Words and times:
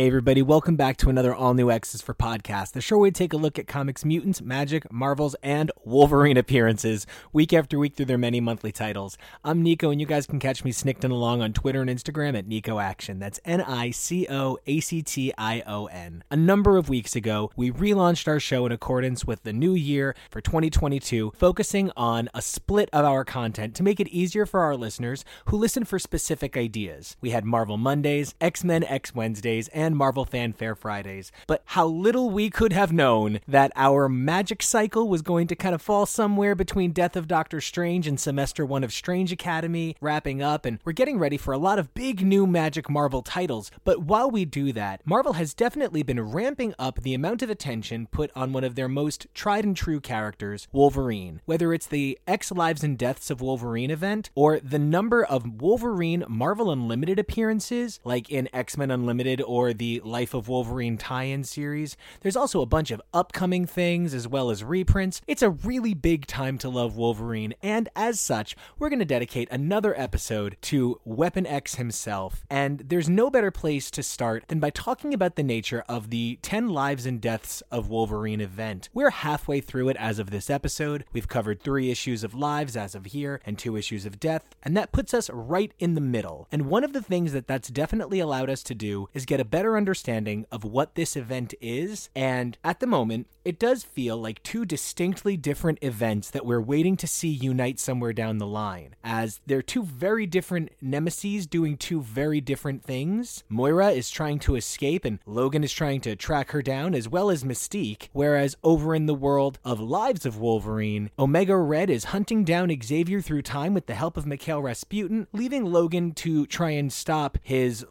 Hey, 0.00 0.06
everybody, 0.06 0.40
welcome 0.40 0.76
back 0.76 0.96
to 0.96 1.10
another 1.10 1.34
all 1.34 1.52
new 1.52 1.70
X's 1.70 2.00
for 2.00 2.14
podcast, 2.14 2.72
the 2.72 2.80
show 2.80 2.96
where 2.96 3.02
we 3.02 3.10
take 3.10 3.34
a 3.34 3.36
look 3.36 3.58
at 3.58 3.66
comics, 3.66 4.02
mutants, 4.02 4.40
magic, 4.40 4.90
marvels, 4.90 5.36
and 5.42 5.70
Wolverine 5.84 6.38
appearances 6.38 7.06
week 7.34 7.52
after 7.52 7.78
week 7.78 7.96
through 7.96 8.06
their 8.06 8.16
many 8.16 8.40
monthly 8.40 8.72
titles. 8.72 9.18
I'm 9.44 9.62
Nico, 9.62 9.90
and 9.90 10.00
you 10.00 10.06
guys 10.06 10.26
can 10.26 10.38
catch 10.38 10.64
me 10.64 10.72
snicked 10.72 11.04
along 11.04 11.42
on 11.42 11.52
Twitter 11.52 11.82
and 11.82 11.90
Instagram 11.90 12.34
at 12.34 12.46
Nico 12.46 12.78
Action. 12.78 13.18
That's 13.18 13.40
N 13.44 13.60
I 13.60 13.90
C 13.90 14.26
O 14.30 14.56
A 14.66 14.80
C 14.80 15.02
T 15.02 15.34
I 15.36 15.62
O 15.66 15.84
N. 15.84 16.24
A 16.30 16.36
number 16.36 16.78
of 16.78 16.88
weeks 16.88 17.14
ago, 17.14 17.50
we 17.54 17.70
relaunched 17.70 18.26
our 18.26 18.40
show 18.40 18.64
in 18.64 18.72
accordance 18.72 19.26
with 19.26 19.42
the 19.42 19.52
new 19.52 19.74
year 19.74 20.16
for 20.30 20.40
2022, 20.40 21.34
focusing 21.36 21.90
on 21.94 22.30
a 22.32 22.40
split 22.40 22.88
of 22.94 23.04
our 23.04 23.22
content 23.22 23.74
to 23.74 23.82
make 23.82 24.00
it 24.00 24.08
easier 24.08 24.46
for 24.46 24.60
our 24.60 24.78
listeners 24.78 25.26
who 25.48 25.58
listen 25.58 25.84
for 25.84 25.98
specific 25.98 26.56
ideas. 26.56 27.18
We 27.20 27.32
had 27.32 27.44
Marvel 27.44 27.76
Mondays, 27.76 28.34
X 28.40 28.64
Men 28.64 28.82
X 28.84 29.14
Wednesdays, 29.14 29.68
and 29.68 29.89
Marvel 29.96 30.24
Fanfare 30.24 30.74
Fridays. 30.74 31.32
But 31.46 31.62
how 31.66 31.86
little 31.86 32.30
we 32.30 32.50
could 32.50 32.72
have 32.72 32.92
known 32.92 33.40
that 33.46 33.72
our 33.76 34.08
magic 34.08 34.62
cycle 34.62 35.08
was 35.08 35.22
going 35.22 35.46
to 35.48 35.56
kind 35.56 35.74
of 35.74 35.82
fall 35.82 36.06
somewhere 36.06 36.54
between 36.54 36.92
Death 36.92 37.16
of 37.16 37.28
Doctor 37.28 37.60
Strange 37.60 38.06
and 38.06 38.18
semester 38.18 38.64
one 38.66 38.84
of 38.84 38.92
Strange 38.92 39.32
Academy 39.32 39.96
wrapping 40.00 40.42
up, 40.42 40.64
and 40.64 40.78
we're 40.84 40.92
getting 40.92 41.18
ready 41.18 41.36
for 41.36 41.52
a 41.52 41.58
lot 41.58 41.78
of 41.78 41.94
big 41.94 42.24
new 42.24 42.46
Magic 42.46 42.88
Marvel 42.88 43.22
titles. 43.22 43.70
But 43.84 44.02
while 44.02 44.30
we 44.30 44.44
do 44.44 44.72
that, 44.72 45.00
Marvel 45.04 45.34
has 45.34 45.54
definitely 45.54 46.02
been 46.02 46.20
ramping 46.20 46.74
up 46.78 47.00
the 47.00 47.14
amount 47.14 47.42
of 47.42 47.50
attention 47.50 48.06
put 48.06 48.30
on 48.34 48.52
one 48.52 48.64
of 48.64 48.74
their 48.74 48.88
most 48.88 49.26
tried 49.34 49.64
and 49.64 49.76
true 49.76 50.00
characters, 50.00 50.68
Wolverine. 50.72 51.40
Whether 51.44 51.72
it's 51.72 51.86
the 51.86 52.18
X 52.26 52.50
Lives 52.52 52.84
and 52.84 52.98
Deaths 52.98 53.30
of 53.30 53.40
Wolverine 53.40 53.90
event, 53.90 54.30
or 54.34 54.60
the 54.60 54.78
number 54.78 55.24
of 55.24 55.60
Wolverine 55.60 56.24
Marvel 56.28 56.70
Unlimited 56.70 57.18
appearances, 57.18 58.00
like 58.04 58.30
in 58.30 58.48
X 58.52 58.76
Men 58.76 58.90
Unlimited 58.90 59.42
or 59.42 59.69
the 59.72 60.00
Life 60.04 60.34
of 60.34 60.48
Wolverine 60.48 60.96
tie 60.96 61.24
in 61.24 61.44
series. 61.44 61.96
There's 62.20 62.36
also 62.36 62.60
a 62.60 62.66
bunch 62.66 62.90
of 62.90 63.02
upcoming 63.12 63.66
things 63.66 64.14
as 64.14 64.26
well 64.26 64.50
as 64.50 64.64
reprints. 64.64 65.20
It's 65.26 65.42
a 65.42 65.50
really 65.50 65.94
big 65.94 66.26
time 66.26 66.58
to 66.58 66.68
love 66.68 66.96
Wolverine, 66.96 67.54
and 67.62 67.88
as 67.94 68.20
such, 68.20 68.56
we're 68.78 68.88
going 68.88 68.98
to 68.98 69.04
dedicate 69.04 69.48
another 69.50 69.98
episode 69.98 70.56
to 70.62 71.00
Weapon 71.04 71.46
X 71.46 71.74
himself. 71.74 72.44
And 72.48 72.80
there's 72.80 73.08
no 73.08 73.30
better 73.30 73.50
place 73.50 73.90
to 73.92 74.02
start 74.02 74.44
than 74.48 74.60
by 74.60 74.70
talking 74.70 75.12
about 75.12 75.36
the 75.36 75.42
nature 75.42 75.84
of 75.88 76.10
the 76.10 76.38
10 76.42 76.68
Lives 76.68 77.06
and 77.06 77.20
Deaths 77.20 77.62
of 77.70 77.88
Wolverine 77.88 78.40
event. 78.40 78.88
We're 78.94 79.10
halfway 79.10 79.60
through 79.60 79.90
it 79.90 79.96
as 79.98 80.18
of 80.18 80.30
this 80.30 80.48
episode. 80.48 81.04
We've 81.12 81.28
covered 81.28 81.60
three 81.60 81.90
issues 81.90 82.24
of 82.24 82.34
Lives 82.34 82.76
as 82.76 82.94
of 82.94 83.06
here 83.06 83.40
and 83.44 83.58
two 83.58 83.76
issues 83.76 84.06
of 84.06 84.18
Death, 84.18 84.56
and 84.62 84.76
that 84.76 84.92
puts 84.92 85.12
us 85.12 85.28
right 85.30 85.72
in 85.78 85.94
the 85.94 86.00
middle. 86.00 86.48
And 86.50 86.66
one 86.66 86.84
of 86.84 86.92
the 86.92 87.02
things 87.02 87.32
that 87.32 87.46
that's 87.46 87.68
definitely 87.68 88.20
allowed 88.20 88.48
us 88.48 88.62
to 88.62 88.74
do 88.74 89.08
is 89.12 89.26
get 89.26 89.40
a 89.40 89.44
better 89.44 89.59
understanding 89.76 90.46
of 90.50 90.64
what 90.64 90.94
this 90.94 91.16
event 91.16 91.54
is. 91.60 92.08
And 92.14 92.58
at 92.64 92.80
the 92.80 92.86
moment, 92.86 93.26
it 93.44 93.58
does 93.58 93.82
feel 93.82 94.18
like 94.18 94.42
two 94.42 94.66
distinctly 94.66 95.36
different 95.36 95.78
events 95.80 96.30
that 96.30 96.44
we're 96.44 96.60
waiting 96.60 96.96
to 96.98 97.06
see 97.06 97.28
unite 97.28 97.78
somewhere 97.78 98.12
down 98.12 98.38
the 98.38 98.46
line, 98.46 98.94
as 99.02 99.40
they're 99.46 99.62
two 99.62 99.82
very 99.82 100.26
different 100.26 100.70
nemesis 100.80 101.46
doing 101.46 101.76
two 101.76 102.02
very 102.02 102.40
different 102.40 102.84
things. 102.84 103.42
Moira 103.48 103.90
is 103.92 104.10
trying 104.10 104.38
to 104.40 104.56
escape, 104.56 105.04
and 105.04 105.20
Logan 105.24 105.64
is 105.64 105.72
trying 105.72 106.02
to 106.02 106.16
track 106.16 106.50
her 106.50 106.60
down, 106.60 106.94
as 106.94 107.08
well 107.08 107.30
as 107.30 107.42
Mystique, 107.42 108.08
whereas 108.12 108.56
over 108.62 108.94
in 108.94 109.06
the 109.06 109.14
world 109.14 109.58
of 109.64 109.80
Lives 109.80 110.26
of 110.26 110.38
Wolverine, 110.38 111.10
Omega 111.18 111.56
Red 111.56 111.88
is 111.88 112.04
hunting 112.04 112.44
down 112.44 112.70
Xavier 112.82 113.22
through 113.22 113.42
time 113.42 113.72
with 113.72 113.86
the 113.86 113.94
help 113.94 114.16
of 114.16 114.26
Mikhail 114.26 114.60
Rasputin, 114.60 115.26
leaving 115.32 115.64
Logan 115.64 116.12
to 116.12 116.46
try 116.46 116.70
and 116.70 116.92
stop 116.92 117.38
his 117.42 117.84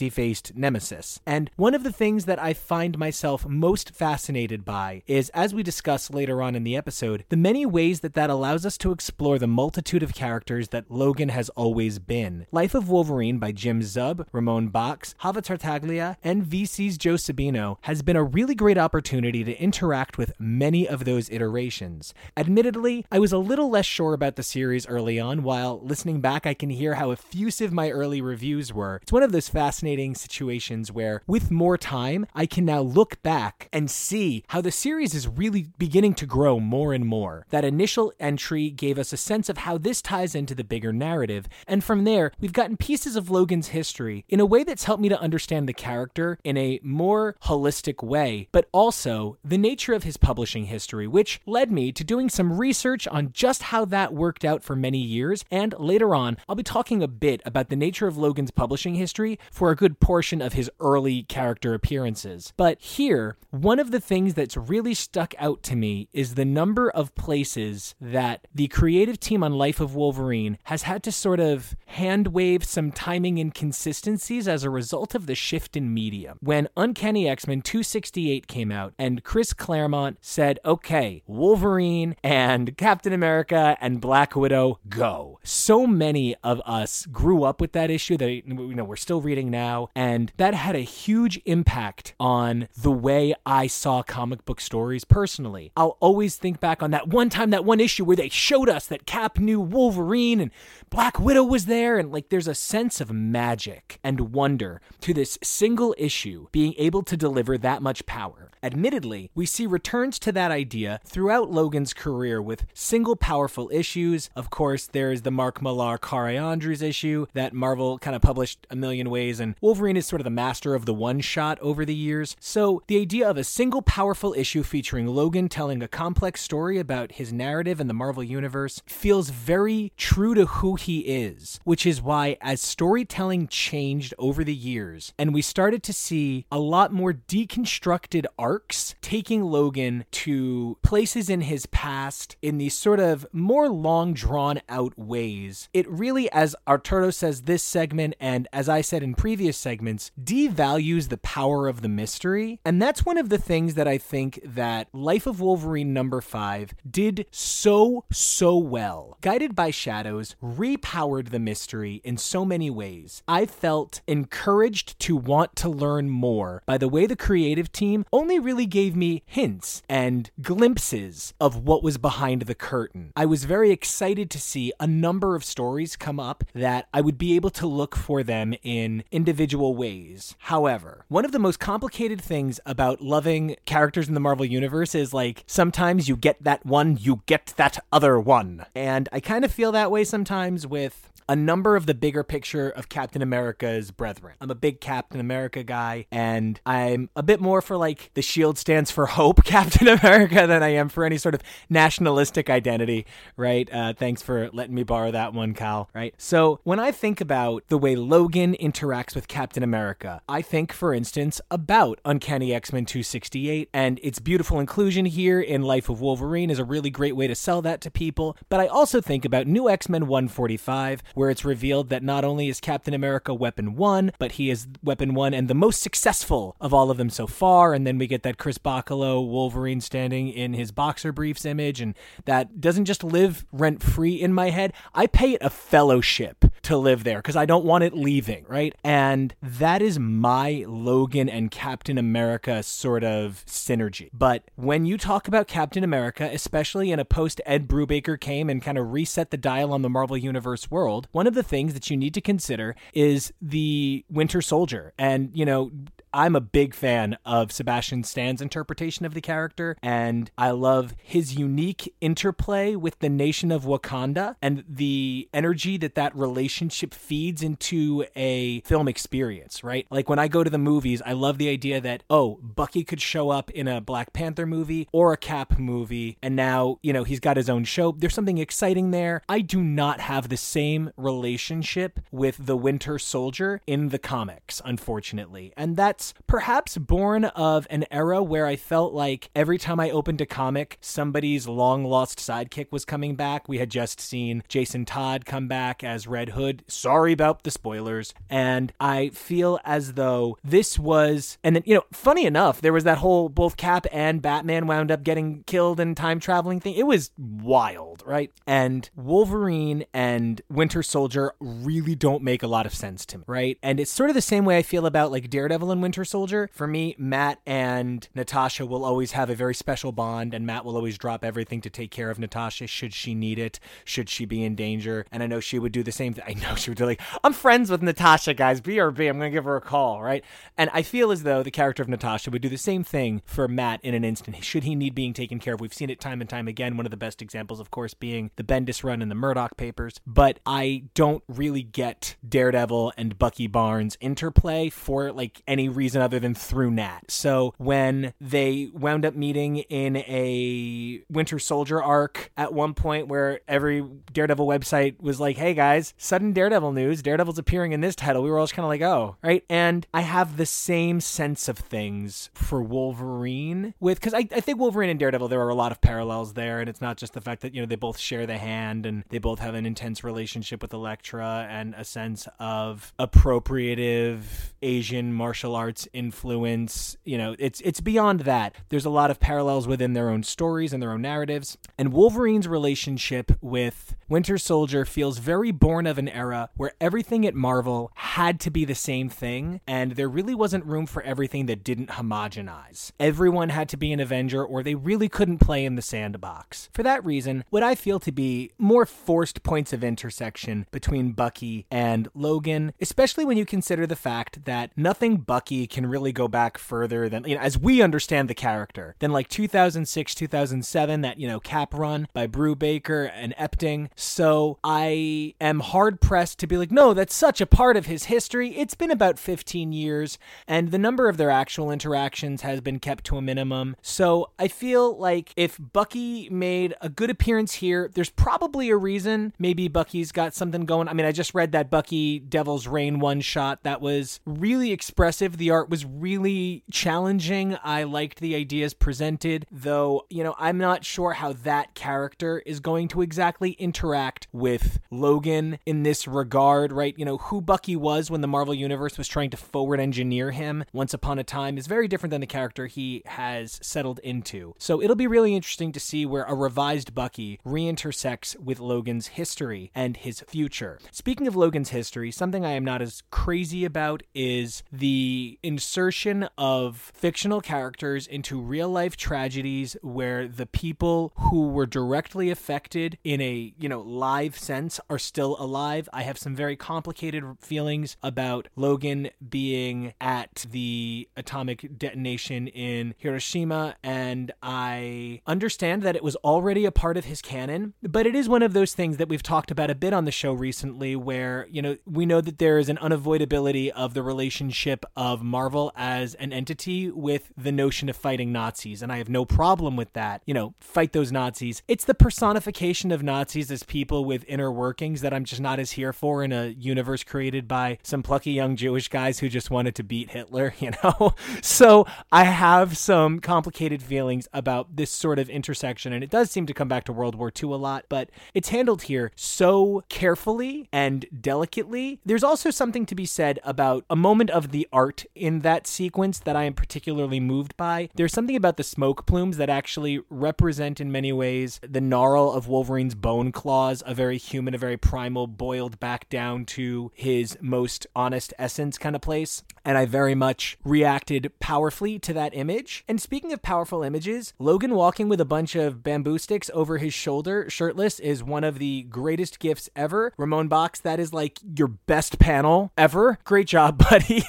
long-time 0.00 0.10
pasty-faced 0.10 0.56
nemesis. 0.56 1.20
And 1.26 1.50
one 1.56 1.74
of 1.74 1.82
the 1.82 1.92
things 1.92 2.24
that 2.24 2.42
I 2.42 2.54
find 2.54 2.98
myself 2.98 3.46
most 3.46 3.94
fascinated 3.94 4.64
by 4.64 5.02
is, 5.06 5.30
as 5.30 5.52
we 5.54 5.62
discuss 5.62 6.10
later 6.10 6.40
on 6.42 6.54
in 6.54 6.64
the 6.64 6.76
episode, 6.76 7.24
the 7.28 7.36
many 7.36 7.66
ways 7.66 8.00
that 8.00 8.14
that 8.14 8.30
allows 8.30 8.64
us 8.64 8.78
to 8.78 8.92
explore 8.92 9.38
the 9.38 9.46
multitude 9.46 10.02
of 10.02 10.14
characters 10.14 10.68
that 10.68 10.90
Logan 10.90 11.28
has 11.28 11.50
always 11.50 11.98
been. 11.98 12.46
Life 12.50 12.74
of 12.74 12.88
Wolverine 12.88 13.38
by 13.38 13.52
Jim 13.52 13.80
Zub, 13.80 14.26
Ramon 14.32 14.70
Bachs, 14.70 15.14
Java 15.22 15.42
Tartaglia, 15.42 16.16
and 16.22 16.44
VC's 16.44 16.96
Joe 16.96 17.16
Sabino 17.16 17.76
has 17.82 18.02
been 18.02 18.16
a 18.16 18.24
really 18.24 18.54
great 18.54 18.78
opportunity 18.78 19.44
to 19.44 19.60
interact 19.60 20.16
with 20.18 20.32
many 20.38 20.88
of 20.88 21.04
those 21.04 21.30
iterations. 21.30 22.14
Admittedly, 22.36 23.04
I 23.10 23.18
was 23.18 23.32
a 23.32 23.38
little 23.38 23.70
less 23.70 23.86
sure 23.86 24.14
about 24.14 24.36
the 24.36 24.42
series 24.42 24.86
early 24.86 25.20
on, 25.20 25.42
while 25.42 25.80
listening 25.82 26.20
back, 26.20 26.46
I 26.46 26.54
can 26.54 26.70
hear 26.70 26.94
how 26.94 27.10
effusive 27.10 27.72
my 27.72 27.90
early 27.90 28.20
reviews 28.20 28.72
were. 28.72 29.00
It's 29.02 29.12
one 29.12 29.22
of 29.22 29.32
those 29.32 29.48
fascinating 29.48 29.89
situations 30.14 30.92
where, 30.92 31.22
with 31.26 31.50
more 31.50 31.78
time, 31.78 32.26
I 32.34 32.46
can 32.46 32.64
now 32.64 32.80
look 32.80 33.22
back 33.22 33.68
and 33.72 33.90
see 33.90 34.44
how 34.48 34.60
the 34.60 34.70
series 34.70 35.14
is 35.14 35.28
really 35.28 35.68
beginning 35.78 36.14
to 36.14 36.26
grow 36.26 36.60
more 36.60 36.92
and 36.92 37.06
more. 37.06 37.46
That 37.50 37.64
initial 37.64 38.12
entry 38.20 38.70
gave 38.70 38.98
us 38.98 39.12
a 39.12 39.16
sense 39.16 39.48
of 39.48 39.58
how 39.58 39.78
this 39.78 40.02
ties 40.02 40.34
into 40.34 40.54
the 40.54 40.64
bigger 40.64 40.92
narrative, 40.92 41.48
and 41.66 41.82
from 41.82 42.04
there, 42.04 42.32
we've 42.40 42.52
gotten 42.52 42.76
pieces 42.76 43.16
of 43.16 43.30
Logan's 43.30 43.68
history 43.68 44.24
in 44.28 44.40
a 44.40 44.46
way 44.46 44.64
that's 44.64 44.84
helped 44.84 45.02
me 45.02 45.08
to 45.08 45.20
understand 45.20 45.68
the 45.68 45.72
character 45.72 46.38
in 46.44 46.56
a 46.56 46.80
more 46.82 47.36
holistic 47.44 48.02
way, 48.02 48.48
but 48.52 48.68
also 48.72 49.36
the 49.44 49.58
nature 49.58 49.94
of 49.94 50.04
his 50.04 50.16
publishing 50.16 50.66
history, 50.66 51.06
which 51.06 51.40
led 51.46 51.70
me 51.70 51.92
to 51.92 52.04
doing 52.04 52.28
some 52.28 52.58
research 52.58 53.06
on 53.08 53.32
just 53.32 53.64
how 53.64 53.84
that 53.84 54.12
worked 54.12 54.44
out 54.44 54.62
for 54.62 54.76
many 54.76 54.98
years. 54.98 55.44
And 55.50 55.74
later 55.78 56.14
on, 56.14 56.36
I'll 56.48 56.54
be 56.54 56.62
talking 56.62 57.02
a 57.02 57.08
bit 57.08 57.40
about 57.44 57.68
the 57.68 57.76
nature 57.76 58.06
of 58.06 58.16
Logan's 58.16 58.50
publishing 58.50 58.94
history 58.94 59.38
for 59.50 59.70
a 59.70 59.76
good 59.80 59.98
portion 59.98 60.42
of 60.42 60.52
his 60.52 60.70
early 60.78 61.22
character 61.22 61.72
appearances. 61.72 62.52
But 62.58 62.78
here, 62.82 63.38
one 63.48 63.78
of 63.78 63.92
the 63.92 63.98
things 63.98 64.34
that's 64.34 64.54
really 64.54 64.92
stuck 64.92 65.34
out 65.38 65.62
to 65.62 65.74
me 65.74 66.10
is 66.12 66.34
the 66.34 66.44
number 66.44 66.90
of 66.90 67.14
places 67.14 67.94
that 67.98 68.46
the 68.54 68.68
creative 68.68 69.18
team 69.18 69.42
on 69.42 69.54
Life 69.54 69.80
of 69.80 69.94
Wolverine 69.94 70.58
has 70.64 70.82
had 70.82 71.02
to 71.04 71.10
sort 71.10 71.40
of 71.40 71.76
hand 71.86 72.28
wave 72.28 72.62
some 72.62 72.92
timing 72.92 73.38
inconsistencies 73.38 74.46
as 74.46 74.64
a 74.64 74.70
result 74.70 75.14
of 75.14 75.24
the 75.24 75.34
shift 75.34 75.78
in 75.78 75.94
medium. 75.94 76.36
When 76.42 76.68
Uncanny 76.76 77.26
X 77.26 77.46
Men 77.46 77.62
268 77.62 78.46
came 78.46 78.70
out 78.70 78.92
and 78.98 79.24
Chris 79.24 79.54
Claremont 79.54 80.18
said, 80.20 80.58
okay, 80.62 81.22
Wolverine 81.26 82.16
and 82.22 82.76
Captain 82.76 83.14
America 83.14 83.78
and 83.80 83.98
Black 83.98 84.36
Widow, 84.36 84.78
go. 84.90 85.40
So 85.42 85.86
many 85.86 86.36
of 86.44 86.60
us 86.66 87.06
grew 87.06 87.44
up 87.44 87.62
with 87.62 87.72
that 87.72 87.90
issue 87.90 88.18
that 88.18 88.30
you 88.30 88.74
know 88.74 88.84
we're 88.84 88.96
still 88.96 89.22
reading 89.22 89.50
now, 89.50 89.69
and 89.94 90.32
that 90.36 90.54
had 90.54 90.76
a 90.76 90.80
huge 90.80 91.40
impact 91.44 92.14
on 92.18 92.68
the 92.76 92.90
way 92.90 93.34
I 93.46 93.66
saw 93.66 94.02
comic 94.02 94.44
book 94.44 94.60
stories 94.60 95.04
personally. 95.04 95.72
I'll 95.76 95.96
always 96.00 96.36
think 96.36 96.60
back 96.60 96.82
on 96.82 96.90
that 96.90 97.08
one 97.08 97.30
time, 97.30 97.50
that 97.50 97.64
one 97.64 97.80
issue 97.80 98.04
where 98.04 98.16
they 98.16 98.28
showed 98.28 98.68
us 98.68 98.86
that 98.86 99.06
Cap 99.06 99.38
knew 99.38 99.60
Wolverine 99.60 100.40
and 100.40 100.50
Black 100.90 101.18
Widow 101.18 101.44
was 101.44 101.66
there, 101.66 101.98
and 101.98 102.10
like 102.10 102.28
there's 102.28 102.48
a 102.48 102.54
sense 102.54 103.00
of 103.00 103.12
magic 103.12 103.98
and 104.02 104.32
wonder 104.32 104.80
to 105.00 105.14
this 105.14 105.38
single 105.42 105.94
issue 105.98 106.48
being 106.52 106.74
able 106.78 107.02
to 107.02 107.16
deliver 107.16 107.56
that 107.58 107.82
much 107.82 108.06
power. 108.06 108.50
Admittedly, 108.62 109.30
we 109.34 109.46
see 109.46 109.66
returns 109.66 110.18
to 110.18 110.32
that 110.32 110.50
idea 110.50 111.00
throughout 111.04 111.50
Logan's 111.50 111.94
career 111.94 112.42
with 112.42 112.66
single 112.74 113.16
powerful 113.16 113.70
issues. 113.72 114.28
Of 114.36 114.50
course, 114.50 114.86
there's 114.86 115.22
the 115.22 115.30
Mark 115.30 115.62
Millar 115.62 115.96
Kaare 115.96 116.38
Andrews 116.38 116.82
issue 116.82 117.26
that 117.32 117.54
Marvel 117.54 117.98
kind 117.98 118.14
of 118.14 118.20
published 118.20 118.66
a 118.68 118.76
million 118.76 119.08
ways, 119.08 119.40
and 119.40 119.54
Wolverine 119.60 119.96
is 119.96 120.06
sort 120.06 120.20
of 120.20 120.24
the 120.24 120.30
master 120.30 120.74
of 120.74 120.86
the 120.86 120.94
one 120.94 121.20
shot 121.20 121.58
over 121.60 121.84
the 121.84 121.94
years. 121.94 122.34
So 122.40 122.82
the 122.86 122.98
idea 122.98 123.28
of 123.28 123.36
a 123.36 123.44
single 123.44 123.82
powerful 123.82 124.32
issue 124.34 124.62
featuring 124.62 125.06
Logan 125.06 125.50
telling 125.50 125.82
a 125.82 125.88
complex 125.88 126.40
story 126.40 126.78
about 126.78 127.12
his 127.12 127.30
narrative 127.30 127.78
in 127.78 127.86
the 127.86 127.94
Marvel 127.94 128.22
Universe 128.22 128.80
feels 128.86 129.28
very 129.28 129.92
true 129.98 130.34
to 130.34 130.46
who 130.46 130.76
he 130.76 131.00
is, 131.00 131.60
which 131.64 131.84
is 131.84 132.00
why, 132.00 132.38
as 132.40 132.62
storytelling 132.62 133.48
changed 133.48 134.14
over 134.18 134.44
the 134.44 134.54
years, 134.54 135.12
and 135.18 135.34
we 135.34 135.42
started 135.42 135.82
to 135.82 135.92
see 135.92 136.46
a 136.50 136.58
lot 136.58 136.90
more 136.92 137.12
deconstructed 137.12 138.24
arcs 138.38 138.94
taking 139.02 139.42
Logan 139.42 140.06
to 140.10 140.78
places 140.82 141.28
in 141.28 141.42
his 141.42 141.66
past 141.66 142.36
in 142.40 142.56
these 142.56 142.76
sort 142.76 143.00
of 143.00 143.26
more 143.32 143.68
long 143.68 144.14
drawn 144.14 144.60
out 144.70 144.98
ways, 144.98 145.68
it 145.74 145.88
really, 145.88 146.30
as 146.32 146.56
Arturo 146.66 147.10
says 147.10 147.42
this 147.42 147.62
segment, 147.62 148.14
and 148.18 148.48
as 148.52 148.68
I 148.68 148.80
said 148.80 149.02
in 149.02 149.14
previous 149.14 149.49
previous 149.50 149.58
segments, 149.58 150.12
devalues 150.22 151.08
the 151.08 151.18
power 151.18 151.66
of 151.66 151.82
the 151.82 151.88
mystery. 151.88 152.60
And 152.64 152.80
that's 152.80 153.04
one 153.04 153.18
of 153.18 153.30
the 153.30 153.38
things 153.38 153.74
that 153.74 153.88
I 153.88 153.98
think 153.98 154.38
that 154.44 154.86
Life 154.92 155.26
of 155.26 155.40
Wolverine 155.40 155.92
number 155.92 156.20
five 156.20 156.72
did 156.88 157.26
so, 157.32 158.04
so 158.12 158.56
well. 158.56 159.18
Guided 159.22 159.56
by 159.56 159.70
Shadows 159.70 160.36
repowered 160.40 161.30
the 161.30 161.40
mystery 161.40 162.00
in 162.04 162.16
so 162.16 162.44
many 162.44 162.70
ways. 162.70 163.22
I 163.26 163.46
felt 163.46 164.02
encouraged 164.06 164.98
to 165.00 165.16
want 165.16 165.56
to 165.56 165.68
learn 165.68 166.10
more 166.10 166.62
by 166.66 166.78
the 166.78 166.88
way 166.88 167.06
the 167.06 167.16
creative 167.16 167.72
team 167.72 168.04
only 168.12 168.38
really 168.38 168.66
gave 168.66 168.94
me 168.94 169.22
hints 169.26 169.82
and 169.88 170.30
glimpses 170.40 171.34
of 171.40 171.56
what 171.56 171.82
was 171.82 171.98
behind 171.98 172.42
the 172.42 172.54
curtain. 172.54 173.12
I 173.16 173.26
was 173.26 173.44
very 173.44 173.72
excited 173.72 174.30
to 174.30 174.38
see 174.38 174.72
a 174.78 174.86
number 174.86 175.34
of 175.34 175.44
stories 175.44 175.96
come 175.96 176.20
up 176.20 176.44
that 176.54 176.86
I 176.94 177.00
would 177.00 177.18
be 177.18 177.34
able 177.34 177.50
to 177.50 177.66
look 177.66 177.96
for 177.96 178.22
them 178.22 178.54
in 178.62 179.02
individual 179.30 179.76
ways. 179.76 180.34
However, 180.40 181.04
one 181.06 181.24
of 181.24 181.30
the 181.30 181.38
most 181.38 181.60
complicated 181.60 182.20
things 182.20 182.58
about 182.66 183.00
loving 183.00 183.54
characters 183.64 184.08
in 184.08 184.14
the 184.14 184.18
Marvel 184.18 184.44
Universe 184.44 184.92
is 184.92 185.14
like 185.14 185.44
sometimes 185.46 186.08
you 186.08 186.16
get 186.16 186.42
that 186.42 186.66
one, 186.66 186.98
you 187.00 187.22
get 187.26 187.54
that 187.56 187.78
other 187.92 188.18
one. 188.18 188.66
And 188.74 189.08
I 189.12 189.20
kind 189.20 189.44
of 189.44 189.52
feel 189.52 189.70
that 189.70 189.92
way 189.92 190.02
sometimes 190.02 190.66
with 190.66 191.10
a 191.30 191.36
number 191.36 191.76
of 191.76 191.86
the 191.86 191.94
bigger 191.94 192.24
picture 192.24 192.70
of 192.70 192.88
Captain 192.88 193.22
America's 193.22 193.92
brethren. 193.92 194.34
I'm 194.40 194.50
a 194.50 194.54
big 194.56 194.80
Captain 194.80 195.20
America 195.20 195.62
guy, 195.62 196.06
and 196.10 196.60
I'm 196.66 197.08
a 197.14 197.22
bit 197.22 197.40
more 197.40 197.62
for 197.62 197.76
like 197.76 198.10
the 198.14 198.20
shield 198.20 198.58
stands 198.58 198.90
for 198.90 199.06
hope 199.06 199.44
Captain 199.44 199.86
America 199.86 200.48
than 200.48 200.64
I 200.64 200.70
am 200.70 200.88
for 200.88 201.04
any 201.04 201.18
sort 201.18 201.36
of 201.36 201.42
nationalistic 201.68 202.50
identity, 202.50 203.06
right? 203.36 203.72
Uh, 203.72 203.92
thanks 203.92 204.22
for 204.22 204.50
letting 204.52 204.74
me 204.74 204.82
borrow 204.82 205.12
that 205.12 205.32
one, 205.32 205.54
Cal, 205.54 205.88
right? 205.94 206.12
So 206.18 206.58
when 206.64 206.80
I 206.80 206.90
think 206.90 207.20
about 207.20 207.62
the 207.68 207.78
way 207.78 207.94
Logan 207.94 208.56
interacts 208.60 209.14
with 209.14 209.19
Captain 209.28 209.62
America, 209.62 210.22
I 210.28 210.42
think, 210.42 210.72
for 210.72 210.94
instance, 210.94 211.40
about 211.50 212.00
Uncanny 212.04 212.54
X 212.54 212.72
Men 212.72 212.84
268, 212.84 213.68
and 213.72 214.00
its 214.02 214.18
beautiful 214.18 214.60
inclusion 214.60 215.06
here 215.06 215.40
in 215.40 215.62
Life 215.62 215.88
of 215.88 216.00
Wolverine 216.00 216.50
is 216.50 216.58
a 216.58 216.64
really 216.64 216.90
great 216.90 217.16
way 217.16 217.26
to 217.26 217.34
sell 217.34 217.62
that 217.62 217.80
to 217.82 217.90
people. 217.90 218.36
But 218.48 218.60
I 218.60 218.66
also 218.66 219.00
think 219.00 219.24
about 219.24 219.46
New 219.46 219.68
X 219.68 219.88
Men 219.88 220.06
145 220.06 221.02
where 221.14 221.30
it's 221.30 221.44
revealed 221.44 221.88
that 221.88 222.02
not 222.02 222.24
only 222.24 222.48
is 222.48 222.60
Captain 222.60 222.94
America 222.94 223.34
Weapon 223.34 223.76
1, 223.76 224.12
but 224.18 224.32
he 224.32 224.50
is 224.50 224.66
Weapon 224.82 225.14
1 225.14 225.34
and 225.34 225.48
the 225.48 225.54
most 225.54 225.82
successful 225.82 226.56
of 226.60 226.72
all 226.72 226.90
of 226.90 226.96
them 226.96 227.10
so 227.10 227.26
far. 227.26 227.74
And 227.74 227.86
then 227.86 227.98
we 227.98 228.06
get 228.06 228.22
that 228.22 228.38
Chris 228.38 228.58
Bachalo 228.58 229.26
Wolverine 229.26 229.80
standing 229.80 230.28
in 230.28 230.54
his 230.54 230.72
boxer 230.72 231.12
briefs 231.12 231.44
image, 231.44 231.80
and 231.80 231.94
that 232.24 232.60
doesn't 232.60 232.84
just 232.84 233.04
live 233.04 233.44
rent 233.52 233.82
free 233.82 234.14
in 234.14 234.32
my 234.32 234.50
head. 234.50 234.72
I 234.94 235.06
pay 235.06 235.32
it 235.32 235.42
a 235.42 235.50
fellowship 235.50 236.44
to 236.62 236.76
live 236.76 237.04
there 237.04 237.18
because 237.18 237.36
I 237.36 237.46
don't 237.46 237.64
want 237.64 237.84
it 237.84 237.94
leaving, 237.94 238.44
right? 238.48 238.74
And 238.84 239.09
that 239.42 239.82
is 239.82 239.98
my 239.98 240.64
Logan 240.66 241.28
and 241.28 241.50
Captain 241.50 241.98
America 241.98 242.62
sort 242.62 243.04
of 243.04 243.44
synergy. 243.46 244.10
But 244.12 244.44
when 244.56 244.84
you 244.84 244.96
talk 244.98 245.28
about 245.28 245.48
Captain 245.48 245.84
America, 245.84 246.28
especially 246.32 246.90
in 246.90 246.98
a 246.98 247.04
post 247.04 247.40
Ed 247.46 247.68
Brubaker 247.68 248.18
came 248.18 248.48
and 248.48 248.62
kind 248.62 248.78
of 248.78 248.92
reset 248.92 249.30
the 249.30 249.36
dial 249.36 249.72
on 249.72 249.82
the 249.82 249.90
Marvel 249.90 250.16
Universe 250.16 250.70
world, 250.70 251.08
one 251.12 251.26
of 251.26 251.34
the 251.34 251.42
things 251.42 251.74
that 251.74 251.90
you 251.90 251.96
need 251.96 252.14
to 252.14 252.20
consider 252.20 252.76
is 252.92 253.32
the 253.40 254.04
Winter 254.10 254.40
Soldier. 254.40 254.92
And, 254.98 255.30
you 255.34 255.44
know, 255.44 255.70
I'm 256.12 256.34
a 256.34 256.40
big 256.40 256.74
fan 256.74 257.16
of 257.24 257.52
Sebastian 257.52 258.04
Stan's 258.04 258.42
interpretation 258.42 259.06
of 259.06 259.14
the 259.14 259.20
character, 259.20 259.76
and 259.82 260.30
I 260.36 260.50
love 260.50 260.94
his 261.02 261.36
unique 261.36 261.94
interplay 262.00 262.74
with 262.74 262.98
the 262.98 263.08
nation 263.08 263.52
of 263.52 263.64
Wakanda 263.64 264.36
and 264.42 264.64
the 264.68 265.28
energy 265.32 265.76
that 265.78 265.94
that 265.94 266.14
relationship 266.16 266.94
feeds 266.94 267.42
into 267.42 268.04
a 268.16 268.60
film 268.62 268.88
experience, 268.88 269.62
right? 269.62 269.86
Like 269.90 270.08
when 270.08 270.18
I 270.18 270.28
go 270.28 270.42
to 270.42 270.50
the 270.50 270.58
movies, 270.58 271.02
I 271.04 271.12
love 271.12 271.38
the 271.38 271.48
idea 271.48 271.80
that, 271.80 272.02
oh, 272.10 272.38
Bucky 272.42 272.84
could 272.84 273.00
show 273.00 273.30
up 273.30 273.50
in 273.50 273.68
a 273.68 273.80
Black 273.80 274.12
Panther 274.12 274.46
movie 274.46 274.88
or 274.92 275.12
a 275.12 275.16
Cap 275.16 275.58
movie, 275.58 276.18
and 276.22 276.34
now, 276.34 276.78
you 276.82 276.92
know, 276.92 277.04
he's 277.04 277.20
got 277.20 277.36
his 277.36 277.48
own 277.48 277.64
show. 277.64 277.92
There's 277.92 278.14
something 278.14 278.38
exciting 278.38 278.90
there. 278.90 279.22
I 279.28 279.40
do 279.40 279.62
not 279.62 280.00
have 280.00 280.28
the 280.28 280.36
same 280.36 280.90
relationship 280.96 282.00
with 282.10 282.46
the 282.46 282.56
Winter 282.56 282.98
Soldier 282.98 283.60
in 283.66 283.90
the 283.90 283.98
comics, 283.98 284.60
unfortunately. 284.64 285.52
And 285.56 285.76
perhaps 286.26 286.76
born 286.78 287.24
of 287.26 287.66
an 287.70 287.84
era 287.90 288.22
where 288.22 288.46
I 288.46 288.56
felt 288.56 288.92
like 288.92 289.30
every 289.34 289.58
time 289.58 289.80
I 289.80 289.90
opened 289.90 290.20
a 290.20 290.26
comic, 290.26 290.78
somebody's 290.80 291.46
long 291.48 291.84
lost 291.84 292.18
sidekick 292.18 292.70
was 292.70 292.84
coming 292.84 293.16
back. 293.16 293.48
We 293.48 293.58
had 293.58 293.70
just 293.70 294.00
seen 294.00 294.42
Jason 294.48 294.84
Todd 294.84 295.24
come 295.24 295.48
back 295.48 295.82
as 295.84 296.06
Red 296.06 296.30
Hood. 296.30 296.64
Sorry 296.66 297.12
about 297.12 297.42
the 297.42 297.50
spoilers. 297.50 298.14
And 298.28 298.72
I 298.80 299.10
feel 299.10 299.58
as 299.64 299.94
though 299.94 300.38
this 300.44 300.78
was, 300.78 301.38
and 301.42 301.56
then, 301.56 301.62
you 301.66 301.74
know, 301.74 301.84
funny 301.92 302.24
enough, 302.24 302.60
there 302.60 302.72
was 302.72 302.84
that 302.84 302.98
whole 302.98 303.28
both 303.28 303.56
Cap 303.56 303.86
and 303.92 304.22
Batman 304.22 304.66
wound 304.66 304.90
up 304.90 305.02
getting 305.02 305.44
killed 305.44 305.80
and 305.80 305.96
time 305.96 306.20
traveling 306.20 306.60
thing. 306.60 306.74
It 306.74 306.86
was 306.86 307.10
wild, 307.18 308.02
right? 308.06 308.30
And 308.46 308.88
Wolverine 308.94 309.84
and 309.92 310.40
Winter 310.48 310.82
Soldier 310.82 311.32
really 311.40 311.94
don't 311.94 312.22
make 312.22 312.42
a 312.42 312.46
lot 312.46 312.66
of 312.66 312.74
sense 312.74 313.04
to 313.06 313.18
me, 313.18 313.24
right? 313.26 313.58
And 313.62 313.80
it's 313.80 313.90
sort 313.90 314.10
of 314.10 314.14
the 314.14 314.22
same 314.22 314.44
way 314.44 314.56
I 314.56 314.62
feel 314.62 314.86
about 314.86 315.10
like 315.10 315.30
Daredevil 315.30 315.70
and 315.70 315.82
Winter 315.82 315.89
Soldier. 315.92 316.48
For 316.52 316.66
me, 316.66 316.94
Matt 316.98 317.40
and 317.46 318.08
Natasha 318.14 318.64
will 318.64 318.84
always 318.84 319.12
have 319.12 319.30
a 319.30 319.34
very 319.34 319.54
special 319.54 319.92
bond, 319.92 320.34
and 320.34 320.46
Matt 320.46 320.64
will 320.64 320.76
always 320.76 320.98
drop 320.98 321.24
everything 321.24 321.60
to 321.62 321.70
take 321.70 321.90
care 321.90 322.10
of 322.10 322.18
Natasha 322.18 322.66
should 322.66 322.94
she 322.94 323.14
need 323.14 323.38
it, 323.38 323.58
should 323.84 324.08
she 324.08 324.24
be 324.24 324.44
in 324.44 324.54
danger. 324.54 325.04
And 325.10 325.22
I 325.22 325.26
know 325.26 325.40
she 325.40 325.58
would 325.58 325.72
do 325.72 325.82
the 325.82 325.92
same 325.92 326.14
thing. 326.14 326.24
I 326.26 326.34
know 326.34 326.54
she 326.56 326.70
would 326.70 326.78
do 326.78 326.86
like, 326.86 327.00
I'm 327.24 327.32
friends 327.32 327.70
with 327.70 327.82
Natasha, 327.82 328.34
guys. 328.34 328.60
BRB, 328.60 329.08
I'm 329.08 329.18
going 329.18 329.30
to 329.32 329.36
give 329.36 329.44
her 329.44 329.56
a 329.56 329.60
call, 329.60 330.02
right? 330.02 330.24
And 330.56 330.70
I 330.72 330.82
feel 330.82 331.10
as 331.10 331.24
though 331.24 331.42
the 331.42 331.50
character 331.50 331.82
of 331.82 331.88
Natasha 331.88 332.30
would 332.30 332.42
do 332.42 332.48
the 332.48 332.56
same 332.56 332.84
thing 332.84 333.22
for 333.24 333.48
Matt 333.48 333.80
in 333.82 333.94
an 333.94 334.04
instant, 334.04 334.42
should 334.44 334.64
he 334.64 334.74
need 334.74 334.94
being 334.94 335.12
taken 335.12 335.38
care 335.38 335.54
of. 335.54 335.60
We've 335.60 335.74
seen 335.74 335.90
it 335.90 336.00
time 336.00 336.20
and 336.20 336.30
time 336.30 336.48
again. 336.48 336.76
One 336.76 336.86
of 336.86 336.90
the 336.90 336.96
best 336.96 337.20
examples, 337.20 337.60
of 337.60 337.70
course, 337.70 337.94
being 337.94 338.30
the 338.36 338.44
Bendis 338.44 338.84
run 338.84 339.02
in 339.02 339.08
the 339.08 339.14
Murdock 339.14 339.56
papers. 339.56 340.00
But 340.06 340.38
I 340.46 340.84
don't 340.94 341.22
really 341.28 341.62
get 341.62 342.16
Daredevil 342.26 342.92
and 342.96 343.18
Bucky 343.18 343.46
Barnes 343.46 343.96
interplay 344.00 344.68
for 344.68 345.12
like 345.12 345.42
any 345.46 345.68
reason 345.68 345.79
other 346.02 346.18
than 346.18 346.34
through 346.34 346.70
Nat. 346.70 347.10
So 347.10 347.54
when 347.58 348.12
they 348.20 348.70
wound 348.72 349.04
up 349.04 349.14
meeting 349.14 349.58
in 349.58 349.96
a 349.96 351.02
Winter 351.10 351.38
Soldier 351.38 351.82
arc 351.82 352.30
at 352.36 352.52
one 352.52 352.74
point 352.74 353.08
where 353.08 353.40
every 353.46 353.84
Daredevil 354.12 354.46
website 354.46 355.00
was 355.00 355.20
like, 355.20 355.36
hey 355.36 355.54
guys, 355.54 355.94
sudden 355.96 356.32
Daredevil 356.32 356.72
news, 356.72 357.02
Daredevil's 357.02 357.38
appearing 357.38 357.72
in 357.72 357.80
this 357.80 357.94
title, 357.94 358.22
we 358.22 358.30
were 358.30 358.38
all 358.38 358.44
just 358.44 358.54
kind 358.54 358.64
of 358.64 358.68
like, 358.68 358.82
oh, 358.82 359.16
right? 359.22 359.44
And 359.48 359.86
I 359.94 360.00
have 360.02 360.36
the 360.36 360.46
same 360.46 361.00
sense 361.00 361.48
of 361.48 361.58
things 361.58 362.30
for 362.34 362.62
Wolverine 362.62 363.74
with, 363.80 364.00
because 364.00 364.14
I, 364.14 364.26
I 364.34 364.40
think 364.40 364.58
Wolverine 364.58 364.90
and 364.90 364.98
Daredevil, 364.98 365.28
there 365.28 365.40
are 365.40 365.48
a 365.48 365.54
lot 365.54 365.72
of 365.72 365.80
parallels 365.80 366.34
there. 366.34 366.60
And 366.60 366.68
it's 366.68 366.80
not 366.80 366.96
just 366.96 367.12
the 367.12 367.20
fact 367.20 367.42
that, 367.42 367.54
you 367.54 367.60
know, 367.60 367.66
they 367.66 367.76
both 367.76 367.98
share 367.98 368.26
the 368.26 368.38
hand 368.38 368.86
and 368.86 369.04
they 369.10 369.18
both 369.18 369.38
have 369.38 369.54
an 369.54 369.66
intense 369.66 370.02
relationship 370.02 370.62
with 370.62 370.72
Elektra 370.72 371.46
and 371.48 371.74
a 371.76 371.84
sense 371.84 372.28
of 372.38 372.92
appropriative 372.98 374.20
Asian 374.62 375.12
martial 375.12 375.54
arts 375.54 375.69
influence. 375.92 376.96
You 377.04 377.18
know, 377.18 377.36
it's 377.38 377.60
it's 377.60 377.80
beyond 377.80 378.20
that. 378.20 378.54
There's 378.68 378.84
a 378.84 378.90
lot 378.90 379.10
of 379.10 379.20
parallels 379.20 379.66
within 379.66 379.92
their 379.92 380.08
own 380.08 380.22
stories 380.22 380.72
and 380.72 380.82
their 380.82 380.92
own 380.92 381.02
narratives. 381.02 381.58
And 381.78 381.92
Wolverine's 381.92 382.48
relationship 382.48 383.32
with 383.40 383.94
Winter 384.08 384.38
Soldier 384.38 384.84
feels 384.84 385.18
very 385.18 385.52
born 385.52 385.86
of 385.86 385.98
an 385.98 386.08
era 386.08 386.50
where 386.56 386.72
everything 386.80 387.24
at 387.26 387.34
Marvel 387.34 387.92
had 387.94 388.40
to 388.40 388.50
be 388.50 388.64
the 388.64 388.74
same 388.74 389.08
thing, 389.08 389.60
and 389.66 389.92
there 389.92 390.08
really 390.08 390.34
wasn't 390.34 390.64
room 390.64 390.86
for 390.86 391.02
everything 391.02 391.46
that 391.46 391.62
didn't 391.62 391.90
homogenize. 391.90 392.90
Everyone 392.98 393.50
had 393.50 393.68
to 393.68 393.76
be 393.76 393.92
an 393.92 394.00
Avenger, 394.00 394.44
or 394.44 394.62
they 394.62 394.74
really 394.74 395.08
couldn't 395.08 395.38
play 395.38 395.64
in 395.64 395.76
the 395.76 395.82
sandbox. 395.82 396.68
For 396.72 396.82
that 396.82 397.04
reason, 397.04 397.44
what 397.50 397.62
I 397.62 397.74
feel 397.74 398.00
to 398.00 398.12
be 398.12 398.50
more 398.58 398.84
forced 398.84 399.42
points 399.42 399.72
of 399.72 399.84
intersection 399.84 400.66
between 400.70 401.12
Bucky 401.12 401.66
and 401.70 402.08
Logan, 402.14 402.72
especially 402.80 403.24
when 403.24 403.36
you 403.36 403.46
consider 403.46 403.86
the 403.86 403.96
fact 403.96 404.44
that 404.44 404.72
nothing 404.76 405.18
Bucky 405.18 405.59
can 405.66 405.86
really 405.86 406.12
go 406.12 406.28
back 406.28 406.58
further 406.58 407.08
than, 407.08 407.24
you 407.24 407.34
know, 407.34 407.40
as 407.40 407.58
we 407.58 407.82
understand 407.82 408.28
the 408.28 408.34
character, 408.34 408.94
than 408.98 409.12
like 409.12 409.28
2006, 409.28 410.14
2007, 410.14 411.00
that, 411.00 411.18
you 411.18 411.28
know, 411.28 411.40
cap 411.40 411.74
run 411.74 412.08
by 412.12 412.26
Brubaker 412.26 413.10
and 413.12 413.34
Epting. 413.36 413.88
So 413.94 414.58
I 414.64 415.34
am 415.40 415.60
hard 415.60 416.00
pressed 416.00 416.38
to 416.40 416.46
be 416.46 416.56
like, 416.56 416.70
no, 416.70 416.94
that's 416.94 417.14
such 417.14 417.40
a 417.40 417.46
part 417.46 417.76
of 417.76 417.86
his 417.86 418.04
history. 418.04 418.56
It's 418.56 418.74
been 418.74 418.90
about 418.90 419.18
15 419.18 419.72
years, 419.72 420.18
and 420.46 420.70
the 420.70 420.78
number 420.78 421.08
of 421.08 421.16
their 421.16 421.30
actual 421.30 421.70
interactions 421.70 422.42
has 422.42 422.60
been 422.60 422.78
kept 422.78 423.04
to 423.04 423.16
a 423.16 423.22
minimum. 423.22 423.76
So 423.82 424.30
I 424.38 424.48
feel 424.48 424.96
like 424.96 425.32
if 425.36 425.58
Bucky 425.58 426.28
made 426.30 426.74
a 426.80 426.88
good 426.88 427.10
appearance 427.10 427.54
here, 427.54 427.90
there's 427.92 428.10
probably 428.10 428.70
a 428.70 428.76
reason. 428.76 429.32
Maybe 429.38 429.68
Bucky's 429.68 430.12
got 430.12 430.34
something 430.34 430.64
going. 430.64 430.88
I 430.88 430.92
mean, 430.92 431.06
I 431.06 431.12
just 431.12 431.34
read 431.34 431.52
that 431.52 431.70
Bucky 431.70 432.18
Devil's 432.18 432.66
Reign 432.66 432.98
one 432.98 433.20
shot 433.20 433.62
that 433.62 433.80
was 433.80 434.20
really 434.24 434.72
expressive. 434.72 435.36
The 435.36 435.49
The 435.50 435.56
art 435.56 435.68
was 435.68 435.84
really 435.84 436.62
challenging. 436.70 437.58
I 437.64 437.82
liked 437.82 438.20
the 438.20 438.36
ideas 438.36 438.72
presented, 438.72 439.46
though, 439.50 440.06
you 440.08 440.22
know, 440.22 440.36
I'm 440.38 440.58
not 440.58 440.84
sure 440.84 441.14
how 441.14 441.32
that 441.32 441.74
character 441.74 442.40
is 442.46 442.60
going 442.60 442.86
to 442.86 443.02
exactly 443.02 443.56
interact 443.58 444.28
with 444.30 444.78
Logan 444.92 445.58
in 445.66 445.82
this 445.82 446.06
regard, 446.06 446.70
right? 446.70 446.96
You 446.96 447.04
know, 447.04 447.16
who 447.16 447.40
Bucky 447.40 447.74
was 447.74 448.12
when 448.12 448.20
the 448.20 448.28
Marvel 448.28 448.54
Universe 448.54 448.96
was 448.96 449.08
trying 449.08 449.30
to 449.30 449.36
forward 449.36 449.80
engineer 449.80 450.30
him 450.30 450.62
once 450.72 450.94
upon 450.94 451.18
a 451.18 451.24
time 451.24 451.58
is 451.58 451.66
very 451.66 451.88
different 451.88 452.12
than 452.12 452.20
the 452.20 452.28
character 452.28 452.68
he 452.68 453.02
has 453.06 453.58
settled 453.60 453.98
into. 454.04 454.54
So 454.56 454.80
it'll 454.80 454.94
be 454.94 455.08
really 455.08 455.34
interesting 455.34 455.72
to 455.72 455.80
see 455.80 456.06
where 456.06 456.26
a 456.26 456.34
revised 456.36 456.94
Bucky 456.94 457.40
reintersects 457.44 458.38
with 458.38 458.60
Logan's 458.60 459.08
history 459.08 459.72
and 459.74 459.96
his 459.96 460.20
future. 460.28 460.78
Speaking 460.92 461.26
of 461.26 461.34
Logan's 461.34 461.70
history, 461.70 462.12
something 462.12 462.44
I 462.44 462.52
am 462.52 462.64
not 462.64 462.80
as 462.80 463.02
crazy 463.10 463.64
about 463.64 464.04
is 464.14 464.62
the 464.70 465.38
insertion 465.42 466.28
of 466.36 466.90
fictional 466.94 467.40
characters 467.40 468.06
into 468.06 468.40
real 468.40 468.68
life 468.68 468.96
tragedies 468.96 469.76
where 469.82 470.28
the 470.28 470.46
people 470.46 471.12
who 471.16 471.48
were 471.48 471.66
directly 471.66 472.30
affected 472.30 472.98
in 473.04 473.20
a, 473.20 473.52
you 473.58 473.68
know, 473.68 473.80
live 473.80 474.38
sense 474.38 474.80
are 474.88 474.98
still 474.98 475.36
alive. 475.38 475.88
I 475.92 476.02
have 476.02 476.18
some 476.18 476.34
very 476.34 476.56
complicated 476.56 477.24
feelings 477.40 477.96
about 478.02 478.48
Logan 478.56 479.10
being 479.28 479.94
at 480.00 480.46
the 480.50 481.08
atomic 481.16 481.78
detonation 481.78 482.48
in 482.48 482.94
Hiroshima, 482.98 483.76
and 483.82 484.32
I 484.42 485.20
understand 485.26 485.82
that 485.82 485.96
it 485.96 486.02
was 486.02 486.16
already 486.16 486.64
a 486.64 486.72
part 486.72 486.96
of 486.96 487.04
his 487.06 487.22
canon, 487.22 487.74
but 487.82 488.06
it 488.06 488.14
is 488.14 488.28
one 488.28 488.42
of 488.42 488.52
those 488.52 488.74
things 488.74 488.96
that 488.98 489.08
we've 489.08 489.22
talked 489.22 489.50
about 489.50 489.70
a 489.70 489.74
bit 489.74 489.92
on 489.92 490.04
the 490.04 490.10
show 490.10 490.32
recently 490.32 490.96
where, 490.96 491.46
you 491.50 491.62
know, 491.62 491.76
we 491.86 492.06
know 492.06 492.20
that 492.20 492.38
there 492.38 492.58
is 492.58 492.68
an 492.68 492.76
unavoidability 492.78 493.70
of 493.70 493.94
the 493.94 494.02
relationship 494.02 494.84
of 494.96 495.22
Marvel 495.30 495.72
as 495.76 496.14
an 496.16 496.32
entity 496.32 496.90
with 496.90 497.32
the 497.36 497.52
notion 497.52 497.88
of 497.88 497.96
fighting 497.96 498.32
Nazis, 498.32 498.82
and 498.82 498.92
I 498.92 498.98
have 498.98 499.08
no 499.08 499.24
problem 499.24 499.76
with 499.76 499.92
that. 499.94 500.22
You 500.26 500.34
know, 500.34 500.54
fight 500.60 500.92
those 500.92 501.12
Nazis. 501.12 501.62
It's 501.68 501.84
the 501.84 501.94
personification 501.94 502.90
of 502.90 503.02
Nazis 503.02 503.50
as 503.50 503.62
people 503.62 504.04
with 504.04 504.24
inner 504.28 504.50
workings 504.50 505.00
that 505.00 505.14
I'm 505.14 505.24
just 505.24 505.40
not 505.40 505.58
as 505.58 505.72
here 505.72 505.92
for 505.92 506.22
in 506.22 506.32
a 506.32 506.48
universe 506.48 507.04
created 507.04 507.48
by 507.48 507.78
some 507.82 508.02
plucky 508.02 508.32
young 508.32 508.56
Jewish 508.56 508.88
guys 508.88 509.18
who 509.18 509.28
just 509.28 509.50
wanted 509.50 509.74
to 509.76 509.82
beat 509.82 510.10
Hitler, 510.10 510.54
you 510.60 510.72
know? 510.82 511.14
So 511.42 511.86
I 512.12 512.24
have 512.24 512.76
some 512.76 513.20
complicated 513.20 513.82
feelings 513.82 514.28
about 514.32 514.76
this 514.76 514.90
sort 514.90 515.18
of 515.18 515.30
intersection, 515.30 515.92
and 515.92 516.02
it 516.02 516.10
does 516.10 516.30
seem 516.30 516.46
to 516.46 516.54
come 516.54 516.68
back 516.68 516.84
to 516.84 516.92
World 516.92 517.14
War 517.14 517.32
II 517.42 517.52
a 517.52 517.56
lot, 517.56 517.86
but 517.88 518.10
it's 518.34 518.48
handled 518.48 518.82
here 518.82 519.12
so 519.14 519.82
carefully 519.88 520.68
and 520.72 521.06
delicately. 521.20 522.00
There's 522.04 522.24
also 522.24 522.50
something 522.50 522.86
to 522.86 522.94
be 522.94 523.06
said 523.06 523.38
about 523.44 523.84
a 523.88 523.96
moment 523.96 524.30
of 524.30 524.50
the 524.50 524.68
art 524.72 525.04
in 525.14 525.40
that 525.40 525.66
sequence 525.66 526.18
that 526.20 526.36
I 526.36 526.44
am 526.44 526.54
particularly 526.54 527.20
moved 527.20 527.56
by. 527.56 527.88
There's 527.94 528.12
something 528.12 528.36
about 528.36 528.56
the 528.56 528.64
smoke 528.64 529.06
plumes 529.06 529.36
that 529.36 529.50
actually 529.50 530.00
represent, 530.08 530.80
in 530.80 530.92
many 530.92 531.12
ways, 531.12 531.60
the 531.62 531.80
gnarl 531.80 532.32
of 532.32 532.48
Wolverine's 532.48 532.94
bone 532.94 533.32
claws, 533.32 533.82
a 533.86 533.94
very 533.94 534.18
human, 534.18 534.54
a 534.54 534.58
very 534.58 534.76
primal, 534.76 535.26
boiled 535.26 535.80
back 535.80 536.08
down 536.08 536.44
to 536.46 536.92
his 536.94 537.36
most 537.40 537.86
honest 537.94 538.32
essence 538.38 538.78
kind 538.78 538.96
of 538.96 539.02
place. 539.02 539.42
And 539.64 539.76
I 539.76 539.84
very 539.84 540.14
much 540.14 540.56
reacted 540.64 541.32
powerfully 541.38 541.98
to 542.00 542.12
that 542.14 542.34
image. 542.34 542.84
And 542.88 543.00
speaking 543.00 543.32
of 543.32 543.42
powerful 543.42 543.82
images, 543.82 544.32
Logan 544.38 544.74
walking 544.74 545.08
with 545.08 545.20
a 545.20 545.26
bunch 545.26 545.54
of 545.54 545.82
bamboo 545.82 546.18
sticks 546.18 546.50
over 546.54 546.78
his 546.78 546.94
shoulder, 546.94 547.48
shirtless, 547.50 548.00
is 548.00 548.22
one 548.22 548.44
of 548.44 548.58
the 548.58 548.82
greatest 548.84 549.38
gifts 549.38 549.68
ever. 549.76 550.14
Ramon 550.16 550.48
Bachs, 550.48 550.80
that 550.82 550.98
is 550.98 551.12
like 551.12 551.38
your 551.56 551.68
best 551.68 552.18
panel 552.18 552.72
ever. 552.78 553.18
Great 553.24 553.46
job, 553.46 553.78
buddy. 553.90 554.24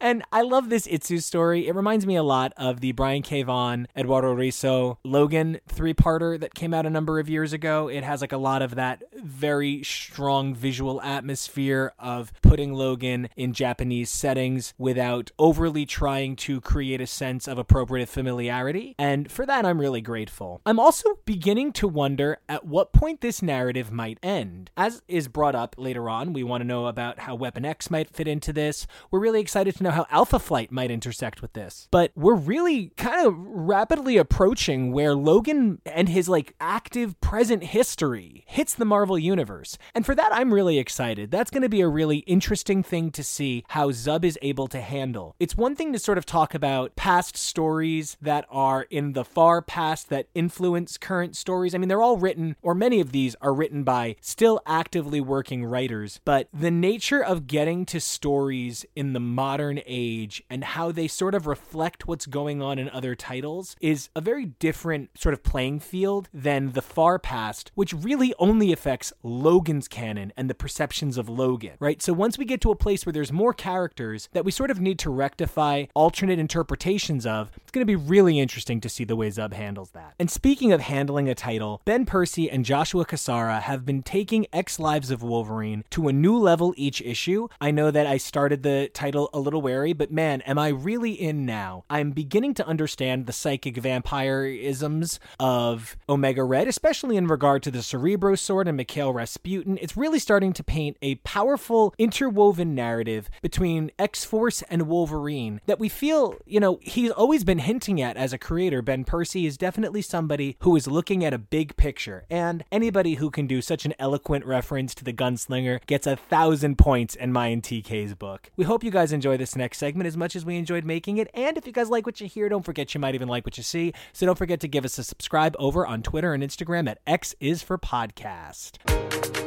And 0.00 0.22
I 0.32 0.42
love 0.42 0.68
this 0.68 0.86
Itsu 0.86 1.22
story. 1.22 1.66
It 1.66 1.74
reminds 1.74 2.06
me 2.06 2.16
a 2.16 2.22
lot 2.22 2.52
of 2.56 2.80
the 2.80 2.92
Brian 2.92 3.22
K. 3.22 3.36
Eduardo 3.36 4.34
Risso, 4.34 4.96
Logan 5.04 5.60
three 5.68 5.94
parter 5.94 6.38
that 6.40 6.54
came 6.54 6.74
out 6.74 6.86
a 6.86 6.90
number 6.90 7.18
of 7.20 7.28
years 7.28 7.52
ago. 7.52 7.88
It 7.88 8.02
has 8.02 8.20
like 8.20 8.32
a 8.32 8.38
lot 8.38 8.62
of 8.62 8.74
that 8.74 9.02
very 9.14 9.82
strong 9.82 10.54
visual 10.54 11.00
atmosphere 11.02 11.92
of 11.98 12.32
putting 12.42 12.72
Logan 12.72 13.28
in 13.36 13.52
Japanese 13.52 14.10
settings 14.10 14.74
without 14.78 15.30
overly 15.38 15.86
trying 15.86 16.36
to 16.36 16.60
create 16.60 17.00
a 17.00 17.06
sense 17.06 17.46
of 17.46 17.58
appropriate 17.58 18.08
familiarity. 18.08 18.94
And 18.98 19.30
for 19.30 19.46
that, 19.46 19.64
I'm 19.64 19.80
really 19.80 20.00
grateful. 20.00 20.60
I'm 20.66 20.80
also 20.80 21.18
beginning 21.24 21.72
to 21.74 21.88
wonder 21.88 22.38
at 22.48 22.64
what 22.64 22.92
point 22.92 23.20
this 23.20 23.42
narrative 23.42 23.92
might 23.92 24.18
end. 24.22 24.70
As 24.76 25.02
is 25.08 25.28
brought 25.28 25.54
up 25.54 25.76
later 25.78 26.08
on, 26.08 26.32
we 26.32 26.42
want 26.42 26.62
to 26.62 26.66
know 26.66 26.86
about 26.86 27.20
how 27.20 27.34
Weapon 27.34 27.64
X 27.64 27.90
might 27.90 28.10
fit 28.10 28.28
into 28.28 28.52
this. 28.52 28.86
We're 29.10 29.20
really 29.20 29.40
excited 29.40 29.76
to 29.76 29.82
know 29.86 29.94
how 29.94 30.06
Alpha 30.10 30.38
Flight 30.38 30.70
might 30.70 30.90
intersect 30.90 31.42
with 31.42 31.52
this. 31.52 31.88
But 31.90 32.12
we're 32.14 32.34
really 32.34 32.92
kind 32.96 33.26
of 33.26 33.34
rapidly 33.36 34.16
approaching 34.16 34.92
where 34.92 35.14
Logan 35.14 35.80
and 35.86 36.08
his 36.08 36.28
like 36.28 36.54
active 36.60 37.20
present 37.20 37.64
history 37.64 38.44
hits 38.46 38.74
the 38.74 38.84
Marvel 38.84 39.18
universe. 39.18 39.78
And 39.94 40.04
for 40.04 40.14
that, 40.14 40.30
I'm 40.32 40.52
really 40.52 40.78
excited. 40.78 41.30
That's 41.30 41.50
going 41.50 41.62
to 41.62 41.68
be 41.68 41.80
a 41.80 41.88
really 41.88 42.18
interesting 42.18 42.82
thing 42.82 43.10
to 43.12 43.22
see 43.22 43.64
how 43.68 43.90
Zub 43.90 44.24
is 44.24 44.38
able 44.42 44.66
to 44.68 44.80
handle. 44.80 45.34
It's 45.38 45.56
one 45.56 45.76
thing 45.76 45.92
to 45.92 45.98
sort 45.98 46.18
of 46.18 46.26
talk 46.26 46.54
about 46.54 46.96
past 46.96 47.36
stories 47.36 48.16
that 48.20 48.46
are 48.50 48.82
in 48.90 49.12
the 49.12 49.24
far 49.24 49.62
past 49.62 50.08
that 50.10 50.28
influence 50.34 50.98
current 50.98 51.36
stories. 51.36 51.74
I 51.74 51.78
mean, 51.78 51.88
they're 51.88 52.02
all 52.02 52.18
written, 52.18 52.56
or 52.62 52.74
many 52.74 53.00
of 53.00 53.12
these 53.12 53.36
are 53.40 53.54
written 53.54 53.84
by 53.84 54.16
still 54.20 54.60
actively 54.66 55.20
working 55.20 55.64
writers, 55.64 56.20
but 56.24 56.48
the 56.52 56.70
nature 56.70 57.22
of 57.22 57.46
getting 57.46 57.84
to 57.86 58.00
stories 58.00 58.84
in 58.94 59.12
the 59.12 59.20
modern 59.20 59.75
age 59.84 60.42
and 60.48 60.64
how 60.64 60.92
they 60.92 61.08
sort 61.08 61.34
of 61.34 61.46
reflect 61.46 62.06
what's 62.06 62.26
going 62.26 62.62
on 62.62 62.78
in 62.78 62.88
other 62.90 63.14
titles 63.14 63.76
is 63.80 64.08
a 64.14 64.20
very 64.20 64.46
different 64.46 65.10
sort 65.18 65.32
of 65.32 65.42
playing 65.42 65.80
field 65.80 66.28
than 66.32 66.72
the 66.72 66.82
far 66.82 67.18
past, 67.18 67.72
which 67.74 67.92
really 67.92 68.32
only 68.38 68.72
affects 68.72 69.12
Logan's 69.22 69.88
canon 69.88 70.32
and 70.36 70.48
the 70.48 70.54
perceptions 70.54 71.18
of 71.18 71.28
Logan, 71.28 71.74
right? 71.80 72.00
So 72.00 72.12
once 72.12 72.38
we 72.38 72.44
get 72.44 72.60
to 72.62 72.70
a 72.70 72.76
place 72.76 73.04
where 73.04 73.12
there's 73.12 73.32
more 73.32 73.52
characters 73.52 74.28
that 74.32 74.44
we 74.44 74.50
sort 74.50 74.70
of 74.70 74.80
need 74.80 74.98
to 75.00 75.10
rectify 75.10 75.86
alternate 75.94 76.38
interpretations 76.38 77.26
of, 77.26 77.50
it's 77.56 77.72
going 77.72 77.82
to 77.82 77.86
be 77.86 77.96
really 77.96 78.38
interesting 78.38 78.80
to 78.80 78.88
see 78.88 79.04
the 79.04 79.16
way 79.16 79.28
Zub 79.28 79.52
handles 79.52 79.90
that. 79.90 80.14
And 80.18 80.30
speaking 80.30 80.72
of 80.72 80.80
handling 80.80 81.28
a 81.28 81.34
title, 81.34 81.80
Ben 81.84 82.06
Percy 82.06 82.50
and 82.50 82.64
Joshua 82.64 83.04
Cassara 83.04 83.60
have 83.62 83.84
been 83.84 84.02
taking 84.02 84.46
X 84.52 84.78
Lives 84.78 85.10
of 85.10 85.22
Wolverine 85.22 85.84
to 85.90 86.08
a 86.08 86.12
new 86.12 86.36
level 86.36 86.74
each 86.76 87.00
issue. 87.02 87.48
I 87.60 87.70
know 87.70 87.90
that 87.90 88.06
I 88.06 88.16
started 88.16 88.62
the 88.62 88.90
title 88.92 89.30
a 89.32 89.40
little 89.40 89.62
wary, 89.66 89.92
but 89.92 90.12
man, 90.12 90.42
am 90.42 90.60
I 90.60 90.68
really 90.68 91.10
in 91.10 91.44
now? 91.44 91.82
I'm 91.90 92.12
beginning 92.12 92.54
to 92.54 92.66
understand 92.68 93.26
the 93.26 93.32
psychic 93.32 93.76
vampire 93.76 94.44
isms 94.44 95.18
of 95.40 95.96
Omega 96.08 96.44
Red, 96.44 96.68
especially 96.68 97.16
in 97.16 97.26
regard 97.26 97.64
to 97.64 97.72
the 97.72 97.82
Cerebro 97.82 98.36
Sword 98.36 98.68
and 98.68 98.76
Mikhail 98.76 99.12
Rasputin. 99.12 99.76
It's 99.82 99.96
really 99.96 100.20
starting 100.20 100.52
to 100.52 100.62
paint 100.62 100.96
a 101.02 101.16
powerful 101.16 101.92
interwoven 101.98 102.76
narrative 102.76 103.28
between 103.42 103.90
X 103.98 104.24
Force 104.24 104.62
and 104.70 104.86
Wolverine 104.86 105.60
that 105.66 105.80
we 105.80 105.88
feel, 105.88 106.36
you 106.46 106.60
know, 106.60 106.78
he's 106.80 107.10
always 107.10 107.42
been 107.42 107.58
hinting 107.58 108.00
at 108.00 108.16
as 108.16 108.32
a 108.32 108.38
creator. 108.38 108.82
Ben 108.82 109.02
Percy 109.02 109.46
is 109.46 109.58
definitely 109.58 110.00
somebody 110.00 110.56
who 110.60 110.76
is 110.76 110.86
looking 110.86 111.24
at 111.24 111.34
a 111.34 111.38
big 111.38 111.76
picture, 111.76 112.24
and 112.30 112.62
anybody 112.70 113.14
who 113.14 113.32
can 113.32 113.48
do 113.48 113.60
such 113.60 113.84
an 113.84 113.94
eloquent 113.98 114.46
reference 114.46 114.94
to 114.94 115.02
the 115.02 115.12
gunslinger 115.12 115.84
gets 115.86 116.06
a 116.06 116.14
thousand 116.14 116.78
points 116.78 117.16
in 117.16 117.32
my 117.32 117.48
and 117.48 117.64
TK's 117.64 118.14
book. 118.14 118.52
We 118.54 118.64
hope 118.64 118.84
you 118.84 118.90
guys 118.92 119.12
enjoy 119.12 119.38
this 119.38 119.55
next 119.56 119.78
segment 119.78 120.06
as 120.06 120.16
much 120.16 120.36
as 120.36 120.44
we 120.44 120.56
enjoyed 120.56 120.84
making 120.84 121.18
it, 121.18 121.28
and 121.34 121.56
if 121.56 121.66
you 121.66 121.72
guys 121.72 121.90
like 121.90 122.06
what 122.06 122.20
you 122.20 122.26
hear, 122.26 122.48
don't 122.48 122.64
forget 122.64 122.94
you 122.94 123.00
might 123.00 123.14
even 123.14 123.28
like 123.28 123.46
what 123.46 123.56
you 123.56 123.62
see. 123.62 123.92
So 124.12 124.26
don't 124.26 124.38
forget 124.38 124.60
to 124.60 124.68
give 124.68 124.84
us 124.84 124.98
a 124.98 125.04
subscribe 125.04 125.56
over 125.58 125.86
on 125.86 126.02
Twitter 126.02 126.34
and 126.34 126.42
Instagram 126.42 126.88
at 126.88 126.98
X 127.06 127.34
is 127.40 127.62
for 127.62 127.78
Podcast. 127.78 129.45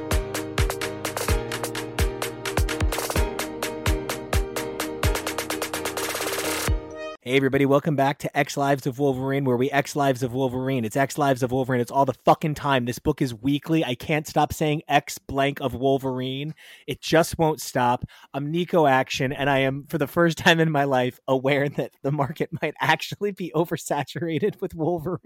Hey, 7.30 7.36
everybody, 7.36 7.68
welcome 7.68 7.96
back 7.96 8.18
to 8.18 8.36
X 8.36 8.58
Lives 8.58 8.88
of 8.88 8.98
Wolverine, 8.98 9.46
where 9.46 9.56
we 9.56 9.70
X 9.70 9.96
Lives 9.96 10.24
of 10.24 10.34
Wolverine. 10.34 10.84
It's 10.84 10.96
X 10.96 11.16
Lives 11.16 11.44
of 11.44 11.52
Wolverine. 11.52 11.80
It's 11.80 11.92
all 11.92 12.04
the 12.06 12.16
fucking 12.26 12.56
time. 12.56 12.86
This 12.86 12.98
book 12.98 13.22
is 13.22 13.36
weekly. 13.36 13.86
I 13.86 13.94
can't 13.94 14.26
stop 14.26 14.52
saying 14.52 14.82
X 14.88 15.20
blank 15.20 15.62
of 15.62 15.76
Wolverine. 15.76 16.56
It 16.88 17.02
just 17.02 17.38
won't 17.38 17.62
stop. 17.62 18.04
I'm 18.34 18.50
Nico 18.50 18.88
Action, 18.88 19.32
and 19.32 19.48
I 19.48 19.60
am, 19.60 19.86
for 19.90 20.00
the 20.00 20.08
first 20.08 20.38
time 20.40 20.60
in 20.60 20.72
my 20.72 20.86
life, 20.86 21.20
aware 21.28 21.70
that 21.70 21.92
the 22.02 22.12
market 22.12 22.50
might 22.64 22.74
actually 22.82 23.32
be 23.32 23.52
oversaturated 23.56 24.60
with 24.60 24.74
Wolverine. 24.74 25.20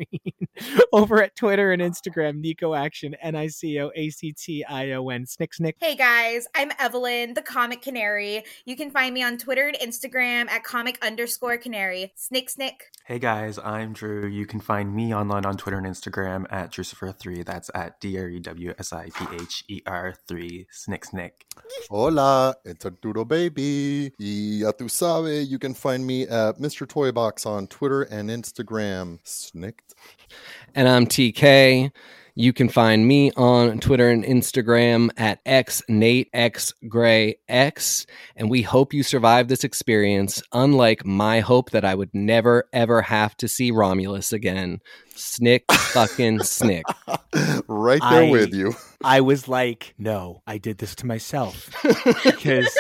Over 0.92 1.24
at 1.24 1.38
Twitter 1.38 1.72
and 1.72 1.82
Instagram, 1.82 2.42
Nico 2.42 2.74
Action, 2.74 3.16
N 3.22 3.38
I 3.38 3.48
C 3.48 3.80
O 3.80 3.92
A 3.96 4.10
C 4.10 4.34
T 4.34 4.66
I 4.66 4.92
O 4.92 5.08
N. 5.08 5.26
Snick, 5.26 5.54
snick. 5.54 5.78
Hey, 5.80 5.96
guys, 5.96 6.50
I'm 6.54 6.74
Evelyn, 6.80 7.34
the 7.34 7.42
Comic 7.42 7.82
Canary. 7.82 8.44
You 8.66 8.76
can 8.76 8.92
find 8.92 9.14
me 9.14 9.24
on 9.24 9.38
Twitter 9.38 9.70
and 9.70 9.78
Instagram 9.78 10.50
at 10.50 10.66
comic 10.66 11.00
underscore 11.02 11.56
canary. 11.56 11.93
Non-binary 11.94 12.14
Snick 12.16 12.50
Snick. 12.50 12.86
Hey 13.06 13.20
guys, 13.20 13.60
I'm 13.60 13.94
Drew. 13.94 14.28
You 14.28 14.46
can 14.46 14.60
find 14.60 14.94
me 14.94 15.14
online 15.14 15.46
on 15.46 15.58
Twitter 15.58 15.78
and 15.78 15.88
Instagram 15.88 16.46
at 16.52 16.72
Drewsipher3. 16.72 17.46
That's 17.46 17.70
at 17.76 18.00
D 18.00 18.18
R 18.18 18.28
E 18.28 18.40
W 18.40 18.74
S 18.80 18.94
I 18.94 19.10
P 19.10 19.26
H 19.34 19.64
E 19.68 19.82
R 19.86 20.14
3 20.28 20.68
Snick 20.72 21.06
Snick. 21.06 21.46
Hola, 21.90 22.56
it's 22.66 22.86
Arturo 22.86 23.26
Baby. 23.26 24.12
Y 24.20 24.62
ya 24.64 24.72
tu 24.72 24.88
sabe, 24.88 25.46
you 25.48 25.60
can 25.60 25.74
find 25.74 26.06
me 26.06 26.24
at 26.24 26.58
Mr. 26.58 26.88
Toybox 26.88 27.46
on 27.46 27.68
Twitter 27.68 28.04
and 28.04 28.30
Instagram. 28.30 29.20
Snicked. 29.24 29.94
And 30.76 30.88
I'm 30.88 31.06
TK. 31.06 31.92
You 32.36 32.52
can 32.52 32.68
find 32.68 33.08
me 33.08 33.32
on 33.38 33.80
Twitter 33.80 34.10
and 34.10 34.24
Instagram 34.24 35.12
at 35.18 35.40
X 35.46 35.84
Nate 35.88 36.30
X 36.34 36.74
Gray 36.88 37.38
X. 37.48 38.08
And 38.36 38.50
we 38.50 38.64
hope 38.64 38.92
you 38.92 39.04
survive 39.04 39.48
this 39.50 39.64
experience, 39.64 40.42
unlike 40.52 41.06
my 41.06 41.42
hope 41.42 41.70
that 41.72 41.86
I 41.86 41.94
would 41.94 42.10
never 42.14 42.68
ever 42.74 43.04
have 43.04 43.38
to 43.38 43.48
see 43.48 43.70
Romulus 43.70 44.34
again. 44.34 44.80
Snick 45.16 45.66
fucking 45.72 46.40
snick. 46.42 46.86
right 47.68 48.02
there 48.02 48.24
I- 48.24 48.32
with 48.32 48.54
you. 48.54 48.74
I 49.04 49.20
was 49.22 49.48
like, 49.50 49.94
no, 49.98 50.42
I 50.48 50.58
did 50.58 50.78
this 50.78 50.96
to 50.96 51.06
myself 51.06 51.70
because 52.24 52.74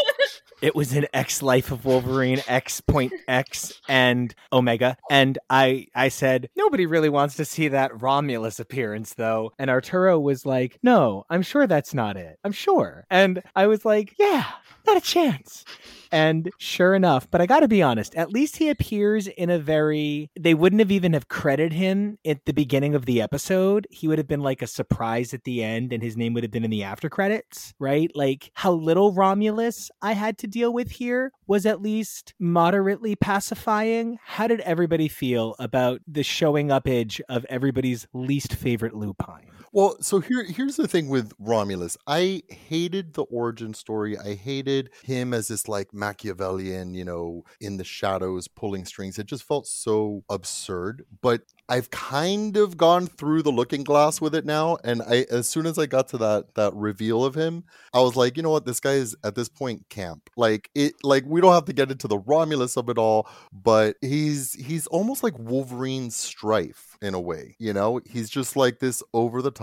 it 0.63 0.75
was 0.75 0.93
an 0.93 1.05
X 1.13 1.43
Life 1.43 1.72
of 1.72 1.84
Wolverine 1.84 2.41
X 2.48 2.79
point 2.79 3.12
X 3.27 3.82
and 3.89 4.34
Omega, 4.53 4.96
and 5.12 5.38
I 5.50 5.88
I 5.93 6.08
said 6.08 6.50
nobody 6.55 6.86
really 6.86 7.10
wants 7.10 7.36
to 7.36 7.46
see 7.46 7.67
that 7.67 8.01
Romulus 8.01 8.62
appearance 8.62 9.13
though, 9.13 9.51
and 9.60 9.70
Arturo 9.70 10.17
was 10.17 10.46
like, 10.46 10.79
no, 10.82 11.25
I'm 11.29 11.41
sure 11.41 11.67
that's 11.67 11.93
not 11.93 12.15
it. 12.15 12.39
I'm 12.46 12.53
sure, 12.53 13.05
and 13.12 13.43
I 13.58 13.67
was 13.67 13.84
like, 13.84 14.15
yeah, 14.17 14.46
not 14.86 14.98
a 14.98 15.02
chance. 15.02 15.66
And 16.13 16.52
sure 16.60 16.94
enough, 16.94 17.30
but 17.32 17.42
I 17.42 17.48
got 17.48 17.62
to 17.62 17.68
be 17.68 17.82
honest, 17.82 18.13
at 18.13 18.32
least 18.32 18.58
he 18.58 18.70
appears 18.70 19.25
in 19.25 19.50
a 19.50 19.58
very 19.58 20.30
they 20.40 20.54
wouldn't 20.54 20.80
have 20.80 20.92
even 20.92 21.13
have 21.13 21.28
credited 21.28 21.74
him 21.74 22.20
at 22.24 22.46
the 22.46 22.54
beginning 22.54 22.94
of 22.94 23.08
the 23.08 23.20
episode. 23.20 23.88
He 23.90 24.08
would 24.08 24.20
have 24.20 24.28
been 24.28 24.42
like 24.42 24.62
a 24.62 24.68
surprise 24.68 25.34
at 25.34 25.44
the 25.44 25.63
end 25.63 25.92
and 25.92 26.04
his 26.04 26.16
name 26.16 26.34
would 26.34 26.44
have 26.44 26.52
been 26.52 26.63
in 26.63 26.70
the 26.70 26.84
after 26.84 27.10
credits, 27.10 27.74
right? 27.80 28.12
Like 28.13 28.52
how 28.54 28.74
little 28.74 29.12
Romulus 29.12 29.90
I 30.04 30.13
had 30.13 30.38
to 30.40 30.48
deal 30.48 30.72
with 30.72 30.92
here 30.92 31.32
was 31.48 31.66
at 31.66 31.82
least 31.82 32.36
moderately 32.38 33.16
pacifying. 33.16 34.20
How 34.24 34.46
did 34.46 34.60
everybody 34.60 35.08
feel 35.08 35.56
about 35.58 36.02
the 36.08 36.22
showing 36.22 36.72
up 36.72 36.88
edge 36.88 37.22
of 37.28 37.44
everybody's 37.50 38.06
least 38.13 38.54
favorite 38.54 38.94
lupine? 38.94 39.52
Well, 39.75 39.98
so 40.01 40.20
here 40.20 40.44
here's 40.44 40.75
the 40.75 40.88
thing 40.88 41.10
with 41.10 41.34
Romulus. 41.39 41.98
I 42.06 42.44
hated 42.48 43.15
the 43.15 43.24
origin 43.24 43.74
story. 43.74 44.15
I 44.18 44.36
hated 44.36 44.92
him 45.03 45.34
as 45.34 45.48
this 45.48 45.68
like 45.68 45.92
Machiavellian, 45.92 46.94
you 46.94 47.03
know, 47.03 47.44
in 47.60 47.77
the 47.77 47.84
shadows 47.84 48.48
pulling 48.48 48.86
strings. 48.86 49.18
It 49.18 49.25
just 49.25 49.42
felt 49.44 49.65
so 49.65 50.24
absurd. 50.30 51.06
But 51.22 51.42
I've 51.70 51.89
kind 51.89 52.56
of 52.56 52.77
gone 52.77 53.08
through 53.08 53.42
the 53.42 53.51
looking 53.51 53.84
glass 53.84 54.22
with 54.22 54.36
it 54.36 54.46
now. 54.46 54.77
And 54.84 55.01
I 55.01 55.25
as 55.32 55.48
soon 55.50 55.65
as 55.65 55.80
I 55.80 55.88
got 55.88 56.08
to 56.10 56.20
that 56.20 56.53
that 56.53 56.74
reveal 56.75 57.25
of 57.25 57.34
him, 57.34 57.63
I 57.96 58.01
was 58.01 58.15
like, 58.15 58.38
you 58.38 58.44
know 58.44 58.51
what, 58.51 58.65
this 58.65 58.80
guy 58.80 58.94
is 58.94 59.15
at 59.24 59.34
this 59.34 59.50
point 59.50 59.89
camp. 59.89 60.30
Like 60.38 60.70
it 60.75 60.94
like 61.03 61.24
we 61.25 61.42
don't 61.42 61.53
have 61.53 61.65
to 61.65 61.74
get 61.74 61.89
into 61.92 62.08
the 62.08 62.20
Romulus 62.20 62.77
of 62.77 62.89
it 62.89 63.00
all, 63.00 63.27
but 63.51 63.96
he's 64.01 64.53
he's 64.53 64.86
almost 64.88 65.24
like 65.24 65.38
Wolverine's 65.39 66.15
strife 66.15 66.98
in 67.01 67.13
a 67.13 67.20
way, 67.20 67.56
you 67.60 67.74
know? 67.74 68.00
He's 68.06 68.30
just 68.30 68.56
like 68.56 68.80
this 68.80 69.03
over 69.13 69.42
the 69.42 69.51
top, 69.51 69.62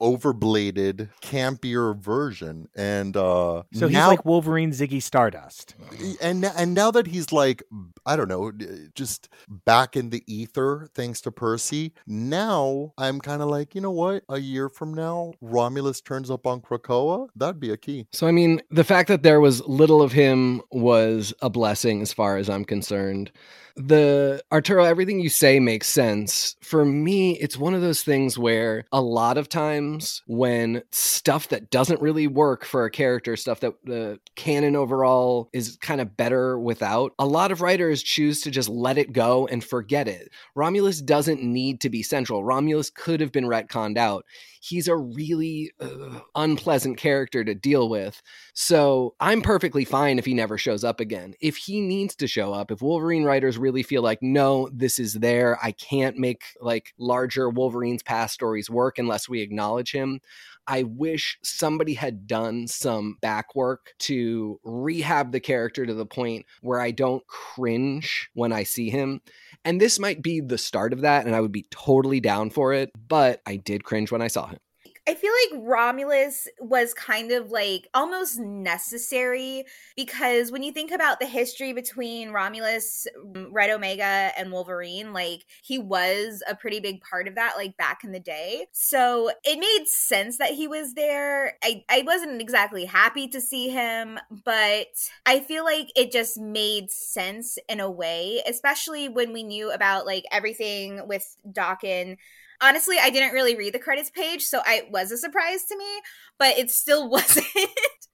overbladed, 0.00 1.08
campier 1.22 1.96
version. 1.96 2.68
And 2.74 3.16
uh 3.16 3.62
So 3.72 3.86
he's 3.88 3.92
now- 3.94 4.08
like 4.08 4.24
Wolverine 4.24 4.70
Ziggy 4.72 5.02
Stardust. 5.02 5.74
and 6.20 6.44
and 6.44 6.74
now 6.74 6.90
that 6.90 7.06
he's 7.08 7.32
like 7.32 7.62
I 8.06 8.16
don't 8.16 8.28
know, 8.28 8.52
just 8.94 9.28
back 9.48 9.96
in 9.96 10.10
the 10.10 10.22
ether 10.26 10.88
thanks 10.94 11.20
to 11.22 11.30
Percy. 11.32 11.92
Now 12.06 12.92
I'm 12.98 13.20
kind 13.20 13.42
of 13.42 13.48
like, 13.48 13.74
you 13.74 13.80
know 13.80 13.90
what? 13.90 14.24
A 14.28 14.38
year 14.38 14.68
from 14.68 14.92
now, 14.94 15.32
Romulus 15.40 16.00
turns 16.00 16.30
up 16.30 16.46
on 16.46 16.60
Krakoa. 16.60 17.28
That'd 17.36 17.60
be 17.60 17.70
a 17.70 17.76
key. 17.76 18.06
So, 18.12 18.26
I 18.26 18.30
mean, 18.32 18.60
the 18.70 18.84
fact 18.84 19.08
that 19.08 19.22
there 19.22 19.40
was 19.40 19.62
little 19.66 20.02
of 20.02 20.12
him 20.12 20.60
was 20.70 21.32
a 21.40 21.48
blessing 21.50 22.02
as 22.02 22.12
far 22.12 22.36
as 22.36 22.48
I'm 22.50 22.64
concerned. 22.64 23.32
The 23.76 24.40
Arturo, 24.52 24.84
everything 24.84 25.18
you 25.18 25.28
say 25.28 25.58
makes 25.58 25.88
sense. 25.88 26.54
For 26.62 26.84
me, 26.84 27.32
it's 27.38 27.56
one 27.56 27.74
of 27.74 27.80
those 27.80 28.04
things 28.04 28.38
where 28.38 28.84
a 28.92 29.00
lot 29.00 29.36
of 29.36 29.48
times 29.48 30.22
when 30.26 30.84
stuff 30.92 31.48
that 31.48 31.70
doesn't 31.70 32.00
really 32.00 32.28
work 32.28 32.64
for 32.64 32.84
a 32.84 32.90
character, 32.90 33.36
stuff 33.36 33.60
that 33.60 33.74
the 33.84 34.20
canon 34.36 34.76
overall 34.76 35.48
is 35.52 35.76
kind 35.80 36.00
of 36.00 36.16
better 36.16 36.56
without, 36.56 37.14
a 37.18 37.26
lot 37.26 37.50
of 37.50 37.62
writers 37.62 38.04
choose 38.04 38.42
to 38.42 38.50
just 38.52 38.68
let 38.68 38.96
it 38.96 39.12
go 39.12 39.48
and 39.48 39.64
forget 39.64 40.06
it. 40.06 40.30
Romulus 40.54 41.02
doesn't 41.02 41.42
need 41.42 41.80
to 41.80 41.90
be 41.90 42.04
central. 42.04 42.44
Romulus 42.44 42.90
could 42.90 43.20
have 43.20 43.32
been 43.32 43.46
retconned 43.46 43.98
out 43.98 44.24
he's 44.64 44.88
a 44.88 44.96
really 44.96 45.70
uh, 45.78 46.20
unpleasant 46.34 46.96
character 46.96 47.44
to 47.44 47.54
deal 47.54 47.88
with. 47.88 48.22
So 48.54 49.14
I'm 49.20 49.42
perfectly 49.42 49.84
fine 49.84 50.18
if 50.18 50.24
he 50.24 50.32
never 50.32 50.56
shows 50.56 50.84
up 50.84 51.00
again. 51.00 51.34
If 51.40 51.56
he 51.56 51.82
needs 51.82 52.16
to 52.16 52.26
show 52.26 52.54
up, 52.54 52.70
if 52.70 52.80
Wolverine 52.80 53.24
writers 53.24 53.58
really 53.58 53.82
feel 53.82 54.02
like, 54.02 54.22
no, 54.22 54.70
this 54.72 54.98
is 54.98 55.14
there, 55.14 55.58
I 55.62 55.72
can't 55.72 56.16
make 56.16 56.44
like 56.60 56.94
larger 56.98 57.50
Wolverine's 57.50 58.02
past 58.02 58.32
stories 58.32 58.70
work 58.70 58.98
unless 58.98 59.28
we 59.28 59.42
acknowledge 59.42 59.92
him. 59.92 60.20
I 60.66 60.84
wish 60.84 61.38
somebody 61.42 61.94
had 61.94 62.26
done 62.26 62.66
some 62.66 63.16
back 63.20 63.54
work 63.54 63.92
to 64.00 64.58
rehab 64.64 65.32
the 65.32 65.40
character 65.40 65.84
to 65.84 65.94
the 65.94 66.06
point 66.06 66.46
where 66.62 66.80
I 66.80 66.90
don't 66.90 67.26
cringe 67.26 68.28
when 68.34 68.52
I 68.52 68.62
see 68.62 68.90
him. 68.90 69.20
And 69.64 69.80
this 69.80 69.98
might 69.98 70.22
be 70.22 70.40
the 70.40 70.58
start 70.58 70.92
of 70.92 71.02
that, 71.02 71.26
and 71.26 71.34
I 71.34 71.40
would 71.40 71.52
be 71.52 71.66
totally 71.70 72.20
down 72.20 72.50
for 72.50 72.72
it, 72.72 72.90
but 73.08 73.40
I 73.46 73.56
did 73.56 73.84
cringe 73.84 74.10
when 74.10 74.22
I 74.22 74.28
saw 74.28 74.46
him. 74.46 74.58
I 75.06 75.14
feel 75.14 75.32
like 75.52 75.62
Romulus 75.62 76.48
was 76.58 76.94
kind 76.94 77.30
of 77.30 77.50
like 77.50 77.88
almost 77.92 78.38
necessary 78.38 79.64
because 79.96 80.50
when 80.50 80.62
you 80.62 80.72
think 80.72 80.90
about 80.92 81.20
the 81.20 81.26
history 81.26 81.74
between 81.74 82.30
Romulus, 82.30 83.06
mm, 83.22 83.48
Red 83.50 83.68
Omega, 83.68 84.32
and 84.38 84.50
Wolverine, 84.50 85.12
like 85.12 85.44
he 85.62 85.78
was 85.78 86.42
a 86.48 86.54
pretty 86.54 86.80
big 86.80 87.02
part 87.02 87.28
of 87.28 87.34
that, 87.34 87.52
like 87.58 87.76
back 87.76 88.02
in 88.02 88.12
the 88.12 88.20
day. 88.20 88.66
So 88.72 89.30
it 89.44 89.58
made 89.58 89.86
sense 89.88 90.38
that 90.38 90.52
he 90.52 90.66
was 90.66 90.94
there. 90.94 91.58
I, 91.62 91.84
I 91.90 92.02
wasn't 92.06 92.40
exactly 92.40 92.86
happy 92.86 93.28
to 93.28 93.42
see 93.42 93.68
him, 93.68 94.18
but 94.44 94.88
I 95.26 95.40
feel 95.40 95.64
like 95.64 95.92
it 95.96 96.12
just 96.12 96.38
made 96.38 96.90
sense 96.90 97.58
in 97.68 97.78
a 97.78 97.90
way, 97.90 98.42
especially 98.48 99.10
when 99.10 99.34
we 99.34 99.42
knew 99.42 99.70
about 99.70 100.06
like 100.06 100.24
everything 100.32 101.06
with 101.06 101.36
Daken 101.46 102.16
honestly 102.64 102.96
i 103.00 103.10
didn't 103.10 103.32
really 103.32 103.56
read 103.56 103.74
the 103.74 103.78
credits 103.78 104.10
page 104.10 104.42
so 104.42 104.60
I, 104.66 104.76
it 104.76 104.90
was 104.90 105.10
a 105.10 105.18
surprise 105.18 105.64
to 105.66 105.76
me 105.76 106.00
but 106.38 106.58
it 106.58 106.70
still 106.70 107.08
wasn't 107.16 107.46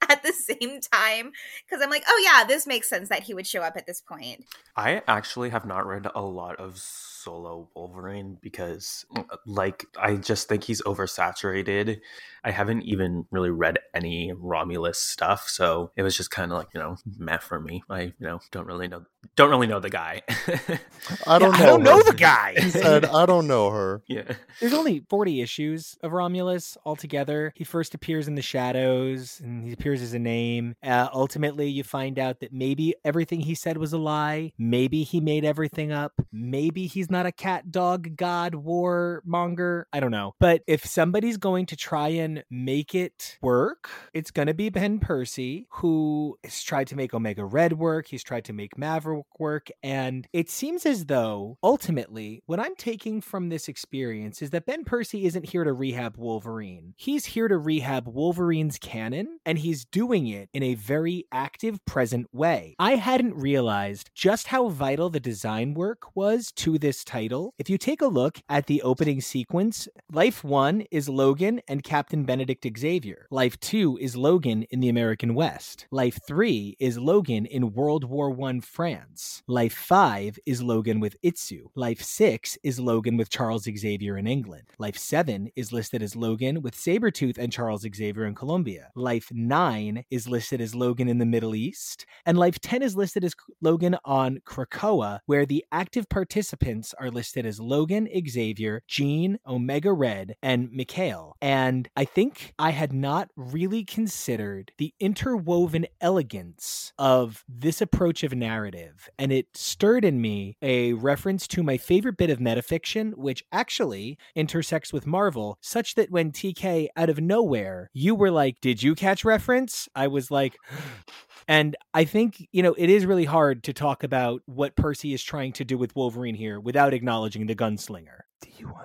at 0.09 0.23
the 0.23 0.33
same 0.33 0.79
time 0.81 1.31
because 1.65 1.83
i'm 1.83 1.89
like 1.89 2.03
oh 2.07 2.21
yeah 2.23 2.45
this 2.45 2.67
makes 2.67 2.89
sense 2.89 3.09
that 3.09 3.23
he 3.23 3.33
would 3.33 3.47
show 3.47 3.61
up 3.61 3.77
at 3.77 3.85
this 3.85 4.01
point. 4.01 4.45
I 4.75 5.01
actually 5.07 5.49
have 5.49 5.65
not 5.65 5.85
read 5.85 6.07
a 6.13 6.21
lot 6.21 6.57
of 6.57 6.75
solo 7.23 7.69
Wolverine 7.75 8.37
because, 8.41 9.05
like, 9.45 9.85
I 9.97 10.15
just 10.15 10.47
think 10.49 10.63
he's 10.63 10.81
oversaturated. 10.83 11.99
I 12.43 12.51
haven't 12.51 12.83
even 12.83 13.25
really 13.31 13.51
read 13.51 13.79
any 13.93 14.31
Romulus 14.35 14.99
stuff, 14.99 15.47
so 15.47 15.91
it 15.95 16.03
was 16.03 16.17
just 16.17 16.31
kind 16.31 16.51
of 16.51 16.57
like 16.57 16.69
you 16.73 16.79
know, 16.79 16.97
meh 17.17 17.37
for 17.37 17.59
me. 17.59 17.83
I 17.89 18.01
you 18.01 18.13
know 18.19 18.39
don't 18.51 18.65
really 18.65 18.87
know 18.87 19.05
don't 19.35 19.49
really 19.49 19.67
know 19.67 19.79
the 19.79 19.89
guy. 19.89 20.21
I 21.27 21.39
don't 21.39 21.57
Yeah, 21.57 21.57
know. 21.57 21.57
I 21.57 21.65
don't 21.65 21.83
know 21.83 22.03
the 22.03 22.13
guy. 22.13 22.57
He 22.59 22.69
said, 22.71 23.05
I 23.05 23.25
don't 23.25 23.47
know 23.47 23.69
her. 23.69 24.03
yeah, 24.07 24.33
There's 24.59 24.73
only 24.73 25.03
40 25.09 25.41
issues 25.41 25.97
of 26.03 26.11
Romulus 26.11 26.77
altogether. 26.85 27.51
He 27.55 27.63
first 27.63 27.95
appears 27.95 28.27
in 28.27 28.35
the 28.35 28.43
shadows 28.43 29.41
and 29.43 29.65
he 29.65 29.73
appears 29.73 30.01
as 30.03 30.13
a 30.13 30.19
name. 30.19 30.75
Uh, 30.83 31.09
ultimately, 31.13 31.67
you 31.69 31.83
find 31.83 32.19
out 32.19 32.41
that 32.41 32.53
maybe 32.53 32.95
everything 33.03 33.41
he 33.41 33.55
said 33.55 33.77
was 33.77 33.93
a 33.93 33.97
lie. 33.97 34.53
Maybe 34.59 35.03
he 35.03 35.19
made 35.19 35.45
everything 35.45 35.91
up. 35.91 36.13
Maybe 36.31 36.87
he's 36.87 37.10
not 37.11 37.25
a 37.25 37.31
cat, 37.31 37.71
dog, 37.71 38.15
god, 38.15 38.55
war 38.55 39.21
monger. 39.25 39.87
I 39.93 39.99
don't 39.99 40.11
know. 40.11 40.35
But 40.39 40.63
if 40.67 40.85
somebody's 40.85 41.37
going 41.37 41.67
to 41.67 41.75
try 41.75 42.09
and 42.09 42.43
make 42.49 42.95
it 42.95 43.37
work, 43.41 43.89
it's 44.13 44.31
going 44.31 44.47
to 44.47 44.53
be 44.53 44.69
Ben 44.69 44.99
Percy, 44.99 45.67
who 45.71 46.37
has 46.43 46.63
tried 46.63 46.87
to 46.87 46.95
make 46.95 47.13
Omega 47.13 47.45
Red 47.45 47.73
work. 47.73 48.07
He's 48.07 48.23
tried 48.23 48.45
to 48.45 48.53
make 48.53 48.77
Maverick 48.77 49.39
work. 49.39 49.69
And 49.83 50.27
it 50.33 50.49
seems 50.49 50.85
as 50.85 51.05
though 51.05 51.57
ultimately, 51.61 52.43
what 52.45 52.59
I'm 52.59 52.75
taking 52.75 53.21
from 53.21 53.49
this 53.49 53.67
experience 53.67 54.41
is 54.41 54.51
that 54.51 54.65
Ben 54.65 54.83
Percy 54.83 55.25
isn't 55.25 55.49
here 55.49 55.63
to 55.63 55.73
rehab 55.73 56.17
Wolverine. 56.17 56.93
He's 56.97 57.25
here 57.25 57.47
to 57.47 57.57
rehab 57.57 58.07
Wolverine's 58.07 58.77
canon, 58.77 59.39
and 59.45 59.59
he's 59.59 59.85
doing 59.85 60.27
it 60.27 60.49
in 60.53 60.63
a 60.63 60.75
very 60.75 61.25
active, 61.31 61.83
present 61.85 62.27
way. 62.33 62.75
I 62.79 62.95
hadn't 62.95 63.35
realized 63.35 64.11
just 64.13 64.47
how 64.47 64.69
vital 64.69 65.09
the 65.09 65.19
design 65.19 65.73
work 65.73 66.15
was 66.15 66.51
to 66.53 66.77
this 66.77 67.00
title. 67.03 67.53
If 67.57 67.69
you 67.69 67.77
take 67.77 68.01
a 68.01 68.07
look 68.07 68.39
at 68.49 68.67
the 68.67 68.81
opening 68.81 69.21
sequence, 69.21 69.87
Life 70.11 70.43
1 70.43 70.81
is 70.91 71.09
Logan 71.09 71.61
and 71.67 71.83
Captain 71.83 72.23
Benedict 72.23 72.67
Xavier. 72.77 73.27
Life 73.31 73.59
2 73.59 73.97
is 74.01 74.15
Logan 74.15 74.63
in 74.69 74.79
the 74.79 74.89
American 74.89 75.33
West. 75.33 75.87
Life 75.91 76.19
3 76.27 76.77
is 76.79 76.97
Logan 76.97 77.45
in 77.45 77.73
World 77.73 78.03
War 78.03 78.35
I 78.47 78.59
France. 78.59 79.43
Life 79.47 79.73
5 79.73 80.39
is 80.45 80.61
Logan 80.61 80.99
with 80.99 81.15
Itsu. 81.21 81.67
Life 81.75 82.01
6 82.01 82.57
is 82.63 82.79
Logan 82.79 83.17
with 83.17 83.29
Charles 83.29 83.63
Xavier 83.63 84.17
in 84.17 84.27
England. 84.27 84.63
Life 84.77 84.97
7 84.97 85.49
is 85.55 85.71
listed 85.71 86.01
as 86.01 86.15
Logan 86.15 86.61
with 86.61 86.75
Sabretooth 86.75 87.37
and 87.37 87.51
Charles 87.51 87.85
Xavier 87.93 88.25
in 88.25 88.35
Colombia. 88.35 88.89
Life 88.95 89.29
9 89.31 90.03
is 90.09 90.27
listed 90.27 90.61
as 90.61 90.75
Logan 90.75 91.07
in 91.07 91.17
the 91.17 91.25
Middle 91.25 91.55
East. 91.55 92.05
And 92.25 92.37
Life 92.37 92.59
10 92.59 92.81
is 92.81 92.95
listed 92.95 93.23
as 93.23 93.35
Logan 93.61 93.97
on 94.05 94.39
Krakoa, 94.45 95.19
where 95.25 95.45
the 95.45 95.65
active 95.71 96.09
participants 96.09 96.90
are 96.99 97.09
listed 97.09 97.45
as 97.45 97.59
Logan, 97.59 98.07
Xavier, 98.27 98.81
Jean, 98.87 99.37
Omega 99.47 99.93
Red, 99.93 100.35
and 100.41 100.71
Mikhail. 100.71 101.35
And 101.41 101.87
I 101.95 102.05
think 102.05 102.53
I 102.57 102.71
had 102.71 102.93
not 102.93 103.29
really 103.35 103.83
considered 103.83 104.71
the 104.77 104.93
interwoven 104.99 105.87
elegance 105.99 106.93
of 106.97 107.43
this 107.47 107.81
approach 107.81 108.23
of 108.23 108.33
narrative. 108.33 109.09
And 109.17 109.31
it 109.31 109.47
stirred 109.53 110.05
in 110.05 110.21
me 110.21 110.57
a 110.61 110.93
reference 110.93 111.47
to 111.47 111.63
my 111.63 111.77
favorite 111.77 112.17
bit 112.17 112.29
of 112.29 112.39
metafiction, 112.39 113.15
which 113.15 113.43
actually 113.51 114.17
intersects 114.35 114.93
with 114.93 115.07
Marvel, 115.07 115.57
such 115.61 115.95
that 115.95 116.11
when 116.11 116.31
TK 116.31 116.87
out 116.95 117.09
of 117.09 117.19
nowhere, 117.19 117.89
you 117.93 118.15
were 118.15 118.31
like, 118.31 118.61
Did 118.61 118.83
you 118.83 118.95
catch 118.95 119.25
reference? 119.25 119.87
I 119.95 120.07
was 120.07 120.31
like, 120.31 120.55
and 121.47 121.75
I 121.93 122.05
think, 122.05 122.47
you 122.51 122.63
know, 122.63 122.73
it 122.77 122.89
is 122.89 123.05
really 123.05 123.25
hard 123.25 123.63
to 123.63 123.73
talk 123.73 124.03
about 124.03 124.41
what 124.45 124.75
Percy 124.75 125.13
is 125.13 125.23
trying 125.23 125.53
to 125.53 125.65
do 125.65 125.77
with 125.77 125.95
Wolverine 125.95 126.35
here 126.35 126.59
without 126.59 126.80
acknowledging 126.89 127.45
the 127.45 127.55
gunslinger. 127.55 128.21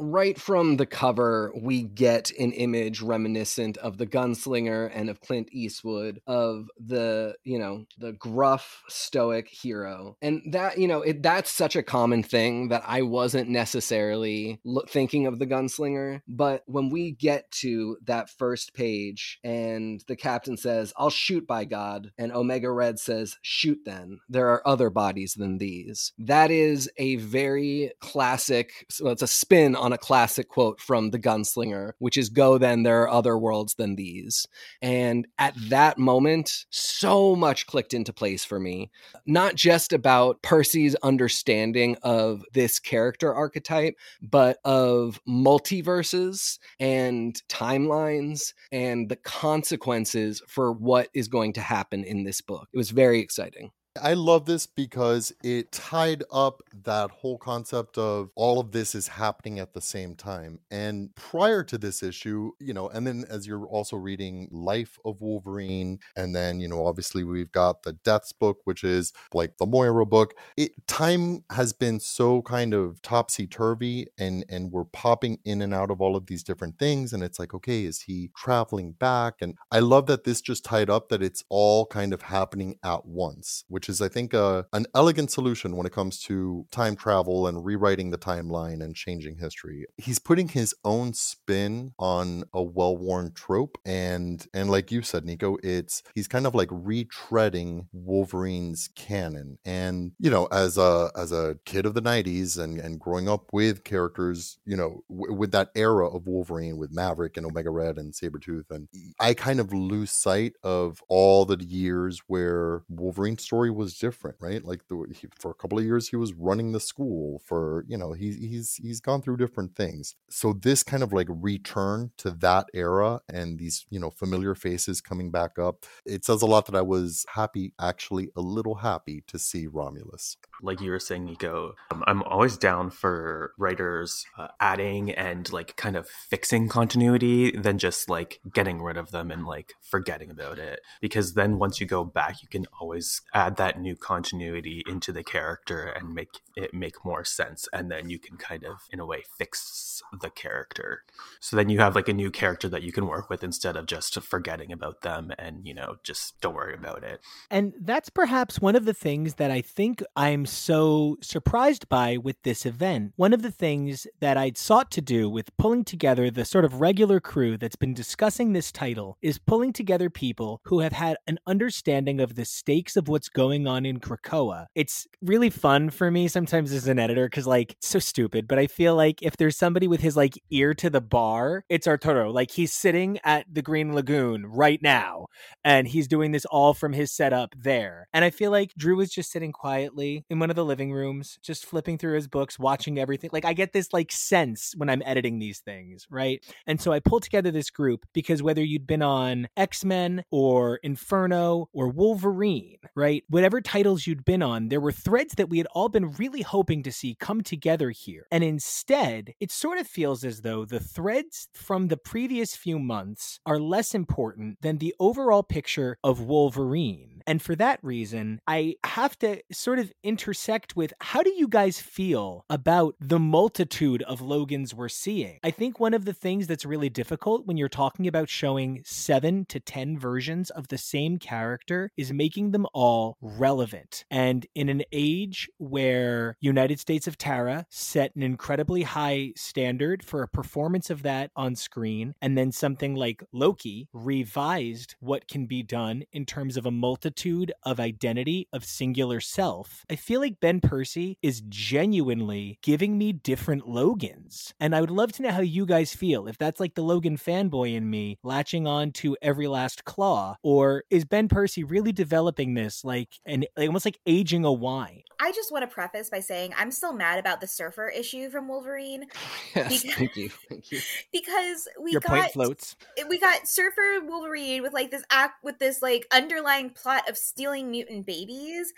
Right 0.01 0.38
from 0.38 0.77
the 0.77 0.87
cover, 0.87 1.53
we 1.55 1.83
get 1.83 2.31
an 2.38 2.53
image 2.53 3.01
reminiscent 3.01 3.77
of 3.79 3.99
the 3.99 4.07
gunslinger 4.07 4.90
and 4.95 5.11
of 5.11 5.21
Clint 5.21 5.49
Eastwood, 5.53 6.21
of 6.27 6.69
the, 6.79 7.35
you 7.45 7.59
know, 7.59 7.85
the 7.99 8.12
gruff, 8.12 8.83
stoic 8.88 9.49
hero. 9.49 10.16
And 10.23 10.42
that, 10.53 10.79
you 10.79 10.88
know, 10.88 11.03
it, 11.03 11.23
that's 11.23 11.51
such 11.51 11.77
a 11.77 11.83
common 11.83 12.23
thing 12.23 12.69
that 12.69 12.83
I 12.87 13.03
wasn't 13.03 13.49
necessarily 13.49 14.61
lo- 14.64 14.85
thinking 14.88 15.27
of 15.27 15.38
the 15.38 15.47
gunslinger. 15.47 16.21
But 16.27 16.62
when 16.66 16.90
we 16.90 17.12
get 17.12 17.51
to 17.62 17.99
that 18.05 18.31
first 18.31 18.75
page 18.75 19.38
and 19.45 20.03
the 20.09 20.16
captain 20.16 20.57
says, 20.57 20.92
I'll 20.97 21.11
shoot 21.11 21.47
by 21.47 21.64
God, 21.64 22.12
and 22.19 22.33
Omega 22.33 22.71
Red 22.71 22.99
says, 22.99 23.37
shoot 23.42 23.81
then, 23.85 24.21
there 24.29 24.49
are 24.49 24.66
other 24.66 24.90
bodies 24.90 25.35
than 25.35 25.59
these. 25.59 26.12
That 26.19 26.51
is 26.51 26.90
a 26.97 27.16
very 27.16 27.92
classic, 28.01 28.87
so 28.90 29.09
it's 29.09 29.23
a 29.23 29.27
spin 29.47 29.77
on 29.77 29.93
a 29.93 29.99
classic 29.99 30.49
quote 30.49 30.81
from 30.81 31.11
The 31.11 31.21
Gunslinger, 31.21 31.93
which 32.01 32.17
is 32.17 32.31
Go 32.31 32.59
then, 32.59 32.83
there 32.83 33.03
are 33.03 33.09
other 33.09 33.39
worlds 33.39 33.75
than 33.75 33.95
these. 33.95 34.45
And 34.83 35.29
at 35.39 35.55
that 35.69 35.99
moment, 35.99 36.65
so 36.71 37.37
much 37.37 37.69
clicked 37.69 37.95
into 37.95 38.13
place 38.13 38.45
for 38.45 38.59
me. 38.59 38.91
Not 39.25 39.55
just 39.55 39.93
about 39.93 40.43
Percy's 40.43 40.97
understanding 40.97 41.97
of 42.03 42.43
this 42.55 42.81
character 42.81 43.33
archetype, 43.33 43.95
but 44.21 44.59
of 44.65 45.21
multiverses 45.29 46.59
and 46.81 47.41
timelines 47.49 48.53
and 48.73 49.09
the 49.09 49.15
consequences 49.15 50.43
for 50.49 50.73
what 50.73 51.09
is 51.15 51.29
going 51.29 51.53
to 51.53 51.61
happen 51.61 52.03
in 52.03 52.25
this 52.25 52.41
book. 52.41 52.67
It 52.75 52.79
was 52.79 52.91
very 52.91 53.21
exciting. 53.21 53.71
I 54.01 54.15
love 54.15 54.47
this 54.47 54.67
because 54.67 55.33
it 55.43 55.73
tied 55.73 56.23
up 56.33 56.63
that 56.85 57.11
whole 57.11 57.39
concept 57.39 57.99
of 57.99 58.31
all 58.35 58.61
of 58.61 58.73
this 58.73 58.95
is 58.95 59.09
happening 59.09 59.59
at 59.59 59.75
the 59.75 59.81
same 59.81 60.15
time. 60.15 60.61
And 60.71 61.15
prior 61.15 61.63
to 61.65 61.79
this 61.79 62.03
issue, 62.03 62.53
you 62.61 62.75
know, 62.75 62.89
and 62.89 63.07
then 63.07 63.25
as 63.29 63.47
you're 63.47 63.67
also 63.67 63.97
reading 63.97 64.49
Life 64.51 64.99
of 65.05 65.21
Wolverine, 65.21 65.99
and 66.17 66.35
then, 66.35 66.61
you 66.61 66.69
know, 66.69 66.87
obviously 66.87 67.25
we've 67.25 67.53
got 67.53 67.83
the 67.83 67.93
Deaths 67.93 68.33
book, 68.33 68.59
which 68.65 68.85
is 68.85 69.13
like 69.33 69.57
the 69.59 69.67
Moira 69.67 70.07
book. 70.07 70.35
It 70.57 70.73
time 70.87 71.45
has 71.51 71.73
been 71.73 72.01
so 72.01 72.43
kind 72.43 72.75
of 72.75 73.01
topsy 73.03 73.47
turvy 73.47 74.07
and 74.19 74.45
and 74.49 74.71
we're 74.73 74.85
popping 74.85 75.39
in 75.45 75.63
and 75.63 75.75
out 75.75 75.91
of 75.91 76.01
all 76.01 76.17
of 76.17 76.27
these 76.27 76.43
different 76.43 76.79
things. 76.79 77.13
And 77.13 77.23
it's 77.23 77.39
like, 77.39 77.55
okay, 77.55 77.85
is 77.85 78.03
he 78.03 78.31
traveling 78.37 78.93
back? 78.93 79.35
And 79.41 79.57
I 79.71 79.81
love 79.81 80.07
that 80.07 80.25
this 80.25 80.41
just 80.41 80.65
tied 80.65 80.91
up 80.91 81.09
that 81.09 81.23
it's 81.23 81.45
all 81.49 81.87
kind 81.87 82.13
of 82.13 82.23
happening 82.23 82.77
at 82.85 83.07
once, 83.07 83.65
which 83.69 83.86
is, 83.88 84.01
I 84.01 84.09
think, 84.09 84.35
uh, 84.35 84.64
an 84.72 84.87
elegant 84.94 85.31
solution 85.31 85.77
when 85.77 85.87
it 85.87 85.92
comes 85.92 86.18
to 86.25 86.66
time 86.70 86.96
travel 86.96 87.46
and 87.46 87.64
rewriting 87.64 88.11
the 88.11 88.18
timeline 88.18 88.83
and 88.83 88.94
changing 88.94 89.37
history. 89.38 89.87
He's 89.96 90.18
putting 90.18 90.49
his 90.49 90.75
own 90.85 91.12
spin 91.12 91.92
on 91.99 92.44
a 92.53 92.62
well-worn 92.62 93.33
trope, 93.33 93.79
and 93.85 94.46
and 94.55 94.70
like 94.70 94.90
you 94.90 95.03
said, 95.03 95.25
Nico, 95.25 95.57
it's 95.62 96.03
he's 96.14 96.29
kind 96.29 96.46
of 96.46 96.55
like 96.55 96.68
retreading 96.68 97.87
Wolverine's 97.92 98.88
canon. 98.94 99.59
And 99.64 100.12
you 100.18 100.31
know, 100.31 100.46
as 100.46 100.79
a 100.79 101.11
as 101.16 101.33
a 101.33 101.59
kid 101.64 101.87
of 101.87 101.94
the 101.94 102.03
'90s 102.03 102.59
and 102.59 102.81
and 102.81 103.01
growing 103.01 103.29
up 103.29 103.53
with 103.53 103.85
characters, 103.85 104.59
you 104.64 104.77
know, 104.77 105.03
w- 105.09 105.35
with 105.35 105.53
that 105.53 105.70
era 105.75 106.09
of 106.09 106.27
Wolverine 106.27 106.77
with 106.79 106.92
Maverick 106.92 107.37
and 107.37 107.46
Omega 107.46 107.70
Red 107.70 107.99
and 107.99 108.12
Sabretooth, 108.12 108.70
and 108.70 108.88
I 109.20 109.35
kind 109.35 109.61
of 109.61 109.72
lose 109.72 110.11
sight 110.11 110.55
of 110.62 111.03
all 111.09 111.44
the 111.44 111.62
years 111.62 112.22
where 112.27 112.83
Wolverine's 112.88 113.42
story 113.42 113.70
was 113.77 113.99
different, 113.99 114.37
right? 114.41 114.65
Like 114.65 114.87
the, 114.89 115.07
he, 115.15 115.29
for 115.39 115.51
a 115.51 115.55
couple 115.55 115.79
of 115.79 115.85
years 115.85 116.09
he 116.09 116.17
was 116.17 116.33
running 116.35 116.73
the 116.73 116.81
school 116.81 117.43
for, 117.45 117.85
you 117.89 117.97
know, 117.97 118.12
he, 118.12 118.33
he's 118.33 118.75
he's 118.75 119.01
gone 119.01 119.23
through 119.23 119.37
different 119.37 119.77
things. 119.77 120.15
So 120.31 120.53
this 120.53 120.83
kind 120.83 121.03
of 121.03 121.12
like 121.12 121.29
return 121.31 122.11
to 122.19 122.31
that 122.31 122.67
era 122.75 123.21
and 123.29 123.59
these, 123.59 123.87
you 123.91 124.01
know, 124.01 124.11
familiar 124.11 124.55
faces 124.55 125.01
coming 125.01 125.31
back 125.31 125.59
up, 125.59 125.85
it 126.05 126.25
says 126.25 126.43
a 126.43 126.47
lot 126.47 126.67
that 126.67 126.75
I 126.75 126.83
was 126.83 127.25
happy, 127.35 127.73
actually 127.81 128.31
a 128.37 128.41
little 128.41 128.77
happy 128.77 129.23
to 129.29 129.39
see 129.39 129.67
Romulus. 129.67 130.37
like 130.62 130.81
you 130.81 130.91
were 130.91 131.01
saying, 131.01 131.25
Nico, 131.25 131.75
um, 131.91 132.03
I'm 132.07 132.23
always 132.23 132.57
down 132.57 132.91
for 132.91 133.53
writers 133.59 134.25
uh, 134.39 134.49
adding 134.61 135.11
and 135.11 135.51
like 135.53 135.77
kind 135.77 135.97
of 135.97 136.09
fixing 136.09 136.69
continuity 136.69 137.51
than 137.51 137.79
just 137.79 138.09
like 138.09 138.41
getting 138.53 138.83
rid 138.83 138.97
of 138.97 139.11
them 139.11 139.31
and 139.31 139.47
like 139.47 139.75
forgetting 139.81 140.31
about 140.31 140.59
it. 140.59 140.81
Because 141.01 141.35
then 141.35 141.59
once 141.59 141.81
you 141.81 141.87
go 141.87 142.05
back, 142.05 142.43
you 142.43 142.49
can 142.49 142.67
always 142.81 143.23
add 143.35 143.57
that 143.57 143.65
new 143.79 143.96
continuity 143.96 144.83
into 144.87 145.12
the 145.12 145.24
character 145.24 145.83
and 145.85 146.14
make 146.14 146.40
it 146.57 146.72
make 146.72 147.05
more 147.05 147.24
sense. 147.24 147.68
And 147.72 147.90
then 147.90 148.09
you 148.09 148.18
can 148.18 148.37
kind 148.37 148.64
of, 148.64 148.81
in 148.90 149.00
a 149.00 149.07
way, 149.07 149.22
fix 149.38 150.02
the 150.20 150.31
character. 150.31 151.05
So 151.40 151.57
then 151.57 151.68
you 151.68 151.79
have 151.81 151.94
like 151.94 152.09
a 152.09 152.12
new 152.12 152.31
character 152.31 152.68
that 152.68 152.83
you 152.83 152.92
can 152.92 153.07
work 153.07 153.29
with 153.29 153.44
instead 153.44 153.76
of 153.76 153.87
just 153.87 154.20
forgetting 154.22 154.72
about 154.72 155.02
them 155.02 155.33
and, 155.38 155.66
you 155.66 155.74
know, 155.74 155.96
just 156.02 156.40
don't 156.40 156.55
worry 156.55 156.74
about 156.74 157.02
it. 157.02 157.20
And 157.50 157.74
that's 157.81 158.09
perhaps 158.09 158.61
one 158.61 158.76
of 158.76 158.85
the 158.85 158.94
things 158.94 159.35
that 159.35 159.50
I 159.50 159.61
think 159.61 160.02
I'm 160.14 160.46
so 160.46 161.16
surprised 161.20 161.88
by 161.88 162.16
with 162.16 162.42
this 162.42 162.64
event. 162.64 163.12
One 163.16 163.33
of 163.33 163.42
the 163.42 163.50
things 163.50 164.07
that 164.20 164.37
I'd 164.37 164.57
sought 164.57 164.90
to 164.92 165.00
do 165.00 165.29
with 165.29 165.57
pulling 165.57 165.85
together 165.85 166.31
the 166.31 166.44
sort 166.44 166.64
of 166.64 166.81
regular 166.81 167.20
crew 167.20 167.57
that's 167.57 167.76
been 167.76 167.94
discussing 167.94 168.52
this 168.52 168.72
title 168.72 169.18
is 169.22 169.38
pulling 169.38 169.72
together 169.72 170.11
people 170.11 170.61
who 170.64 170.81
have 170.81 170.92
had 170.92 171.16
an 171.26 171.38
understanding 171.46 172.20
of 172.20 172.35
the 172.35 172.44
stakes 172.44 172.96
of 172.96 173.09
what's 173.09 173.29
going 173.29 173.56
on 173.64 173.87
in 173.87 174.01
Krakoa. 174.01 174.66
It's 174.75 175.07
really 175.23 175.51
fun 175.51 175.90
for 175.90 176.11
me 176.11 176.27
sometimes 176.27 176.73
as 176.73 176.88
an 176.88 176.99
editor 176.99 177.27
because, 177.27 177.47
like, 177.47 177.77
so 177.81 178.01
stupid, 178.01 178.49
but 178.49 178.59
I 178.59 178.66
feel 178.66 178.97
like 178.97 179.23
if 179.23 179.37
there's 179.37 179.57
somebody 179.57 179.87
with 179.87 180.01
his 180.01 180.16
like 180.16 180.35
ear 180.51 180.75
to 180.75 180.90
the 180.90 181.01
bar, 181.01 181.64
it's 181.69 181.87
Arturo. 181.87 182.33
Like, 182.33 182.51
he's 182.51 182.73
sitting 182.73 183.21
at 183.23 183.47
the 183.49 183.62
Green 183.62 183.95
Lagoon 183.95 184.47
right 184.47 184.83
now 184.83 185.27
and 185.64 185.87
he's 185.87 186.09
doing 186.09 186.33
this 186.33 186.45
all 186.47 186.75
from 186.75 186.92
his 186.92 187.12
setup 187.12 187.55
there. 187.57 188.09
And 188.12 188.25
I 188.25 188.31
feel 188.31 188.51
like 188.51 188.75
Drew 188.77 188.97
was 188.97 189.11
just 189.11 189.31
sitting 189.31 189.53
quietly 189.53 190.25
in 190.29 190.38
one 190.38 190.51
of 190.51 190.57
the 190.57 190.64
living 190.64 190.92
rooms, 190.92 191.38
just 191.42 191.64
flipping 191.66 191.99
through 191.99 192.14
his 192.14 192.29
books, 192.29 192.59
watching 192.59 192.99
everything. 192.99 193.31
Like 193.33 193.45
I 193.45 193.53
get 193.53 193.73
this 193.73 193.92
like 193.92 194.11
sense 194.11 194.75
when 194.77 194.88
I'm 194.88 195.03
editing 195.05 195.38
these 195.38 195.61
things, 195.61 196.07
right? 196.11 196.45
And 196.66 196.81
so 196.81 196.92
I 196.92 197.01
pulled 197.01 197.23
together 197.23 197.51
this 197.51 197.71
group 197.71 198.07
because 198.12 198.42
whether 198.42 198.64
you'd 198.64 198.87
been 198.87 199.03
on 199.03 199.49
X-Men 199.57 200.25
or 200.31 200.79
Inferno 200.83 201.69
or 201.73 201.88
Wolverine, 201.88 202.79
right? 202.95 203.25
Whatever 203.37 203.61
titles 203.61 204.07
you'd 204.07 204.25
been 204.25 204.42
on, 204.42 204.70
there 204.70 204.81
were 204.81 204.90
threads 204.90 205.35
that 205.35 205.51
we 205.51 205.59
had 205.59 205.66
all 205.75 205.90
been 205.90 206.12
really 206.12 206.40
hoping 206.40 206.83
to 206.83 206.90
see 206.90 207.14
come 207.20 207.42
together 207.42 207.90
here. 207.90 208.27
And 208.33 208.42
instead, 208.42 209.35
it 209.40 209.53
sort 209.53 209.77
of 209.77 209.87
feels 209.87 210.25
as 210.25 210.40
though 210.40 210.64
the 210.64 210.81
threads 210.81 211.49
from 211.53 211.88
the 211.88 211.99
previous 211.99 212.57
few 212.57 212.79
months 212.79 213.38
are 213.44 213.59
less 213.59 213.94
important 213.94 214.62
than 214.62 214.79
the 214.79 214.94
overall 214.99 215.42
picture 215.42 215.99
of 216.03 216.22
Wolverine. 216.22 217.15
And 217.27 217.43
for 217.43 217.57
that 217.57 217.81
reason, 217.83 218.41
I 218.47 218.77
have 218.85 219.19
to 219.19 219.43
sort 219.51 219.79
of 219.79 219.93
intersect 220.05 220.77
with 220.77 220.93
how 221.01 221.23
do 221.23 221.33
you 221.37 221.49
guys 221.49 221.81
feel 221.81 222.45
about 222.49 222.95
the 223.01 223.19
multitude 223.19 224.03
of 224.03 224.21
Logans 224.21 224.75
we're 224.75 224.89
seeing? 224.89 225.39
I 225.43 225.51
think 225.51 225.81
one 225.81 225.95
of 225.95 226.05
the 226.05 226.12
things 226.12 226.47
that's 226.47 226.65
really 226.65 226.89
difficult 226.89 227.47
when 227.47 227.57
you're 227.57 227.69
talking 227.69 228.07
about 228.07 228.29
showing 228.29 228.83
seven 228.85 229.45
to 229.47 229.59
10 229.59 229.99
versions 229.99 230.51
of 230.51 230.69
the 230.69 230.79
same 230.79 231.19
character 231.19 231.91
is 231.97 232.12
making 232.12 232.53
them 232.53 232.67
all 232.73 233.17
relevant. 233.21 234.05
And 234.11 234.47
in 234.55 234.69
an 234.69 234.83
age 234.93 235.49
where 235.59 236.37
United 236.41 236.79
States 236.79 237.09
of 237.09 237.19
Tara 237.19 237.67
set 237.71 238.15
an 238.15 238.23
incredibly 238.23 238.83
high 238.83 239.33
standard 239.37 240.05
for 240.05 240.23
a 240.23 240.29
performance 240.29 240.91
of 240.91 241.03
that 241.03 241.31
on 241.35 241.57
screen, 241.57 242.15
and 242.23 242.39
then 242.39 242.53
something 242.53 242.95
like 242.95 243.25
Loki 243.33 243.89
revised 243.93 244.95
what 245.01 245.27
can 245.27 245.47
be 245.47 245.62
done 245.62 246.05
in 246.12 246.25
terms 246.25 246.57
of 246.57 246.67
a 246.67 246.71
multitude 246.71 247.15
of 247.64 247.81
identity 247.81 248.46
of 248.52 248.64
singular 248.64 249.20
self, 249.20 249.85
I 249.90 249.96
feel 249.96 250.20
like 250.20 250.40
Ben 250.40 250.61
Percy 250.61 251.18
is 251.22 251.42
genuinely 251.48 252.59
giving 252.62 252.98
me 252.98 253.12
different 253.12 253.68
Logans. 253.68 254.52
And 254.61 254.74
I 254.74 254.81
would 254.81 254.90
love 254.90 255.12
to 255.12 255.22
know 255.22 255.31
how 255.31 255.40
you 255.40 255.66
guys 255.66 255.94
feel. 255.94 256.26
If 256.26 256.38
that's 256.38 256.61
like 256.61 256.74
the 256.74 256.83
Logan 256.83 257.16
fanboy 257.16 257.74
in 257.74 257.88
me 257.88 258.18
latching 258.22 258.66
on 258.66 258.92
to 258.92 259.16
every 259.22 259.48
last 259.48 259.85
claw, 259.85 260.37
or 260.42 260.85
is 260.90 261.05
Ben 261.05 261.29
Percy 261.29 261.64
really 261.64 261.92
developing 261.92 262.55
this 262.55 262.85
like 262.85 263.09
an 263.24 263.44
almost 263.59 263.85
like 263.87 263.98
aging 264.07 264.44
a 264.44 264.52
wine? 264.52 265.02
I 265.20 265.33
just 265.33 265.50
want 265.52 265.62
to 265.62 265.72
preface 265.72 266.11
by 266.11 266.20
saying 266.20 266.55
I'm 266.57 266.70
still 266.70 266.92
mad 266.92 267.18
about 267.18 267.40
the 267.40 267.46
surfer 267.46 267.88
issue 267.88 268.31
from 268.31 268.48
Wolverine. 268.48 269.07
Yes, 269.55 269.85
thank 269.94 270.16
you. 270.16 270.29
Thank 270.50 270.70
you. 270.70 270.81
Because 271.12 271.66
we 271.81 271.92
Your 271.92 272.00
got 272.00 272.11
point 272.11 272.33
floats. 272.33 272.76
Eh, 272.98 273.05
we 273.09 273.18
got 273.18 273.48
Surfer 273.48 274.00
Wolverine 274.05 274.62
with 274.62 274.74
like 274.74 274.90
this 274.90 275.02
act 275.11 275.42
with 275.42 275.59
this 275.59 275.81
like 275.81 276.07
underlying 276.12 276.70
plot 276.70 277.09
of 277.09 277.16
stealing 277.16 277.70
mutant 277.70 278.05
babies. 278.05 278.72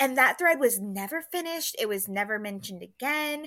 And 0.00 0.18
that 0.18 0.38
thread 0.38 0.58
was 0.58 0.80
never 0.80 1.22
finished. 1.22 1.76
It 1.78 1.88
was 1.88 2.08
never 2.08 2.38
mentioned 2.38 2.82
again. 2.82 3.46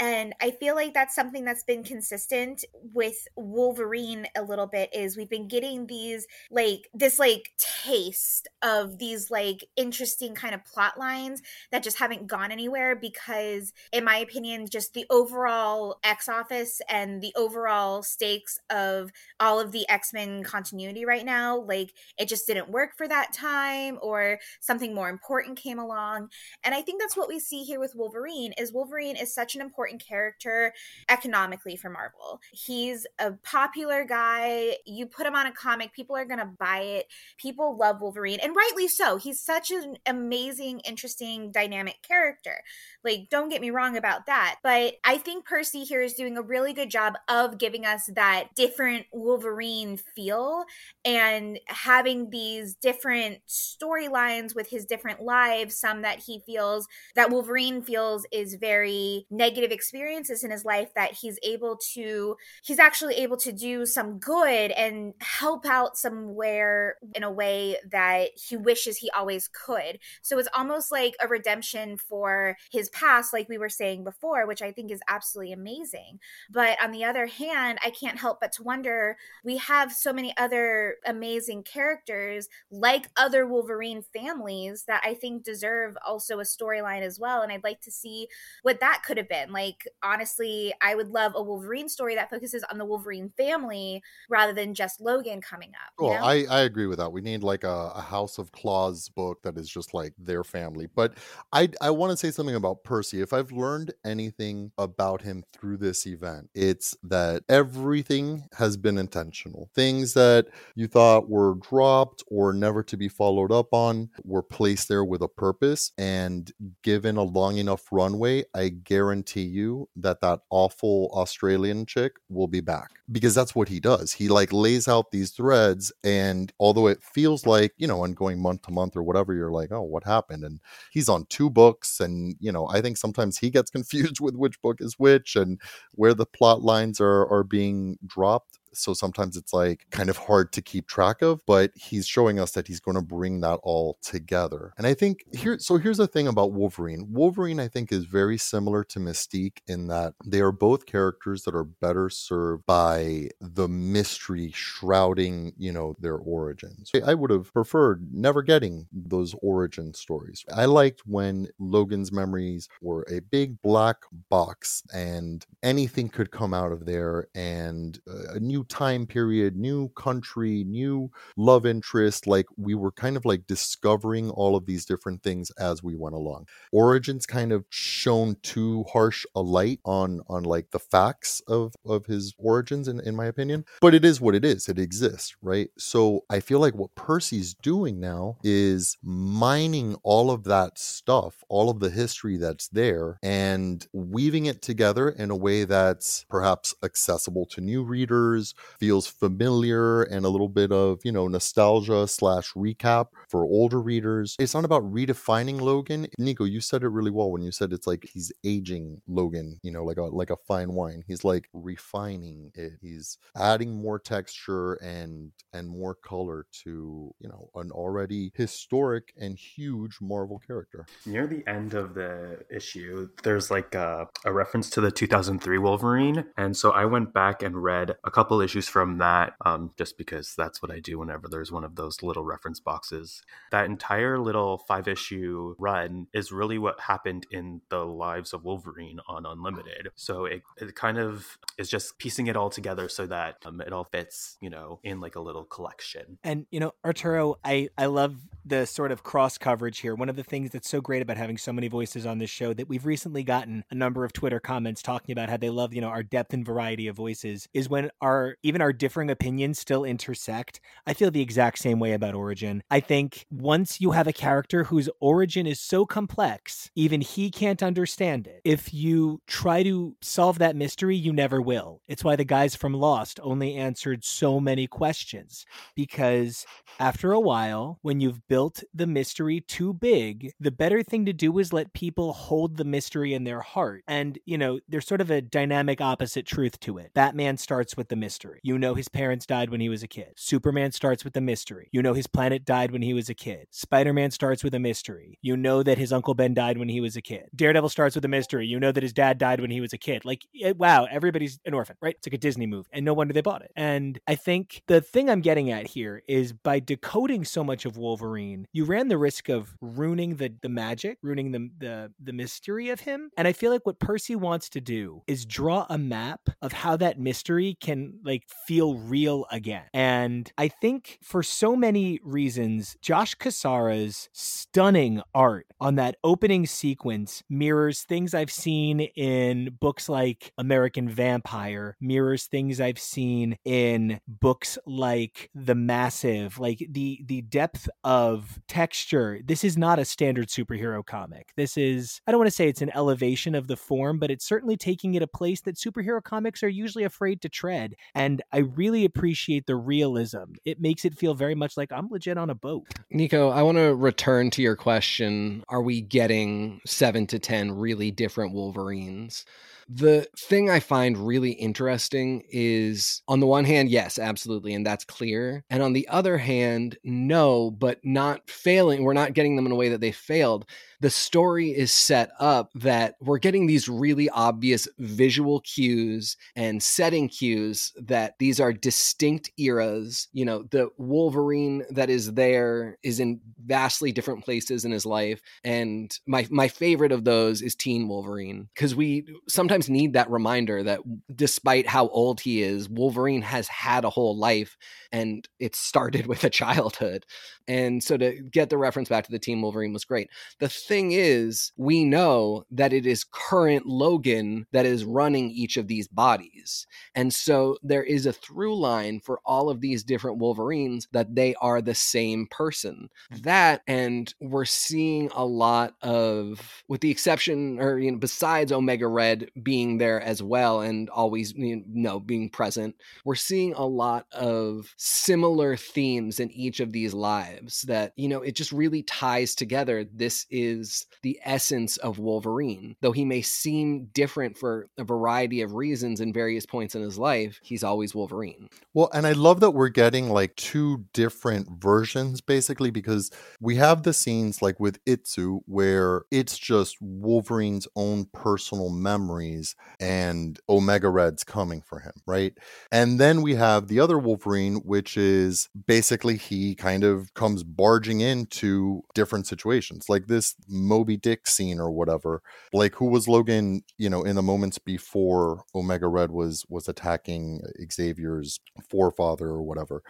And 0.00 0.34
I 0.40 0.50
feel 0.50 0.74
like 0.74 0.94
that's 0.94 1.14
something 1.14 1.44
that's 1.44 1.62
been 1.62 1.84
consistent 1.84 2.64
with 2.94 3.28
Wolverine 3.36 4.26
a 4.34 4.42
little 4.42 4.66
bit 4.66 4.88
is 4.94 5.16
we've 5.16 5.28
been 5.28 5.46
getting 5.46 5.86
these 5.86 6.26
like 6.50 6.88
this 6.94 7.18
like 7.18 7.50
taste 7.58 8.48
of 8.62 8.98
these 8.98 9.30
like 9.30 9.64
interesting 9.76 10.34
kind 10.34 10.54
of 10.54 10.64
plot 10.64 10.98
lines 10.98 11.42
that 11.70 11.82
just 11.82 11.98
haven't 11.98 12.26
gone 12.26 12.50
anywhere 12.50 12.96
because 12.96 13.74
in 13.92 14.04
my 14.04 14.16
opinion 14.16 14.66
just 14.70 14.94
the 14.94 15.04
overall 15.10 15.98
X 16.02 16.30
office 16.30 16.80
and 16.88 17.20
the 17.20 17.34
overall 17.36 18.02
stakes 18.02 18.58
of 18.70 19.10
all 19.38 19.60
of 19.60 19.70
the 19.70 19.86
X-Men 19.90 20.42
continuity 20.42 21.04
right 21.04 21.26
now 21.26 21.58
like 21.58 21.92
it 22.18 22.26
just 22.26 22.46
didn't 22.46 22.70
work 22.70 22.96
for 22.96 23.06
that 23.06 23.34
time 23.34 23.98
or 24.00 24.38
something 24.60 24.94
more 24.94 25.10
important 25.10 25.58
came 25.58 25.78
along. 25.78 26.30
And 26.64 26.74
I 26.74 26.80
think 26.80 27.00
that's 27.00 27.16
what 27.16 27.28
we 27.28 27.38
see 27.38 27.64
here 27.64 27.80
with 27.80 27.94
Wolverine 27.94 28.52
is 28.56 28.72
Wolverine 28.72 29.16
is 29.16 29.34
such 29.34 29.54
an 29.54 29.60
important 29.60 29.89
character 29.98 30.72
economically 31.08 31.76
for 31.76 31.90
Marvel. 31.90 32.40
He's 32.52 33.06
a 33.18 33.32
popular 33.32 34.04
guy. 34.04 34.76
You 34.86 35.06
put 35.06 35.26
him 35.26 35.34
on 35.34 35.46
a 35.46 35.52
comic, 35.52 35.92
people 35.92 36.16
are 36.16 36.24
going 36.24 36.40
to 36.40 36.46
buy 36.46 36.80
it. 36.80 37.06
People 37.38 37.76
love 37.76 38.00
Wolverine, 38.00 38.40
and 38.40 38.54
rightly 38.54 38.88
so. 38.88 39.16
He's 39.16 39.40
such 39.40 39.70
an 39.70 39.96
amazing, 40.06 40.80
interesting, 40.80 41.50
dynamic 41.50 42.02
character. 42.02 42.62
Like, 43.02 43.28
don't 43.30 43.48
get 43.48 43.60
me 43.60 43.70
wrong 43.70 43.96
about 43.96 44.26
that. 44.26 44.56
But 44.62 44.94
I 45.04 45.16
think 45.18 45.44
Percy 45.46 45.84
here 45.84 46.02
is 46.02 46.14
doing 46.14 46.36
a 46.36 46.42
really 46.42 46.72
good 46.72 46.90
job 46.90 47.14
of 47.28 47.58
giving 47.58 47.86
us 47.86 48.10
that 48.14 48.54
different 48.54 49.06
Wolverine 49.12 49.96
feel 49.96 50.64
and 51.04 51.58
having 51.66 52.30
these 52.30 52.74
different 52.74 53.38
storylines 53.48 54.54
with 54.54 54.68
his 54.68 54.84
different 54.84 55.22
lives. 55.22 55.76
Some 55.76 56.02
that 56.02 56.18
he 56.18 56.40
feels 56.44 56.86
that 57.14 57.30
Wolverine 57.30 57.82
feels 57.82 58.26
is 58.30 58.54
very 58.54 59.26
negative 59.30 59.70
experiences 59.70 60.44
in 60.44 60.50
his 60.50 60.64
life 60.64 60.92
that 60.94 61.14
he's 61.14 61.38
able 61.42 61.78
to, 61.94 62.36
he's 62.62 62.78
actually 62.78 63.14
able 63.14 63.36
to 63.38 63.52
do 63.52 63.86
some 63.86 64.18
good 64.18 64.70
and 64.72 65.14
help 65.20 65.64
out 65.64 65.96
somewhere 65.96 66.96
in 67.14 67.22
a 67.22 67.30
way 67.30 67.76
that 67.90 68.30
he 68.34 68.56
wishes 68.56 68.98
he 68.98 69.10
always 69.10 69.48
could. 69.48 69.98
So 70.22 70.38
it's 70.38 70.48
almost 70.54 70.92
like 70.92 71.14
a 71.22 71.28
redemption 71.28 71.96
for 71.96 72.56
his 72.70 72.89
past, 72.92 73.32
like 73.32 73.48
we 73.48 73.58
were 73.58 73.68
saying 73.68 74.04
before, 74.04 74.46
which 74.46 74.62
I 74.62 74.72
think 74.72 74.90
is 74.90 75.00
absolutely 75.08 75.52
amazing. 75.52 76.20
But 76.50 76.82
on 76.82 76.92
the 76.92 77.04
other 77.04 77.26
hand, 77.26 77.78
I 77.84 77.90
can't 77.90 78.18
help 78.18 78.40
but 78.40 78.52
to 78.52 78.62
wonder 78.62 79.16
we 79.44 79.56
have 79.58 79.92
so 79.92 80.12
many 80.12 80.36
other 80.36 80.96
amazing 81.06 81.62
characters 81.62 82.48
like 82.70 83.08
other 83.16 83.46
Wolverine 83.46 84.02
families 84.14 84.84
that 84.84 85.02
I 85.04 85.14
think 85.14 85.44
deserve 85.44 85.96
also 86.06 86.40
a 86.40 86.44
storyline 86.44 87.02
as 87.02 87.18
well. 87.18 87.42
And 87.42 87.52
I'd 87.52 87.64
like 87.64 87.80
to 87.82 87.90
see 87.90 88.28
what 88.62 88.80
that 88.80 89.02
could 89.06 89.16
have 89.16 89.28
been. 89.28 89.52
Like, 89.52 89.88
honestly, 90.02 90.72
I 90.80 90.94
would 90.94 91.08
love 91.08 91.32
a 91.34 91.42
Wolverine 91.42 91.88
story 91.88 92.14
that 92.14 92.30
focuses 92.30 92.64
on 92.70 92.78
the 92.78 92.84
Wolverine 92.84 93.32
family 93.36 94.02
rather 94.28 94.52
than 94.52 94.74
just 94.74 95.00
Logan 95.00 95.40
coming 95.40 95.72
up. 95.74 95.92
you 96.00 96.06
know? 96.08 96.24
I, 96.24 96.44
I 96.50 96.60
agree 96.62 96.86
with 96.86 96.98
that. 96.98 97.12
We 97.12 97.20
need 97.20 97.42
like 97.42 97.64
a, 97.64 97.92
a 97.94 98.00
House 98.00 98.38
of 98.38 98.52
Claws 98.52 99.08
book 99.08 99.42
that 99.42 99.56
is 99.56 99.68
just 99.68 99.94
like 99.94 100.12
their 100.18 100.44
family. 100.44 100.88
But 100.94 101.14
I 101.52 101.68
I 101.80 101.90
want 101.90 102.10
to 102.10 102.16
say 102.16 102.30
something 102.30 102.54
about 102.54 102.79
Percy. 102.84 103.20
If 103.20 103.32
I've 103.32 103.52
learned 103.52 103.92
anything 104.04 104.72
about 104.78 105.22
him 105.22 105.44
through 105.52 105.78
this 105.78 106.06
event, 106.06 106.50
it's 106.54 106.96
that 107.02 107.42
everything 107.48 108.46
has 108.54 108.76
been 108.76 108.98
intentional. 108.98 109.70
Things 109.74 110.14
that 110.14 110.46
you 110.74 110.86
thought 110.86 111.28
were 111.28 111.54
dropped 111.56 112.22
or 112.28 112.52
never 112.52 112.82
to 112.84 112.96
be 112.96 113.08
followed 113.08 113.52
up 113.52 113.68
on 113.72 114.10
were 114.24 114.42
placed 114.42 114.88
there 114.88 115.04
with 115.04 115.22
a 115.22 115.28
purpose. 115.28 115.92
And 115.98 116.50
given 116.82 117.16
a 117.16 117.22
long 117.22 117.58
enough 117.58 117.84
runway, 117.92 118.44
I 118.54 118.68
guarantee 118.70 119.42
you 119.42 119.88
that 119.96 120.20
that 120.20 120.40
awful 120.50 121.10
Australian 121.12 121.86
chick 121.86 122.12
will 122.28 122.48
be 122.48 122.60
back 122.60 122.90
because 123.12 123.34
that's 123.34 123.54
what 123.54 123.68
he 123.68 123.80
does. 123.80 124.12
He 124.12 124.28
like 124.28 124.52
lays 124.52 124.88
out 124.88 125.10
these 125.10 125.30
threads, 125.30 125.92
and 126.04 126.52
although 126.60 126.86
it 126.86 127.02
feels 127.02 127.46
like 127.46 127.72
you 127.76 127.86
know, 127.86 128.04
and 128.04 128.16
going 128.16 128.40
month 128.40 128.62
to 128.62 128.70
month 128.72 128.96
or 128.96 129.02
whatever, 129.02 129.34
you're 129.34 129.50
like, 129.50 129.72
oh, 129.72 129.82
what 129.82 130.04
happened? 130.04 130.44
And 130.44 130.60
he's 130.90 131.08
on 131.08 131.26
two 131.26 131.50
books, 131.50 132.00
and 132.00 132.36
you 132.40 132.52
know, 132.52 132.69
I 132.70 132.80
think 132.80 132.96
sometimes 132.96 133.38
he 133.38 133.50
gets 133.50 133.70
confused 133.72 134.20
with 134.20 134.36
which 134.36 134.62
book 134.62 134.78
is 134.80 134.94
which 134.98 135.36
and 135.36 135.60
where 135.92 136.14
the 136.14 136.26
plot 136.26 136.62
lines 136.62 137.00
are 137.00 137.26
are 137.28 137.44
being 137.44 137.98
dropped. 138.06 138.59
So 138.72 138.94
sometimes 138.94 139.36
it's 139.36 139.52
like 139.52 139.86
kind 139.90 140.10
of 140.10 140.16
hard 140.16 140.52
to 140.52 140.62
keep 140.62 140.86
track 140.86 141.22
of, 141.22 141.44
but 141.46 141.72
he's 141.74 142.06
showing 142.06 142.38
us 142.38 142.52
that 142.52 142.66
he's 142.66 142.80
going 142.80 142.96
to 142.96 143.02
bring 143.02 143.40
that 143.40 143.60
all 143.62 143.98
together. 144.02 144.72
And 144.78 144.86
I 144.86 144.94
think 144.94 145.24
here, 145.32 145.58
so 145.58 145.76
here's 145.76 145.98
the 145.98 146.06
thing 146.06 146.28
about 146.28 146.52
Wolverine. 146.52 147.08
Wolverine, 147.10 147.60
I 147.60 147.68
think, 147.68 147.92
is 147.92 148.04
very 148.04 148.38
similar 148.38 148.84
to 148.84 148.98
Mystique 148.98 149.58
in 149.66 149.88
that 149.88 150.14
they 150.24 150.40
are 150.40 150.52
both 150.52 150.86
characters 150.86 151.44
that 151.44 151.54
are 151.54 151.64
better 151.64 152.10
served 152.10 152.66
by 152.66 153.28
the 153.40 153.68
mystery 153.68 154.50
shrouding, 154.54 155.52
you 155.56 155.72
know, 155.72 155.96
their 155.98 156.16
origins. 156.16 156.90
I 157.04 157.14
would 157.14 157.30
have 157.30 157.52
preferred 157.52 158.08
never 158.12 158.42
getting 158.42 158.86
those 158.92 159.34
origin 159.42 159.94
stories. 159.94 160.44
I 160.54 160.66
liked 160.66 161.02
when 161.06 161.48
Logan's 161.58 162.12
memories 162.12 162.68
were 162.80 163.04
a 163.10 163.20
big 163.20 163.60
black 163.62 163.96
box 164.28 164.82
and 164.92 165.44
anything 165.62 166.08
could 166.08 166.30
come 166.30 166.54
out 166.54 166.72
of 166.72 166.86
there 166.86 167.28
and 167.34 167.98
uh, 168.08 168.34
a 168.34 168.40
new 168.40 168.59
time 168.64 169.06
period, 169.06 169.56
new 169.56 169.88
country, 169.90 170.64
new 170.64 171.10
love 171.36 171.66
interest. 171.66 172.26
Like 172.26 172.46
we 172.56 172.74
were 172.74 172.92
kind 172.92 173.16
of 173.16 173.24
like 173.24 173.46
discovering 173.46 174.30
all 174.30 174.56
of 174.56 174.66
these 174.66 174.84
different 174.84 175.22
things 175.22 175.50
as 175.52 175.82
we 175.82 175.96
went 175.96 176.14
along. 176.14 176.46
Origins 176.72 177.26
kind 177.26 177.52
of 177.52 177.64
shone 177.70 178.36
too 178.42 178.84
harsh 178.92 179.24
a 179.34 179.40
light 179.40 179.80
on 179.84 180.20
on 180.28 180.42
like 180.44 180.70
the 180.70 180.78
facts 180.78 181.40
of 181.46 181.74
of 181.84 182.06
his 182.06 182.34
origins 182.38 182.88
in, 182.88 183.00
in 183.00 183.16
my 183.16 183.26
opinion. 183.26 183.64
But 183.80 183.94
it 183.94 184.04
is 184.04 184.20
what 184.20 184.34
it 184.34 184.44
is. 184.44 184.68
It 184.68 184.78
exists, 184.78 185.36
right? 185.42 185.70
So 185.78 186.24
I 186.30 186.40
feel 186.40 186.60
like 186.60 186.74
what 186.74 186.94
Percy's 186.94 187.54
doing 187.54 188.00
now 188.00 188.38
is 188.42 188.96
mining 189.02 189.96
all 190.02 190.30
of 190.30 190.44
that 190.44 190.78
stuff, 190.78 191.42
all 191.48 191.70
of 191.70 191.80
the 191.80 191.90
history 191.90 192.36
that's 192.36 192.68
there, 192.68 193.18
and 193.22 193.86
weaving 193.92 194.46
it 194.46 194.62
together 194.62 195.08
in 195.08 195.30
a 195.30 195.36
way 195.36 195.64
that's 195.64 196.24
perhaps 196.28 196.74
accessible 196.82 197.46
to 197.46 197.60
new 197.60 197.82
readers, 197.82 198.49
feels 198.78 199.06
familiar, 199.06 200.02
and 200.02 200.24
a 200.24 200.28
little 200.28 200.48
bit 200.48 200.72
of, 200.72 201.00
you 201.04 201.12
know, 201.12 201.28
nostalgia 201.28 202.06
slash 202.06 202.52
recap 202.52 203.08
for 203.28 203.44
older 203.44 203.80
readers. 203.80 204.36
It's 204.38 204.54
not 204.54 204.64
about 204.64 204.82
redefining 204.82 205.60
Logan. 205.60 206.08
Nico, 206.18 206.44
you 206.44 206.60
said 206.60 206.82
it 206.82 206.88
really 206.88 207.10
well 207.10 207.30
when 207.30 207.42
you 207.42 207.52
said 207.52 207.72
it's 207.72 207.86
like 207.86 208.08
he's 208.12 208.32
aging 208.44 209.00
Logan, 209.06 209.58
you 209.62 209.70
know, 209.70 209.84
like 209.84 209.96
a 209.96 210.02
like 210.02 210.30
a 210.30 210.36
fine 210.36 210.72
wine. 210.72 211.02
He's 211.06 211.24
like 211.24 211.48
refining 211.52 212.50
it. 212.54 212.72
He's 212.80 213.18
adding 213.36 213.74
more 213.74 213.98
texture 213.98 214.74
and 214.74 215.32
and 215.52 215.68
more 215.68 215.94
color 215.94 216.46
to, 216.64 217.14
you 217.18 217.28
know, 217.28 217.50
an 217.54 217.70
already 217.70 218.32
historic 218.34 219.12
and 219.20 219.36
huge 219.36 219.98
Marvel 220.00 220.40
character. 220.44 220.86
Near 221.06 221.26
the 221.26 221.42
end 221.48 221.74
of 221.74 221.94
the 221.94 222.38
issue, 222.50 223.08
there's 223.22 223.50
like 223.50 223.74
a, 223.74 224.08
a 224.24 224.32
reference 224.32 224.70
to 224.70 224.80
the 224.80 224.90
2003 224.90 225.58
Wolverine. 225.58 226.24
And 226.36 226.56
so 226.56 226.70
I 226.70 226.84
went 226.84 227.12
back 227.12 227.42
and 227.42 227.62
read 227.62 227.96
a 228.04 228.10
couple 228.10 228.39
couple 228.40 228.44
issues 228.44 228.68
from 228.68 228.98
that, 228.98 229.34
um, 229.44 229.70
just 229.76 229.98
because 229.98 230.34
that's 230.36 230.62
what 230.62 230.70
I 230.70 230.80
do 230.80 230.98
whenever 230.98 231.28
there's 231.28 231.52
one 231.52 231.64
of 231.64 231.76
those 231.76 232.02
little 232.02 232.24
reference 232.24 232.60
boxes. 232.60 233.22
That 233.50 233.66
entire 233.66 234.18
little 234.18 234.58
five 234.58 234.88
issue 234.88 235.54
run 235.58 236.06
is 236.12 236.32
really 236.32 236.58
what 236.58 236.80
happened 236.80 237.26
in 237.30 237.60
the 237.68 237.84
lives 237.84 238.32
of 238.32 238.44
Wolverine 238.44 239.00
on 239.08 239.26
Unlimited. 239.26 239.90
So 239.96 240.24
it, 240.24 240.42
it 240.56 240.74
kind 240.74 240.98
of 240.98 241.38
is 241.58 241.68
just 241.68 241.98
piecing 241.98 242.28
it 242.28 242.36
all 242.36 242.50
together 242.50 242.88
so 242.88 243.06
that 243.06 243.36
um, 243.44 243.60
it 243.60 243.72
all 243.72 243.84
fits, 243.84 244.36
you 244.40 244.50
know, 244.50 244.80
in 244.82 245.00
like 245.00 245.16
a 245.16 245.20
little 245.20 245.44
collection. 245.44 246.18
And 246.24 246.46
you 246.50 246.60
know, 246.60 246.72
Arturo, 246.84 247.36
I 247.44 247.68
I 247.76 247.86
love 247.86 248.16
the 248.44 248.66
sort 248.66 248.92
of 248.92 249.02
cross 249.02 249.38
coverage 249.38 249.80
here. 249.80 249.94
One 249.94 250.08
of 250.08 250.16
the 250.16 250.24
things 250.24 250.50
that's 250.50 250.68
so 250.68 250.80
great 250.80 251.02
about 251.02 251.16
having 251.16 251.36
so 251.36 251.52
many 251.52 251.68
voices 251.68 252.06
on 252.06 252.18
this 252.18 252.30
show 252.30 252.54
that 252.54 252.68
we've 252.68 252.86
recently 252.86 253.22
gotten 253.22 253.64
a 253.70 253.74
number 253.74 254.04
of 254.04 254.12
Twitter 254.12 254.40
comments 254.40 254.82
talking 254.82 255.12
about 255.12 255.28
how 255.28 255.36
they 255.36 255.50
love, 255.50 255.74
you 255.74 255.80
know, 255.80 255.88
our 255.88 256.02
depth 256.02 256.32
and 256.32 256.44
variety 256.44 256.86
of 256.86 256.96
voices 256.96 257.48
is 257.52 257.68
when 257.68 257.90
our 258.00 258.29
even 258.42 258.60
our 258.60 258.72
differing 258.72 259.10
opinions 259.10 259.58
still 259.58 259.84
intersect. 259.84 260.60
I 260.86 260.94
feel 260.94 261.10
the 261.10 261.22
exact 261.22 261.58
same 261.58 261.78
way 261.78 261.92
about 261.92 262.14
Origin. 262.14 262.62
I 262.70 262.80
think 262.80 263.26
once 263.30 263.80
you 263.80 263.92
have 263.92 264.06
a 264.06 264.12
character 264.12 264.64
whose 264.64 264.88
origin 265.00 265.46
is 265.46 265.60
so 265.60 265.86
complex, 265.86 266.70
even 266.74 267.00
he 267.00 267.30
can't 267.30 267.62
understand 267.62 268.26
it. 268.26 268.40
If 268.44 268.72
you 268.72 269.20
try 269.26 269.62
to 269.62 269.96
solve 270.00 270.38
that 270.38 270.56
mystery, 270.56 270.96
you 270.96 271.12
never 271.12 271.40
will. 271.40 271.80
It's 271.88 272.04
why 272.04 272.16
the 272.16 272.24
guys 272.24 272.54
from 272.54 272.74
Lost 272.74 273.20
only 273.22 273.54
answered 273.54 274.04
so 274.04 274.40
many 274.40 274.66
questions 274.66 275.44
because 275.74 276.46
after 276.78 277.12
a 277.12 277.20
while, 277.20 277.78
when 277.82 278.00
you've 278.00 278.26
built 278.28 278.62
the 278.74 278.86
mystery 278.86 279.40
too 279.40 279.72
big, 279.72 280.32
the 280.38 280.50
better 280.50 280.82
thing 280.82 281.04
to 281.06 281.12
do 281.12 281.38
is 281.38 281.52
let 281.52 281.72
people 281.72 282.12
hold 282.12 282.56
the 282.56 282.64
mystery 282.64 283.14
in 283.14 283.24
their 283.24 283.40
heart. 283.40 283.82
And, 283.88 284.18
you 284.24 284.38
know, 284.38 284.60
there's 284.68 284.86
sort 284.86 285.00
of 285.00 285.10
a 285.10 285.20
dynamic 285.20 285.80
opposite 285.80 286.26
truth 286.26 286.60
to 286.60 286.78
it. 286.78 286.92
Batman 286.94 287.36
starts 287.36 287.76
with 287.76 287.88
the 287.88 287.96
mystery. 287.96 288.19
You 288.42 288.58
know 288.58 288.74
his 288.74 288.88
parents 288.88 289.26
died 289.26 289.50
when 289.50 289.60
he 289.60 289.68
was 289.68 289.82
a 289.82 289.88
kid. 289.88 290.12
Superman 290.16 290.72
starts 290.72 291.04
with 291.04 291.16
a 291.16 291.20
mystery. 291.20 291.68
You 291.72 291.82
know 291.82 291.94
his 291.94 292.06
planet 292.06 292.44
died 292.44 292.70
when 292.70 292.82
he 292.82 292.94
was 292.94 293.08
a 293.08 293.14
kid. 293.14 293.46
Spider 293.50 293.92
Man 293.92 294.10
starts 294.10 294.44
with 294.44 294.54
a 294.54 294.58
mystery. 294.58 295.18
You 295.22 295.36
know 295.36 295.62
that 295.62 295.78
his 295.78 295.92
Uncle 295.92 296.14
Ben 296.14 296.34
died 296.34 296.58
when 296.58 296.68
he 296.68 296.80
was 296.80 296.96
a 296.96 297.02
kid. 297.02 297.28
Daredevil 297.34 297.68
starts 297.70 297.94
with 297.94 298.04
a 298.04 298.08
mystery. 298.08 298.46
You 298.46 298.60
know 298.60 298.72
that 298.72 298.82
his 298.82 298.92
dad 298.92 299.18
died 299.18 299.40
when 299.40 299.50
he 299.50 299.60
was 299.60 299.72
a 299.72 299.78
kid. 299.78 300.04
Like, 300.04 300.24
it, 300.34 300.56
wow, 300.58 300.86
everybody's 300.90 301.38
an 301.44 301.54
orphan, 301.54 301.76
right? 301.80 301.94
It's 301.96 302.06
like 302.06 302.14
a 302.14 302.18
Disney 302.18 302.46
movie. 302.46 302.68
And 302.72 302.84
no 302.84 302.94
wonder 302.94 303.14
they 303.14 303.20
bought 303.20 303.42
it. 303.42 303.52
And 303.56 303.98
I 304.06 304.14
think 304.14 304.62
the 304.66 304.80
thing 304.80 305.08
I'm 305.08 305.20
getting 305.20 305.50
at 305.50 305.66
here 305.66 306.02
is 306.06 306.32
by 306.32 306.60
decoding 306.60 307.24
so 307.24 307.42
much 307.42 307.64
of 307.64 307.76
Wolverine, 307.76 308.46
you 308.52 308.64
ran 308.64 308.88
the 308.88 308.98
risk 308.98 309.28
of 309.28 309.56
ruining 309.60 310.16
the, 310.16 310.32
the 310.42 310.48
magic, 310.48 310.98
ruining 311.02 311.32
the, 311.32 311.50
the, 311.58 311.92
the 312.02 312.12
mystery 312.12 312.68
of 312.70 312.80
him. 312.80 313.10
And 313.16 313.26
I 313.26 313.32
feel 313.32 313.50
like 313.50 313.64
what 313.64 313.78
Percy 313.78 314.16
wants 314.16 314.48
to 314.50 314.60
do 314.60 315.02
is 315.06 315.24
draw 315.24 315.66
a 315.70 315.78
map 315.78 316.28
of 316.42 316.52
how 316.52 316.76
that 316.76 316.98
mystery 316.98 317.56
can 317.60 318.00
like 318.04 318.09
feel 318.46 318.76
real 318.76 319.26
again. 319.30 319.64
And 319.72 320.30
I 320.38 320.48
think 320.48 320.98
for 321.02 321.22
so 321.22 321.56
many 321.56 322.00
reasons, 322.02 322.76
Josh 322.82 323.14
Cassara's 323.14 324.08
stunning 324.12 325.02
art 325.14 325.46
on 325.60 325.76
that 325.76 325.96
opening 326.02 326.46
sequence 326.46 327.22
mirrors 327.28 327.82
things 327.82 328.14
I've 328.14 328.30
seen 328.30 328.80
in 328.80 329.56
books 329.60 329.88
like 329.88 330.32
American 330.38 330.88
Vampire, 330.88 331.76
mirrors 331.80 332.26
things 332.26 332.60
I've 332.60 332.78
seen 332.78 333.36
in 333.44 334.00
books 334.08 334.58
like 334.66 335.30
The 335.34 335.54
Massive, 335.54 336.38
like 336.38 336.66
the 336.70 337.02
the 337.06 337.22
depth 337.22 337.68
of 337.84 338.40
texture. 338.48 339.20
This 339.24 339.44
is 339.44 339.56
not 339.56 339.78
a 339.78 339.84
standard 339.84 340.28
superhero 340.28 340.84
comic. 340.84 341.32
This 341.36 341.56
is 341.56 342.00
I 342.06 342.10
don't 342.10 342.20
want 342.20 342.30
to 342.30 342.36
say 342.36 342.48
it's 342.48 342.62
an 342.62 342.74
elevation 342.74 343.34
of 343.34 343.46
the 343.46 343.56
form, 343.56 343.98
but 343.98 344.10
it's 344.10 344.24
certainly 344.26 344.56
taking 344.56 344.94
it 344.94 345.02
a 345.02 345.06
place 345.06 345.40
that 345.42 345.56
superhero 345.56 346.02
comics 346.02 346.42
are 346.42 346.48
usually 346.48 346.84
afraid 346.84 347.20
to 347.22 347.28
tread. 347.28 347.74
And 347.94 348.22
I 348.32 348.38
really 348.38 348.84
appreciate 348.84 349.46
the 349.46 349.56
realism. 349.56 350.34
It 350.44 350.60
makes 350.60 350.84
it 350.84 350.96
feel 350.96 351.14
very 351.14 351.34
much 351.34 351.56
like 351.56 351.72
I'm 351.72 351.88
legit 351.88 352.18
on 352.18 352.30
a 352.30 352.34
boat. 352.34 352.66
Nico, 352.90 353.30
I 353.30 353.42
want 353.42 353.58
to 353.58 353.74
return 353.74 354.30
to 354.30 354.42
your 354.42 354.56
question. 354.56 355.44
Are 355.48 355.62
we 355.62 355.80
getting 355.80 356.60
seven 356.66 357.06
to 357.08 357.18
10 357.18 357.52
really 357.52 357.90
different 357.90 358.32
Wolverines? 358.34 359.24
The 359.72 360.08
thing 360.18 360.50
I 360.50 360.58
find 360.58 360.98
really 360.98 361.30
interesting 361.30 362.24
is 362.28 363.02
on 363.06 363.20
the 363.20 363.26
one 363.26 363.44
hand, 363.44 363.68
yes, 363.68 364.00
absolutely, 364.00 364.52
and 364.52 364.66
that's 364.66 364.84
clear. 364.84 365.44
And 365.48 365.62
on 365.62 365.74
the 365.74 365.86
other 365.86 366.18
hand, 366.18 366.76
no, 366.82 367.52
but 367.52 367.78
not 367.84 368.28
failing. 368.28 368.82
We're 368.82 368.94
not 368.94 369.14
getting 369.14 369.36
them 369.36 369.46
in 369.46 369.52
a 369.52 369.56
way 369.56 369.68
that 369.68 369.80
they 369.80 369.92
failed 369.92 370.44
the 370.80 370.90
story 370.90 371.50
is 371.50 371.72
set 371.72 372.10
up 372.18 372.50
that 372.54 372.94
we're 373.00 373.18
getting 373.18 373.46
these 373.46 373.68
really 373.68 374.08
obvious 374.08 374.66
visual 374.78 375.40
cues 375.40 376.16
and 376.34 376.62
setting 376.62 377.08
cues 377.08 377.72
that 377.76 378.14
these 378.18 378.40
are 378.40 378.52
distinct 378.52 379.30
eras. 379.38 380.08
You 380.12 380.24
know, 380.24 380.44
the 380.50 380.70
Wolverine 380.78 381.64
that 381.70 381.90
is 381.90 382.14
there 382.14 382.78
is 382.82 382.98
in 382.98 383.20
vastly 383.44 383.92
different 383.92 384.24
places 384.24 384.64
in 384.64 384.72
his 384.72 384.86
life. 384.86 385.20
And 385.44 385.96
my 386.06 386.26
my 386.30 386.48
favorite 386.48 386.92
of 386.92 387.04
those 387.04 387.42
is 387.42 387.54
Teen 387.54 387.86
Wolverine 387.86 388.48
because 388.54 388.74
we 388.74 389.06
sometimes 389.28 389.59
need 389.68 389.92
that 389.92 390.10
reminder 390.10 390.62
that 390.62 390.80
despite 391.14 391.66
how 391.66 391.88
old 391.88 392.20
he 392.20 392.42
is, 392.42 392.68
Wolverine 392.68 393.22
has 393.22 393.48
had 393.48 393.84
a 393.84 393.90
whole 393.90 394.16
life 394.16 394.56
and 394.92 395.28
it 395.38 395.54
started 395.54 396.06
with 396.08 396.24
a 396.24 396.30
childhood. 396.30 397.04
And 397.48 397.82
so 397.82 397.96
to 397.96 398.20
get 398.30 398.48
the 398.48 398.58
reference 398.58 398.88
back 398.88 399.04
to 399.06 399.10
the 399.10 399.18
Team 399.18 399.42
Wolverine 399.42 399.72
was 399.72 399.84
great. 399.84 400.08
The 400.38 400.48
thing 400.48 400.92
is, 400.92 401.52
we 401.56 401.84
know 401.84 402.44
that 402.52 402.72
it 402.72 402.86
is 402.86 403.04
current 403.04 403.66
Logan 403.66 404.46
that 404.52 404.66
is 404.66 404.84
running 404.84 405.30
each 405.30 405.56
of 405.56 405.66
these 405.66 405.88
bodies. 405.88 406.66
And 406.94 407.12
so 407.12 407.56
there 407.62 407.82
is 407.82 408.06
a 408.06 408.12
through 408.12 408.56
line 408.56 409.00
for 409.00 409.20
all 409.24 409.50
of 409.50 409.60
these 409.60 409.82
different 409.82 410.18
Wolverines 410.18 410.86
that 410.92 411.14
they 411.14 411.34
are 411.40 411.60
the 411.60 411.74
same 411.74 412.28
person. 412.30 412.88
That, 413.22 413.62
and 413.66 414.12
we're 414.20 414.44
seeing 414.44 415.10
a 415.14 415.24
lot 415.24 415.74
of, 415.82 416.62
with 416.68 416.80
the 416.80 416.90
exception, 416.90 417.58
or, 417.60 417.78
you 417.78 417.90
know, 417.90 417.98
besides 417.98 418.52
Omega 418.52 418.86
Red 418.86 419.28
being 419.50 419.78
there 419.78 420.00
as 420.00 420.22
well 420.22 420.60
and 420.60 420.88
always, 420.90 421.32
you 421.32 421.60
know, 421.66 421.98
being 421.98 422.30
present, 422.30 422.72
we're 423.04 423.16
seeing 423.16 423.52
a 423.54 423.66
lot 423.66 424.06
of 424.12 424.72
similar 424.76 425.56
themes 425.56 426.20
in 426.20 426.30
each 426.30 426.60
of 426.60 426.70
these 426.70 426.94
lives 426.94 427.62
that, 427.62 427.92
you 427.96 428.08
know, 428.08 428.22
it 428.22 428.36
just 428.36 428.52
really 428.52 428.84
ties 428.84 429.34
together. 429.34 429.84
This 429.92 430.24
is 430.30 430.86
the 431.02 431.18
essence 431.24 431.78
of 431.78 431.98
Wolverine. 431.98 432.76
Though 432.80 432.92
he 432.92 433.04
may 433.04 433.22
seem 433.22 433.86
different 433.92 434.38
for 434.38 434.68
a 434.78 434.84
variety 434.84 435.40
of 435.40 435.54
reasons 435.54 436.00
in 436.00 436.12
various 436.12 436.46
points 436.46 436.76
in 436.76 436.82
his 436.82 436.96
life, 436.96 437.40
he's 437.42 437.64
always 437.64 437.92
Wolverine. 437.92 438.48
Well, 438.72 438.88
and 438.94 439.04
I 439.04 439.14
love 439.14 439.40
that 439.40 439.50
we're 439.50 439.68
getting 439.68 440.10
like 440.10 440.36
two 440.36 440.84
different 440.92 441.60
versions 441.60 442.20
basically 442.20 442.70
because 442.70 443.10
we 443.40 443.56
have 443.56 443.82
the 443.82 443.94
scenes 443.94 444.42
like 444.42 444.60
with 444.60 444.78
Itsu 444.84 445.40
where 445.46 446.02
it's 446.12 446.38
just 446.38 446.76
Wolverine's 446.80 447.66
own 447.74 448.04
personal 448.12 448.70
memories 448.70 449.39
and 449.78 450.38
Omega 450.48 450.88
Red's 450.88 451.24
coming 451.24 451.62
for 451.62 451.80
him, 451.80 451.92
right? 452.06 452.32
And 452.70 452.98
then 452.98 453.22
we 453.22 453.34
have 453.34 453.68
the 453.68 453.80
other 453.80 453.98
Wolverine, 453.98 454.56
which 454.56 454.96
is 454.96 455.48
basically 455.66 456.16
he 456.16 456.54
kind 456.54 456.84
of 456.84 457.12
comes 457.14 457.42
barging 457.42 458.00
into 458.00 458.82
different 458.94 459.26
situations 459.26 459.86
like 459.88 460.06
this 460.06 460.34
Moby 460.48 460.96
Dick 460.96 461.26
scene 461.26 461.60
or 461.60 461.70
whatever. 461.70 462.22
Like 462.52 462.74
who 462.74 462.86
was 462.86 463.08
Logan, 463.08 463.62
you 463.78 463.90
know, 463.90 464.02
in 464.02 464.16
the 464.16 464.22
moments 464.22 464.58
before 464.58 465.44
Omega 465.54 465.88
Red 465.88 466.10
was 466.10 466.44
was 466.48 466.68
attacking 466.68 467.42
Xavier's 467.70 468.40
forefather 468.68 469.28
or 469.28 469.42
whatever 469.42 469.82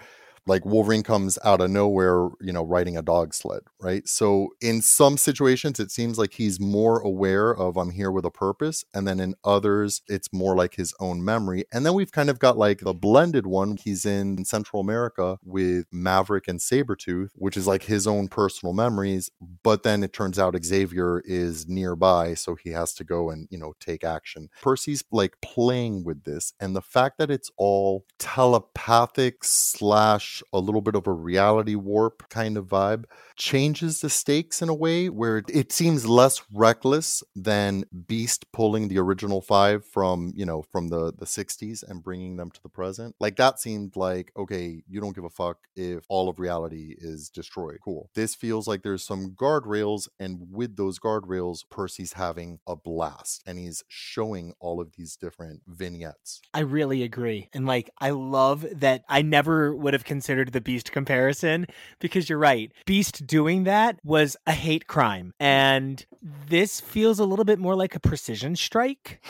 like 0.51 0.67
Wolverine 0.67 1.05
comes 1.05 1.39
out 1.45 1.61
of 1.61 1.71
nowhere, 1.71 2.29
you 2.41 2.53
know, 2.53 2.65
riding 2.65 2.97
a 2.97 3.03
dog 3.03 3.33
sled, 3.33 3.61
right? 3.81 4.07
So 4.09 4.49
in 4.61 4.83
some 4.83 5.17
situations, 5.17 5.79
it 5.79 5.93
seems 5.93 6.19
like 6.19 6.35
he's 6.35 6.59
more 6.59 6.99
aware 6.99 7.55
of 7.55 7.77
I'm 7.77 7.93
here 7.93 8.11
with 8.11 8.25
a 8.25 8.33
purpose. 8.33 8.85
And 8.93 9.07
then 9.07 9.21
in 9.21 9.37
others, 9.45 10.03
it's 10.09 10.33
more 10.33 10.57
like 10.57 10.75
his 10.75 10.93
own 10.99 11.25
memory. 11.25 11.65
And 11.73 11.87
then 11.87 11.95
we've 11.95 12.11
kind 12.11 12.29
of 12.29 12.41
got 12.41 12.59
like 12.59 12.81
the 12.81 12.93
blended 12.93 13.47
one. 13.47 13.77
He's 13.77 14.05
in 14.05 14.45
Central 14.45 14.81
America 14.81 15.39
with 15.45 15.87
Maverick 15.93 16.49
and 16.49 16.59
Sabretooth, 16.59 17.31
which 17.37 17.57
is 17.57 17.69
like 17.69 17.85
his 17.85 18.09
own 18.09 18.27
personal 18.27 18.73
memories. 18.73 19.31
But 19.63 19.85
then 19.85 20.03
it 20.03 20.13
turns 20.13 20.37
out 20.37 20.63
Xavier 20.65 21.21
is 21.25 21.69
nearby. 21.69 22.35
So 22.35 22.57
he 22.57 22.71
has 22.71 22.93
to 22.95 23.05
go 23.05 23.31
and, 23.31 23.47
you 23.53 23.59
know, 23.59 23.75
take 23.79 24.03
action. 24.03 24.49
Percy's 24.61 25.05
like 25.13 25.41
playing 25.41 26.03
with 26.03 26.25
this. 26.25 26.55
And 26.59 26.75
the 26.75 26.83
fact 26.83 27.19
that 27.19 27.31
it's 27.31 27.53
all 27.57 28.05
telepathic 28.19 29.45
slash 29.45 30.40
a 30.53 30.59
little 30.59 30.81
bit 30.81 30.95
of 30.95 31.07
a 31.07 31.13
reality 31.13 31.75
warp 31.75 32.29
kind 32.29 32.57
of 32.57 32.67
vibe, 32.67 33.05
changes 33.37 34.01
the 34.01 34.11
stakes 34.11 34.63
in 34.63 34.69
a 34.69 34.75
way 34.75 35.09
where 35.09 35.43
it 35.49 35.73
seems 35.73 36.07
less 36.07 36.43
reckless 36.53 37.23
than 37.35 37.85
Beast 38.07 38.47
pulling 38.53 38.89
the 38.89 38.99
original 38.99 39.41
five 39.41 39.85
from, 39.85 40.33
you 40.35 40.45
know, 40.45 40.63
from 40.63 40.89
the, 40.89 41.13
the 41.13 41.27
60s 41.27 41.83
and 41.89 42.03
bringing 42.03 42.37
them 42.37 42.51
to 42.51 42.63
the 42.63 42.69
present. 42.69 43.15
Like 43.21 43.37
that 43.37 43.59
seemed 43.59 43.97
like, 43.97 44.33
okay, 44.37 44.83
you 44.89 45.01
don't 45.01 45.15
give 45.15 45.25
a 45.25 45.31
fuck 45.31 45.59
if 45.77 46.05
all 46.09 46.29
of 46.29 46.39
reality 46.39 46.95
is 46.99 47.29
destroyed. 47.29 47.79
Cool. 47.85 48.11
This 48.15 48.35
feels 48.35 48.67
like 48.67 48.83
there's 48.83 49.05
some 49.05 49.31
guardrails, 49.31 50.09
and 50.19 50.47
with 50.51 50.77
those 50.77 50.99
guardrails, 50.99 51.65
Percy's 51.71 52.15
having 52.15 52.59
a 52.67 52.77
blast 52.77 53.43
and 53.47 53.59
he's 53.59 53.83
showing 53.89 54.55
all 54.61 54.81
of 54.81 54.93
these 54.97 55.17
different 55.17 55.63
vignettes. 55.67 56.41
I 56.55 56.61
really 56.61 57.03
agree. 57.03 57.49
And 57.53 57.67
like, 57.67 57.91
I 57.99 58.11
love 58.11 58.67
that 58.73 59.03
I 59.09 59.23
never 59.23 59.75
would 59.75 59.95
have 59.95 60.05
considered 60.05 60.30
the 60.37 60.61
Beast 60.61 60.93
comparison 60.93 61.67
because 61.99 62.29
you're 62.29 62.39
right. 62.39 62.73
Beast 62.87 63.27
doing 63.27 63.65
that 63.65 63.99
was 64.05 64.37
a 64.47 64.53
hate 64.53 64.87
crime. 64.87 65.35
And 65.41 66.05
this 66.23 66.81
feels 66.81 67.19
a 67.19 67.25
little 67.25 67.45
bit 67.45 67.59
more 67.59 67.75
like 67.75 67.95
a 67.95 68.01
precision 68.01 68.57
strike. 68.57 69.21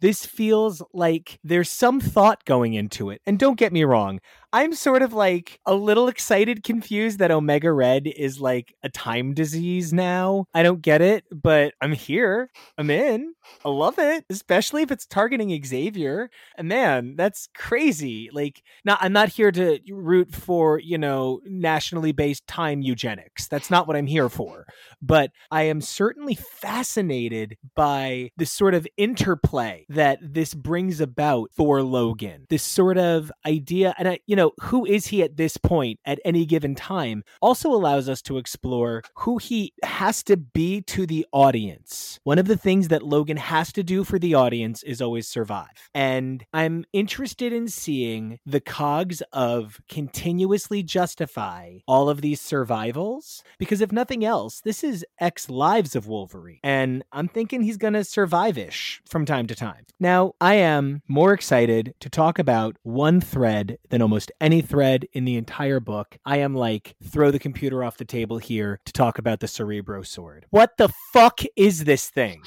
This 0.00 0.24
feels 0.24 0.82
like 0.94 1.38
there's 1.44 1.68
some 1.68 2.00
thought 2.00 2.44
going 2.44 2.74
into 2.74 3.10
it. 3.10 3.20
And 3.26 3.38
don't 3.38 3.58
get 3.58 3.72
me 3.72 3.84
wrong, 3.84 4.20
I'm 4.52 4.74
sort 4.74 5.02
of 5.02 5.12
like 5.12 5.60
a 5.64 5.74
little 5.74 6.08
excited, 6.08 6.64
confused 6.64 7.18
that 7.20 7.30
Omega 7.30 7.72
Red 7.72 8.06
is 8.06 8.40
like 8.40 8.74
a 8.82 8.88
time 8.88 9.32
disease 9.34 9.92
now. 9.92 10.46
I 10.54 10.62
don't 10.62 10.82
get 10.82 11.00
it, 11.00 11.24
but 11.30 11.74
I'm 11.80 11.92
here. 11.92 12.50
I'm 12.76 12.90
in. 12.90 13.34
I 13.64 13.68
love 13.68 13.98
it, 13.98 14.24
especially 14.28 14.82
if 14.82 14.90
it's 14.90 15.06
targeting 15.06 15.58
Xavier. 15.64 16.30
And 16.56 16.68
man, 16.68 17.16
that's 17.16 17.48
crazy. 17.54 18.30
Like, 18.32 18.62
not 18.84 18.98
I'm 19.00 19.12
not 19.12 19.28
here 19.28 19.52
to 19.52 19.78
root 19.90 20.34
for, 20.34 20.78
you 20.80 20.98
know, 20.98 21.40
nationally 21.44 22.12
based 22.12 22.46
time 22.46 22.82
eugenics. 22.82 23.46
That's 23.48 23.70
not 23.70 23.86
what 23.86 23.96
I'm 23.96 24.06
here 24.06 24.28
for. 24.28 24.66
But 25.00 25.30
I 25.50 25.62
am 25.64 25.80
certainly 25.80 26.34
fascinated 26.34 27.56
by 27.74 28.30
the 28.36 28.46
sort 28.46 28.74
of 28.74 28.86
interplay 28.96 29.86
that 29.88 30.18
this 30.22 30.54
brings 30.54 31.00
about 31.00 31.50
for 31.56 31.82
Logan. 31.82 32.46
This 32.48 32.62
sort 32.62 32.98
of 32.98 33.30
idea, 33.46 33.94
and 33.98 34.08
I, 34.08 34.20
you 34.26 34.36
know, 34.36 34.39
who 34.62 34.84
is 34.84 35.06
he 35.06 35.22
at 35.22 35.36
this 35.36 35.56
point 35.56 36.00
at 36.04 36.20
any 36.24 36.46
given 36.46 36.74
time 36.74 37.22
also 37.40 37.72
allows 37.72 38.08
us 38.08 38.22
to 38.22 38.38
explore 38.38 39.02
who 39.16 39.38
he 39.38 39.72
has 39.82 40.22
to 40.24 40.36
be 40.36 40.80
to 40.82 41.06
the 41.06 41.26
audience. 41.32 42.18
One 42.24 42.38
of 42.38 42.46
the 42.46 42.56
things 42.56 42.88
that 42.88 43.02
Logan 43.02 43.36
has 43.36 43.72
to 43.72 43.82
do 43.82 44.04
for 44.04 44.18
the 44.18 44.34
audience 44.34 44.82
is 44.82 45.00
always 45.00 45.28
survive. 45.28 45.90
And 45.94 46.44
I'm 46.52 46.84
interested 46.92 47.52
in 47.52 47.68
seeing 47.68 48.38
the 48.46 48.60
cogs 48.60 49.22
of 49.32 49.80
continuously 49.88 50.82
justify 50.82 51.78
all 51.86 52.08
of 52.08 52.20
these 52.20 52.40
survivals 52.40 53.42
because 53.58 53.80
if 53.80 53.92
nothing 53.92 54.24
else, 54.24 54.60
this 54.60 54.82
is 54.84 55.04
X 55.18 55.50
lives 55.50 55.94
of 55.96 56.06
Wolverine. 56.06 56.60
And 56.62 57.04
I'm 57.12 57.28
thinking 57.28 57.62
he's 57.62 57.76
going 57.76 57.94
to 57.94 58.04
survive 58.04 58.58
ish 58.58 59.00
from 59.06 59.24
time 59.24 59.46
to 59.48 59.54
time. 59.54 59.84
Now, 59.98 60.32
I 60.40 60.54
am 60.54 61.02
more 61.08 61.32
excited 61.32 61.94
to 62.00 62.08
talk 62.08 62.38
about 62.38 62.76
one 62.82 63.20
thread 63.20 63.78
than 63.90 64.02
almost 64.02 64.29
any 64.40 64.60
thread 64.60 65.06
in 65.12 65.24
the 65.24 65.36
entire 65.36 65.80
book. 65.80 66.18
I 66.24 66.38
am 66.38 66.54
like, 66.54 66.94
throw 67.02 67.30
the 67.30 67.38
computer 67.38 67.82
off 67.84 67.96
the 67.96 68.04
table 68.04 68.38
here 68.38 68.80
to 68.84 68.92
talk 68.92 69.18
about 69.18 69.40
the 69.40 69.48
Cerebro 69.48 70.02
sword. 70.02 70.46
What 70.50 70.76
the 70.76 70.90
fuck 71.12 71.40
is 71.56 71.84
this 71.84 72.08
thing? 72.08 72.42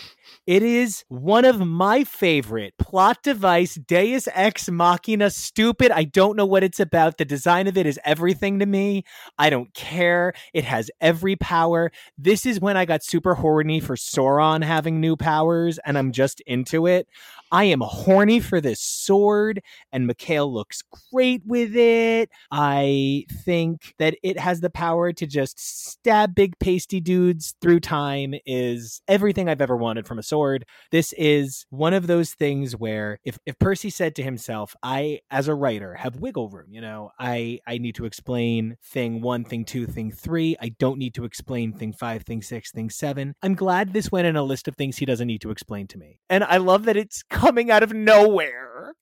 It 0.45 0.63
is 0.63 1.03
one 1.07 1.45
of 1.45 1.59
my 1.59 2.03
favorite 2.03 2.73
plot 2.77 3.23
device, 3.23 3.75
Deus 3.75 4.27
Ex 4.33 4.69
Machina. 4.69 5.29
Stupid. 5.29 5.91
I 5.91 6.03
don't 6.03 6.35
know 6.35 6.45
what 6.45 6.63
it's 6.63 6.79
about. 6.79 7.17
The 7.17 7.25
design 7.25 7.67
of 7.67 7.77
it 7.77 7.85
is 7.85 7.99
everything 8.03 8.59
to 8.59 8.65
me. 8.65 9.03
I 9.37 9.49
don't 9.49 9.73
care. 9.73 10.33
It 10.53 10.63
has 10.65 10.89
every 10.99 11.35
power. 11.35 11.91
This 12.17 12.45
is 12.45 12.59
when 12.59 12.77
I 12.77 12.85
got 12.85 13.03
super 13.03 13.35
horny 13.35 13.79
for 13.79 13.95
Sauron 13.95 14.63
having 14.63 14.99
new 14.99 15.15
powers, 15.15 15.79
and 15.85 15.97
I'm 15.97 16.11
just 16.11 16.41
into 16.41 16.87
it. 16.87 17.07
I 17.53 17.65
am 17.65 17.81
horny 17.81 18.39
for 18.39 18.59
this 18.59 18.79
sword, 18.79 19.61
and 19.91 20.07
Mikhail 20.07 20.51
looks 20.51 20.81
great 21.11 21.43
with 21.45 21.75
it. 21.75 22.31
I 22.49 23.25
think 23.45 23.93
that 23.99 24.15
it 24.23 24.39
has 24.39 24.59
the 24.59 24.71
power 24.71 25.13
to 25.13 25.27
just 25.27 25.59
stab 25.59 26.33
big 26.33 26.57
pasty 26.57 26.99
dudes 26.99 27.53
through 27.61 27.81
time, 27.81 28.33
is 28.47 29.03
everything 29.07 29.47
I've 29.47 29.61
ever 29.61 29.77
wanted 29.77 30.07
from 30.07 30.17
a 30.17 30.23
sword. 30.23 30.65
This 30.91 31.13
is 31.15 31.67
one 31.69 31.93
of 31.93 32.07
those 32.07 32.33
things 32.33 32.75
where 32.75 33.19
if, 33.23 33.37
if 33.45 33.59
Percy 33.59 33.91
said 33.91 34.15
to 34.15 34.23
himself, 34.23 34.75
I, 34.81 35.19
as 35.29 35.47
a 35.47 35.53
writer, 35.53 35.93
have 35.93 36.15
wiggle 36.15 36.49
room, 36.49 36.69
you 36.71 36.81
know, 36.81 37.11
I, 37.19 37.59
I 37.67 37.77
need 37.77 37.93
to 37.95 38.05
explain 38.05 38.77
thing 38.83 39.21
one, 39.21 39.43
thing 39.43 39.63
two, 39.63 39.85
thing 39.85 40.11
three. 40.11 40.57
I 40.59 40.69
don't 40.79 40.97
need 40.97 41.13
to 41.13 41.23
explain 41.23 41.73
thing 41.73 41.93
five, 41.93 42.23
thing 42.23 42.41
six, 42.41 42.71
thing 42.71 42.89
seven. 42.89 43.35
I'm 43.43 43.53
glad 43.53 43.93
this 43.93 44.11
went 44.11 44.25
in 44.25 44.37
a 44.37 44.41
list 44.41 44.67
of 44.67 44.75
things 44.75 44.97
he 44.97 45.05
doesn't 45.05 45.27
need 45.27 45.41
to 45.41 45.51
explain 45.51 45.85
to 45.89 45.99
me. 45.99 46.19
And 46.31 46.43
I 46.43 46.57
love 46.57 46.85
that 46.85 46.97
it's 46.97 47.21
coming 47.43 47.71
out 47.71 47.83
of 47.83 47.93
nowhere. 47.93 48.93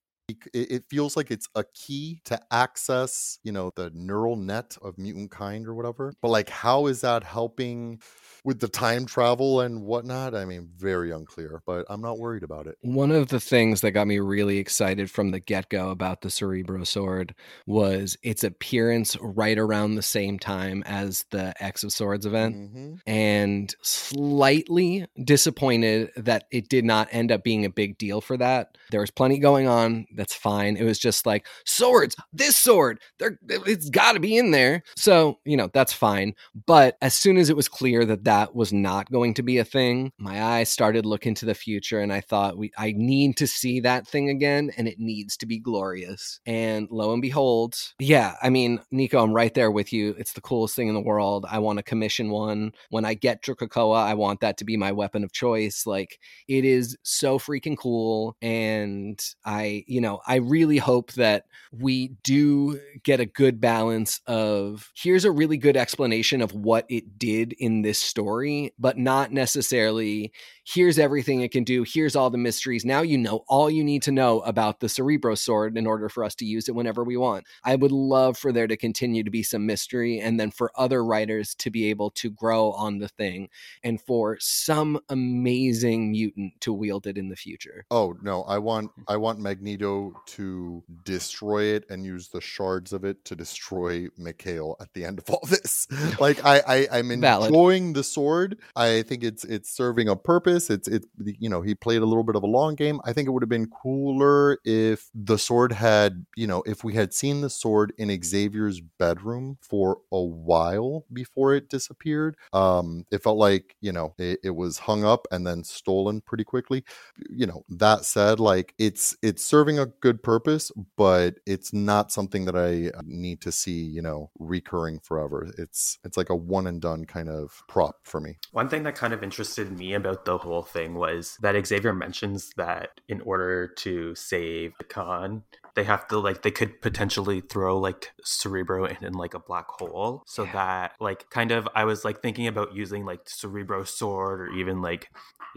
It, 0.53 0.83
feels 0.89 1.17
like 1.17 1.29
it's 1.29 1.47
a 1.55 1.65
key 1.73 2.21
to 2.23 2.39
access 2.51 3.37
you 3.43 3.51
know 3.51 3.73
the 3.75 3.91
neural 3.93 4.37
net 4.37 4.77
of 4.81 4.97
mutant 4.97 5.29
kind 5.29 5.67
or 5.67 5.75
whatever 5.75 6.13
but 6.21 6.29
like 6.29 6.49
how 6.49 6.87
is 6.87 7.01
that 7.01 7.25
helping 7.25 7.99
with 8.43 8.59
the 8.59 8.67
time 8.67 9.05
travel 9.05 9.61
and 9.61 9.83
whatnot, 9.83 10.33
I 10.33 10.45
mean, 10.45 10.69
very 10.75 11.11
unclear, 11.11 11.61
but 11.65 11.85
I'm 11.89 12.01
not 12.01 12.17
worried 12.17 12.43
about 12.43 12.65
it. 12.65 12.77
One 12.81 13.11
of 13.11 13.27
the 13.27 13.39
things 13.39 13.81
that 13.81 13.91
got 13.91 14.07
me 14.07 14.19
really 14.19 14.57
excited 14.57 15.11
from 15.11 15.29
the 15.29 15.39
get 15.39 15.69
go 15.69 15.89
about 15.89 16.21
the 16.21 16.29
Cerebro 16.29 16.83
Sword 16.83 17.35
was 17.67 18.17
its 18.23 18.43
appearance 18.43 19.15
right 19.21 19.57
around 19.57 19.95
the 19.95 20.01
same 20.01 20.39
time 20.39 20.83
as 20.87 21.25
the 21.29 21.53
X 21.61 21.83
of 21.83 21.91
Swords 21.91 22.25
event, 22.25 22.55
mm-hmm. 22.55 22.95
and 23.05 23.75
slightly 23.83 25.05
disappointed 25.23 26.09
that 26.15 26.45
it 26.51 26.67
did 26.67 26.83
not 26.83 27.09
end 27.11 27.31
up 27.31 27.43
being 27.43 27.65
a 27.65 27.69
big 27.69 27.97
deal 27.97 28.21
for 28.21 28.37
that. 28.37 28.77
There 28.89 29.01
was 29.01 29.11
plenty 29.11 29.37
going 29.37 29.67
on. 29.67 30.07
That's 30.15 30.33
fine. 30.33 30.77
It 30.77 30.83
was 30.83 30.97
just 30.97 31.25
like 31.27 31.45
swords, 31.65 32.15
this 32.33 32.55
sword, 32.55 32.99
there, 33.19 33.37
it's 33.47 33.89
got 33.89 34.13
to 34.13 34.19
be 34.19 34.35
in 34.35 34.49
there. 34.51 34.81
So 34.95 35.39
you 35.45 35.57
know 35.57 35.69
that's 35.71 35.93
fine. 35.93 36.33
But 36.65 36.97
as 37.01 37.13
soon 37.13 37.37
as 37.37 37.49
it 37.49 37.55
was 37.55 37.69
clear 37.69 38.03
that 38.05 38.23
that 38.23 38.30
was 38.53 38.71
not 38.71 39.11
going 39.11 39.33
to 39.35 39.43
be 39.43 39.57
a 39.57 39.65
thing, 39.65 40.11
my 40.17 40.41
eyes 40.41 40.69
started 40.69 41.05
looking 41.05 41.33
to 41.35 41.45
the 41.45 41.53
future 41.53 41.99
and 41.99 42.13
I 42.13 42.21
thought 42.21 42.57
we 42.57 42.71
I 42.77 42.93
need 42.95 43.37
to 43.37 43.47
see 43.47 43.79
that 43.81 44.07
thing 44.07 44.29
again 44.29 44.71
and 44.77 44.87
it 44.87 44.99
needs 44.99 45.37
to 45.37 45.45
be 45.45 45.59
glorious. 45.59 46.39
And 46.45 46.87
lo 46.89 47.13
and 47.13 47.21
behold, 47.21 47.75
yeah, 47.99 48.35
I 48.41 48.49
mean, 48.49 48.79
Nico, 48.91 49.21
I'm 49.21 49.33
right 49.33 49.53
there 49.53 49.71
with 49.71 49.91
you. 49.91 50.15
It's 50.17 50.33
the 50.33 50.41
coolest 50.41 50.75
thing 50.75 50.87
in 50.87 50.93
the 50.93 51.01
world. 51.01 51.45
I 51.49 51.59
want 51.59 51.77
to 51.77 51.83
commission 51.83 52.29
one. 52.29 52.71
When 52.89 53.05
I 53.05 53.13
get 53.13 53.43
to 53.43 53.55
Krakoa, 53.55 54.03
I 54.03 54.13
want 54.13 54.39
that 54.41 54.57
to 54.57 54.65
be 54.65 54.77
my 54.77 54.91
weapon 54.91 55.23
of 55.23 55.31
choice. 55.31 55.85
Like 55.85 56.19
it 56.47 56.65
is 56.65 56.97
so 57.03 57.37
freaking 57.37 57.77
cool 57.77 58.37
and 58.41 59.21
I, 59.45 59.83
you 59.87 60.01
know, 60.01 60.21
I 60.25 60.35
really 60.35 60.77
hope 60.77 61.11
that 61.13 61.45
we 61.71 62.09
do 62.23 62.79
get 63.03 63.19
a 63.19 63.25
good 63.25 63.59
balance 63.59 64.21
of 64.27 64.91
here's 64.95 65.25
a 65.25 65.31
really 65.31 65.57
good 65.57 65.77
explanation 65.77 66.41
of 66.41 66.53
what 66.53 66.85
it 66.89 67.19
did 67.19 67.53
in 67.53 67.81
this 67.81 67.99
story 67.99 68.20
story, 68.21 68.73
but 68.77 68.97
not 68.97 69.31
necessarily 69.31 70.31
here's 70.73 70.99
everything 70.99 71.41
it 71.41 71.51
can 71.51 71.63
do, 71.63 71.83
here's 71.87 72.15
all 72.15 72.29
the 72.29 72.37
mysteries. 72.37 72.85
Now 72.85 73.01
you 73.01 73.17
know 73.17 73.43
all 73.47 73.69
you 73.69 73.83
need 73.83 74.03
to 74.03 74.11
know 74.11 74.39
about 74.41 74.79
the 74.79 74.89
Cerebro 74.89 75.35
sword 75.35 75.77
in 75.77 75.87
order 75.87 76.09
for 76.09 76.23
us 76.23 76.35
to 76.35 76.45
use 76.45 76.69
it 76.69 76.75
whenever 76.75 77.03
we 77.03 77.17
want. 77.17 77.45
I 77.63 77.75
would 77.75 77.91
love 77.91 78.37
for 78.37 78.51
there 78.51 78.67
to 78.67 78.77
continue 78.77 79.23
to 79.23 79.29
be 79.29 79.43
some 79.43 79.65
mystery 79.65 80.19
and 80.19 80.39
then 80.39 80.51
for 80.51 80.71
other 80.75 81.03
writers 81.03 81.55
to 81.55 81.69
be 81.69 81.89
able 81.89 82.11
to 82.11 82.29
grow 82.29 82.71
on 82.71 82.99
the 82.99 83.09
thing 83.09 83.49
and 83.83 83.99
for 84.01 84.37
some 84.39 84.99
amazing 85.09 86.11
mutant 86.11 86.53
to 86.61 86.73
wield 86.73 87.07
it 87.07 87.17
in 87.17 87.29
the 87.29 87.35
future. 87.35 87.85
Oh, 87.91 88.15
no, 88.21 88.43
I 88.43 88.57
want 88.57 88.91
I 89.07 89.17
want 89.17 89.39
Magneto 89.39 90.13
to 90.27 90.83
destroy 91.03 91.63
it 91.65 91.85
and 91.89 92.05
use 92.05 92.29
the 92.29 92.41
shards 92.41 92.93
of 92.93 93.03
it 93.03 93.25
to 93.25 93.35
destroy 93.35 94.07
Mikhail 94.17 94.77
at 94.79 94.93
the 94.93 95.05
end 95.05 95.19
of 95.19 95.29
all 95.29 95.45
this. 95.47 95.87
like 96.19 96.43
I, 96.45 96.61
I 96.65 96.87
I'm 96.91 97.11
enjoying 97.11 97.83
Valid. 97.83 97.95
the 97.95 98.03
sword. 98.03 98.57
I 98.75 99.01
think 99.03 99.23
it's 99.23 99.43
it's 99.43 99.69
serving 99.69 100.07
a 100.07 100.15
purpose. 100.15 100.60
It's 100.69 100.87
it 100.87 101.05
you 101.17 101.49
know 101.49 101.61
he 101.61 101.75
played 101.75 102.01
a 102.01 102.05
little 102.05 102.23
bit 102.23 102.35
of 102.35 102.43
a 102.43 102.47
long 102.47 102.75
game. 102.75 102.99
I 103.05 103.13
think 103.13 103.27
it 103.27 103.31
would 103.31 103.43
have 103.43 103.49
been 103.49 103.67
cooler 103.67 104.57
if 104.63 105.09
the 105.13 105.37
sword 105.37 105.71
had 105.71 106.25
you 106.35 106.47
know 106.47 106.63
if 106.65 106.83
we 106.83 106.93
had 106.93 107.13
seen 107.13 107.41
the 107.41 107.49
sword 107.49 107.93
in 107.97 108.09
Xavier's 108.23 108.81
bedroom 108.81 109.57
for 109.61 109.99
a 110.11 110.21
while 110.21 111.05
before 111.11 111.53
it 111.53 111.69
disappeared. 111.69 112.35
Um, 112.53 113.05
it 113.11 113.23
felt 113.23 113.37
like 113.37 113.75
you 113.81 113.91
know 113.91 114.13
it, 114.17 114.39
it 114.43 114.51
was 114.51 114.79
hung 114.79 115.03
up 115.03 115.27
and 115.31 115.45
then 115.45 115.63
stolen 115.63 116.21
pretty 116.21 116.43
quickly. 116.43 116.83
You 117.29 117.47
know 117.47 117.63
that 117.69 118.05
said, 118.05 118.39
like 118.39 118.73
it's 118.77 119.15
it's 119.21 119.43
serving 119.43 119.79
a 119.79 119.85
good 119.85 120.23
purpose, 120.23 120.71
but 120.97 121.35
it's 121.45 121.73
not 121.73 122.11
something 122.11 122.45
that 122.45 122.55
I 122.55 122.97
uh, 122.97 123.01
need 123.05 123.41
to 123.41 123.51
see 123.51 123.81
you 123.81 124.01
know 124.01 124.31
recurring 124.39 124.99
forever. 124.99 125.49
It's 125.57 125.99
it's 126.03 126.17
like 126.17 126.29
a 126.29 126.35
one 126.35 126.67
and 126.67 126.81
done 126.81 127.05
kind 127.05 127.29
of 127.29 127.63
prop 127.67 127.97
for 128.03 128.19
me. 128.19 128.37
One 128.51 128.69
thing 128.69 128.83
that 128.83 128.95
kind 128.95 129.13
of 129.13 129.23
interested 129.23 129.71
me 129.77 129.93
about 129.93 130.25
the 130.25 130.37
whole 130.41 130.63
thing 130.63 130.95
was 130.95 131.37
that 131.41 131.65
Xavier 131.65 131.93
mentions 131.93 132.51
that 132.57 133.01
in 133.07 133.21
order 133.21 133.67
to 133.67 134.15
save 134.15 134.73
the 134.77 134.83
Khan, 134.83 135.43
they 135.75 135.83
have 135.83 136.07
to 136.09 136.19
like 136.19 136.41
they 136.41 136.51
could 136.51 136.81
potentially 136.81 137.41
throw 137.41 137.77
like 137.77 138.11
Cerebro 138.23 138.85
in, 138.85 138.97
in 139.03 139.13
like 139.13 139.33
a 139.33 139.39
black 139.39 139.67
hole, 139.67 140.23
so 140.27 140.43
Yeah. 140.43 140.51
that 140.53 140.91
like 140.99 141.29
kind 141.29 141.51
of 141.51 141.67
I 141.75 141.85
was 141.85 142.03
like 142.05 142.21
thinking 142.21 142.47
about 142.47 142.75
using 142.75 143.05
like 143.05 143.21
Cerebro 143.29 143.83
sword 143.83 144.41
or 144.41 144.51
even 144.53 144.81
like 144.81 145.09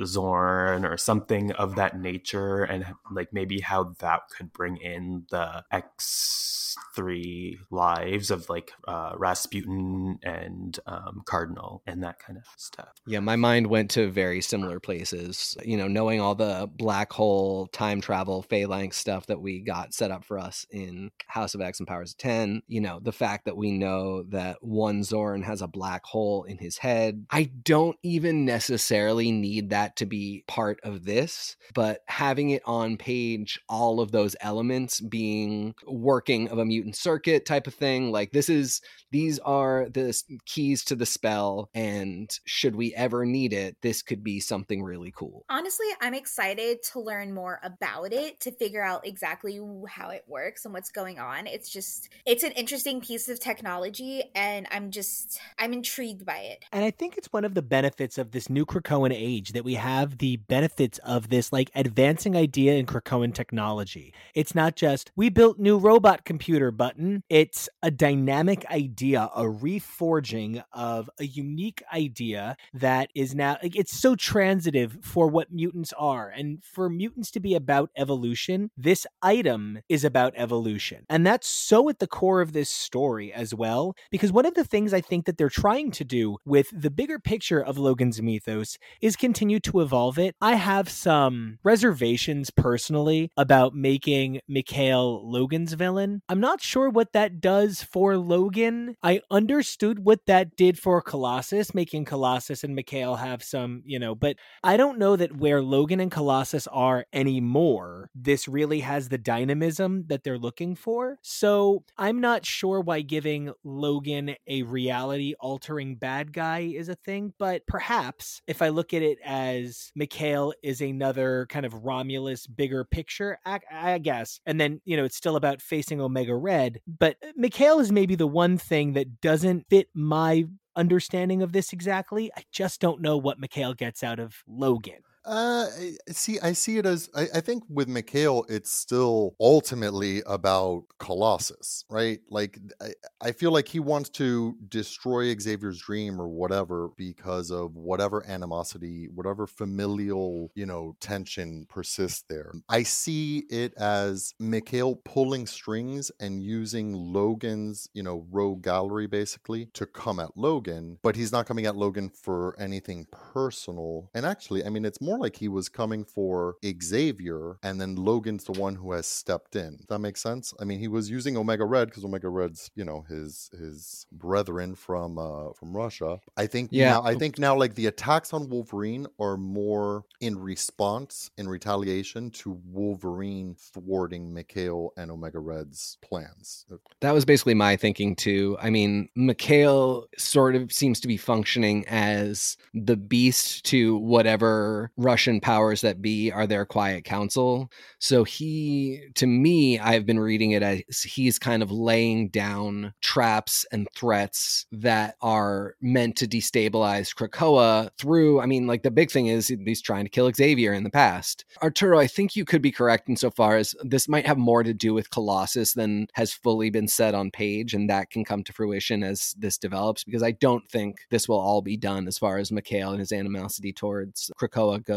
Zorn 0.05 0.85
or 0.85 0.97
something 0.97 1.53
of 1.53 1.77
that 1.77 1.99
nature, 1.99 2.65
and 2.65 2.85
like 3.12 3.33
maybe 3.33 3.61
how 3.61 3.95
that 4.01 4.23
could 4.37 4.53
bring 4.53 4.77
in 4.77 5.27
the 5.31 5.65
X 5.71 6.77
three 6.95 7.59
lives 7.71 8.33
of 8.33 8.49
like 8.49 8.73
uh, 8.89 9.12
Rasputin 9.17 10.19
and 10.25 10.79
um, 10.87 11.23
Cardinal 11.25 11.83
and 11.87 12.03
that 12.03 12.19
kind 12.19 12.37
of 12.37 12.45
stuff. 12.57 12.89
Yeah, 13.07 13.21
my 13.21 13.37
mind 13.37 13.69
went 13.69 13.93
to 13.93 14.11
very 14.11 14.41
similar 14.41 14.81
places. 14.81 15.57
You 15.65 15.77
know, 15.77 15.87
knowing 15.87 16.21
all 16.21 16.35
the 16.35 16.69
black 16.77 17.12
hole, 17.12 17.69
time 17.69 18.01
travel, 18.01 18.43
phalanx 18.43 18.97
stuff 18.97 19.27
that 19.27 19.41
we 19.41 19.61
got 19.61 19.95
set 20.05 20.11
up 20.11 20.23
for 20.23 20.39
us 20.39 20.67
in 20.71 21.11
House 21.29 21.55
of 21.55 21.63
X 21.63 21.81
and 21.81 21.89
Powers 21.89 22.11
of 22.11 22.19
10, 22.19 22.61
you 22.69 22.79
know, 22.79 23.01
the 23.01 23.11
fact 23.11 23.47
that 23.47 23.57
we 23.57 23.73
know 23.73 24.23
that 24.25 24.59
one 24.61 25.03
Zorn 25.03 25.43
has 25.43 25.63
a 25.63 25.67
black 25.67 26.05
hole 26.05 26.45
in 26.45 26.59
his 26.59 26.77
head. 26.77 27.25
I 27.31 27.45
don't 27.63 27.97
even 28.03 28.45
necessarily 28.45 29.33
need 29.33 29.71
that 29.71 29.97
to 29.97 30.05
be 30.05 30.45
part 30.47 30.79
of 30.83 31.07
this, 31.07 31.57
but 31.75 32.01
having 32.07 32.51
it 32.51 32.61
on 32.67 32.99
page, 32.99 33.59
all 33.67 33.99
of 33.99 34.13
those 34.13 34.37
elements 34.43 35.01
being 35.01 35.75
working 35.87 36.49
of 36.49 36.59
a 36.59 36.67
mutant 36.67 36.97
circuit 36.97 37.47
type 37.47 37.67
of 37.67 37.73
thing, 37.73 38.13
like 38.13 38.33
this 38.33 38.51
is 38.51 38.83
these 39.11 39.39
are 39.39 39.89
the 39.89 40.15
keys 40.45 40.85
to 40.85 40.97
the 40.97 41.07
spell 41.07 41.71
and 41.73 42.41
should 42.45 42.75
we 42.75 42.93
ever 42.97 43.25
need 43.25 43.53
it 43.53 43.77
this 43.81 44.03
could 44.03 44.25
be 44.25 44.41
something 44.41 44.83
really 44.83 45.13
cool 45.17 45.45
Honestly, 45.49 45.87
I'm 46.01 46.15
excited 46.15 46.83
to 46.93 47.01
learn 47.01 47.33
more 47.33 47.61
about 47.63 48.13
it 48.13 48.41
to 48.41 48.51
figure 48.51 48.83
out 48.83 49.07
exactly 49.07 49.61
how 49.95 50.11
it 50.11 50.25
works 50.27 50.65
and 50.65 50.75
what's 50.75 50.91
going 50.91 51.21
on. 51.21 51.47
It's 51.47 51.71
just, 51.71 52.09
it's 52.27 52.43
an 52.43 52.51
interesting 52.53 53.01
piece 53.01 53.29
of 53.29 53.39
technology, 53.39 54.25
and 54.35 54.67
I'm 54.73 54.91
just, 54.91 55.39
I'm 55.59 55.73
intrigued 55.73 56.27
by 56.27 56.39
it. 56.39 56.65
And 56.73 56.85
I 56.85 56.91
think 56.91 57.17
it's 57.17 57.33
one 57.33 57.45
of 57.45 57.55
the 57.55 57.63
benefits 57.63 58.19
of 58.19 58.33
this 58.33 58.51
new 58.51 58.67
Krakoan 58.67 59.13
age 59.15 59.53
that 59.53 59.65
we 59.65 59.75
have 59.75 60.19
the 60.19 60.37
benefits 60.37 60.99
of 60.99 61.29
this 61.29 61.53
like 61.53 61.71
advancing 61.77 62.35
idea 62.35 62.75
in 62.75 62.87
Krakoan 62.87 63.33
technology. 63.33 64.13
It's 64.35 64.55
not 64.55 64.75
just 64.75 65.13
we 65.15 65.29
built 65.29 65.59
new 65.59 65.79
robot 65.79 66.25
computer 66.25 66.73
button. 66.73 67.23
It's 67.29 67.69
a 67.83 67.91
dynamic 67.91 68.67
idea, 68.67 69.31
a 69.35 69.45
reforging 69.45 70.65
of 70.73 71.09
a 71.21 71.25
unique 71.25 71.83
idea 71.93 72.57
that 72.73 73.11
is 73.15 73.35
now 73.35 73.59
like 73.63 73.77
it's 73.77 73.97
so 73.97 74.17
transitive 74.17 74.99
for 75.03 75.29
what 75.29 75.53
mutants 75.53 75.93
are. 75.97 76.29
And 76.29 76.65
for 76.65 76.91
mutants 76.91 77.31
to 77.33 77.41
be 77.41 77.55
about 77.55 77.91
evolution, 77.97 78.71
this 78.77 79.07
item 79.23 79.79
is 79.89 80.05
about 80.05 80.32
evolution. 80.37 81.05
And 81.11 81.26
that's 81.26 81.49
so 81.49 81.89
at 81.89 81.99
the 81.99 82.07
core 82.07 82.41
of 82.41 82.53
this 82.53 82.70
story 82.70 83.32
as 83.32 83.55
well. 83.55 83.95
Because 84.11 84.32
one 84.32 84.47
of 84.47 84.55
the 84.55 84.64
things 84.64 84.95
I 84.95 85.01
think 85.01 85.26
that 85.26 85.37
they're 85.37 85.49
trying 85.49 85.91
to 85.93 86.05
do 86.05 86.39
with 86.45 86.68
the 86.72 86.91
bigger 86.91 87.18
picture 87.18 87.61
of 87.61 87.78
Logan's 87.78 88.22
mythos 88.22 88.78
is 89.01 89.16
continue 89.16 89.61
to 89.61 89.80
evolve 89.80 90.18
it. 90.18 90.35
I 90.41 90.55
have 90.55 90.89
some 90.89 91.59
reservations 91.62 92.51
personally 92.51 93.30
about 93.37 93.74
making 93.74 94.41
Mikhail 94.49 95.30
Logan's 95.30 95.74
villain. 95.74 96.22
I'm 96.28 96.41
not 96.41 96.61
sure 96.61 96.89
what 96.89 97.12
that 97.12 97.41
does 97.41 97.82
for 97.82 98.16
Logan. 98.16 98.97
I 99.03 99.20
understood 99.30 100.05
what 100.05 100.26
that 100.26 100.57
did 100.57 100.78
for 100.78 101.03
Colossus, 101.03 101.74
making 101.74 102.07
Colossus 102.07 102.64
and 102.64 102.74
Mikhail 102.74 103.16
have 103.16 103.43
some, 103.43 103.82
you 103.85 103.99
know, 103.99 104.14
but 104.14 104.37
I 104.62 104.76
don't 104.76 104.99
know 104.99 105.16
that 105.16 105.37
where 105.37 105.62
Logan 105.62 106.01
and 106.01 106.11
Colossus 106.11 106.66
are 106.68 107.05
anymore, 107.12 108.11
this 108.14 108.49
really 108.49 108.80
has 108.80 109.09
the 109.09 109.18
dynamism 109.18 109.74
that 109.81 110.25
they're 110.25 110.39
looking 110.39 110.75
for. 110.75 111.18
So 111.22 111.85
I'm 111.97 112.20
not 112.20 112.47
sure 112.47 112.81
why 112.81 113.01
giving 113.03 113.53
Logan 113.62 114.37
a 114.47 114.62
reality 114.62 115.35
altering 115.41 115.97
bad 115.97 116.33
guy 116.33 116.61
is 116.61 116.89
a 116.89 116.95
thing, 116.95 117.33
but 117.39 117.66
perhaps 117.66 118.43
if 118.47 118.62
I 118.62 118.68
look 118.68 118.95
at 118.95 119.03
it 119.03 119.18
as 119.25 119.93
Mikhail 119.95 120.53
is 120.62 120.81
another 120.81 121.47
kind 121.49 121.66
of 121.66 121.85
Romulus 121.85 122.47
bigger 122.47 122.85
picture, 122.85 123.39
I, 123.45 123.61
I 123.70 123.99
guess, 123.99 124.41
and 124.47 124.61
then, 124.61 124.81
you 124.85 124.97
know, 124.97 125.05
it's 125.05 125.16
still 125.16 125.37
about 125.37 125.62
facing 125.62 126.01
Omega 126.01 126.35
Red, 126.35 126.81
but 126.87 127.16
Mikhail 127.37 127.81
is 127.81 127.93
maybe 127.93 128.14
the 128.14 128.27
one 128.27 128.59
thing 128.59 128.93
that 128.95 129.20
doesn't 129.20 129.68
fit 129.68 129.89
my 129.95 130.45
understanding 130.77 131.43
of 131.43 131.53
this 131.53 131.72
exactly. 131.72 132.31
I 132.37 132.43
just 132.51 132.81
don't 132.81 133.01
know 133.01 133.16
what 133.16 133.39
Mikhail 133.39 133.75
gets 133.75 134.03
out 134.03 134.18
of 134.18 134.43
Logan. 134.47 135.03
Uh, 135.25 135.66
see, 136.11 136.39
I 136.41 136.53
see 136.53 136.77
it 136.77 136.85
as 136.85 137.09
I, 137.14 137.27
I 137.37 137.41
think 137.41 137.64
with 137.70 137.89
Mikhail, 137.89 138.45
it's 138.49 138.70
still 138.70 139.35
ultimately 139.41 140.22
about 140.27 140.85
Colossus, 140.99 141.85
right? 141.89 142.20
Like, 142.29 142.59
I, 142.81 142.93
I 143.22 143.33
feel 143.33 143.51
like 143.51 143.66
he 143.66 143.81
wants 143.81 144.11
to 144.11 144.55
destroy 144.68 145.35
Xavier's 145.39 145.81
dream 145.81 146.20
or 146.20 146.29
whatever 146.29 146.91
because 146.97 147.51
of 147.51 147.75
whatever 147.75 148.22
animosity, 148.29 149.09
whatever 149.14 149.47
familial, 149.47 150.51
you 150.55 150.66
know, 150.66 150.95
tension 151.01 151.66
persists 151.70 152.25
there. 152.29 152.53
I 152.68 152.83
see 152.83 153.45
it 153.49 153.72
as 153.79 154.35
Mikhail 154.39 154.97
pulling 155.05 155.47
strings 155.47 156.11
and 156.20 156.43
using 156.43 156.93
Logan's, 156.93 157.89
you 157.95 158.03
know, 158.03 158.27
rogue 158.31 158.62
gallery 158.62 159.07
basically 159.07 159.70
to 159.72 159.87
come 159.87 160.20
at 160.20 160.37
Logan, 160.37 160.99
but 161.03 161.16
he's 161.16 161.33
not 161.33 161.47
coming 161.47 161.64
at 161.64 161.77
Logan 161.77 162.11
for 162.11 162.55
anything 162.61 163.07
personal. 163.33 164.11
And 164.14 164.27
actually, 164.27 164.64
I 164.64 164.68
mean, 164.68 164.85
it's 164.85 165.01
more 165.01 165.14
like 165.19 165.37
he 165.37 165.49
was 165.49 165.69
coming 165.69 166.05
for 166.05 166.57
Xavier, 166.83 167.57
and 167.62 167.81
then 167.81 167.97
Logan's 167.97 168.45
the 168.45 168.53
one 168.53 168.75
who 168.77 168.93
has 168.93 169.07
stepped 169.07 169.57
in. 169.57 169.77
Does 169.77 169.87
that 169.89 169.99
makes 169.99 170.23
sense? 170.23 170.55
I 170.61 170.65
mean, 170.65 170.79
he 170.79 170.89
was 170.89 171.11
using 171.11 171.37
Omega 171.37 171.65
Red 171.65 171.89
because 171.89 172.05
Omega 172.05 172.29
Red's, 172.29 172.71
you 172.75 172.85
know, 172.85 173.05
his 173.09 173.51
his 173.59 174.07
brethren 174.12 174.75
from 174.75 175.19
uh 175.19 175.53
from 175.55 175.77
Russia. 175.77 176.21
I 176.37 176.47
think 176.47 176.71
Yeah. 176.73 176.91
now 176.93 177.03
I 177.05 177.15
think 177.15 177.39
now 177.39 177.57
like 177.57 177.75
the 177.75 177.87
attacks 177.87 178.33
on 178.33 178.49
Wolverine 178.49 179.07
are 179.19 179.37
more 179.37 180.05
in 180.21 180.39
response, 180.39 181.31
in 181.39 181.49
retaliation 181.49 182.31
to 182.31 182.61
Wolverine 182.67 183.55
thwarting 183.59 184.33
Mikhail 184.33 184.93
and 184.97 185.11
Omega 185.11 185.39
Red's 185.39 185.99
plans. 186.03 186.67
that 187.01 187.12
was 187.12 187.25
basically 187.25 187.55
my 187.55 187.77
thinking 187.77 188.15
too 188.17 188.57
i 188.61 188.71
mean 188.71 189.09
mikhail 189.15 190.07
sort 190.17 190.55
of 190.55 190.73
seems 190.73 191.01
to 191.01 191.09
be 191.09 191.17
functioning 191.17 191.85
as 191.89 192.57
the 192.73 192.97
beast 192.97 193.65
to 193.65 193.97
whatever 193.99 194.91
russian 195.05 195.41
powers 195.41 195.83
that 195.83 196.03
be 196.03 196.31
are 196.33 196.47
their 196.47 196.65
quiet 196.65 197.05
council 197.05 197.71
so 197.99 198.25
he 198.25 199.01
to 199.15 199.27
me 199.27 199.79
i've 199.79 200.07
been 200.07 200.19
reading 200.19 200.53
it 200.53 200.63
as 200.63 201.03
he's 201.03 201.39
kind 201.39 201.63
of 201.63 201.71
laying 201.71 202.29
down 202.29 202.93
traps 203.03 203.67
and 203.71 203.87
threats 203.95 204.67
that 204.73 205.17
are 205.21 205.75
meant 205.81 206.17
to 206.17 206.27
destabilize 206.27 207.15
krakoa 207.15 207.91
through 207.99 208.41
i 208.41 208.47
mean 208.47 208.67
like 208.67 208.83
the 208.83 208.91
big 208.91 209.11
thing 209.11 209.27
is 209.27 209.49
he's 209.49 209.83
trying 209.83 210.05
to 210.05 210.11
kill 210.11 210.33
xavier 210.33 210.73
in 210.73 210.85
the 210.85 210.91
past. 210.91 211.45
Arturo 211.63 211.99
i 211.99 212.07
think 212.07 212.35
you 212.35 212.45
could 212.45 212.63
be 212.63 212.73
correct 212.73 213.09
insofar 213.09 213.57
as 213.57 213.75
this 213.83 214.09
might 214.09 214.27
have 214.27 214.39
more 214.39 214.63
to 214.63 214.73
do 214.73 214.95
with 214.95 215.11
colossus 215.11 215.75
than 215.75 216.07
has 216.15 216.33
fully 216.33 216.71
been 216.71 216.89
said 216.89 217.15
on 217.15 217.31
page 217.31 217.75
and 217.75 217.91
that 217.91 218.11
can 218.11 218.25
come 218.25 218.43
to 218.43 218.53
fruition 218.53 219.03
as 219.03 219.35
this 219.39 219.59
develops 219.59 220.03
because 220.03 220.23
i 220.23 220.31
don't 220.31 220.69
think 220.69 221.01
this 221.11 221.29
will 221.29 221.39
all 221.39 221.61
be 221.61 221.77
done 221.77 222.09
as 222.09 222.17
far 222.19 222.39
as 222.39 222.51
mikhail 222.51 222.91
and 222.91 223.01
his 223.01 223.13
animosity 223.13 223.73
towards 223.73 224.31
krakoa 224.41 224.83
goes 224.83 224.94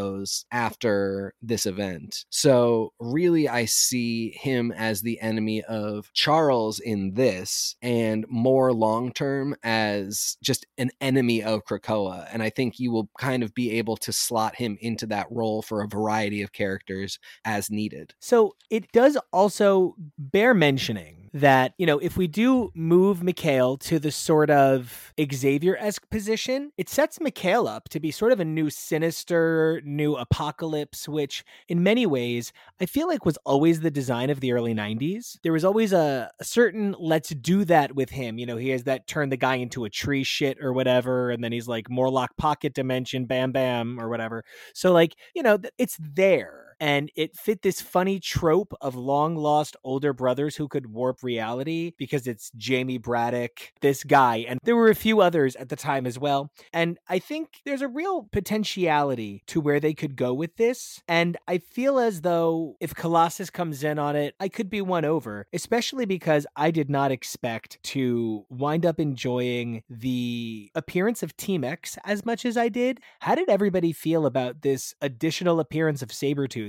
after 0.52 1.34
this 1.42 1.66
event. 1.66 2.26
So 2.30 2.94
really 3.00 3.48
i 3.48 3.66
see 3.66 4.32
him 4.32 4.72
as 4.72 5.02
the 5.02 5.20
enemy 5.22 5.62
of 5.64 6.12
charles 6.14 6.80
in 6.80 7.14
this 7.14 7.76
and 7.82 8.26
more 8.30 8.74
long 8.74 9.12
term 9.12 9.56
as 9.64 10.38
just 10.42 10.66
an 10.78 10.90
enemy 11.02 11.44
of 11.44 11.64
krakoa 11.66 12.28
and 12.32 12.42
i 12.42 12.50
think 12.50 12.80
you 12.80 12.92
will 12.92 13.10
kind 13.18 13.44
of 13.44 13.54
be 13.54 13.72
able 13.72 13.98
to 13.98 14.12
slot 14.12 14.56
him 14.56 14.78
into 14.82 15.06
that 15.06 15.28
role 15.30 15.62
for 15.62 15.82
a 15.82 15.88
variety 15.88 16.42
of 16.42 16.52
characters 16.52 17.20
as 17.46 17.70
needed. 17.70 18.14
So 18.20 18.56
it 18.70 18.92
does 18.92 19.18
also 19.32 19.96
bear 20.18 20.54
mentioning 20.54 21.17
that, 21.34 21.74
you 21.78 21.86
know, 21.86 22.00
if 22.00 22.18
we 22.18 22.28
do 22.28 22.72
move 22.74 23.24
Mikhail 23.24 23.78
to 23.78 24.00
the 24.00 24.12
sort 24.12 24.50
of 24.50 25.14
Xavier 25.20 25.78
esque 25.78 26.10
position, 26.10 26.72
it 26.78 26.90
sets 26.90 27.20
Mikhail 27.20 27.68
up 27.68 27.90
to 27.90 28.00
be 28.00 28.12
sort 28.12 28.32
of 28.32 28.40
a 28.40 28.46
new 28.46 28.70
sinister, 28.70 29.82
new 29.86 30.16
apocalypse, 30.16 31.08
which 31.08 31.44
in 31.68 31.84
many 31.84 32.06
ways 32.06 32.54
I 32.80 32.86
feel 32.86 33.08
like 33.08 33.26
was 33.26 33.38
always 33.46 33.82
the 33.82 33.92
design 33.92 34.30
of 34.30 34.40
the 34.40 34.52
early 34.52 34.74
90s. 34.74 35.40
There 35.44 35.54
was 35.54 35.66
always 35.66 35.94
a, 35.94 36.32
a 36.40 36.44
certain 36.44 36.96
let's 37.00 37.30
do 37.30 37.66
that 37.66 37.96
with 37.96 38.10
him. 38.10 38.38
You 38.38 38.46
know, 38.46 38.58
he 38.58 38.70
has 38.70 38.84
that 38.84 39.08
turn 39.08 39.30
the 39.30 39.38
guy 39.38 39.56
into 39.56 39.86
a 39.86 39.90
tree 39.90 40.24
shit 40.24 40.58
or 40.62 40.74
whatever, 40.74 41.32
and 41.32 41.44
then 41.44 41.52
he's 41.52 41.68
like 41.68 41.90
Morlock 41.90 42.38
pocket 42.38 42.74
dimension, 42.74 43.26
bam, 43.26 43.52
bam, 43.52 44.00
or 44.00 44.10
whatever. 44.10 44.44
So, 44.74 44.92
like, 44.92 45.16
you 45.34 45.44
know, 45.44 45.58
it's 45.78 45.98
there. 46.00 46.67
And 46.80 47.12
it 47.16 47.36
fit 47.36 47.62
this 47.62 47.82
funny 47.82 48.20
trope 48.20 48.74
of 48.82 48.96
long 48.96 49.36
lost 49.36 49.76
older 49.84 50.14
brothers 50.14 50.56
who 50.56 50.68
could 50.68 50.92
warp 50.92 51.24
reality 51.24 51.94
because 51.98 52.28
it's 52.28 52.52
Jamie 52.56 52.98
Braddock, 52.98 53.72
this 53.82 54.04
guy, 54.04 54.46
and 54.48 54.60
there 54.64 54.76
were 54.76 54.90
a 54.90 54.96
few 54.96 55.22
others 55.22 55.56
at 55.56 55.70
the 55.70 55.76
time 55.76 56.06
as 56.06 56.20
well. 56.20 56.52
And 56.74 56.98
I 57.08 57.20
think 57.20 57.62
there's 57.66 57.82
a 57.82 57.88
real 57.88 58.28
potentiality 58.32 59.44
to 59.48 59.62
where 59.62 59.80
they 59.80 59.94
could 59.94 60.16
go 60.16 60.34
with 60.34 60.58
this. 60.58 61.02
And 61.08 61.38
I 61.48 61.60
feel 61.60 62.00
as 62.00 62.22
though 62.22 62.76
if 62.80 62.96
Colossus 62.96 63.50
comes 63.50 63.84
in 63.84 64.00
on 64.00 64.16
it, 64.16 64.36
I 64.40 64.50
could 64.50 64.70
be 64.70 64.82
won 64.82 65.06
over, 65.06 65.48
especially 65.54 66.06
because 66.06 66.46
I 66.56 66.72
did 66.72 66.90
not 66.90 67.12
expect 67.12 67.82
to 67.84 68.46
wind 68.50 68.86
up 68.86 69.00
enjoying 69.00 69.84
the 69.90 70.72
appearance 70.76 71.24
of 71.24 71.36
Team 71.38 71.64
X 71.64 71.98
as 72.06 72.26
much 72.26 72.46
as 72.46 72.58
I 72.58 72.70
did. 72.70 73.00
How 73.22 73.36
did 73.36 73.50
everybody 73.50 73.92
feel 73.92 74.26
about 74.26 74.62
this 74.62 74.94
additional 75.02 75.60
appearance 75.60 76.02
of 76.02 76.12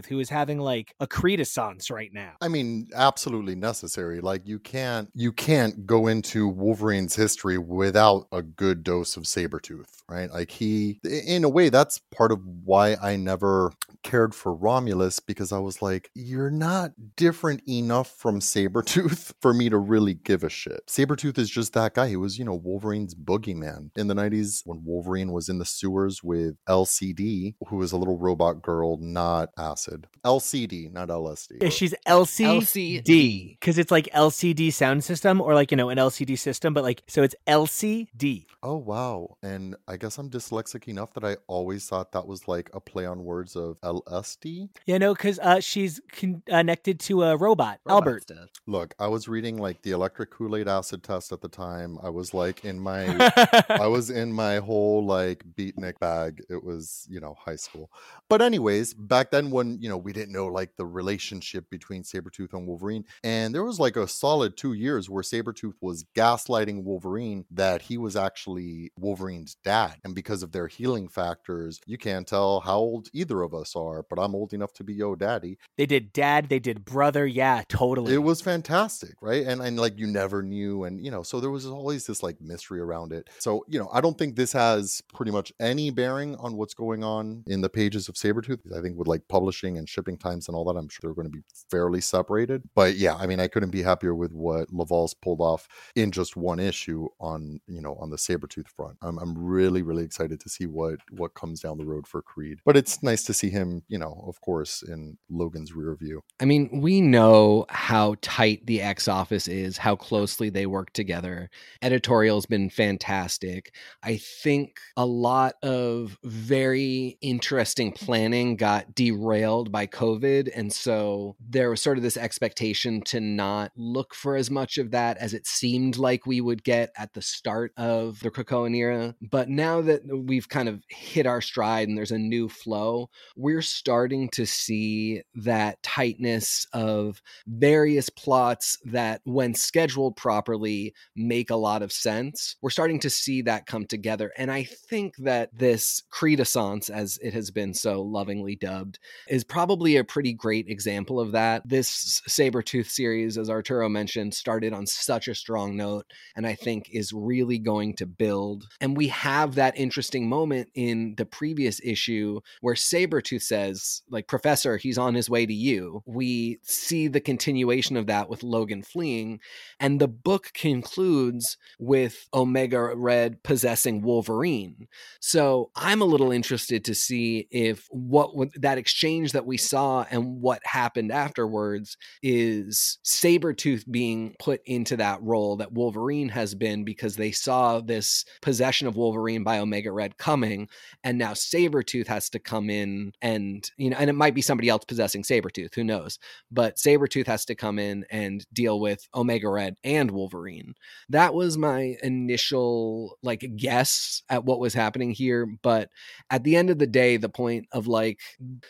Who 0.07 0.21
is 0.21 0.31
having 0.31 0.59
like 0.59 0.95
a 1.01 1.07
credescence 1.07 1.91
right 1.91 2.13
now? 2.13 2.33
I 2.41 2.49
mean, 2.49 2.89
absolutely 2.95 3.55
necessary. 3.55 4.21
Like 4.21 4.47
you 4.47 4.59
can't 4.59 5.11
you 5.15 5.33
can't 5.33 5.87
go 5.87 6.07
into 6.07 6.49
Wolverine's 6.49 7.17
history 7.17 7.59
without 7.59 8.27
a 8.33 8.43
good 8.43 8.83
dose 8.83 9.17
of 9.17 9.25
Sabretooth, 9.25 10.03
right? 10.09 10.31
Like 10.31 10.51
he 10.51 11.01
in 11.05 11.45
a 11.45 11.49
way 11.49 11.69
that's 11.69 11.99
part 11.99 12.33
of 12.33 12.41
why 12.65 12.97
I 13.03 13.17
never 13.17 13.73
cared 14.03 14.35
for 14.35 14.55
Romulus 14.55 15.21
because 15.21 15.53
I 15.53 15.59
was 15.59 15.83
like, 15.83 16.11
you're 16.15 16.51
not 16.51 16.93
different 17.17 17.63
enough 17.69 18.11
from 18.17 18.41
Sabretooth 18.41 19.35
for 19.43 19.53
me 19.53 19.69
to 19.69 19.79
really 19.79 20.15
give 20.15 20.45
a 20.45 20.49
shit. 20.49 20.87
Sabretooth 20.87 21.39
is 21.39 21.51
just 21.51 21.73
that 21.75 21.95
guy. 21.95 22.09
He 22.09 22.17
was, 22.17 22.39
you 22.39 22.45
know, 22.45 22.55
Wolverine's 22.55 23.15
boogeyman. 23.15 23.91
In 23.97 24.07
the 24.07 24.15
90s, 24.15 24.63
when 24.65 24.85
Wolverine 24.85 25.33
was 25.33 25.49
in 25.49 25.59
the 25.59 25.65
sewers 25.65 26.23
with 26.23 26.57
LCD, 26.69 27.55
who 27.69 27.77
was 27.77 27.93
a 27.93 27.97
little 27.97 28.17
robot 28.17 28.63
girl, 28.63 28.99
not 29.01 29.51
acid. 29.59 29.88
LCD, 30.25 30.93
not 30.93 31.09
LSD. 31.09 31.63
Yeah, 31.63 31.69
she's 31.69 31.95
LCD 32.07 33.59
because 33.59 33.79
it's 33.79 33.91
like 33.91 34.09
LCD 34.15 34.73
sound 34.73 35.05
system 35.05 35.41
or 35.41 35.55
like, 35.55 35.71
you 35.71 35.77
know, 35.77 35.89
an 35.89 35.99
LCD 35.99 36.39
system, 36.39 36.75
but 36.75 36.83
like, 36.83 37.03
so 37.07 37.23
it's 37.23 37.35
LCD. 37.47 38.47
Oh, 38.63 38.77
wow. 38.77 39.37
And 39.43 39.77
I 39.87 39.97
guess 39.97 40.19
I'm 40.19 40.29
dyslexic 40.31 40.89
enough 40.89 41.15
that 41.15 41.25
I 41.25 41.37
always 41.47 41.89
thought 41.89 42.13
that 42.13 42.27
was 42.27 42.49
like 42.49 42.71
a 42.75 42.81
play 42.81 43.07
on 43.07 43.25
words 43.25 43.55
of 43.55 43.81
LSD. 43.83 44.69
Yeah, 44.85 44.99
no, 44.99 45.15
because 45.15 45.39
uh, 45.39 45.61
she's 45.61 46.01
con- 46.13 46.43
connected 46.47 46.99
to 47.01 47.23
a 47.23 47.37
robot, 47.37 47.79
Albert. 47.89 48.27
Dead. 48.27 48.49
Look, 48.67 48.95
I 48.99 49.07
was 49.07 49.29
reading 49.29 49.59
like 49.59 49.83
the 49.83 49.93
electric 49.93 50.31
Kool 50.31 50.57
Aid 50.57 50.67
acid 50.67 51.03
test 51.03 51.31
at 51.31 51.41
the 51.41 51.49
time. 51.49 51.99
I 52.03 52.11
was 52.11 52.35
like 52.35 52.65
in 52.65 52.81
my, 52.81 53.07
I 53.69 53.87
was 53.87 54.11
in 54.11 54.33
my 54.33 54.59
whole 54.59 55.05
like 55.05 55.45
beatnik 55.57 55.99
bag. 56.01 56.43
It 56.51 56.63
was, 56.65 57.07
you 57.09 57.21
know, 57.21 57.37
high 57.39 57.57
school. 57.57 57.91
But 58.29 58.43
anyways, 58.43 58.95
back 58.95 59.31
then 59.31 59.51
when, 59.51 59.78
you 59.79 59.89
know, 59.89 59.97
we 59.97 60.13
didn't 60.13 60.33
know 60.33 60.47
like 60.47 60.77
the 60.77 60.87
relationship 60.87 61.69
between 61.71 62.03
Sabretooth 62.03 62.53
and 62.53 62.67
Wolverine. 62.67 63.05
And 63.23 63.55
there 63.55 63.65
was 63.65 63.81
like 63.81 63.97
a 63.97 64.09
solid 64.09 64.57
two 64.57 64.73
years 64.73 65.09
where 65.09 65.23
Sabretooth 65.23 65.75
was 65.81 66.05
gaslighting 66.17 66.85
Wolverine 66.85 67.45
that 67.51 67.83
he 67.83 67.99
was 67.99 68.17
actually 68.17 68.93
Wolverine's 68.99 69.57
dad. 69.65 69.97
And 70.05 70.15
because 70.15 70.43
of 70.43 70.53
their 70.53 70.67
healing 70.67 71.09
factors, 71.09 71.81
you 71.87 71.99
can't 71.99 72.27
tell 72.27 72.61
how 72.61 72.79
old 72.79 73.09
either 73.13 73.43
of 73.43 73.55
us 73.55 73.75
are, 73.77 74.05
but 74.09 74.19
I'm 74.19 74.35
old 74.35 74.53
enough 74.53 74.73
to 74.75 74.85
be 74.85 74.95
yo 74.95 75.15
daddy. 75.15 75.59
They 75.77 75.87
did 75.87 76.13
dad, 76.13 76.49
they 76.49 76.59
did 76.59 76.85
brother. 76.85 77.27
Yeah, 77.27 77.63
totally. 77.69 78.15
It 78.15 78.23
was 78.23 78.41
fantastic, 78.41 79.15
right? 79.21 79.47
And 79.47 79.61
and 79.61 79.79
like 79.79 79.99
you 79.99 80.07
never 80.07 80.43
knew, 80.43 80.85
and 80.85 81.05
you 81.05 81.11
know, 81.11 81.23
so 81.23 81.41
there 81.41 81.51
was 81.51 81.67
always 81.67 82.07
this 82.07 82.23
like 82.23 82.41
mystery 82.41 82.81
around 82.81 83.13
it. 83.13 83.29
So 83.39 83.65
you 83.69 83.79
know, 83.79 83.89
I 83.93 84.01
don't 84.01 84.19
think 84.19 84.37
this 84.37 84.53
has 84.53 85.03
pretty 85.15 85.33
much 85.33 85.53
any 85.61 85.91
bearing 85.91 86.37
on 86.37 86.57
what's 86.57 86.75
going 86.75 87.05
on 87.05 87.45
in 87.47 87.61
the 87.61 87.69
pages 87.69 88.09
of 88.09 88.15
Sabretooth. 88.15 88.61
I 88.77 88.81
think 88.81 88.99
with 88.99 89.09
like 89.09 89.29
publishing 89.29 89.68
and 89.77 89.89
shipping 89.89 90.17
times 90.17 90.49
and 90.49 90.57
all 90.57 90.65
that, 90.65 90.79
I'm 90.79 90.89
sure 90.89 91.01
they're 91.03 91.15
going 91.15 91.31
to 91.31 91.37
be 91.37 91.45
fairly 91.71 92.01
separated. 92.01 92.63
But 92.75 92.97
yeah, 92.97 93.15
I 93.17 93.27
mean, 93.27 93.41
I 93.41 93.49
couldn't 93.49 93.71
be 93.71 93.83
happier 93.83 94.15
with 94.15 94.33
what 94.33 94.73
LaValle's 94.73 95.15
pulled 95.15 95.41
off 95.41 95.69
in 95.95 96.11
just 96.13 96.37
one 96.37 96.61
issue 96.61 97.09
on 97.21 97.61
you 97.67 97.81
know 97.81 97.97
on 97.97 98.11
the 98.11 98.17
Sabretooth 98.17 98.69
front. 98.69 98.97
I'm 99.03 99.19
I'm 99.19 99.37
really 99.37 99.83
really 99.83 100.05
excited 100.05 100.41
to 100.41 100.49
see 100.49 100.67
what 100.67 101.01
what 101.11 101.35
comes 101.35 101.61
down 101.61 101.79
the 101.79 101.85
road 101.85 102.07
for 102.07 102.23
Creed. 102.23 102.61
But 102.65 102.77
it's 102.77 103.03
nice 103.03 103.25
to 103.25 103.35
see 103.35 103.51
him, 103.51 103.83
you 103.89 103.99
know, 103.99 104.25
of 104.27 104.41
course, 104.41 104.83
in 104.83 105.19
Logan's 105.29 105.75
rear 105.75 105.95
view. 105.95 106.23
I 106.41 106.45
mean, 106.45 106.81
we 106.81 107.01
know 107.01 107.67
how 107.69 108.15
tight 108.21 108.67
the 108.67 108.81
X 108.81 109.09
office 109.09 109.49
is, 109.49 109.79
how 109.79 109.97
closely 109.97 110.51
they 110.51 110.67
work 110.67 110.93
together. 110.93 111.51
Editorial's 111.83 112.47
been 112.47 112.71
fantastic. 112.71 113.75
I 114.03 114.19
think 114.19 114.79
a 114.97 115.07
lot 115.07 115.55
of 115.63 116.19
very 116.23 117.19
interesting 117.21 117.93
planning 117.93 118.57
got 118.57 118.95
derailed 118.95 119.58
by 119.67 119.87
COVID. 119.87 120.51
And 120.55 120.73
so 120.73 121.37
there 121.41 121.71
was 121.71 121.83
sort 121.83 121.99
of 121.99 122.03
this 122.03 122.17
expectation 122.17 123.03
to 123.03 123.21
not 123.21 123.73
look 123.77 124.15
for 124.15 124.37
as 124.37 124.51
much 124.51 124.79
of 124.79 124.93
that 124.93 125.19
as 125.19 125.35
it 125.35 125.47
seemed 125.47 125.99
like 125.99 126.27
we 126.27 126.41
would 126.41 126.65
get 126.65 126.93
at 126.97 127.13
the 127.15 127.23
start 127.23 127.73
of 127.77 128.21
the 128.21 128.31
Krakoan 128.31 128.77
era. 128.77 129.15
But 129.21 129.49
now 129.49 129.81
that 129.83 130.03
we've 130.07 130.49
kind 130.49 130.69
of 130.69 130.83
hit 130.89 131.27
our 131.27 131.41
stride 131.41 131.89
and 131.89 131.97
there's 131.97 132.13
a 132.13 132.19
new 132.19 132.49
flow, 132.49 133.11
we're 133.37 133.63
starting 133.63 134.29
to 134.31 134.47
see 134.47 135.23
that 135.35 135.83
tightness 135.83 136.67
of 136.73 137.21
various 137.47 138.09
plots 138.09 138.79
that, 138.85 139.21
when 139.25 139.55
scheduled 139.55 140.17
properly, 140.17 140.95
make 141.17 141.51
a 141.51 141.57
lot 141.57 141.83
of 141.83 141.93
sense. 141.93 142.57
We're 142.63 142.71
starting 142.71 143.01
to 143.01 143.11
see 143.11 143.43
that 143.43 143.67
come 143.67 143.87
together. 143.87 144.33
And 144.37 144.51
I 144.51 144.65
think 144.65 145.17
that 145.19 145.51
this 145.57 146.03
credescence, 146.11 146.89
as 146.91 147.19
it 147.23 147.33
has 147.35 147.51
been 147.51 147.75
so 147.75 148.03
lovingly 148.03 148.57
dubbed, 148.57 148.99
is 149.29 149.45
probably 149.49 149.97
a 149.97 150.05
pretty 150.05 150.33
great 150.33 150.69
example 150.69 151.19
of 151.19 151.33
that. 151.33 151.63
This 151.67 152.21
Sabretooth 152.29 152.89
series, 152.89 153.37
as 153.39 153.51
Arturo 153.51 153.89
mentioned, 153.89 154.35
started 154.35 154.73
on 154.73 154.87
such 154.87 155.29
a 155.29 155.35
strong 155.35 155.77
note, 155.77 156.07
and 156.37 156.47
I 156.47 156.55
think 156.55 156.89
is 156.91 157.13
really 157.13 157.59
going 157.59 157.97
to 157.97 158.07
build. 158.07 158.67
And 158.81 158.97
we 158.97 159.09
have 159.09 159.55
that 159.55 159.79
interesting 159.79 160.29
moment 160.29 160.69
in 160.75 161.15
the 161.17 161.27
previous 161.27 161.81
issue 161.83 162.41
where 162.61 162.75
Sabretooth 162.75 163.43
says, 163.43 164.03
like, 164.11 164.29
Professor, 164.29 164.77
he's 164.77 164.99
on 164.99 165.15
his 165.15 165.31
way 165.31 165.47
to 165.47 165.55
you. 165.55 166.03
We 166.07 166.61
see 166.63 167.09
the 167.09 167.21
continuation 167.21 167.97
of 167.97 168.07
that 168.07 168.29
with 168.29 168.43
Logan 168.43 168.83
fleeing. 168.83 169.41
And 169.81 170.01
the 170.01 170.09
book 170.09 170.51
concludes 170.55 171.57
with 171.79 172.29
Omega 172.35 172.95
Red 172.95 173.43
possessing 173.43 174.03
Wolverine. 174.03 174.89
So 175.21 175.71
I'm 175.75 176.03
a 176.03 176.07
little 176.07 176.31
interested 176.31 176.85
to 176.85 176.95
see 176.95 177.49
if 177.51 177.87
what 177.91 178.31
that 178.57 178.79
exchange 178.79 179.28
that 179.33 179.47
we 179.47 179.57
saw 179.57 180.05
and 180.11 180.41
what 180.41 180.61
happened 180.65 181.13
afterwards 181.13 181.97
is 182.23 182.99
Sabretooth 183.05 183.91
being 183.91 184.35
put 184.39 184.61
into 184.67 184.97
that 184.97 185.23
role 185.23 185.57
that 185.57 185.73
Wolverine 185.73 186.29
has 186.31 186.55
been 186.55 186.85
because 186.85 187.17
they 187.17 187.33
saw 187.33 187.81
this 187.81 188.25
possession 188.43 188.87
of 188.87 188.97
Wolverine 188.97 189.45
by 189.45 189.59
Omega 189.59 189.93
Red 189.93 190.19
coming. 190.19 190.69
And 191.05 191.19
now 191.19 191.33
Sabretooth 191.33 192.07
has 192.07 192.29
to 192.31 192.39
come 192.39 192.71
in 192.71 193.13
and, 193.21 193.69
you 193.77 193.91
know, 193.91 193.97
and 193.99 194.11
it 194.11 194.15
might 194.15 194.35
be 194.35 194.43
somebody 194.43 194.69
else 194.69 194.85
possessing 194.85 195.23
Sabretooth, 195.23 195.75
who 195.75 195.85
knows? 195.85 196.19
But 196.51 196.77
Sabretooth 196.77 197.27
has 197.27 197.45
to 197.47 197.55
come 197.55 197.79
in 197.79 198.05
and 198.11 198.47
deal 198.53 198.81
with 198.81 199.07
Omega 199.15 199.49
Red 199.49 199.75
and 199.85 200.11
Wolverine. 200.11 200.75
That 201.09 201.35
was 201.35 201.59
my 201.59 201.97
initial 202.03 203.19
like 203.23 203.45
guess 203.57 204.23
at 204.29 204.45
what 204.45 204.61
was 204.61 204.75
happening 204.75 205.11
here. 205.11 205.47
But 205.63 205.91
at 206.31 206.45
the 206.45 206.57
end 206.57 206.71
of 206.71 206.79
the 206.79 206.87
day, 206.87 207.17
the 207.17 207.29
point 207.29 207.67
of 207.73 207.87
like 207.87 208.21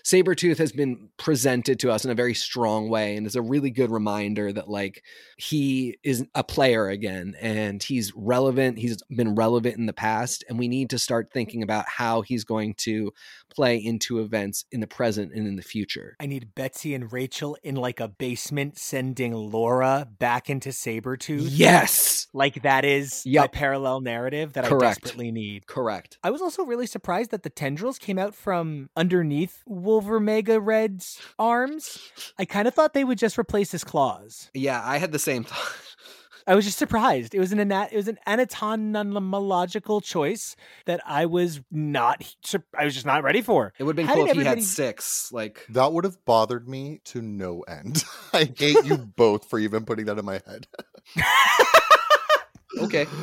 Sabretooth 0.04 0.47
has 0.56 0.72
been 0.72 1.10
presented 1.18 1.78
to 1.80 1.90
us 1.90 2.06
in 2.06 2.10
a 2.10 2.14
very 2.14 2.32
strong 2.32 2.88
way 2.88 3.16
and 3.16 3.26
is 3.26 3.36
a 3.36 3.42
really 3.42 3.70
good 3.70 3.90
reminder 3.90 4.50
that 4.50 4.70
like 4.70 5.04
he 5.36 5.98
is 6.02 6.24
a 6.34 6.42
player 6.42 6.88
again 6.88 7.34
and 7.40 7.82
he's 7.82 8.14
relevant. 8.16 8.78
He's 8.78 9.02
been 9.10 9.34
relevant 9.34 9.76
in 9.76 9.84
the 9.84 9.92
past, 9.92 10.44
and 10.48 10.58
we 10.58 10.68
need 10.68 10.88
to 10.90 10.98
start 10.98 11.30
thinking 11.30 11.62
about 11.62 11.84
how 11.86 12.22
he's 12.22 12.44
going 12.44 12.74
to 12.78 13.12
play 13.54 13.76
into 13.76 14.20
events 14.20 14.64
in 14.72 14.80
the 14.80 14.86
present 14.86 15.32
and 15.34 15.46
in 15.46 15.56
the 15.56 15.62
future. 15.62 16.16
I 16.20 16.26
need 16.26 16.54
Betsy 16.54 16.94
and 16.94 17.12
Rachel 17.12 17.56
in 17.62 17.74
like 17.74 18.00
a 18.00 18.08
basement 18.08 18.78
sending 18.78 19.34
Laura 19.34 20.08
back 20.18 20.48
into 20.48 20.70
Sabretooth. 20.70 21.48
Yes. 21.50 22.26
Like 22.32 22.62
that 22.62 22.84
is 22.84 23.22
Yup. 23.26 23.46
a 23.46 23.48
parallel 23.48 24.00
narrative 24.00 24.52
that 24.52 24.64
Correct. 24.64 24.82
I 24.82 24.88
desperately 24.88 25.32
need. 25.32 25.66
Correct. 25.66 26.18
I 26.22 26.30
was 26.30 26.42
also 26.42 26.62
really 26.62 26.86
surprised 26.86 27.30
that 27.30 27.42
the 27.42 27.50
tendrils 27.50 27.98
came 27.98 28.18
out 28.18 28.34
from 28.34 28.90
underneath 28.96 29.62
Wolvermega 30.42 30.64
Red's 30.64 31.20
arms. 31.38 31.98
I 32.38 32.44
kind 32.44 32.68
of 32.68 32.74
thought 32.74 32.94
they 32.94 33.04
would 33.04 33.18
just 33.18 33.38
replace 33.38 33.72
his 33.72 33.84
claws. 33.84 34.50
Yeah, 34.54 34.80
I 34.84 34.98
had 34.98 35.12
the 35.12 35.18
same 35.18 35.44
thought. 35.44 35.72
I 36.46 36.54
was 36.54 36.64
just 36.64 36.78
surprised. 36.78 37.34
It 37.34 37.40
was 37.40 37.52
an 37.52 37.60
ana- 37.60 37.90
it 37.92 37.96
was 37.96 38.08
an 38.08 38.18
anatomological 38.26 40.00
choice 40.02 40.56
that 40.86 40.98
I 41.06 41.26
was 41.26 41.60
not 41.70 42.34
I 42.74 42.86
was 42.86 42.94
just 42.94 43.04
not 43.04 43.22
ready 43.22 43.42
for. 43.42 43.74
It 43.78 43.84
would 43.84 43.90
have 43.92 43.96
been 43.96 44.06
How 44.06 44.14
cool 44.14 44.24
did 44.24 44.30
if 44.30 44.42
he 44.42 44.44
had 44.44 44.62
six. 44.62 45.30
Like, 45.30 45.66
That 45.68 45.92
would 45.92 46.04
have 46.04 46.24
bothered 46.24 46.66
me 46.66 47.00
to 47.06 47.20
no 47.20 47.60
end. 47.68 48.02
I 48.32 48.50
hate 48.56 48.82
you 48.86 48.96
both 49.16 49.50
for 49.50 49.58
even 49.58 49.84
putting 49.84 50.06
that 50.06 50.18
in 50.18 50.24
my 50.24 50.40
head. 50.46 50.66
okay. 52.80 53.06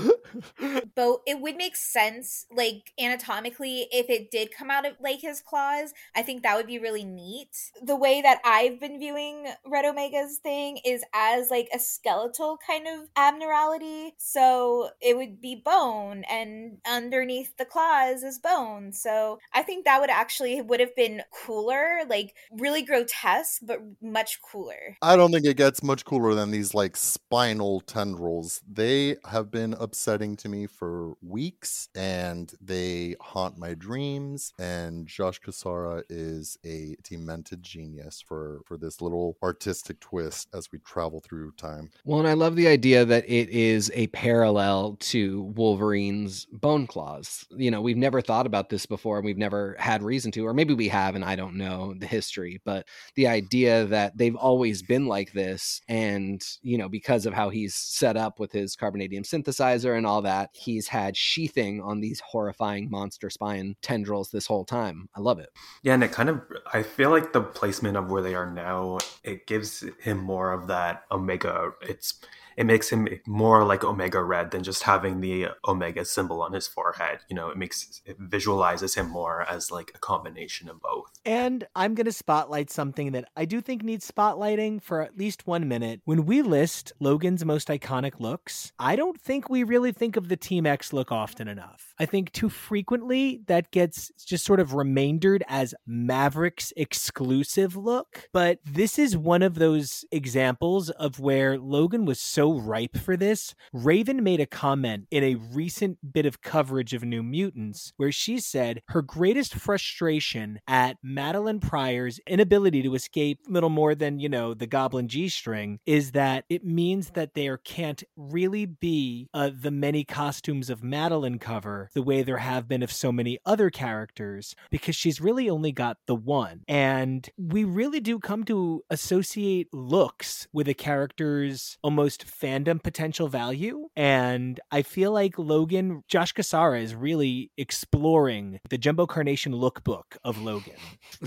But 0.96 1.18
it 1.26 1.39
would 1.39 1.56
make 1.56 1.76
sense, 1.76 2.46
like 2.52 2.93
anatomically, 3.00 3.88
if 3.91 4.10
it 4.10 4.32
did 4.32 4.52
come 4.52 4.70
out 4.70 4.86
of 4.86 4.93
like 5.02 5.22
his 5.22 5.41
claws. 5.41 5.93
I 6.16 6.22
think 6.22 6.43
that 6.43 6.56
would 6.56 6.68
be 6.68 6.80
really 6.80 7.04
neat. 7.04 7.72
The 7.82 7.96
way 7.96 8.22
that 8.22 8.41
I've 8.43 8.80
been 8.80 9.00
viewing 9.00 9.48
Red 9.66 9.86
Omega's 9.86 10.38
thing 10.38 10.80
is 10.86 11.04
as 11.14 11.50
like 11.50 11.70
a 11.74 11.80
skeletal 11.80 12.58
kind 12.66 12.88
of 12.88 13.10
abnormality. 13.16 14.16
So 14.18 14.89
it 15.02 15.18
would 15.18 15.41
be 15.41 15.62
bone, 15.64 16.24
and 16.30 16.78
underneath 16.86 17.56
the 17.58 17.66
claws 17.66 18.24
is 18.24 18.39
bone. 18.39 18.91
So 18.93 19.39
I 19.54 19.64
think 19.64 19.86
that 19.86 20.02
would 20.02 20.10
actually 20.10 20.62
would 20.62 20.80
have 20.80 20.96
been 20.96 21.24
cooler, 21.32 22.00
like 22.08 22.36
really 22.52 22.82
grotesque, 22.82 23.62
but 23.64 23.80
much 24.02 24.39
cooler. 24.41 24.98
I 25.02 25.16
don't 25.16 25.32
think 25.32 25.46
it 25.46 25.58
gets 25.58 25.84
much 25.84 26.06
cooler 26.06 26.34
than 26.34 26.52
these 26.52 26.74
like 26.74 26.96
spinal 26.96 27.82
tendrils. 27.82 28.62
They 28.70 29.18
have 29.36 29.52
been 29.52 29.76
upsetting 29.82 30.38
to 30.38 30.48
me 30.48 30.66
for 30.66 31.16
weeks 31.22 31.90
and 31.94 32.54
they 32.62 33.18
haunt 33.20 33.58
my 33.58 33.74
dreams. 33.74 34.54
And 34.58 35.06
Josh 35.06 35.42
Cassara 35.42 36.04
is 36.10 36.58
a 36.66 36.96
demented 37.04 37.62
genius 37.62 38.24
for 38.26 38.62
for 38.66 38.78
this 38.78 39.02
little 39.02 39.36
artistic 39.44 40.00
twist 40.00 40.48
as 40.54 40.72
we 40.72 40.80
travel 40.80 41.20
through 41.20 41.52
time. 41.58 41.92
Well, 42.06 42.20
and 42.20 42.30
I 42.30 42.34
love 42.34 42.56
the 42.56 42.70
idea 42.70 43.04
that 43.04 43.26
it 43.30 43.50
is 43.50 43.92
a 43.94 44.08
parallel 44.08 44.96
to 45.02 45.42
Wolverine's 45.58 46.46
bone 46.54 46.88
claws. 46.88 47.46
You 47.52 47.72
know, 47.72 47.82
we've 47.82 47.98
never 47.98 48.22
thought 48.22 48.46
about 48.46 48.70
this 48.70 48.86
before 48.86 49.18
and 49.18 49.26
we've 49.26 49.38
never 49.38 49.76
had 49.78 50.02
reason 50.02 50.32
to, 50.32 50.48
or 50.48 50.54
maybe 50.54 50.74
we 50.74 50.88
have 50.88 51.16
and 51.16 51.26
I 51.26 51.36
don't 51.36 51.58
know 51.58 51.94
the 51.94 52.08
history, 52.08 52.62
but 52.64 52.88
the 53.16 53.28
idea 53.28 53.84
that 53.88 54.18
they've 54.18 54.36
always 54.38 54.82
been 54.82 55.08
like 55.08 55.34
this 55.34 55.82
and, 55.90 56.42
you 56.62 56.78
know, 56.78 56.88
because 56.88 57.26
of 57.26 57.34
how 57.34 57.50
he's 57.50 57.76
set 57.76 58.16
up 58.16 58.40
with 58.40 58.54
his 58.54 58.78
carbonadium 58.78 59.24
synthesizer 59.26 59.97
and 59.97 60.05
all 60.05 60.21
that, 60.21 60.49
he's 60.53 60.88
had 60.88 61.17
sheathing 61.17 61.82
on 61.82 62.01
these 62.01 62.19
horrifying 62.19 62.89
monster 62.89 63.30
spine 63.30 63.76
tendrils 63.82 64.32
this 64.32 64.47
whole 64.47 64.65
time. 64.65 65.09
I 65.15 65.19
love 65.19 65.39
it. 65.39 65.49
Yeah, 65.84 65.93
and 65.93 66.03
it 66.03 66.11
kind 66.11 66.30
of 66.30 66.41
I 66.73 66.84
feel 66.84 67.09
like 67.09 67.34
the 67.34 67.41
placement 67.41 67.97
of 67.97 68.09
where 68.09 68.21
they 68.21 68.36
are 68.36 68.51
now, 68.51 68.99
it 69.23 69.47
gives 69.47 69.84
him 69.99 70.17
more 70.17 70.51
of 70.51 70.67
that 70.67 71.03
omega. 71.11 71.71
It's 71.82 72.15
it 72.58 72.66
makes 72.66 72.89
him 72.89 73.08
more 73.28 73.64
like 73.64 73.84
Omega 73.84 74.24
Red 74.24 74.51
than 74.51 74.64
just 74.64 74.84
having 74.84 75.22
the 75.22 75.47
Omega 75.68 76.06
symbol 76.06 76.41
on 76.41 76.53
his 76.53 76.68
forehead. 76.68 77.20
You 77.30 77.36
know, 77.36 77.49
it 77.49 77.58
makes 77.58 78.01
it 78.06 78.18
visualizes 78.20 78.95
him 78.95 79.10
more 79.10 79.41
as 79.49 79.72
like 79.72 79.91
a 79.95 79.99
combination 79.99 80.70
of 80.70 80.82
both. 80.82 81.12
And 81.26 81.68
I'm 81.76 81.95
going 81.95 82.06
to 82.06 82.12
spotlight 82.12 82.70
something 82.70 83.12
that 83.12 83.30
I 83.36 83.45
do 83.45 83.62
think 83.62 83.84
needs 83.84 84.10
spotlighting 84.10 84.82
for 84.82 85.01
at 85.01 85.18
least 85.18 85.47
one 85.47 85.68
minute. 85.68 86.01
When 86.06 86.26
we 86.26 86.41
list 86.41 86.93
Logan's 86.99 87.43
most 87.43 87.68
iconic 87.68 88.20
looks, 88.20 88.72
I 88.80 88.95
don't 88.95 89.20
think 89.20 89.49
we 89.49 89.64
really 89.64 89.91
think 89.91 90.16
of 90.16 90.30
the 90.30 90.38
Team 90.38 90.66
X 90.66 90.93
look 90.93 91.12
often 91.12 91.47
enough. 91.47 91.93
I 91.99 92.06
think 92.06 92.32
too 92.32 92.49
frequently 92.49 93.41
that 93.47 93.72
gets 93.72 94.12
just 94.26 94.45
sort 94.45 94.60
of 94.60 94.74
remaindered 94.74 95.43
as 95.47 95.74
Maverick's 95.86 96.74
exclusive 96.78 97.76
look. 97.76 98.30
But 98.32 98.60
this 98.66 98.97
is 98.99 99.18
one 99.18 99.41
of 99.41 99.56
those 99.56 100.06
examples 100.12 100.89
of 100.91 101.20
where 101.20 101.58
Logan 101.58 102.06
was 102.06 102.20
so 102.20 102.45
ripe 102.54 102.98
for 102.98 103.18
this. 103.18 103.56
Raven 103.74 104.24
made 104.24 104.39
a 104.39 104.46
comment 104.46 105.08
in 105.12 105.24
a 105.24 105.36
recent 105.36 106.14
bit 106.14 106.26
of 106.26 106.41
coverage 106.41 106.93
of 106.93 107.04
New 107.04 107.24
Mutants 107.24 107.93
where 107.98 108.12
she 108.12 108.39
said 108.39 108.82
her 108.89 109.02
greatest 109.02 109.56
frustration 109.56 110.60
at 110.68 110.98
Madelyne 111.04 111.62
Pryor's 111.62 112.20
inability 112.28 112.82
to 112.84 112.96
escape 112.96 113.39
little 113.48 113.70
more 113.70 113.96
than, 113.96 114.20
you 114.20 114.30
know, 114.30 114.54
the 114.54 114.68
Goblin 114.68 115.08
G 115.08 115.30
string 115.30 115.80
is 115.86 116.12
that 116.12 116.46
it 116.50 116.64
means 116.64 117.12
that 117.12 117.34
there 117.34 117.58
can't 117.58 118.04
really 118.16 118.66
be 118.66 119.30
uh, 119.34 119.52
the 119.54 119.72
many 119.72 120.04
costumes 120.04 120.70
of 120.70 120.82
Madelyne 120.82 121.39
cover 121.39 121.89
the 121.93 122.02
way 122.02 122.24
there 122.24 122.38
have 122.38 122.68
been 122.68 122.84
of 122.84 122.91
so 122.91 123.12
many 123.12 123.39
other 123.46 123.70
characters 123.70 124.56
because 124.70 124.96
she's 124.96 125.22
really 125.22 125.50
only 125.50 125.72
got 125.72 125.98
the 126.08 126.16
one. 126.16 126.62
And 126.68 127.30
we 127.38 127.64
really 127.64 128.00
do 128.00 128.20
come 128.20 128.43
to 128.46 128.84
associate 128.89 129.68
looks 129.74 130.48
with 130.54 130.68
a 130.68 130.74
character's 130.74 131.78
almost 131.84 132.26
fandom 132.42 132.82
potential 132.82 133.28
value. 133.28 133.88
And 133.96 134.60
I 134.72 134.82
feel 134.82 135.12
like 135.12 135.38
Logan, 135.38 136.04
Josh 136.08 136.34
Cassara 136.34 136.82
is 136.82 136.96
really 136.96 137.52
exploring 137.58 138.60
the 138.70 138.78
Jumbo 138.78 139.06
Carnation 139.06 139.54
lookbook 139.54 140.18
of 140.24 140.42
Logan. 140.42 140.74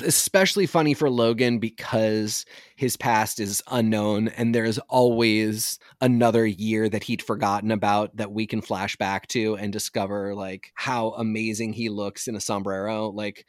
Especially 0.05 0.67
funny 0.67 0.95
for 0.95 1.11
Logan 1.11 1.59
because 1.59 2.45
his 2.77 2.97
past 2.97 3.41
is 3.41 3.63
unknown 3.71 4.29
and 4.29 4.55
there's 4.55 4.79
always 4.89 5.79
another 6.01 6.47
year 6.47 6.89
that 6.89 7.03
he'd 7.03 7.23
forgotten 7.23 7.71
about 7.71 8.17
that 8.17 8.33
we 8.33 8.47
can 8.47 8.61
flash 8.61 8.97
back 8.97 9.27
to 9.29 9.57
and 9.57 9.73
discover 9.73 10.35
like 10.35 10.73
how 10.75 11.11
amazing 11.11 11.73
he 11.73 11.89
looks 11.89 12.29
in 12.29 12.37
a 12.37 12.41
sombrero. 12.41 13.09
Like 13.09 13.47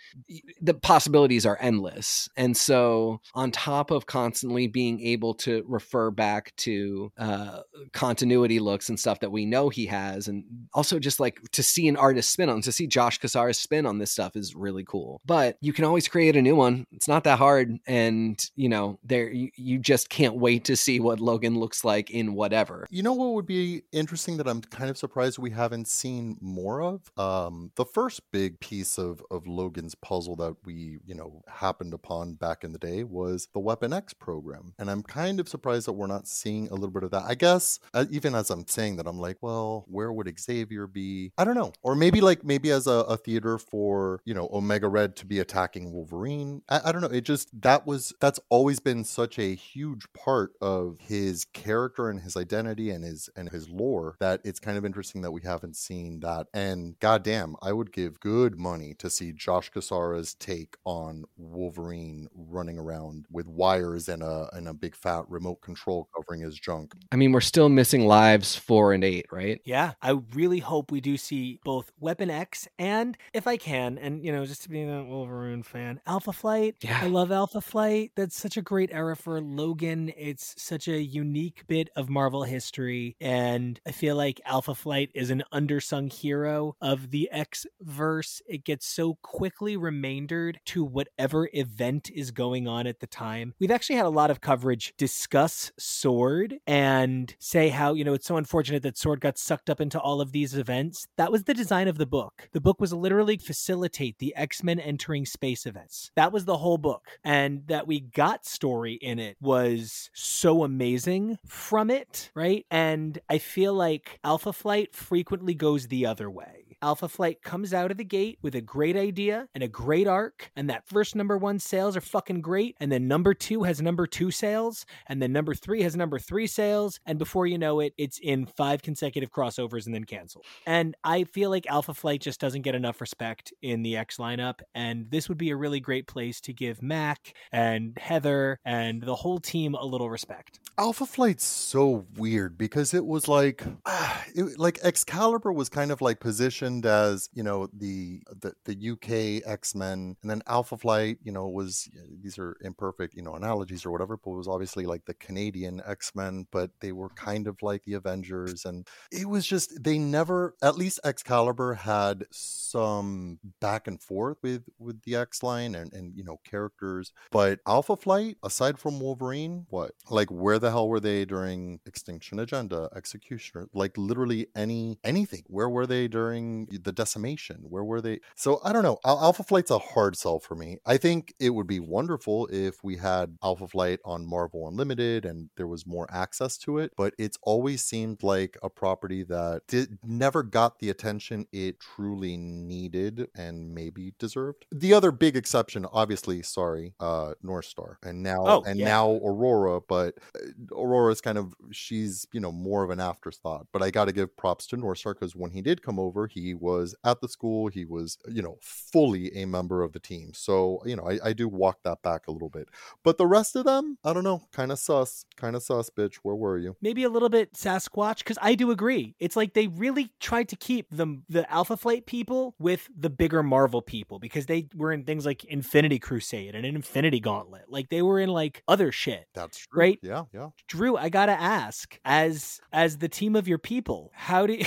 the 0.61 0.73
possibilities 0.73 1.45
are 1.45 1.57
endless. 1.59 2.29
And 2.37 2.55
so 2.55 3.21
on 3.33 3.51
top 3.51 3.91
of 3.91 4.05
constantly 4.05 4.67
being 4.67 5.01
able 5.01 5.33
to 5.35 5.63
refer 5.67 6.11
back 6.11 6.55
to 6.57 7.11
uh, 7.17 7.48
continuity 7.93 8.59
looks 8.59 8.89
and 8.89 8.99
stuff 8.99 9.19
that 9.19 9.31
we 9.31 9.45
know 9.45 9.69
he 9.69 9.85
has, 9.87 10.27
and 10.27 10.43
also 10.73 10.99
just 10.99 11.19
like 11.19 11.39
to 11.51 11.63
see 11.63 11.87
an 11.87 11.97
artist 11.97 12.31
spin 12.31 12.49
on, 12.49 12.61
to 12.61 12.71
see 12.71 12.87
Josh 12.87 13.17
Cassara's 13.17 13.59
spin 13.59 13.85
on 13.85 13.97
this 13.97 14.11
stuff 14.11 14.35
is 14.35 14.55
really 14.55 14.83
cool. 14.85 15.21
But 15.25 15.57
you 15.61 15.73
can 15.73 15.85
always 15.85 16.07
create 16.07 16.35
a 16.35 16.41
new 16.41 16.55
one. 16.55 16.85
It's 16.91 17.07
not 17.07 17.23
that 17.25 17.39
hard, 17.39 17.77
and 17.87 18.43
you 18.55 18.69
know 18.69 18.99
there 19.03 19.31
you, 19.31 19.49
you 19.55 19.79
just 19.79 20.09
can't 20.09 20.35
wait 20.35 20.65
to 20.65 20.75
see 20.75 20.99
what 20.99 21.19
Logan 21.19 21.59
looks 21.59 21.83
like 21.83 22.09
in 22.09 22.33
whatever. 22.33 22.85
You 22.89 23.03
know 23.03 23.13
what 23.13 23.33
would 23.33 23.45
be 23.45 23.83
interesting 23.91 24.37
that 24.37 24.47
I'm 24.47 24.61
kind 24.61 24.89
of 24.89 24.97
surprised 24.97 25.37
we 25.37 25.51
haven't 25.51 25.87
seen 25.87 26.37
more 26.41 26.81
of? 26.81 27.11
Um, 27.17 27.71
the 27.75 27.85
first 27.85 28.21
big 28.31 28.59
piece 28.59 28.97
of 28.97 29.23
of 29.31 29.47
Logan's 29.47 29.95
puzzle 29.95 30.35
that 30.37 30.55
we 30.65 30.99
you 31.05 31.15
know 31.15 31.41
happened 31.47 31.93
upon 31.93 32.33
back 32.33 32.63
in 32.63 32.71
the 32.71 32.79
day 32.79 33.03
was 33.03 33.47
the 33.53 33.59
Weapon 33.59 33.93
X 33.93 34.13
program, 34.13 34.73
and 34.77 34.89
I'm 34.89 35.03
kind 35.03 35.39
of 35.39 35.49
surprised 35.49 35.87
that 35.87 35.93
we're 35.93 36.07
not 36.07 36.27
seeing 36.27 36.67
a 36.69 36.73
little 36.73 36.89
bit 36.89 37.03
of 37.03 37.11
that. 37.11 37.23
I 37.25 37.35
guess 37.39 37.79
uh, 37.93 38.05
even 38.11 38.35
as 38.35 38.49
I'm 38.49 38.67
saying 38.67 38.97
that, 38.97 39.07
I'm 39.07 39.19
like, 39.19 39.37
well, 39.41 39.85
where 39.87 40.11
would 40.11 40.31
Xavier 40.39 40.87
be? 40.87 41.31
I 41.37 41.43
don't 41.43 41.55
know, 41.55 41.73
or 41.81 41.95
maybe 41.95 42.21
like 42.21 42.43
maybe 42.43 42.71
as 42.71 42.87
a, 42.87 42.91
a 42.91 43.17
theater 43.17 43.57
for 43.57 44.21
you 44.25 44.33
know 44.33 44.49
Omega 44.51 44.87
Red 44.87 45.15
to 45.17 45.25
be 45.25 45.39
attacking 45.39 45.91
Wolverine. 45.91 46.61
I, 46.69 46.81
I 46.85 46.91
don't 46.91 47.01
know. 47.01 47.07
It 47.07 47.21
just 47.21 47.49
that 47.61 47.87
was 47.87 48.13
that's 48.19 48.39
always 48.49 48.79
been 48.79 49.03
such 49.03 49.39
a 49.39 49.55
huge 49.55 50.05
part 50.13 50.51
of 50.61 50.97
his 50.99 51.45
character 51.45 52.09
and 52.09 52.19
his 52.21 52.37
identity 52.37 52.89
and 52.91 53.03
his 53.03 53.29
and 53.35 53.49
his 53.49 53.69
lore 53.69 54.15
that 54.19 54.41
it's 54.43 54.59
kind 54.59 54.77
of 54.77 54.85
interesting 54.85 55.21
that 55.21 55.31
we 55.31 55.41
haven't 55.41 55.75
seen 55.75 56.19
that. 56.21 56.47
And 56.53 56.99
goddamn, 56.99 57.55
I 57.61 57.73
would 57.73 57.91
give 57.91 58.19
good 58.19 58.57
money 58.57 58.93
to 58.99 59.09
see 59.09 59.31
Josh 59.31 59.69
Cassara's 59.69 60.33
take 60.33 60.75
on 60.85 61.25
Wolverine 61.37 62.27
running 62.35 62.77
around 62.77 63.25
with 63.31 63.47
wires 63.47 64.09
and 64.09 64.23
a 64.23 64.49
and 64.53 64.67
a 64.67 64.73
big 64.73 64.95
fat 64.95 65.23
remote 65.29 65.61
control 65.61 66.09
covering 66.15 66.41
his 66.41 66.59
junk. 66.59 66.93
I 67.11 67.15
mean, 67.19 67.33
we're 67.33 67.41
still 67.41 67.69
missing 67.69 68.07
lives 68.07 68.55
four 68.55 68.93
and 68.93 69.03
eight, 69.03 69.27
right? 69.31 69.61
Yeah, 69.65 69.93
I 70.01 70.17
really 70.33 70.59
hope 70.59 70.91
we 70.91 71.01
do 71.01 71.17
see 71.17 71.59
both 71.63 71.91
Weapon 71.99 72.29
X 72.29 72.67
and, 72.79 73.17
if 73.33 73.45
I 73.45 73.57
can, 73.57 73.97
and 73.97 74.23
you 74.23 74.31
know, 74.31 74.45
just 74.45 74.63
to 74.63 74.69
be 74.69 74.81
a 74.81 75.03
Wolverine 75.03 75.61
fan, 75.63 75.99
Alpha 76.07 76.33
Flight. 76.33 76.77
Yeah. 76.81 76.99
I 77.01 77.07
love 77.07 77.31
Alpha 77.31 77.61
Flight. 77.61 78.11
That's 78.15 78.37
such 78.37 78.57
a 78.57 78.61
great 78.61 78.89
era 78.93 79.15
for 79.15 79.41
Logan. 79.41 80.11
It's 80.17 80.55
such 80.57 80.87
a 80.87 81.01
unique 81.01 81.65
bit 81.67 81.89
of 81.95 82.09
Marvel 82.09 82.43
history, 82.43 83.17
and 83.19 83.79
I 83.85 83.91
feel 83.91 84.15
like 84.15 84.41
Alpha 84.45 84.73
Flight 84.73 85.09
is 85.13 85.29
an 85.29 85.43
undersung 85.53 86.11
hero 86.11 86.75
of 86.81 87.11
the 87.11 87.29
X 87.31 87.67
verse. 87.81 88.41
It 88.47 88.63
gets 88.63 88.87
so 88.87 89.17
quickly 89.21 89.75
remaindered 89.75 90.61
to 90.67 90.83
whatever 90.85 91.49
event 91.53 92.09
is 92.09 92.31
going 92.31 92.67
on 92.67 92.87
at 92.87 93.01
the 93.01 93.07
time. 93.07 93.53
We've 93.59 93.71
actually 93.71 93.97
had 93.97 94.05
a 94.05 94.09
lot 94.09 94.31
of 94.31 94.39
coverage 94.39 94.93
discuss 94.97 95.71
Sword 95.77 96.59
and 96.65 97.08
say 97.39 97.69
how, 97.69 97.93
you 97.93 98.03
know, 98.03 98.13
it's 98.13 98.27
so 98.27 98.37
unfortunate 98.37 98.83
that 98.83 98.97
Sword 98.97 99.21
got 99.21 99.37
sucked 99.37 99.69
up 99.69 99.81
into 99.81 99.99
all 99.99 100.21
of 100.21 100.31
these 100.31 100.55
events. 100.55 101.07
That 101.17 101.31
was 101.31 101.43
the 101.43 101.53
design 101.53 101.87
of 101.87 101.97
the 101.97 102.05
book. 102.05 102.49
The 102.51 102.61
book 102.61 102.79
was 102.79 102.93
literally 102.93 103.37
facilitate 103.37 104.17
the 104.17 104.35
X-Men 104.35 104.79
entering 104.79 105.25
space 105.25 105.65
events. 105.65 106.11
That 106.15 106.31
was 106.31 106.45
the 106.45 106.57
whole 106.57 106.77
book. 106.77 107.05
And 107.23 107.67
that 107.67 107.87
we 107.87 107.99
got 107.99 108.45
story 108.45 108.93
in 108.93 109.19
it 109.19 109.37
was 109.41 110.09
so 110.13 110.63
amazing 110.63 111.37
from 111.45 111.89
it, 111.89 112.31
right? 112.33 112.65
And 112.71 113.19
I 113.29 113.37
feel 113.37 113.73
like 113.73 114.19
Alpha 114.23 114.53
Flight 114.53 114.95
frequently 114.95 115.53
goes 115.53 115.87
the 115.87 116.05
other 116.05 116.29
way. 116.29 116.58
Alpha 116.81 117.09
Flight 117.09 117.41
comes 117.41 117.73
out 117.73 117.91
of 117.91 117.97
the 117.97 118.05
gate 118.05 118.39
with 118.41 118.55
a 118.55 118.61
great 118.61 118.95
idea 118.95 119.49
and 119.53 119.61
a 119.63 119.67
great 119.67 120.07
arc, 120.07 120.49
and 120.55 120.69
that 120.69 120.87
first 120.87 121.13
number 121.13 121.37
one 121.37 121.59
sales 121.59 121.97
are 121.97 122.01
fucking 122.01 122.39
great, 122.39 122.77
and 122.79 122.89
then 122.89 123.07
number 123.07 123.33
two 123.33 123.63
has 123.63 123.81
number 123.81 124.07
two 124.07 124.31
sales, 124.31 124.85
and 125.07 125.21
then 125.21 125.33
number 125.33 125.53
three 125.53 125.81
has 125.81 125.97
number 125.97 126.17
three 126.17 126.47
sales, 126.47 126.99
and 127.05 127.19
before 127.19 127.47
you 127.47 127.57
know 127.57 127.81
it, 127.81 127.93
it's 127.97 128.17
in 128.19 128.45
five 128.45 128.81
consecutive 128.81 129.29
crossovers 129.29 129.85
and 129.85 129.93
then 129.93 130.05
canceled. 130.05 130.45
And 130.65 130.95
I 131.03 131.25
feel 131.25 131.49
like 131.49 131.67
Alpha 131.67 131.93
Flight 131.93 132.21
just 132.21 132.39
doesn't 132.39 132.61
get 132.61 132.75
enough 132.75 133.01
respect 133.01 133.51
in 133.61 133.83
the 133.83 133.97
X 133.97 134.15
lineup, 134.15 134.61
and 134.73 135.11
this 135.11 135.27
would 135.27 135.37
be 135.37 135.49
a 135.49 135.57
really 135.57 135.81
great 135.81 136.07
place 136.07 136.39
to 136.41 136.53
give 136.53 136.81
Mac 136.81 137.35
and 137.51 137.97
Heather 137.97 138.57
and 138.63 139.01
the 139.01 139.15
whole 139.15 139.39
team 139.39 139.73
a 139.73 139.85
little 139.85 140.09
respect. 140.09 140.59
Alpha 140.77 141.05
Flight's 141.05 141.43
so 141.43 142.05
weird 142.15 142.57
because 142.57 142.93
it 142.93 143.05
was 143.05 143.27
like, 143.27 143.65
it, 144.33 144.57
like 144.57 144.79
Excalibur 144.81 145.51
was 145.51 145.67
kind 145.67 145.91
of 145.91 145.99
like 145.99 146.21
positioned 146.21 146.68
as 146.85 147.29
you 147.33 147.43
know 147.43 147.67
the 147.73 148.21
the, 148.39 148.53
the 148.65 148.89
UK 148.91 149.47
X 149.49 149.75
Men, 149.75 150.15
and 150.21 150.29
then 150.29 150.41
Alpha 150.47 150.77
Flight, 150.77 151.17
you 151.23 151.31
know, 151.31 151.47
was 151.47 151.89
these 152.21 152.37
are 152.37 152.57
imperfect, 152.61 153.15
you 153.15 153.21
know, 153.21 153.35
analogies 153.35 153.85
or 153.85 153.91
whatever, 153.91 154.17
but 154.17 154.31
it 154.31 154.37
was 154.37 154.47
obviously 154.47 154.85
like 154.85 155.05
the 155.05 155.13
Canadian 155.13 155.81
X 155.85 156.11
Men, 156.15 156.47
but 156.51 156.71
they 156.81 156.91
were 156.91 157.09
kind 157.09 157.47
of 157.47 157.61
like 157.61 157.83
the 157.83 157.93
Avengers, 157.93 158.65
and 158.65 158.87
it 159.11 159.27
was 159.27 159.45
just 159.45 159.83
they 159.83 159.97
never, 159.97 160.55
at 160.61 160.77
least 160.77 160.99
Excalibur 161.03 161.73
had 161.75 162.25
some 162.31 163.39
back 163.59 163.87
and 163.87 164.01
forth 164.01 164.37
with 164.41 164.63
with 164.77 165.01
the 165.03 165.15
X 165.15 165.43
line 165.43 165.75
and 165.75 165.93
and 165.93 166.15
you 166.15 166.23
know 166.23 166.39
characters, 166.49 167.11
but 167.31 167.59
Alpha 167.67 167.95
Flight, 167.95 168.37
aside 168.43 168.79
from 168.79 168.99
Wolverine, 168.99 169.65
what 169.69 169.91
like 170.09 170.29
where 170.29 170.59
the 170.59 170.71
hell 170.71 170.87
were 170.87 170.99
they 170.99 171.25
during 171.25 171.79
Extinction 171.85 172.39
Agenda, 172.39 172.89
Executioner, 172.95 173.67
like 173.73 173.97
literally 173.97 174.47
any 174.55 174.99
anything? 175.03 175.43
Where 175.47 175.69
were 175.69 175.87
they 175.87 176.07
during 176.07 176.58
the 176.67 176.91
decimation? 176.91 177.57
Where 177.63 177.83
were 177.83 178.01
they? 178.01 178.19
So 178.35 178.59
I 178.63 178.73
don't 178.73 178.83
know. 178.83 178.97
Alpha 179.05 179.43
Flight's 179.43 179.71
a 179.71 179.79
hard 179.79 180.15
sell 180.17 180.39
for 180.39 180.55
me. 180.55 180.77
I 180.85 180.97
think 180.97 181.33
it 181.39 181.51
would 181.51 181.67
be 181.67 181.79
wonderful 181.79 182.47
if 182.51 182.83
we 182.83 182.97
had 182.97 183.37
Alpha 183.43 183.67
Flight 183.67 183.99
on 184.05 184.25
Marvel 184.27 184.67
Unlimited 184.67 185.25
and 185.25 185.49
there 185.57 185.67
was 185.67 185.85
more 185.85 186.07
access 186.11 186.57
to 186.59 186.77
it, 186.79 186.91
but 186.97 187.13
it's 187.17 187.37
always 187.43 187.83
seemed 187.83 188.23
like 188.23 188.57
a 188.63 188.69
property 188.69 189.23
that 189.23 189.61
did 189.67 189.99
never 190.03 190.43
got 190.43 190.79
the 190.79 190.89
attention 190.89 191.45
it 191.51 191.79
truly 191.79 192.37
needed 192.37 193.27
and 193.35 193.73
maybe 193.73 194.13
deserved. 194.19 194.65
The 194.71 194.93
other 194.93 195.11
big 195.11 195.35
exception, 195.35 195.85
obviously, 195.91 196.41
sorry, 196.43 196.93
uh 196.99 197.33
Northstar. 197.43 197.95
And 198.03 198.23
now 198.23 198.39
Oh, 198.45 198.61
and 198.65 198.79
yeah. 198.79 198.85
now 198.85 199.11
Aurora, 199.23 199.81
but 199.81 200.17
uh, 200.35 200.39
Aurora's 200.75 201.21
kind 201.21 201.37
of 201.37 201.53
she's, 201.71 202.25
you 202.33 202.39
know, 202.39 202.51
more 202.51 202.83
of 202.83 202.89
an 202.89 202.99
afterthought. 202.99 203.67
But 203.71 203.81
I 203.81 203.91
got 203.91 204.05
to 204.05 204.11
give 204.13 204.35
props 204.37 204.67
to 204.67 204.77
North 204.77 204.99
Star 204.99 205.13
cuz 205.15 205.35
when 205.35 205.51
he 205.51 205.61
did 205.61 205.81
come 205.81 205.99
over, 205.99 206.27
he 206.27 206.48
was 206.53 206.95
at 207.03 207.21
the 207.21 207.29
school, 207.29 207.67
he 207.67 207.85
was, 207.85 208.17
you 208.27 208.41
know, 208.41 208.57
fully 208.61 209.35
a 209.35 209.45
member 209.45 209.83
of 209.83 209.93
the 209.93 209.99
team. 209.99 210.31
So, 210.33 210.81
you 210.85 210.95
know, 210.95 211.09
I, 211.09 211.29
I 211.29 211.33
do 211.33 211.47
walk 211.47 211.79
that 211.83 212.01
back 212.01 212.27
a 212.27 212.31
little 212.31 212.49
bit. 212.49 212.69
But 213.03 213.17
the 213.17 213.27
rest 213.27 213.55
of 213.55 213.65
them, 213.65 213.97
I 214.03 214.13
don't 214.13 214.23
know, 214.23 214.43
kind 214.51 214.71
of 214.71 214.79
sus, 214.79 215.25
kind 215.35 215.55
of 215.55 215.63
sus, 215.63 215.89
bitch. 215.89 216.15
Where 216.23 216.35
were 216.35 216.57
you? 216.57 216.75
maybe 216.81 217.03
a 217.03 217.09
little 217.09 217.29
bit 217.29 217.53
Sasquatch 217.53 218.19
because 218.19 218.37
I 218.41 218.55
do 218.55 218.71
agree. 218.71 219.15
It's 219.19 219.35
like 219.35 219.53
they 219.53 219.67
really 219.67 220.11
tried 220.19 220.49
to 220.49 220.55
keep 220.55 220.87
the 220.91 221.21
the 221.29 221.49
Alpha 221.51 221.77
Flight 221.77 222.05
people 222.05 222.55
with 222.59 222.89
the 222.97 223.09
bigger 223.09 223.43
Marvel 223.43 223.81
people 223.81 224.19
because 224.19 224.45
they 224.45 224.67
were 224.75 224.91
in 224.91 225.03
things 225.03 225.25
like 225.25 225.43
Infinity 225.45 225.99
Crusade 225.99 226.55
and 226.55 226.65
an 226.65 226.75
Infinity 226.75 227.19
Gauntlet. 227.19 227.65
Like 227.69 227.89
they 227.89 228.01
were 228.01 228.19
in 228.19 228.29
like 228.29 228.63
other 228.67 228.91
shit. 228.91 229.27
That's 229.33 229.57
true. 229.57 229.79
Right. 229.79 229.99
Yeah, 230.01 230.23
yeah. 230.33 230.49
Drew, 230.67 230.97
I 230.97 231.09
gotta 231.09 231.33
ask, 231.33 231.99
as 232.03 232.59
as 232.73 232.97
the 232.97 233.09
team 233.09 233.35
of 233.35 233.47
your 233.47 233.59
people, 233.59 234.11
how 234.13 234.45
do 234.47 234.59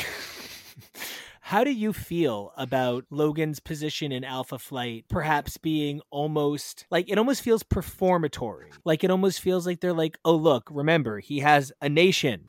how 1.52 1.64
do 1.64 1.70
you 1.70 1.92
feel 1.92 2.50
about 2.56 3.04
Logan's 3.10 3.60
position 3.60 4.10
in 4.10 4.24
Alpha 4.24 4.58
Flight 4.58 5.04
perhaps 5.10 5.58
being 5.58 6.00
almost 6.10 6.86
like 6.90 7.10
it 7.10 7.18
almost 7.18 7.42
feels 7.42 7.62
performatory? 7.62 8.70
Like 8.86 9.04
it 9.04 9.10
almost 9.10 9.42
feels 9.42 9.66
like 9.66 9.80
they're 9.80 9.92
like, 9.92 10.16
oh 10.24 10.34
look, 10.34 10.66
remember, 10.72 11.18
he 11.18 11.40
has 11.40 11.70
a 11.82 11.90
nation. 11.90 12.48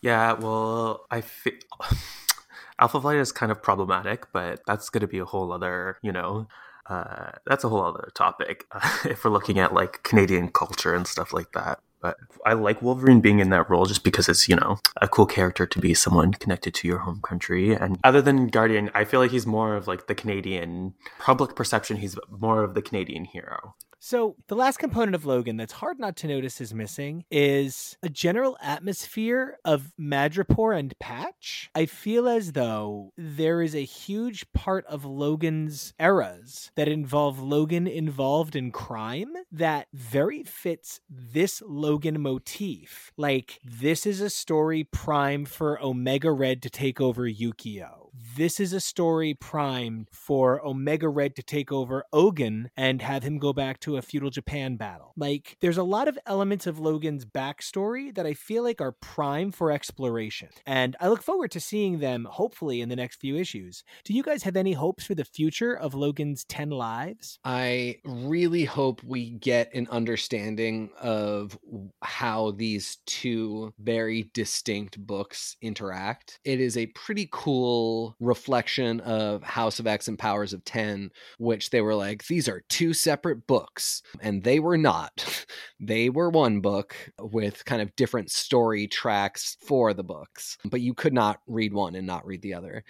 Yeah, 0.00 0.34
well, 0.34 1.06
I 1.10 1.22
feel 1.22 1.54
Alpha 2.78 3.00
Flight 3.00 3.16
is 3.16 3.32
kind 3.32 3.50
of 3.50 3.60
problematic, 3.60 4.28
but 4.32 4.60
that's 4.64 4.90
going 4.90 5.00
to 5.00 5.08
be 5.08 5.18
a 5.18 5.24
whole 5.24 5.50
other, 5.52 5.98
you 6.00 6.12
know, 6.12 6.46
uh, 6.88 7.32
that's 7.48 7.64
a 7.64 7.68
whole 7.68 7.82
other 7.82 8.12
topic 8.14 8.64
if 9.06 9.24
we're 9.24 9.32
looking 9.32 9.58
at 9.58 9.74
like 9.74 10.04
Canadian 10.04 10.50
culture 10.52 10.94
and 10.94 11.08
stuff 11.08 11.32
like 11.32 11.50
that. 11.54 11.80
But 12.00 12.16
I 12.46 12.54
like 12.54 12.80
Wolverine 12.80 13.20
being 13.20 13.40
in 13.40 13.50
that 13.50 13.68
role 13.68 13.84
just 13.84 14.04
because 14.04 14.28
it's, 14.28 14.48
you 14.48 14.56
know, 14.56 14.78
a 15.00 15.08
cool 15.08 15.26
character 15.26 15.66
to 15.66 15.78
be 15.78 15.92
someone 15.92 16.32
connected 16.32 16.72
to 16.74 16.88
your 16.88 16.98
home 16.98 17.20
country. 17.22 17.74
And 17.74 17.98
other 18.02 18.22
than 18.22 18.48
Guardian, 18.48 18.90
I 18.94 19.04
feel 19.04 19.20
like 19.20 19.30
he's 19.30 19.46
more 19.46 19.76
of 19.76 19.86
like 19.86 20.06
the 20.06 20.14
Canadian 20.14 20.94
public 21.18 21.54
perception. 21.54 21.98
He's 21.98 22.18
more 22.30 22.62
of 22.62 22.74
the 22.74 22.82
Canadian 22.82 23.26
hero. 23.26 23.74
So, 24.02 24.36
the 24.48 24.56
last 24.56 24.78
component 24.78 25.14
of 25.14 25.26
Logan 25.26 25.58
that's 25.58 25.74
hard 25.74 25.98
not 25.98 26.16
to 26.16 26.26
notice 26.26 26.58
is 26.58 26.72
missing 26.72 27.26
is 27.30 27.98
a 28.02 28.08
general 28.08 28.56
atmosphere 28.62 29.58
of 29.62 29.92
Madripoor 30.00 30.76
and 30.76 30.98
Patch. 30.98 31.70
I 31.74 31.84
feel 31.84 32.26
as 32.26 32.52
though 32.52 33.12
there 33.18 33.60
is 33.60 33.74
a 33.74 33.84
huge 33.84 34.50
part 34.54 34.86
of 34.86 35.04
Logan's 35.04 35.92
eras 36.00 36.72
that 36.76 36.88
involve 36.88 37.40
Logan 37.40 37.86
involved 37.86 38.56
in 38.56 38.72
crime 38.72 39.34
that 39.52 39.88
very 39.92 40.44
fits 40.44 41.00
this 41.10 41.62
Logan 41.66 42.22
motif. 42.22 43.12
Like, 43.18 43.60
this 43.62 44.06
is 44.06 44.22
a 44.22 44.30
story 44.30 44.82
prime 44.82 45.44
for 45.44 45.78
Omega 45.82 46.32
Red 46.32 46.62
to 46.62 46.70
take 46.70 47.02
over 47.02 47.28
Yukio. 47.28 48.09
This 48.36 48.58
is 48.58 48.72
a 48.72 48.80
story 48.80 49.34
primed 49.34 50.08
for 50.12 50.64
Omega 50.66 51.08
Red 51.08 51.36
to 51.36 51.42
take 51.42 51.70
over 51.70 52.04
Ogun 52.12 52.70
and 52.76 53.02
have 53.02 53.22
him 53.22 53.38
go 53.38 53.52
back 53.52 53.80
to 53.80 53.96
a 53.96 54.02
feudal 54.02 54.30
Japan 54.30 54.76
battle. 54.76 55.12
Like, 55.16 55.56
there's 55.60 55.78
a 55.78 55.82
lot 55.82 56.08
of 56.08 56.18
elements 56.26 56.66
of 56.66 56.78
Logan's 56.78 57.24
backstory 57.24 58.14
that 58.14 58.26
I 58.26 58.34
feel 58.34 58.62
like 58.62 58.80
are 58.80 58.92
prime 58.92 59.52
for 59.52 59.70
exploration. 59.70 60.48
And 60.66 60.96
I 61.00 61.08
look 61.08 61.22
forward 61.22 61.50
to 61.52 61.60
seeing 61.60 61.98
them 61.98 62.26
hopefully 62.30 62.80
in 62.80 62.88
the 62.88 62.96
next 62.96 63.20
few 63.20 63.36
issues. 63.36 63.84
Do 64.04 64.14
you 64.14 64.22
guys 64.22 64.42
have 64.42 64.56
any 64.56 64.72
hopes 64.72 65.04
for 65.04 65.14
the 65.14 65.24
future 65.24 65.74
of 65.74 65.94
Logan's 65.94 66.44
10 66.44 66.70
lives? 66.70 67.38
I 67.44 67.96
really 68.04 68.64
hope 68.64 69.02
we 69.04 69.30
get 69.30 69.72
an 69.74 69.86
understanding 69.90 70.90
of 71.00 71.58
how 72.02 72.52
these 72.52 72.98
two 73.06 73.72
very 73.78 74.30
distinct 74.34 74.98
books 74.98 75.56
interact. 75.62 76.40
It 76.44 76.60
is 76.60 76.76
a 76.76 76.86
pretty 76.86 77.28
cool 77.30 77.99
reflection 78.20 79.00
of 79.00 79.42
House 79.42 79.78
of 79.78 79.86
X 79.86 80.08
and 80.08 80.18
Powers 80.18 80.52
of 80.52 80.64
10, 80.64 81.10
which 81.38 81.70
they 81.70 81.80
were 81.80 81.94
like, 81.94 82.26
these 82.26 82.48
are 82.48 82.64
two 82.68 82.92
separate 82.92 83.46
books. 83.46 84.02
And 84.20 84.42
they 84.42 84.60
were 84.60 84.78
not. 84.78 85.46
they 85.80 86.10
were 86.10 86.30
one 86.30 86.60
book 86.60 86.94
with 87.18 87.64
kind 87.64 87.82
of 87.82 87.94
different 87.96 88.30
story 88.30 88.86
tracks 88.86 89.56
for 89.66 89.94
the 89.94 90.04
books, 90.04 90.58
but 90.64 90.80
you 90.80 90.94
could 90.94 91.12
not 91.12 91.40
read 91.46 91.72
one 91.72 91.94
and 91.94 92.06
not 92.06 92.26
read 92.26 92.42
the 92.42 92.54
other 92.54 92.84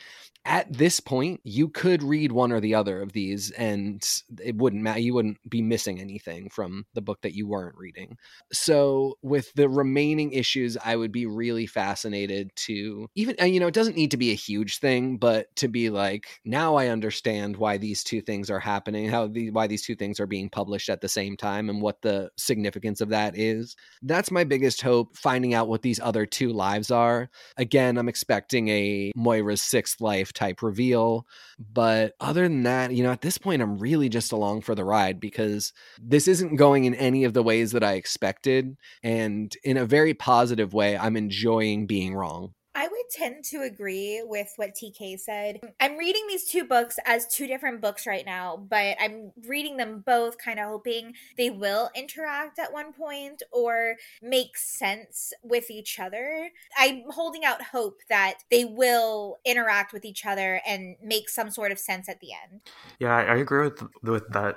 at 0.44 0.72
this 0.72 1.00
point 1.00 1.40
you 1.44 1.68
could 1.68 2.02
read 2.02 2.32
one 2.32 2.50
or 2.50 2.60
the 2.60 2.74
other 2.74 3.02
of 3.02 3.12
these 3.12 3.50
and 3.52 4.22
it 4.42 4.56
wouldn't 4.56 4.82
matter 4.82 5.00
you 5.00 5.12
wouldn't 5.12 5.38
be 5.48 5.60
missing 5.60 6.00
anything 6.00 6.48
from 6.48 6.86
the 6.94 7.02
book 7.02 7.20
that 7.22 7.34
you 7.34 7.46
weren't 7.46 7.76
reading. 7.76 8.16
So 8.52 9.18
with 9.22 9.52
the 9.54 9.68
remaining 9.68 10.32
issues 10.32 10.76
i 10.84 10.96
would 10.96 11.12
be 11.12 11.26
really 11.26 11.66
fascinated 11.66 12.50
to 12.56 13.08
even 13.14 13.36
uh, 13.40 13.44
you 13.44 13.60
know 13.60 13.66
it 13.66 13.74
doesn't 13.74 13.96
need 13.96 14.10
to 14.10 14.16
be 14.16 14.30
a 14.30 14.34
huge 14.34 14.78
thing 14.78 15.16
but 15.16 15.54
to 15.56 15.68
be 15.68 15.90
like 15.90 16.40
now 16.44 16.74
i 16.74 16.88
understand 16.88 17.56
why 17.56 17.76
these 17.76 18.02
two 18.02 18.20
things 18.20 18.50
are 18.50 18.60
happening 18.60 19.08
how 19.08 19.26
the 19.26 19.50
why 19.50 19.66
these 19.66 19.82
two 19.82 19.94
things 19.94 20.20
are 20.20 20.26
being 20.26 20.48
published 20.48 20.88
at 20.88 21.00
the 21.00 21.08
same 21.08 21.36
time 21.36 21.68
and 21.68 21.82
what 21.82 22.00
the 22.02 22.30
significance 22.36 23.00
of 23.00 23.10
that 23.10 23.36
is. 23.36 23.76
That's 24.02 24.30
my 24.30 24.44
biggest 24.44 24.82
hope 24.82 25.16
finding 25.16 25.54
out 25.54 25.68
what 25.68 25.82
these 25.82 26.00
other 26.00 26.26
two 26.26 26.52
lives 26.52 26.90
are. 26.90 27.30
Again 27.56 27.98
i'm 27.98 28.08
expecting 28.08 28.68
a 28.68 29.12
moira's 29.14 29.62
sixth 29.62 30.00
life 30.00 30.29
type 30.32 30.62
reveal. 30.62 31.26
But 31.58 32.14
other 32.20 32.42
than 32.42 32.62
that, 32.64 32.92
you 32.92 33.02
know, 33.02 33.12
at 33.12 33.20
this 33.20 33.38
point, 33.38 33.62
I'm 33.62 33.78
really 33.78 34.08
just 34.08 34.32
along 34.32 34.62
for 34.62 34.74
the 34.74 34.84
ride 34.84 35.20
because 35.20 35.72
this 36.00 36.28
isn't 36.28 36.56
going 36.56 36.84
in 36.84 36.94
any 36.94 37.24
of 37.24 37.34
the 37.34 37.42
ways 37.42 37.72
that 37.72 37.84
I 37.84 37.94
expected. 37.94 38.76
And 39.02 39.54
in 39.64 39.76
a 39.76 39.86
very 39.86 40.14
positive 40.14 40.72
way, 40.74 40.96
I'm 40.96 41.16
enjoying 41.16 41.86
being 41.86 42.14
wrong. 42.14 42.54
I 42.80 42.84
would 42.84 43.10
tend 43.10 43.44
to 43.50 43.60
agree 43.60 44.22
with 44.24 44.54
what 44.56 44.74
TK 44.74 45.20
said. 45.20 45.60
I'm 45.80 45.98
reading 45.98 46.22
these 46.26 46.46
two 46.46 46.64
books 46.64 46.98
as 47.04 47.26
two 47.26 47.46
different 47.46 47.82
books 47.82 48.06
right 48.06 48.24
now, 48.24 48.56
but 48.56 48.96
I'm 48.98 49.32
reading 49.46 49.76
them 49.76 50.02
both 50.06 50.38
kind 50.38 50.58
of 50.58 50.64
hoping 50.64 51.12
they 51.36 51.50
will 51.50 51.90
interact 51.94 52.58
at 52.58 52.72
one 52.72 52.94
point 52.94 53.42
or 53.52 53.96
make 54.22 54.56
sense 54.56 55.34
with 55.42 55.70
each 55.70 56.00
other. 56.00 56.48
I'm 56.78 57.02
holding 57.10 57.44
out 57.44 57.60
hope 57.60 58.00
that 58.08 58.38
they 58.50 58.64
will 58.64 59.40
interact 59.44 59.92
with 59.92 60.06
each 60.06 60.24
other 60.24 60.62
and 60.66 60.96
make 61.04 61.28
some 61.28 61.50
sort 61.50 61.72
of 61.72 61.78
sense 61.78 62.08
at 62.08 62.20
the 62.20 62.28
end. 62.32 62.62
Yeah, 62.98 63.14
I 63.14 63.36
agree 63.36 63.64
with 63.64 63.82
with 64.02 64.26
that. 64.30 64.56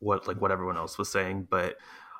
What 0.00 0.26
like 0.26 0.40
what 0.40 0.52
everyone 0.52 0.78
else 0.78 0.96
was 0.96 1.12
saying, 1.12 1.48
but 1.50 1.76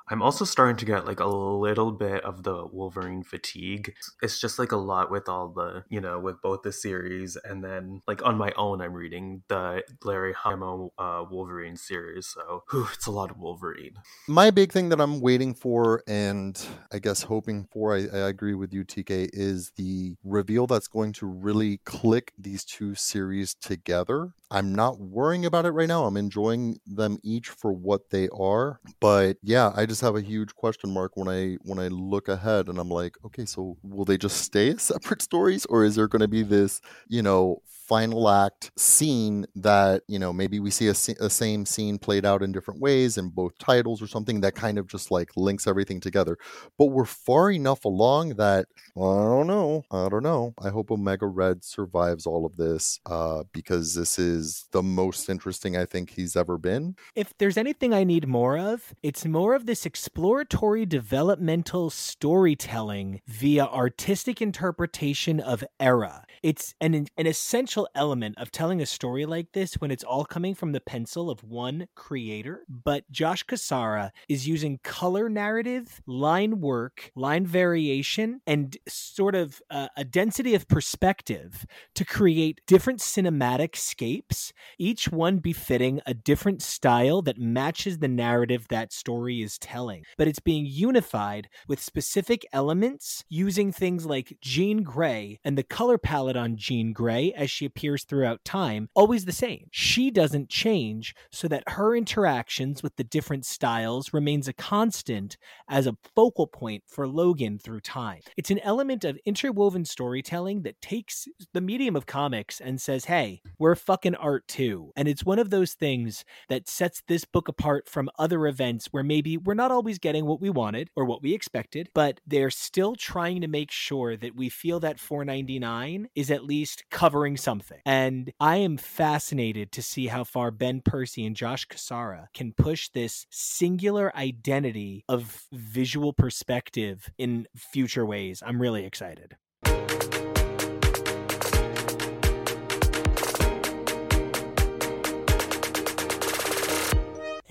I'm 0.09 0.21
also 0.21 0.45
starting 0.45 0.77
to 0.77 0.85
get 0.85 1.05
like 1.05 1.19
a 1.19 1.27
little 1.27 1.91
bit 1.91 2.23
of 2.23 2.43
the 2.43 2.65
Wolverine 2.65 3.23
fatigue. 3.23 3.93
It's 4.21 4.41
just 4.41 4.57
like 4.57 4.71
a 4.71 4.77
lot 4.77 5.11
with 5.11 5.29
all 5.29 5.49
the 5.49 5.83
you 5.89 6.01
know 6.01 6.19
with 6.19 6.41
both 6.41 6.63
the 6.63 6.71
series 6.71 7.37
and 7.43 7.63
then 7.63 8.01
like 8.07 8.25
on 8.25 8.37
my 8.37 8.51
own 8.57 8.81
I'm 8.81 8.93
reading 8.93 9.43
the 9.47 9.83
Larry 10.03 10.33
Hama 10.33 10.87
uh, 10.97 11.25
Wolverine 11.29 11.77
series, 11.77 12.27
so 12.27 12.63
whew, 12.71 12.87
it's 12.93 13.05
a 13.05 13.11
lot 13.11 13.31
of 13.31 13.37
Wolverine. 13.37 13.93
My 14.27 14.51
big 14.51 14.71
thing 14.71 14.89
that 14.89 14.99
I'm 14.99 15.19
waiting 15.21 15.53
for 15.53 16.03
and 16.07 16.59
I 16.91 16.99
guess 16.99 17.23
hoping 17.23 17.67
for, 17.71 17.95
I, 17.95 18.07
I 18.11 18.29
agree 18.29 18.55
with 18.55 18.73
you, 18.73 18.83
TK, 18.83 19.29
is 19.33 19.71
the 19.75 20.15
reveal 20.23 20.67
that's 20.67 20.87
going 20.87 21.13
to 21.13 21.25
really 21.25 21.77
click 21.85 22.33
these 22.37 22.63
two 22.63 22.95
series 22.95 23.53
together. 23.53 24.33
I'm 24.51 24.73
not 24.73 24.99
worrying 24.99 25.45
about 25.45 25.65
it 25.65 25.71
right 25.71 25.87
now. 25.87 26.05
I'm 26.05 26.17
enjoying 26.17 26.79
them 26.87 27.19
each 27.23 27.49
for 27.49 27.71
what 27.71 28.09
they 28.09 28.29
are. 28.29 28.79
But 28.99 29.37
yeah, 29.43 29.71
I 29.75 29.85
just 29.85 29.98
have 30.01 30.15
a 30.15 30.21
huge 30.21 30.55
question 30.55 30.91
mark 30.91 31.15
when 31.15 31.27
I 31.27 31.57
when 31.63 31.79
I 31.79 31.87
look 31.87 32.27
ahead 32.27 32.67
and 32.67 32.77
I'm 32.79 32.89
like, 32.89 33.17
okay, 33.25 33.45
so 33.45 33.77
will 33.83 34.05
they 34.05 34.17
just 34.17 34.37
stay 34.37 34.69
as 34.69 34.81
separate 34.93 35.21
stories 35.21 35.65
or 35.65 35.83
is 35.83 35.95
there 35.95 36.07
going 36.07 36.21
to 36.21 36.27
be 36.27 36.43
this, 36.43 36.81
you 37.07 37.21
know, 37.21 37.61
final 37.89 38.29
act 38.29 38.69
scene 38.77 39.47
that 39.55 40.03
you 40.07 40.19
know 40.19 40.31
maybe 40.31 40.59
we 40.59 40.69
see 40.69 40.87
a, 40.87 40.91
a, 40.91 41.29
same 41.29 41.65
scene 41.65 41.97
played 41.97 42.23
out 42.23 42.43
in 42.43 42.51
different 42.51 42.79
ways 42.79 43.17
in 43.17 43.29
both 43.29 43.57
titles 43.57 43.99
or 43.99 44.05
something 44.05 44.41
that 44.41 44.53
kind 44.53 44.77
of 44.77 44.85
just 44.85 45.09
like 45.09 45.35
links 45.35 45.65
everything 45.65 45.99
together. 45.99 46.37
But 46.77 46.87
we're 46.87 47.05
far 47.05 47.49
enough 47.49 47.83
along 47.85 48.35
that 48.35 48.67
i 48.95 48.99
don't 48.99 49.47
know 49.47 49.83
i 49.91 50.07
don't 50.07 50.23
know. 50.23 50.53
I 50.61 50.69
hope 50.69 50.91
omega 50.91 51.25
red 51.25 51.63
survives 51.63 52.27
all 52.27 52.45
of 52.45 52.57
this 52.57 52.99
uh, 53.07 53.43
because 53.51 53.95
this 53.95 54.19
is 54.19 54.67
the 54.71 54.83
most 54.83 55.27
interesting 55.27 55.75
i 55.75 55.85
think 55.85 56.11
he's 56.11 56.35
ever 56.35 56.59
been. 56.59 56.95
If 57.15 57.35
there's 57.39 57.57
anything 57.57 57.91
i 57.93 58.03
need 58.03 58.27
more 58.27 58.57
of 58.59 58.93
it's 59.01 59.25
more 59.25 59.55
of 59.55 59.65
this 59.65 59.87
exploratory 59.87 60.85
developmental 60.85 61.89
storytelling 61.89 63.21
via 63.25 63.65
artistic 63.65 64.41
interpretation 64.41 65.39
of 65.39 65.63
era. 65.79 66.25
It's 66.43 66.75
an 66.79 67.07
an 67.17 67.25
essential 67.25 67.78
element 67.95 68.37
of 68.37 68.51
telling 68.51 68.81
a 68.81 68.85
story 68.85 69.25
like 69.25 69.51
this 69.53 69.75
when 69.75 69.91
it's 69.91 70.03
all 70.03 70.25
coming 70.25 70.53
from 70.55 70.71
the 70.71 70.81
pencil 70.81 71.29
of 71.29 71.43
one 71.43 71.87
creator. 71.95 72.63
But 72.67 73.09
Josh 73.11 73.45
Cassara 73.45 74.11
is 74.27 74.47
using 74.47 74.79
color 74.83 75.29
narrative, 75.29 76.01
line 76.05 76.59
work, 76.59 77.11
line 77.15 77.45
variation, 77.45 78.41
and 78.45 78.75
sort 78.87 79.35
of 79.35 79.61
uh, 79.69 79.87
a 79.95 80.03
density 80.03 80.55
of 80.55 80.67
perspective 80.67 81.65
to 81.95 82.05
create 82.05 82.61
different 82.67 82.99
cinematic 82.99 83.75
scapes, 83.75 84.53
each 84.77 85.09
one 85.09 85.37
befitting 85.37 86.01
a 86.05 86.13
different 86.13 86.61
style 86.61 87.21
that 87.21 87.39
matches 87.39 87.99
the 87.99 88.07
narrative 88.07 88.67
that 88.69 88.91
story 88.91 89.41
is 89.41 89.57
telling. 89.57 90.03
But 90.17 90.27
it's 90.27 90.39
being 90.39 90.65
unified 90.65 91.49
with 91.67 91.81
specific 91.81 92.45
elements 92.51 93.23
using 93.29 93.71
things 93.71 94.05
like 94.05 94.37
Jean 94.41 94.83
Grey 94.83 95.39
and 95.43 95.57
the 95.57 95.63
color 95.63 95.97
palette 95.97 96.35
on 96.35 96.57
Jean 96.57 96.93
Grey 96.93 97.31
as 97.33 97.49
she 97.49 97.68
appears 97.69 98.03
throughout 98.03 98.43
time, 98.43 98.89
always 98.95 99.25
the 99.25 99.31
same. 99.31 99.67
She 99.71 100.11
doesn't 100.11 100.49
change 100.49 101.15
so 101.31 101.47
that 101.47 101.63
her 101.67 101.95
interactions 101.95 102.81
with 102.83 102.95
the 102.95 103.03
different 103.03 103.45
styles 103.45 104.13
remains 104.13 104.47
a 104.47 104.53
constant 104.53 105.37
as 105.69 105.87
a 105.87 105.97
focal 106.15 106.47
point 106.47 106.83
for 106.87 107.07
Logan 107.07 107.59
through 107.59 107.81
time. 107.81 108.21
It's 108.35 108.51
an 108.51 108.59
element 108.59 109.05
of 109.05 109.19
interwoven 109.25 109.85
storytelling 109.85 110.63
that 110.63 110.81
takes 110.81 111.27
the 111.53 111.61
medium 111.61 111.95
of 111.95 112.05
comics 112.05 112.59
and 112.59 112.81
says, 112.81 113.05
hey, 113.05 113.41
we're 113.57 113.75
fucking 113.75 114.15
art 114.15 114.47
too. 114.47 114.91
And 114.95 115.07
it's 115.07 115.23
one 115.23 115.39
of 115.39 115.49
those 115.49 115.73
things 115.73 116.25
that 116.49 116.67
sets 116.67 117.03
this 117.07 117.25
book 117.25 117.47
apart 117.47 117.87
from 117.87 118.09
other 118.17 118.47
events 118.47 118.87
where 118.91 119.03
maybe 119.03 119.37
we're 119.37 119.53
not 119.53 119.71
always 119.71 119.99
getting 119.99 120.25
what 120.25 120.41
we 120.41 120.49
wanted 120.49 120.89
or 120.95 121.05
what 121.05 121.21
we 121.21 121.33
expected, 121.33 121.89
but 121.93 122.19
they're 122.25 122.49
still 122.49 122.95
trying 122.95 123.41
to 123.41 123.47
make 123.47 123.71
sure 123.71 124.17
that 124.17 124.35
we 124.35 124.49
feel 124.49 124.79
that 124.79 124.99
499 124.99 126.09
is 126.15 126.31
at 126.31 126.43
least 126.43 126.83
covering 126.89 127.37
something. 127.37 127.58
And 127.85 128.31
I 128.39 128.57
am 128.57 128.77
fascinated 128.77 129.71
to 129.73 129.81
see 129.81 130.07
how 130.07 130.23
far 130.23 130.51
Ben 130.51 130.81
Percy 130.81 131.25
and 131.25 131.35
Josh 131.35 131.67
Cassara 131.67 132.27
can 132.33 132.53
push 132.53 132.89
this 132.89 133.25
singular 133.29 134.15
identity 134.15 135.03
of 135.07 135.47
visual 135.51 136.13
perspective 136.13 137.09
in 137.17 137.47
future 137.55 138.05
ways. 138.05 138.41
I'm 138.45 138.61
really 138.61 138.85
excited. 138.85 139.35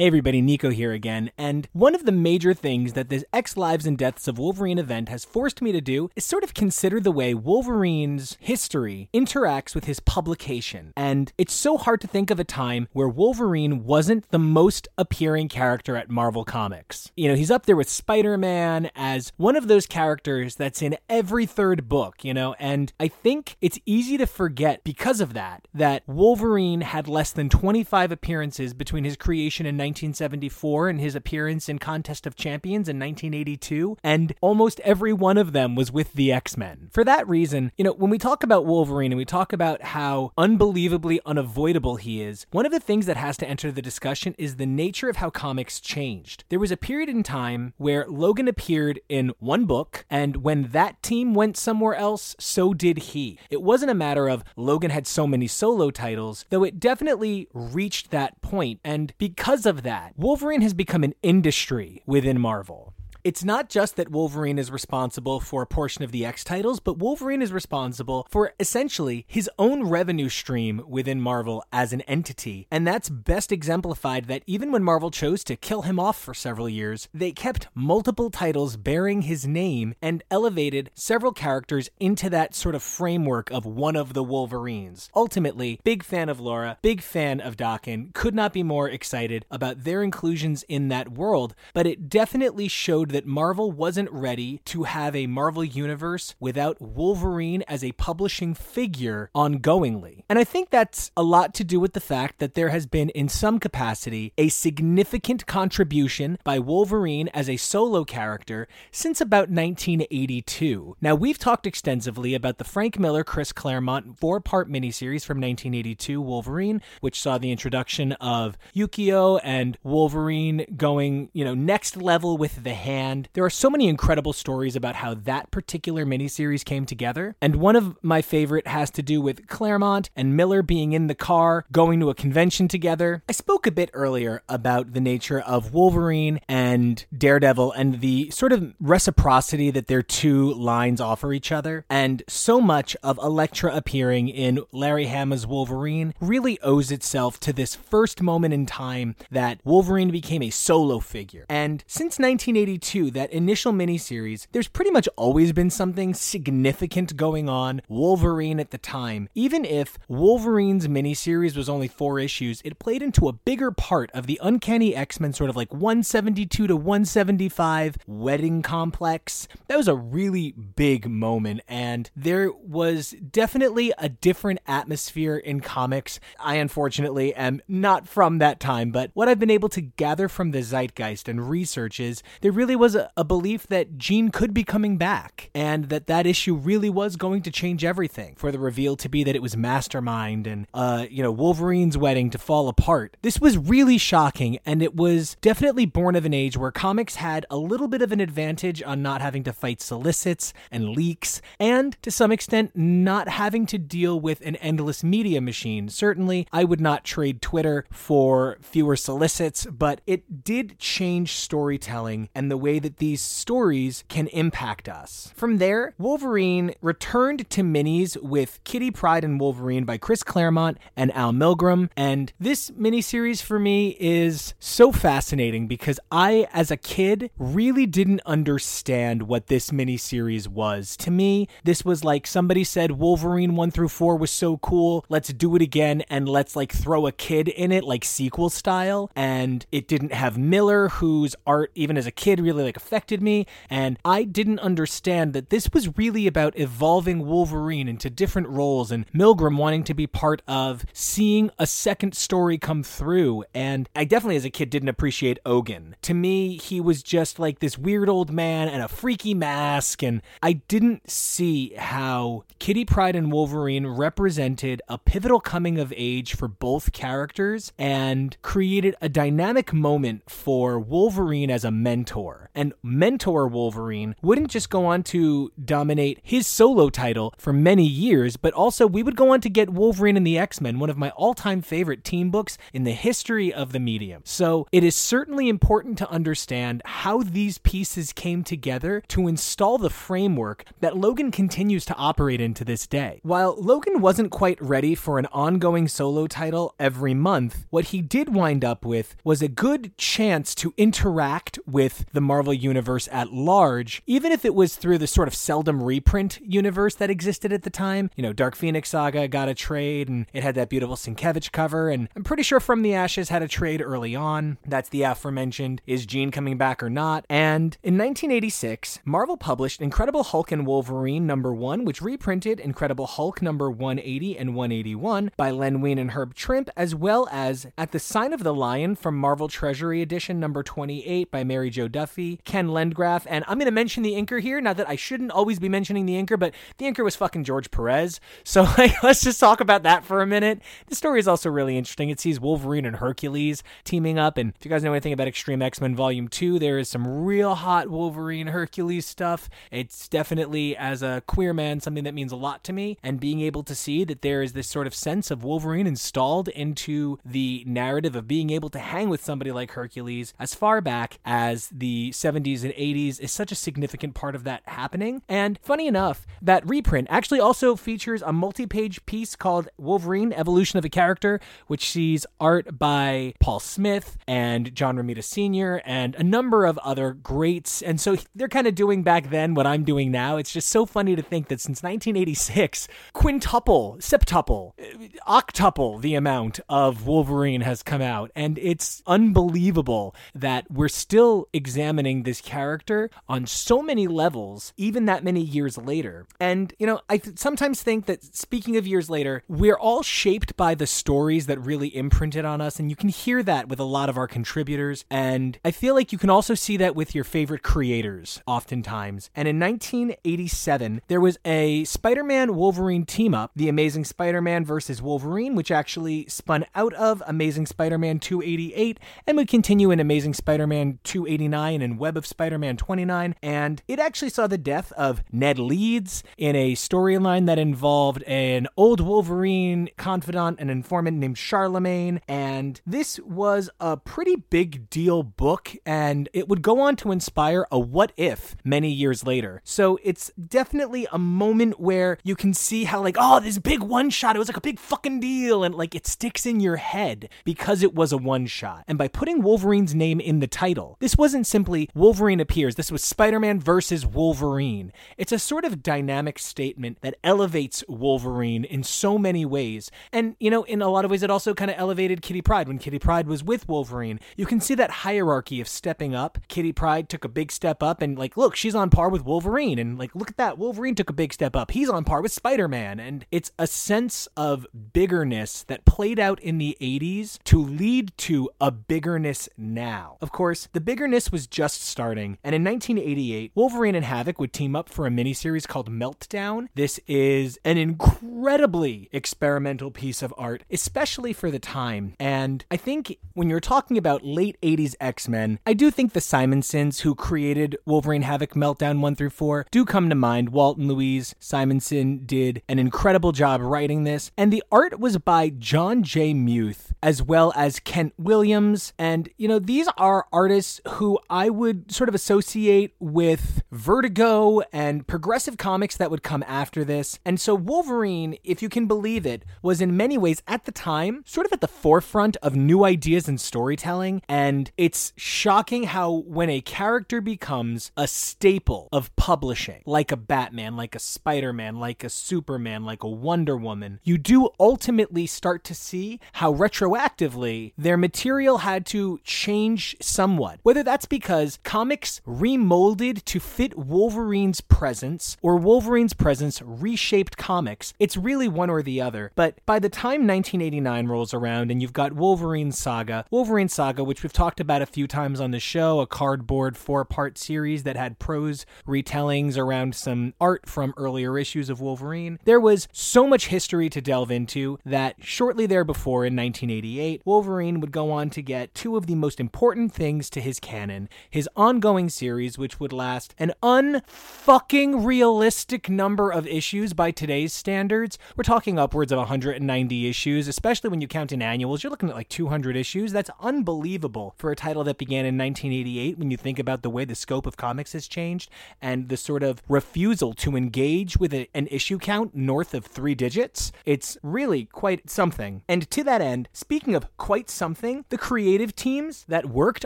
Hey 0.00 0.06
everybody, 0.06 0.40
Nico 0.40 0.70
here 0.70 0.92
again, 0.92 1.32
and 1.36 1.66
one 1.72 1.92
of 1.92 2.04
the 2.06 2.12
major 2.12 2.54
things 2.54 2.92
that 2.92 3.08
this 3.08 3.24
X 3.32 3.56
Lives 3.56 3.84
and 3.84 3.98
Deaths 3.98 4.28
of 4.28 4.38
Wolverine 4.38 4.78
event 4.78 5.08
has 5.08 5.24
forced 5.24 5.60
me 5.60 5.72
to 5.72 5.80
do 5.80 6.08
is 6.14 6.24
sort 6.24 6.44
of 6.44 6.54
consider 6.54 7.00
the 7.00 7.10
way 7.10 7.34
Wolverine's 7.34 8.36
history 8.38 9.08
interacts 9.12 9.74
with 9.74 9.86
his 9.86 9.98
publication. 9.98 10.92
And 10.96 11.32
it's 11.36 11.52
so 11.52 11.76
hard 11.76 12.00
to 12.02 12.06
think 12.06 12.30
of 12.30 12.38
a 12.38 12.44
time 12.44 12.86
where 12.92 13.08
Wolverine 13.08 13.82
wasn't 13.82 14.30
the 14.30 14.38
most 14.38 14.86
appearing 14.96 15.48
character 15.48 15.96
at 15.96 16.08
Marvel 16.08 16.44
Comics. 16.44 17.10
You 17.16 17.26
know, 17.26 17.34
he's 17.34 17.50
up 17.50 17.66
there 17.66 17.74
with 17.74 17.88
Spider 17.88 18.38
Man 18.38 18.92
as 18.94 19.32
one 19.36 19.56
of 19.56 19.66
those 19.66 19.86
characters 19.86 20.54
that's 20.54 20.80
in 20.80 20.96
every 21.08 21.44
third 21.44 21.88
book, 21.88 22.22
you 22.24 22.32
know, 22.32 22.54
and 22.60 22.92
I 23.00 23.08
think 23.08 23.56
it's 23.60 23.80
easy 23.84 24.16
to 24.18 24.28
forget 24.28 24.84
because 24.84 25.20
of 25.20 25.34
that, 25.34 25.66
that 25.74 26.04
Wolverine 26.06 26.82
had 26.82 27.08
less 27.08 27.32
than 27.32 27.48
25 27.48 28.12
appearances 28.12 28.74
between 28.74 29.02
his 29.02 29.16
creation 29.16 29.66
and 29.66 29.87
1974 29.88 30.88
and 30.90 31.00
his 31.00 31.14
appearance 31.14 31.68
in 31.68 31.78
Contest 31.78 32.26
of 32.26 32.36
Champions 32.36 32.88
in 32.88 32.98
1982, 32.98 33.96
and 34.04 34.34
almost 34.40 34.80
every 34.80 35.12
one 35.12 35.38
of 35.38 35.52
them 35.52 35.74
was 35.74 35.90
with 35.90 36.12
the 36.12 36.30
X 36.30 36.56
Men. 36.56 36.90
For 36.92 37.04
that 37.04 37.26
reason, 37.28 37.72
you 37.78 37.84
know, 37.84 37.92
when 37.92 38.10
we 38.10 38.18
talk 38.18 38.42
about 38.42 38.66
Wolverine 38.66 39.12
and 39.12 39.18
we 39.18 39.24
talk 39.24 39.52
about 39.52 39.82
how 39.82 40.32
unbelievably 40.36 41.20
unavoidable 41.24 41.96
he 41.96 42.20
is, 42.22 42.46
one 42.50 42.66
of 42.66 42.72
the 42.72 42.80
things 42.80 43.06
that 43.06 43.16
has 43.16 43.36
to 43.38 43.48
enter 43.48 43.72
the 43.72 43.82
discussion 43.82 44.34
is 44.38 44.56
the 44.56 44.66
nature 44.66 45.08
of 45.08 45.16
how 45.16 45.30
comics 45.30 45.80
changed. 45.80 46.44
There 46.50 46.60
was 46.60 46.70
a 46.70 46.76
period 46.76 47.08
in 47.08 47.22
time 47.22 47.72
where 47.78 48.06
Logan 48.08 48.48
appeared 48.48 49.00
in 49.08 49.32
one 49.38 49.64
book, 49.64 50.04
and 50.10 50.36
when 50.36 50.68
that 50.68 51.02
team 51.02 51.34
went 51.34 51.56
somewhere 51.56 51.94
else, 51.94 52.36
so 52.38 52.74
did 52.74 52.98
he. 52.98 53.38
It 53.50 53.62
wasn't 53.62 53.90
a 53.90 53.94
matter 53.94 54.28
of 54.28 54.44
Logan 54.54 54.90
had 54.90 55.06
so 55.06 55.26
many 55.26 55.46
solo 55.46 55.90
titles, 55.90 56.44
though 56.50 56.64
it 56.64 56.78
definitely 56.78 57.48
reached 57.52 58.10
that 58.10 58.40
point, 58.42 58.80
and 58.84 59.14
because 59.18 59.66
of 59.66 59.77
that, 59.82 60.12
Wolverine 60.16 60.62
has 60.62 60.74
become 60.74 61.04
an 61.04 61.14
industry 61.22 62.02
within 62.06 62.40
Marvel 62.40 62.94
it's 63.28 63.44
not 63.44 63.68
just 63.68 63.96
that 63.96 64.10
Wolverine 64.10 64.58
is 64.58 64.70
responsible 64.70 65.38
for 65.38 65.60
a 65.60 65.66
portion 65.66 66.02
of 66.02 66.12
the 66.12 66.24
X 66.24 66.42
titles, 66.42 66.80
but 66.80 66.96
Wolverine 66.96 67.42
is 67.42 67.52
responsible 67.52 68.26
for 68.30 68.54
essentially 68.58 69.26
his 69.28 69.50
own 69.58 69.86
revenue 69.86 70.30
stream 70.30 70.82
within 70.88 71.20
Marvel 71.20 71.62
as 71.70 71.92
an 71.92 72.00
entity. 72.02 72.66
And 72.70 72.86
that's 72.86 73.10
best 73.10 73.52
exemplified 73.52 74.28
that 74.28 74.44
even 74.46 74.72
when 74.72 74.82
Marvel 74.82 75.10
chose 75.10 75.44
to 75.44 75.56
kill 75.56 75.82
him 75.82 76.00
off 76.00 76.18
for 76.18 76.32
several 76.32 76.70
years, 76.70 77.10
they 77.12 77.32
kept 77.32 77.68
multiple 77.74 78.30
titles 78.30 78.78
bearing 78.78 79.20
his 79.20 79.46
name 79.46 79.94
and 80.00 80.24
elevated 80.30 80.90
several 80.94 81.32
characters 81.32 81.90
into 82.00 82.30
that 82.30 82.54
sort 82.54 82.74
of 82.74 82.82
framework 82.82 83.50
of 83.50 83.66
one 83.66 83.94
of 83.94 84.14
the 84.14 84.24
Wolverines. 84.24 85.10
Ultimately, 85.14 85.80
big 85.84 86.02
fan 86.02 86.30
of 86.30 86.40
Laura, 86.40 86.78
big 86.80 87.02
fan 87.02 87.42
of 87.42 87.58
Daken, 87.58 88.14
could 88.14 88.34
not 88.34 88.54
be 88.54 88.62
more 88.62 88.88
excited 88.88 89.44
about 89.50 89.84
their 89.84 90.02
inclusions 90.02 90.62
in 90.62 90.88
that 90.88 91.12
world, 91.12 91.54
but 91.74 91.86
it 91.86 92.08
definitely 92.08 92.68
showed 92.68 93.08
showed 93.08 93.17
that 93.18 93.26
Marvel 93.26 93.72
wasn't 93.72 94.08
ready 94.12 94.60
to 94.64 94.84
have 94.84 95.16
a 95.16 95.26
Marvel 95.26 95.64
universe 95.64 96.36
without 96.38 96.80
Wolverine 96.80 97.64
as 97.66 97.82
a 97.82 97.90
publishing 97.90 98.54
figure 98.54 99.28
ongoingly. 99.34 100.22
And 100.28 100.38
I 100.38 100.44
think 100.44 100.70
that's 100.70 101.10
a 101.16 101.24
lot 101.24 101.52
to 101.54 101.64
do 101.64 101.80
with 101.80 101.94
the 101.94 102.00
fact 102.00 102.38
that 102.38 102.54
there 102.54 102.68
has 102.68 102.86
been, 102.86 103.10
in 103.10 103.28
some 103.28 103.58
capacity, 103.58 104.32
a 104.38 104.50
significant 104.50 105.46
contribution 105.46 106.38
by 106.44 106.60
Wolverine 106.60 107.26
as 107.34 107.48
a 107.48 107.56
solo 107.56 108.04
character 108.04 108.68
since 108.92 109.20
about 109.20 109.50
1982. 109.50 110.96
Now, 111.00 111.16
we've 111.16 111.38
talked 111.38 111.66
extensively 111.66 112.34
about 112.34 112.58
the 112.58 112.64
Frank 112.64 113.00
Miller, 113.00 113.24
Chris 113.24 113.50
Claremont 113.50 114.16
four 114.16 114.38
part 114.40 114.70
miniseries 114.70 115.24
from 115.24 115.38
1982, 115.38 116.20
Wolverine, 116.20 116.80
which 117.00 117.20
saw 117.20 117.36
the 117.36 117.50
introduction 117.50 118.12
of 118.12 118.56
Yukio 118.76 119.40
and 119.42 119.76
Wolverine 119.82 120.64
going, 120.76 121.30
you 121.32 121.44
know, 121.44 121.54
next 121.54 121.96
level 121.96 122.38
with 122.38 122.62
the 122.62 122.74
hand 122.74 122.97
and 122.98 123.28
there 123.34 123.44
are 123.44 123.50
so 123.50 123.70
many 123.70 123.86
incredible 123.86 124.32
stories 124.32 124.74
about 124.74 124.96
how 124.96 125.14
that 125.14 125.52
particular 125.52 126.04
miniseries 126.04 126.64
came 126.64 126.84
together. 126.84 127.36
And 127.40 127.54
one 127.54 127.76
of 127.76 127.96
my 128.02 128.22
favorite 128.22 128.66
has 128.66 128.90
to 128.90 129.02
do 129.02 129.20
with 129.20 129.46
Claremont 129.46 130.10
and 130.16 130.36
Miller 130.36 130.62
being 130.62 130.94
in 130.94 131.06
the 131.06 131.14
car, 131.14 131.64
going 131.70 132.00
to 132.00 132.10
a 132.10 132.14
convention 132.14 132.66
together. 132.66 133.22
I 133.28 133.32
spoke 133.32 133.68
a 133.68 133.70
bit 133.70 133.90
earlier 133.92 134.42
about 134.48 134.94
the 134.94 135.00
nature 135.00 135.38
of 135.38 135.72
Wolverine 135.72 136.40
and 136.48 137.06
Daredevil 137.16 137.70
and 137.70 138.00
the 138.00 138.30
sort 138.30 138.52
of 138.52 138.74
reciprocity 138.80 139.70
that 139.70 139.86
their 139.86 140.02
two 140.02 140.52
lines 140.54 141.00
offer 141.00 141.32
each 141.32 141.52
other. 141.52 141.84
And 141.88 142.24
so 142.26 142.60
much 142.60 142.96
of 143.04 143.16
Elektra 143.18 143.76
appearing 143.76 144.28
in 144.28 144.64
Larry 144.72 145.06
Hama's 145.06 145.46
Wolverine 145.46 146.14
really 146.20 146.60
owes 146.62 146.90
itself 146.90 147.38
to 147.40 147.52
this 147.52 147.76
first 147.76 148.20
moment 148.22 148.54
in 148.54 148.66
time 148.66 149.14
that 149.30 149.60
Wolverine 149.62 150.10
became 150.10 150.42
a 150.42 150.50
solo 150.50 150.98
figure. 150.98 151.46
And 151.48 151.84
since 151.86 152.18
1982, 152.18 152.87
that 152.88 153.30
initial 153.32 153.72
miniseries, 153.72 154.46
there's 154.52 154.66
pretty 154.66 154.90
much 154.90 155.08
always 155.16 155.52
been 155.52 155.68
something 155.68 156.14
significant 156.14 157.16
going 157.16 157.48
on. 157.48 157.82
Wolverine 157.86 158.58
at 158.58 158.70
the 158.70 158.78
time, 158.78 159.28
even 159.34 159.64
if 159.64 159.98
Wolverine's 160.08 160.88
miniseries 160.88 161.54
was 161.54 161.68
only 161.68 161.86
four 161.86 162.18
issues, 162.18 162.62
it 162.64 162.78
played 162.78 163.02
into 163.02 163.28
a 163.28 163.32
bigger 163.32 163.70
part 163.70 164.10
of 164.12 164.26
the 164.26 164.40
Uncanny 164.42 164.96
X 164.96 165.20
Men 165.20 165.34
sort 165.34 165.50
of 165.50 165.56
like 165.56 165.70
172 165.72 166.66
to 166.66 166.76
175 166.76 167.98
wedding 168.06 168.62
complex. 168.62 169.48
That 169.66 169.76
was 169.76 169.88
a 169.88 169.94
really 169.94 170.52
big 170.52 171.10
moment, 171.10 171.60
and 171.68 172.10
there 172.16 172.50
was 172.50 173.14
definitely 173.30 173.92
a 173.98 174.08
different 174.08 174.60
atmosphere 174.66 175.36
in 175.36 175.60
comics. 175.60 176.20
I 176.40 176.54
unfortunately 176.54 177.34
am 177.34 177.60
not 177.68 178.08
from 178.08 178.38
that 178.38 178.60
time, 178.60 178.92
but 178.92 179.10
what 179.12 179.28
I've 179.28 179.38
been 179.38 179.50
able 179.50 179.68
to 179.70 179.82
gather 179.82 180.28
from 180.28 180.52
the 180.52 180.62
zeitgeist 180.62 181.28
and 181.28 181.50
research 181.50 182.00
is 182.00 182.22
there 182.40 182.52
really 182.52 182.77
was 182.78 182.94
a, 182.94 183.10
a 183.16 183.24
belief 183.24 183.66
that 183.68 183.98
Jean 183.98 184.30
could 184.30 184.54
be 184.54 184.64
coming 184.64 184.96
back, 184.96 185.50
and 185.54 185.88
that 185.90 186.06
that 186.06 186.26
issue 186.26 186.54
really 186.54 186.90
was 186.90 187.16
going 187.16 187.42
to 187.42 187.50
change 187.50 187.84
everything. 187.84 188.34
For 188.36 188.52
the 188.52 188.58
reveal 188.58 188.96
to 188.96 189.08
be 189.08 189.24
that 189.24 189.36
it 189.36 189.42
was 189.42 189.56
Mastermind 189.56 190.46
and, 190.46 190.66
uh, 190.72 191.06
you 191.10 191.22
know, 191.22 191.32
Wolverine's 191.32 191.98
wedding 191.98 192.30
to 192.30 192.38
fall 192.38 192.68
apart. 192.68 193.16
This 193.22 193.40
was 193.40 193.58
really 193.58 193.98
shocking, 193.98 194.58
and 194.64 194.82
it 194.82 194.94
was 194.94 195.36
definitely 195.40 195.86
born 195.86 196.16
of 196.16 196.24
an 196.24 196.34
age 196.34 196.56
where 196.56 196.70
comics 196.70 197.16
had 197.16 197.46
a 197.50 197.56
little 197.56 197.88
bit 197.88 198.02
of 198.02 198.12
an 198.12 198.20
advantage 198.20 198.82
on 198.82 199.02
not 199.02 199.20
having 199.20 199.44
to 199.44 199.52
fight 199.52 199.80
solicits 199.80 200.52
and 200.70 200.90
leaks, 200.90 201.40
and 201.58 202.00
to 202.02 202.10
some 202.10 202.30
extent, 202.30 202.72
not 202.74 203.28
having 203.28 203.66
to 203.66 203.78
deal 203.78 204.20
with 204.20 204.40
an 204.42 204.56
endless 204.56 205.02
media 205.02 205.40
machine. 205.40 205.88
Certainly, 205.88 206.46
I 206.52 206.64
would 206.64 206.80
not 206.80 207.04
trade 207.04 207.40
Twitter 207.40 207.86
for 207.90 208.58
fewer 208.60 208.96
solicits, 208.96 209.66
but 209.66 210.00
it 210.06 210.44
did 210.44 210.78
change 210.78 211.32
storytelling 211.32 212.28
and 212.34 212.50
the 212.50 212.56
way 212.56 212.67
that 212.76 212.98
these 212.98 213.22
stories 213.22 214.04
can 214.08 214.26
impact 214.28 214.86
us. 214.88 215.32
From 215.34 215.56
there, 215.56 215.94
Wolverine 215.96 216.74
returned 216.82 217.48
to 217.48 217.62
minis 217.62 218.20
with 218.22 218.60
Kitty 218.64 218.90
Pryde 218.90 219.24
and 219.24 219.40
Wolverine 219.40 219.84
by 219.84 219.96
Chris 219.96 220.22
Claremont 220.22 220.76
and 220.94 221.14
Al 221.16 221.32
Milgrom. 221.32 221.88
and 221.96 222.32
this 222.38 222.70
miniseries 222.72 223.40
for 223.40 223.58
me 223.58 223.96
is 223.98 224.52
so 224.58 224.92
fascinating 224.92 225.66
because 225.66 225.98
I, 226.12 226.46
as 226.52 226.70
a 226.70 226.76
kid, 226.76 227.30
really 227.38 227.86
didn't 227.86 228.20
understand 228.26 229.22
what 229.22 229.46
this 229.46 229.70
miniseries 229.70 230.48
was. 230.48 230.96
To 230.98 231.10
me, 231.10 231.48
this 231.64 231.84
was 231.84 232.04
like 232.04 232.26
somebody 232.26 232.64
said 232.64 232.92
Wolverine 232.92 233.56
1 233.56 233.70
through 233.70 233.88
4 233.88 234.16
was 234.16 234.30
so 234.30 234.58
cool, 234.58 235.04
let's 235.08 235.32
do 235.32 235.54
it 235.56 235.62
again 235.62 236.02
and 236.10 236.28
let's 236.28 236.56
like 236.56 236.72
throw 236.72 237.06
a 237.06 237.12
kid 237.12 237.48
in 237.48 237.72
it, 237.72 237.84
like 237.84 238.04
sequel 238.04 238.50
style. 238.50 239.10
And 239.14 239.64
it 239.72 239.88
didn't 239.88 240.12
have 240.12 240.36
Miller, 240.36 240.88
whose 240.88 241.36
art, 241.46 241.70
even 241.74 241.96
as 241.96 242.06
a 242.06 242.10
kid, 242.10 242.40
really 242.40 242.57
like 242.64 242.76
affected 242.76 243.22
me. 243.22 243.46
And 243.68 243.98
I 244.04 244.24
didn't 244.24 244.60
understand 244.60 245.32
that 245.32 245.50
this 245.50 245.70
was 245.72 245.96
really 245.96 246.26
about 246.26 246.58
evolving 246.58 247.26
Wolverine 247.26 247.88
into 247.88 248.10
different 248.10 248.48
roles 248.48 248.90
and 248.90 249.10
Milgrom 249.12 249.56
wanting 249.56 249.84
to 249.84 249.94
be 249.94 250.06
part 250.06 250.42
of 250.46 250.84
seeing 250.92 251.50
a 251.58 251.66
second 251.66 252.14
story 252.14 252.58
come 252.58 252.82
through. 252.82 253.44
And 253.54 253.88
I 253.94 254.04
definitely, 254.04 254.36
as 254.36 254.44
a 254.44 254.50
kid, 254.50 254.70
didn't 254.70 254.88
appreciate 254.88 255.38
Ogun. 255.44 255.96
To 256.02 256.14
me, 256.14 256.56
he 256.56 256.80
was 256.80 257.02
just 257.02 257.38
like 257.38 257.58
this 257.58 257.78
weird 257.78 258.08
old 258.08 258.30
man 258.30 258.68
and 258.68 258.82
a 258.82 258.88
freaky 258.88 259.34
mask. 259.34 260.02
And 260.02 260.22
I 260.42 260.54
didn't 260.54 261.10
see 261.10 261.74
how 261.74 262.44
Kitty 262.58 262.84
Pryde 262.84 263.16
and 263.16 263.32
Wolverine 263.32 263.86
represented 263.86 264.82
a 264.88 264.98
pivotal 264.98 265.40
coming 265.40 265.78
of 265.78 265.92
age 265.96 266.34
for 266.34 266.48
both 266.48 266.92
characters 266.92 267.72
and 267.78 268.36
created 268.42 268.94
a 269.00 269.08
dynamic 269.08 269.72
moment 269.72 270.28
for 270.28 270.78
Wolverine 270.78 271.50
as 271.50 271.64
a 271.64 271.70
mentor. 271.70 272.47
And 272.58 272.74
mentor 272.82 273.46
Wolverine 273.46 274.16
wouldn't 274.20 274.50
just 274.50 274.68
go 274.68 274.84
on 274.84 275.04
to 275.04 275.52
dominate 275.64 276.18
his 276.24 276.44
solo 276.44 276.90
title 276.90 277.32
for 277.38 277.52
many 277.52 277.86
years, 277.86 278.36
but 278.36 278.52
also 278.52 278.84
we 278.84 279.04
would 279.04 279.14
go 279.14 279.32
on 279.32 279.40
to 279.42 279.48
get 279.48 279.70
Wolverine 279.70 280.16
and 280.16 280.26
the 280.26 280.36
X 280.36 280.60
Men, 280.60 280.80
one 280.80 280.90
of 280.90 280.98
my 280.98 281.10
all 281.10 281.34
time 281.34 281.62
favorite 281.62 282.02
team 282.02 282.32
books 282.32 282.58
in 282.72 282.82
the 282.82 282.90
history 282.90 283.54
of 283.54 283.70
the 283.70 283.78
medium. 283.78 284.22
So 284.24 284.66
it 284.72 284.82
is 284.82 284.96
certainly 284.96 285.48
important 285.48 285.98
to 285.98 286.10
understand 286.10 286.82
how 286.84 287.22
these 287.22 287.58
pieces 287.58 288.12
came 288.12 288.42
together 288.42 289.04
to 289.06 289.28
install 289.28 289.78
the 289.78 289.88
framework 289.88 290.64
that 290.80 290.96
Logan 290.96 291.30
continues 291.30 291.84
to 291.84 291.94
operate 291.94 292.40
in 292.40 292.54
to 292.54 292.64
this 292.64 292.88
day. 292.88 293.20
While 293.22 293.54
Logan 293.56 294.00
wasn't 294.00 294.32
quite 294.32 294.60
ready 294.60 294.96
for 294.96 295.20
an 295.20 295.26
ongoing 295.26 295.86
solo 295.86 296.26
title 296.26 296.74
every 296.80 297.14
month, 297.14 297.66
what 297.70 297.86
he 297.86 298.02
did 298.02 298.34
wind 298.34 298.64
up 298.64 298.84
with 298.84 299.14
was 299.22 299.42
a 299.42 299.48
good 299.48 299.96
chance 299.96 300.56
to 300.56 300.74
interact 300.76 301.60
with 301.64 302.04
the 302.12 302.20
Marvel 302.20 302.47
Universe 302.54 303.08
at 303.12 303.32
large, 303.32 304.02
even 304.06 304.32
if 304.32 304.44
it 304.44 304.54
was 304.54 304.76
through 304.76 304.98
the 304.98 305.06
sort 305.06 305.28
of 305.28 305.34
seldom 305.34 305.82
reprint 305.82 306.38
universe 306.42 306.94
that 306.96 307.10
existed 307.10 307.52
at 307.52 307.62
the 307.62 307.70
time. 307.70 308.10
You 308.16 308.22
know, 308.22 308.32
Dark 308.32 308.56
Phoenix 308.56 308.90
Saga 308.90 309.28
got 309.28 309.48
a 309.48 309.54
trade 309.54 310.08
and 310.08 310.26
it 310.32 310.42
had 310.42 310.54
that 310.54 310.68
beautiful 310.68 310.96
Sienkiewicz 310.96 311.52
cover, 311.52 311.88
and 311.90 312.08
I'm 312.16 312.24
pretty 312.24 312.42
sure 312.42 312.60
From 312.60 312.82
the 312.82 312.94
Ashes 312.94 313.28
had 313.28 313.42
a 313.42 313.48
trade 313.48 313.82
early 313.82 314.14
on. 314.14 314.58
That's 314.66 314.88
the 314.88 315.02
aforementioned 315.02 315.82
Is 315.86 316.06
Jean 316.06 316.30
Coming 316.30 316.58
Back 316.58 316.82
or 316.82 316.90
Not? 316.90 317.24
And 317.28 317.76
in 317.82 317.96
1986, 317.96 319.00
Marvel 319.04 319.36
published 319.36 319.80
Incredible 319.80 320.24
Hulk 320.24 320.52
and 320.52 320.66
Wolverine 320.66 321.26
number 321.26 321.54
one, 321.54 321.84
which 321.84 322.02
reprinted 322.02 322.60
Incredible 322.60 323.06
Hulk 323.06 323.42
number 323.42 323.70
180 323.70 324.38
and 324.38 324.54
181 324.54 325.30
by 325.36 325.50
Len 325.50 325.80
Wein 325.80 325.98
and 325.98 326.12
Herb 326.12 326.34
Trimpe, 326.34 326.70
as 326.76 326.94
well 326.94 327.28
as 327.30 327.66
At 327.76 327.92
the 327.92 327.98
Sign 327.98 328.32
of 328.32 328.42
the 328.42 328.54
Lion 328.54 328.96
from 328.96 329.16
Marvel 329.16 329.48
Treasury 329.48 330.02
Edition 330.02 330.40
number 330.40 330.62
28 330.62 331.30
by 331.30 331.44
Mary 331.44 331.70
Jo 331.70 331.88
Duffy, 331.88 332.37
Ken 332.44 332.68
Landgraf, 332.68 333.26
and 333.28 333.44
I'm 333.46 333.58
going 333.58 333.66
to 333.66 333.72
mention 333.72 334.02
the 334.02 334.12
inker 334.12 334.40
here. 334.40 334.60
Not 334.60 334.76
that 334.76 334.88
I 334.88 334.96
shouldn't 334.96 335.30
always 335.30 335.58
be 335.58 335.68
mentioning 335.68 336.06
the 336.06 336.14
inker, 336.14 336.38
but 336.38 336.54
the 336.78 336.86
inker 336.86 337.04
was 337.04 337.16
fucking 337.16 337.44
George 337.44 337.70
Perez. 337.70 338.20
So 338.44 338.62
like, 338.78 339.02
let's 339.02 339.22
just 339.22 339.40
talk 339.40 339.60
about 339.60 339.82
that 339.82 340.04
for 340.04 340.22
a 340.22 340.26
minute. 340.26 340.60
The 340.86 340.94
story 340.94 341.20
is 341.20 341.28
also 341.28 341.50
really 341.50 341.76
interesting. 341.76 342.08
It 342.08 342.18
sees 342.18 342.40
Wolverine 342.40 342.86
and 342.86 342.96
Hercules 342.96 343.62
teaming 343.84 344.18
up, 344.18 344.38
and 344.38 344.54
if 344.58 344.64
you 344.64 344.70
guys 344.70 344.82
know 344.82 344.92
anything 344.92 345.12
about 345.12 345.28
Extreme 345.28 345.60
X 345.60 345.80
Men 345.80 345.94
Volume 345.94 346.28
2, 346.28 346.58
there 346.58 346.78
is 346.78 346.88
some 346.88 347.24
real 347.24 347.56
hot 347.56 347.90
Wolverine 347.90 348.48
Hercules 348.48 349.04
stuff. 349.04 349.50
It's 349.70 350.08
definitely, 350.08 350.76
as 350.76 351.02
a 351.02 351.22
queer 351.26 351.52
man, 351.52 351.80
something 351.80 352.04
that 352.04 352.14
means 352.14 352.32
a 352.32 352.36
lot 352.36 352.64
to 352.64 352.72
me, 352.72 352.96
and 353.02 353.20
being 353.20 353.40
able 353.40 353.62
to 353.64 353.74
see 353.74 354.04
that 354.04 354.22
there 354.22 354.42
is 354.42 354.54
this 354.54 354.68
sort 354.68 354.86
of 354.86 354.94
sense 354.94 355.30
of 355.30 355.44
Wolverine 355.44 355.86
installed 355.86 356.48
into 356.48 357.18
the 357.24 357.64
narrative 357.66 358.16
of 358.16 358.26
being 358.26 358.50
able 358.50 358.70
to 358.70 358.78
hang 358.78 359.08
with 359.08 359.22
somebody 359.22 359.52
like 359.52 359.72
Hercules 359.72 360.32
as 360.38 360.54
far 360.54 360.80
back 360.80 361.18
as 361.24 361.68
the 361.68 362.12
70s 362.18 362.64
and 362.64 362.72
80s 362.74 363.20
is 363.20 363.32
such 363.32 363.52
a 363.52 363.54
significant 363.54 364.14
part 364.14 364.34
of 364.34 364.44
that 364.44 364.62
happening. 364.66 365.22
And 365.28 365.58
funny 365.62 365.86
enough, 365.86 366.26
that 366.42 366.68
reprint 366.68 367.08
actually 367.10 367.40
also 367.40 367.76
features 367.76 368.22
a 368.22 368.32
multi 368.32 368.66
page 368.66 369.04
piece 369.06 369.36
called 369.36 369.68
Wolverine 369.78 370.32
Evolution 370.32 370.78
of 370.78 370.84
a 370.84 370.88
Character, 370.88 371.40
which 371.66 371.90
sees 371.90 372.26
art 372.40 372.78
by 372.78 373.34
Paul 373.40 373.60
Smith 373.60 374.16
and 374.26 374.74
John 374.74 374.96
Romita 374.96 375.22
Sr. 375.22 375.80
and 375.84 376.14
a 376.16 376.24
number 376.24 376.66
of 376.66 376.78
other 376.78 377.12
greats. 377.12 377.82
And 377.82 378.00
so 378.00 378.16
they're 378.34 378.48
kind 378.48 378.66
of 378.66 378.74
doing 378.74 379.02
back 379.02 379.30
then 379.30 379.54
what 379.54 379.66
I'm 379.66 379.84
doing 379.84 380.10
now. 380.10 380.36
It's 380.36 380.52
just 380.52 380.68
so 380.68 380.86
funny 380.86 381.14
to 381.16 381.22
think 381.22 381.48
that 381.48 381.60
since 381.60 381.82
1986, 381.82 382.88
quintuple, 383.12 383.96
septuple, 384.00 384.72
uh, 384.78 385.40
octuple 385.40 386.00
the 386.00 386.14
amount 386.14 386.60
of 386.68 387.06
Wolverine 387.06 387.60
has 387.60 387.82
come 387.82 388.02
out. 388.02 388.30
And 388.34 388.58
it's 388.58 389.02
unbelievable 389.06 390.14
that 390.34 390.70
we're 390.70 390.88
still 390.88 391.48
examining 391.52 392.07
this 392.16 392.40
character 392.40 393.10
on 393.28 393.46
so 393.46 393.82
many 393.82 394.06
levels, 394.06 394.72
even 394.76 395.06
that 395.06 395.24
many 395.24 395.40
years 395.40 395.78
later. 395.78 396.26
And, 396.40 396.72
you 396.78 396.86
know, 396.86 397.00
I 397.08 397.18
th- 397.18 397.38
sometimes 397.38 397.82
think 397.82 398.06
that 398.06 398.24
speaking 398.34 398.76
of 398.76 398.86
years 398.86 399.10
later, 399.10 399.42
we're 399.48 399.76
all 399.76 400.02
shaped 400.02 400.56
by 400.56 400.74
the 400.74 400.86
stories 400.86 401.46
that 401.46 401.60
really 401.60 401.94
imprinted 401.94 402.44
on 402.44 402.60
us. 402.60 402.78
And 402.78 402.90
you 402.90 402.96
can 402.96 403.08
hear 403.08 403.42
that 403.42 403.68
with 403.68 403.78
a 403.78 403.84
lot 403.84 404.08
of 404.08 404.16
our 404.16 404.26
contributors. 404.26 405.04
And 405.10 405.58
I 405.64 405.70
feel 405.70 405.94
like 405.94 406.12
you 406.12 406.18
can 406.18 406.30
also 406.30 406.54
see 406.54 406.76
that 406.78 406.96
with 406.96 407.14
your 407.14 407.24
favorite 407.24 407.62
creators, 407.62 408.40
oftentimes. 408.46 409.30
And 409.36 409.46
in 409.46 409.60
1987, 409.60 411.02
there 411.08 411.20
was 411.20 411.38
a 411.44 411.84
Spider 411.84 412.24
Man 412.24 412.54
Wolverine 412.54 413.04
team 413.04 413.34
up, 413.34 413.52
The 413.54 413.68
Amazing 413.68 414.04
Spider 414.04 414.40
Man 414.40 414.64
versus 414.64 415.02
Wolverine, 415.02 415.54
which 415.54 415.70
actually 415.70 416.26
spun 416.26 416.64
out 416.74 416.94
of 416.94 417.22
Amazing 417.26 417.66
Spider 417.66 417.98
Man 417.98 418.18
288 418.18 418.98
and 419.26 419.36
would 419.36 419.48
continue 419.48 419.90
in 419.90 420.00
Amazing 420.00 420.34
Spider 420.34 420.66
Man 420.66 420.98
289 421.04 421.82
and 421.82 421.97
Web 421.98 422.16
of 422.16 422.26
Spider 422.26 422.58
Man 422.58 422.76
29. 422.76 423.34
And 423.42 423.82
it 423.88 423.98
actually 423.98 424.30
saw 424.30 424.46
the 424.46 424.58
death 424.58 424.92
of 424.92 425.22
Ned 425.32 425.58
Leeds 425.58 426.22
in 426.36 426.56
a 426.56 426.74
storyline 426.74 427.46
that 427.46 427.58
involved 427.58 428.22
an 428.24 428.68
old 428.76 429.00
Wolverine 429.00 429.88
confidant 429.96 430.58
and 430.60 430.70
informant 430.70 431.18
named 431.18 431.38
Charlemagne. 431.38 432.20
And 432.28 432.80
this 432.86 433.18
was 433.20 433.70
a 433.80 433.96
pretty 433.96 434.36
big 434.36 434.88
deal 434.90 435.22
book, 435.22 435.74
and 435.84 436.28
it 436.32 436.48
would 436.48 436.62
go 436.62 436.80
on 436.80 436.96
to 436.96 437.12
inspire 437.12 437.66
a 437.70 437.78
what 437.78 438.12
if 438.16 438.56
many 438.64 438.90
years 438.90 439.26
later. 439.26 439.60
So 439.64 439.98
it's 440.02 440.30
definitely 440.32 441.06
a 441.12 441.18
moment 441.18 441.80
where 441.80 442.18
you 442.22 442.36
can 442.36 442.54
see 442.54 442.84
how, 442.84 443.02
like, 443.02 443.16
oh, 443.18 443.40
this 443.40 443.58
big 443.58 443.82
one 443.82 444.10
shot, 444.10 444.36
it 444.36 444.38
was 444.38 444.48
like 444.48 444.56
a 444.56 444.60
big 444.62 444.78
fucking 444.78 445.20
deal, 445.20 445.64
and 445.64 445.74
like 445.74 445.94
it 445.94 446.06
sticks 446.06 446.46
in 446.46 446.60
your 446.60 446.76
head 446.76 447.28
because 447.44 447.82
it 447.82 447.94
was 447.94 448.12
a 448.12 448.18
one 448.18 448.46
shot. 448.46 448.84
And 448.86 448.98
by 448.98 449.08
putting 449.08 449.42
Wolverine's 449.42 449.94
name 449.94 450.20
in 450.20 450.40
the 450.40 450.46
title, 450.46 450.96
this 451.00 451.16
wasn't 451.16 451.46
simply 451.46 451.87
Wolverine 451.94 452.40
appears. 452.40 452.74
This 452.74 452.92
was 452.92 453.02
Spider 453.02 453.40
Man 453.40 453.60
versus 453.60 454.06
Wolverine. 454.06 454.92
It's 455.16 455.32
a 455.32 455.38
sort 455.38 455.64
of 455.64 455.82
dynamic 455.82 456.38
statement 456.38 456.98
that 457.02 457.16
elevates 457.24 457.84
Wolverine 457.88 458.64
in 458.64 458.82
so 458.82 459.18
many 459.18 459.44
ways. 459.44 459.90
And, 460.12 460.36
you 460.38 460.50
know, 460.50 460.64
in 460.64 460.82
a 460.82 460.88
lot 460.88 461.04
of 461.04 461.10
ways, 461.10 461.22
it 461.22 461.30
also 461.30 461.54
kind 461.54 461.70
of 461.70 461.78
elevated 461.78 462.22
Kitty 462.22 462.42
Pryde 462.42 462.68
when 462.68 462.78
Kitty 462.78 462.98
Pryde 462.98 463.26
was 463.26 463.42
with 463.42 463.68
Wolverine. 463.68 464.20
You 464.36 464.46
can 464.46 464.60
see 464.60 464.74
that 464.74 464.90
hierarchy 464.90 465.60
of 465.60 465.68
stepping 465.68 466.14
up. 466.14 466.38
Kitty 466.48 466.72
Pryde 466.72 467.08
took 467.08 467.24
a 467.24 467.28
big 467.28 467.50
step 467.50 467.82
up, 467.82 468.02
and, 468.02 468.18
like, 468.18 468.36
look, 468.36 468.56
she's 468.56 468.74
on 468.74 468.90
par 468.90 469.08
with 469.08 469.24
Wolverine. 469.24 469.78
And, 469.78 469.98
like, 469.98 470.14
look 470.14 470.30
at 470.30 470.36
that. 470.36 470.58
Wolverine 470.58 470.94
took 470.94 471.10
a 471.10 471.14
big 471.14 471.32
step 471.32 471.56
up. 471.56 471.70
He's 471.70 471.88
on 471.88 472.04
par 472.04 472.22
with 472.22 472.32
Spider 472.32 472.68
Man. 472.68 473.00
And 473.00 473.26
it's 473.30 473.52
a 473.58 473.66
sense 473.66 474.28
of 474.36 474.66
biggerness 474.92 475.64
that 475.64 475.84
played 475.84 476.18
out 476.18 476.40
in 476.40 476.58
the 476.58 476.76
80s 476.80 477.38
to 477.44 477.62
lead 477.62 478.12
to 478.18 478.50
a 478.60 478.70
biggerness 478.70 479.48
now. 479.56 480.16
Of 480.20 480.32
course, 480.32 480.68
the 480.72 480.80
biggerness 480.80 481.32
was 481.32 481.46
just 481.46 481.77
starting, 481.80 482.38
and 482.44 482.54
in 482.54 482.64
1988, 482.64 483.52
Wolverine 483.54 483.94
and 483.94 484.04
Havoc 484.04 484.38
would 484.38 484.52
team 484.52 484.74
up 484.74 484.88
for 484.88 485.06
a 485.06 485.10
miniseries 485.10 485.66
called 485.66 485.90
Meltdown. 485.90 486.68
This 486.74 487.00
is 487.06 487.58
an 487.64 487.78
incredibly 487.78 489.08
experimental 489.12 489.90
piece 489.90 490.22
of 490.22 490.34
art, 490.36 490.64
especially 490.70 491.32
for 491.32 491.50
the 491.50 491.58
time. 491.58 492.14
And 492.18 492.64
I 492.70 492.76
think 492.76 493.18
when 493.34 493.48
you're 493.50 493.60
talking 493.60 493.98
about 493.98 494.24
late 494.24 494.56
80s 494.62 494.94
X 495.00 495.28
Men, 495.28 495.58
I 495.66 495.74
do 495.74 495.90
think 495.90 496.12
the 496.12 496.20
Simonsons 496.20 497.00
who 497.00 497.14
created 497.14 497.76
Wolverine 497.86 498.22
Havoc 498.22 498.54
Meltdown 498.54 499.00
1 499.00 499.16
through 499.16 499.30
4 499.30 499.66
do 499.70 499.84
come 499.84 500.08
to 500.08 500.14
mind. 500.14 500.48
Walt 500.50 500.78
and 500.78 500.88
Louise 500.88 501.34
Simonson 501.38 502.24
did 502.24 502.62
an 502.68 502.78
incredible 502.78 503.32
job 503.32 503.60
writing 503.60 504.04
this, 504.04 504.30
and 504.36 504.52
the 504.52 504.62
art 504.72 504.98
was 504.98 505.18
by 505.18 505.50
John 505.50 506.02
J. 506.02 506.34
Muth, 506.34 506.92
as 507.02 507.22
well 507.22 507.52
as 507.54 507.80
Kent 507.80 508.14
Williams. 508.18 508.92
And, 508.98 509.28
you 509.36 509.48
know, 509.48 509.58
these 509.58 509.88
are 509.96 510.26
artists 510.32 510.80
who 510.88 511.18
I 511.28 511.50
would 511.50 511.67
sort 511.88 512.08
of 512.08 512.14
associate 512.14 512.94
with 512.98 513.62
Vertigo 513.70 514.60
and 514.72 515.06
progressive 515.06 515.56
comics 515.56 515.96
that 515.96 516.10
would 516.10 516.22
come 516.22 516.44
after 516.46 516.84
this. 516.84 517.18
And 517.24 517.40
so 517.40 517.54
Wolverine, 517.54 518.36
if 518.44 518.62
you 518.62 518.68
can 518.68 518.86
believe 518.86 519.26
it, 519.26 519.44
was 519.62 519.80
in 519.80 519.96
many 519.96 520.18
ways 520.18 520.42
at 520.46 520.64
the 520.64 520.72
time 520.72 521.22
sort 521.26 521.46
of 521.46 521.52
at 521.52 521.60
the 521.60 521.68
forefront 521.68 522.36
of 522.38 522.56
new 522.56 522.84
ideas 522.84 523.28
in 523.28 523.38
storytelling. 523.38 524.22
And 524.28 524.70
it's 524.76 525.12
shocking 525.16 525.84
how 525.84 526.24
when 526.26 526.50
a 526.50 526.60
character 526.60 527.20
becomes 527.20 527.92
a 527.96 528.06
staple 528.06 528.88
of 528.92 529.14
publishing, 529.16 529.82
like 529.86 530.12
a 530.12 530.16
Batman, 530.16 530.76
like 530.76 530.94
a 530.94 531.00
Spider 531.00 531.52
Man, 531.52 531.76
like 531.76 532.04
a 532.04 532.10
Superman, 532.10 532.84
like 532.84 533.02
a 533.02 533.08
Wonder 533.08 533.56
Woman, 533.56 534.00
you 534.02 534.18
do 534.18 534.50
ultimately 534.58 535.26
start 535.26 535.64
to 535.64 535.74
see 535.74 536.20
how 536.34 536.52
retroactively 536.52 537.72
their 537.76 537.96
material 537.96 538.58
had 538.58 538.86
to 538.86 539.18
change 539.24 539.96
somewhat. 540.00 540.60
Whether 540.62 540.82
that's 540.82 541.06
because 541.06 541.57
comics 541.62 542.20
remolded 542.26 543.24
to 543.24 543.40
fit 543.40 543.76
Wolverine's 543.76 544.60
presence 544.60 545.36
or 545.42 545.56
Wolverine's 545.56 546.12
presence 546.12 546.62
reshaped 546.62 547.36
comics, 547.36 547.94
it's 547.98 548.16
really 548.16 548.48
one 548.48 548.70
or 548.70 548.82
the 548.82 549.00
other. 549.00 549.32
But 549.34 549.64
by 549.66 549.78
the 549.78 549.88
time 549.88 550.26
1989 550.26 551.06
rolls 551.06 551.34
around 551.34 551.70
and 551.70 551.82
you've 551.82 551.92
got 551.92 552.12
Wolverine 552.12 552.72
Saga, 552.72 553.24
Wolverine 553.30 553.68
Saga, 553.68 554.04
which 554.04 554.22
we've 554.22 554.32
talked 554.32 554.60
about 554.60 554.82
a 554.82 554.86
few 554.86 555.06
times 555.06 555.40
on 555.40 555.50
the 555.50 555.60
show, 555.60 556.00
a 556.00 556.06
cardboard 556.06 556.76
four 556.76 557.04
part 557.04 557.38
series 557.38 557.82
that 557.82 557.96
had 557.96 558.18
prose 558.18 558.64
retellings 558.86 559.56
around 559.56 559.94
some 559.94 560.34
art 560.40 560.68
from 560.68 560.94
earlier 560.96 561.38
issues 561.38 561.68
of 561.68 561.80
Wolverine, 561.80 562.38
there 562.44 562.60
was 562.60 562.88
so 562.92 563.26
much 563.26 563.48
history 563.48 563.88
to 563.90 564.00
delve 564.00 564.30
into 564.30 564.78
that 564.84 565.16
shortly 565.20 565.66
there 565.66 565.84
before 565.84 566.24
in 566.24 566.34
1988, 566.34 567.22
Wolverine 567.24 567.80
would 567.80 567.92
go 567.92 568.10
on 568.10 568.30
to 568.30 568.42
get 568.42 568.74
two 568.74 568.96
of 568.96 569.06
the 569.06 569.14
most 569.14 569.40
important 569.40 569.92
things 569.92 570.30
to 570.30 570.40
his 570.40 570.58
canon 570.60 571.08
his 571.30 571.47
ongoing 571.56 572.08
series, 572.08 572.58
which 572.58 572.80
would 572.80 572.92
last 572.92 573.34
an 573.38 573.52
unfucking 573.62 575.04
realistic 575.04 575.88
number 575.88 576.30
of 576.30 576.46
issues 576.46 576.92
by 576.92 577.10
today's 577.10 577.52
standards. 577.52 578.18
We're 578.36 578.44
talking 578.44 578.78
upwards 578.78 579.12
of 579.12 579.18
190 579.18 580.08
issues, 580.08 580.48
especially 580.48 580.90
when 580.90 581.00
you 581.00 581.08
count 581.08 581.32
in 581.32 581.42
annuals. 581.42 581.82
You're 581.82 581.90
looking 581.90 582.08
at 582.08 582.14
like 582.14 582.28
200 582.28 582.76
issues. 582.76 583.12
That's 583.12 583.30
unbelievable 583.40 584.34
for 584.38 584.50
a 584.50 584.56
title 584.56 584.84
that 584.84 584.98
began 584.98 585.26
in 585.26 585.38
1988 585.38 586.18
when 586.18 586.30
you 586.30 586.36
think 586.36 586.58
about 586.58 586.82
the 586.82 586.90
way 586.90 587.04
the 587.04 587.14
scope 587.14 587.46
of 587.46 587.56
comics 587.56 587.92
has 587.92 588.08
changed 588.08 588.50
and 588.80 589.08
the 589.08 589.16
sort 589.16 589.42
of 589.42 589.62
refusal 589.68 590.32
to 590.34 590.56
engage 590.56 591.16
with 591.16 591.34
a, 591.34 591.48
an 591.54 591.66
issue 591.68 591.98
count 591.98 592.34
north 592.34 592.74
of 592.74 592.84
three 592.84 593.14
digits. 593.14 593.72
It's 593.84 594.16
really 594.22 594.66
quite 594.66 595.10
something. 595.10 595.62
And 595.68 595.90
to 595.90 596.04
that 596.04 596.20
end, 596.20 596.48
speaking 596.52 596.94
of 596.94 597.16
quite 597.16 597.50
something, 597.50 598.04
the 598.08 598.18
creative 598.18 598.74
teams 598.74 599.24
that 599.28 599.46
worked 599.46 599.84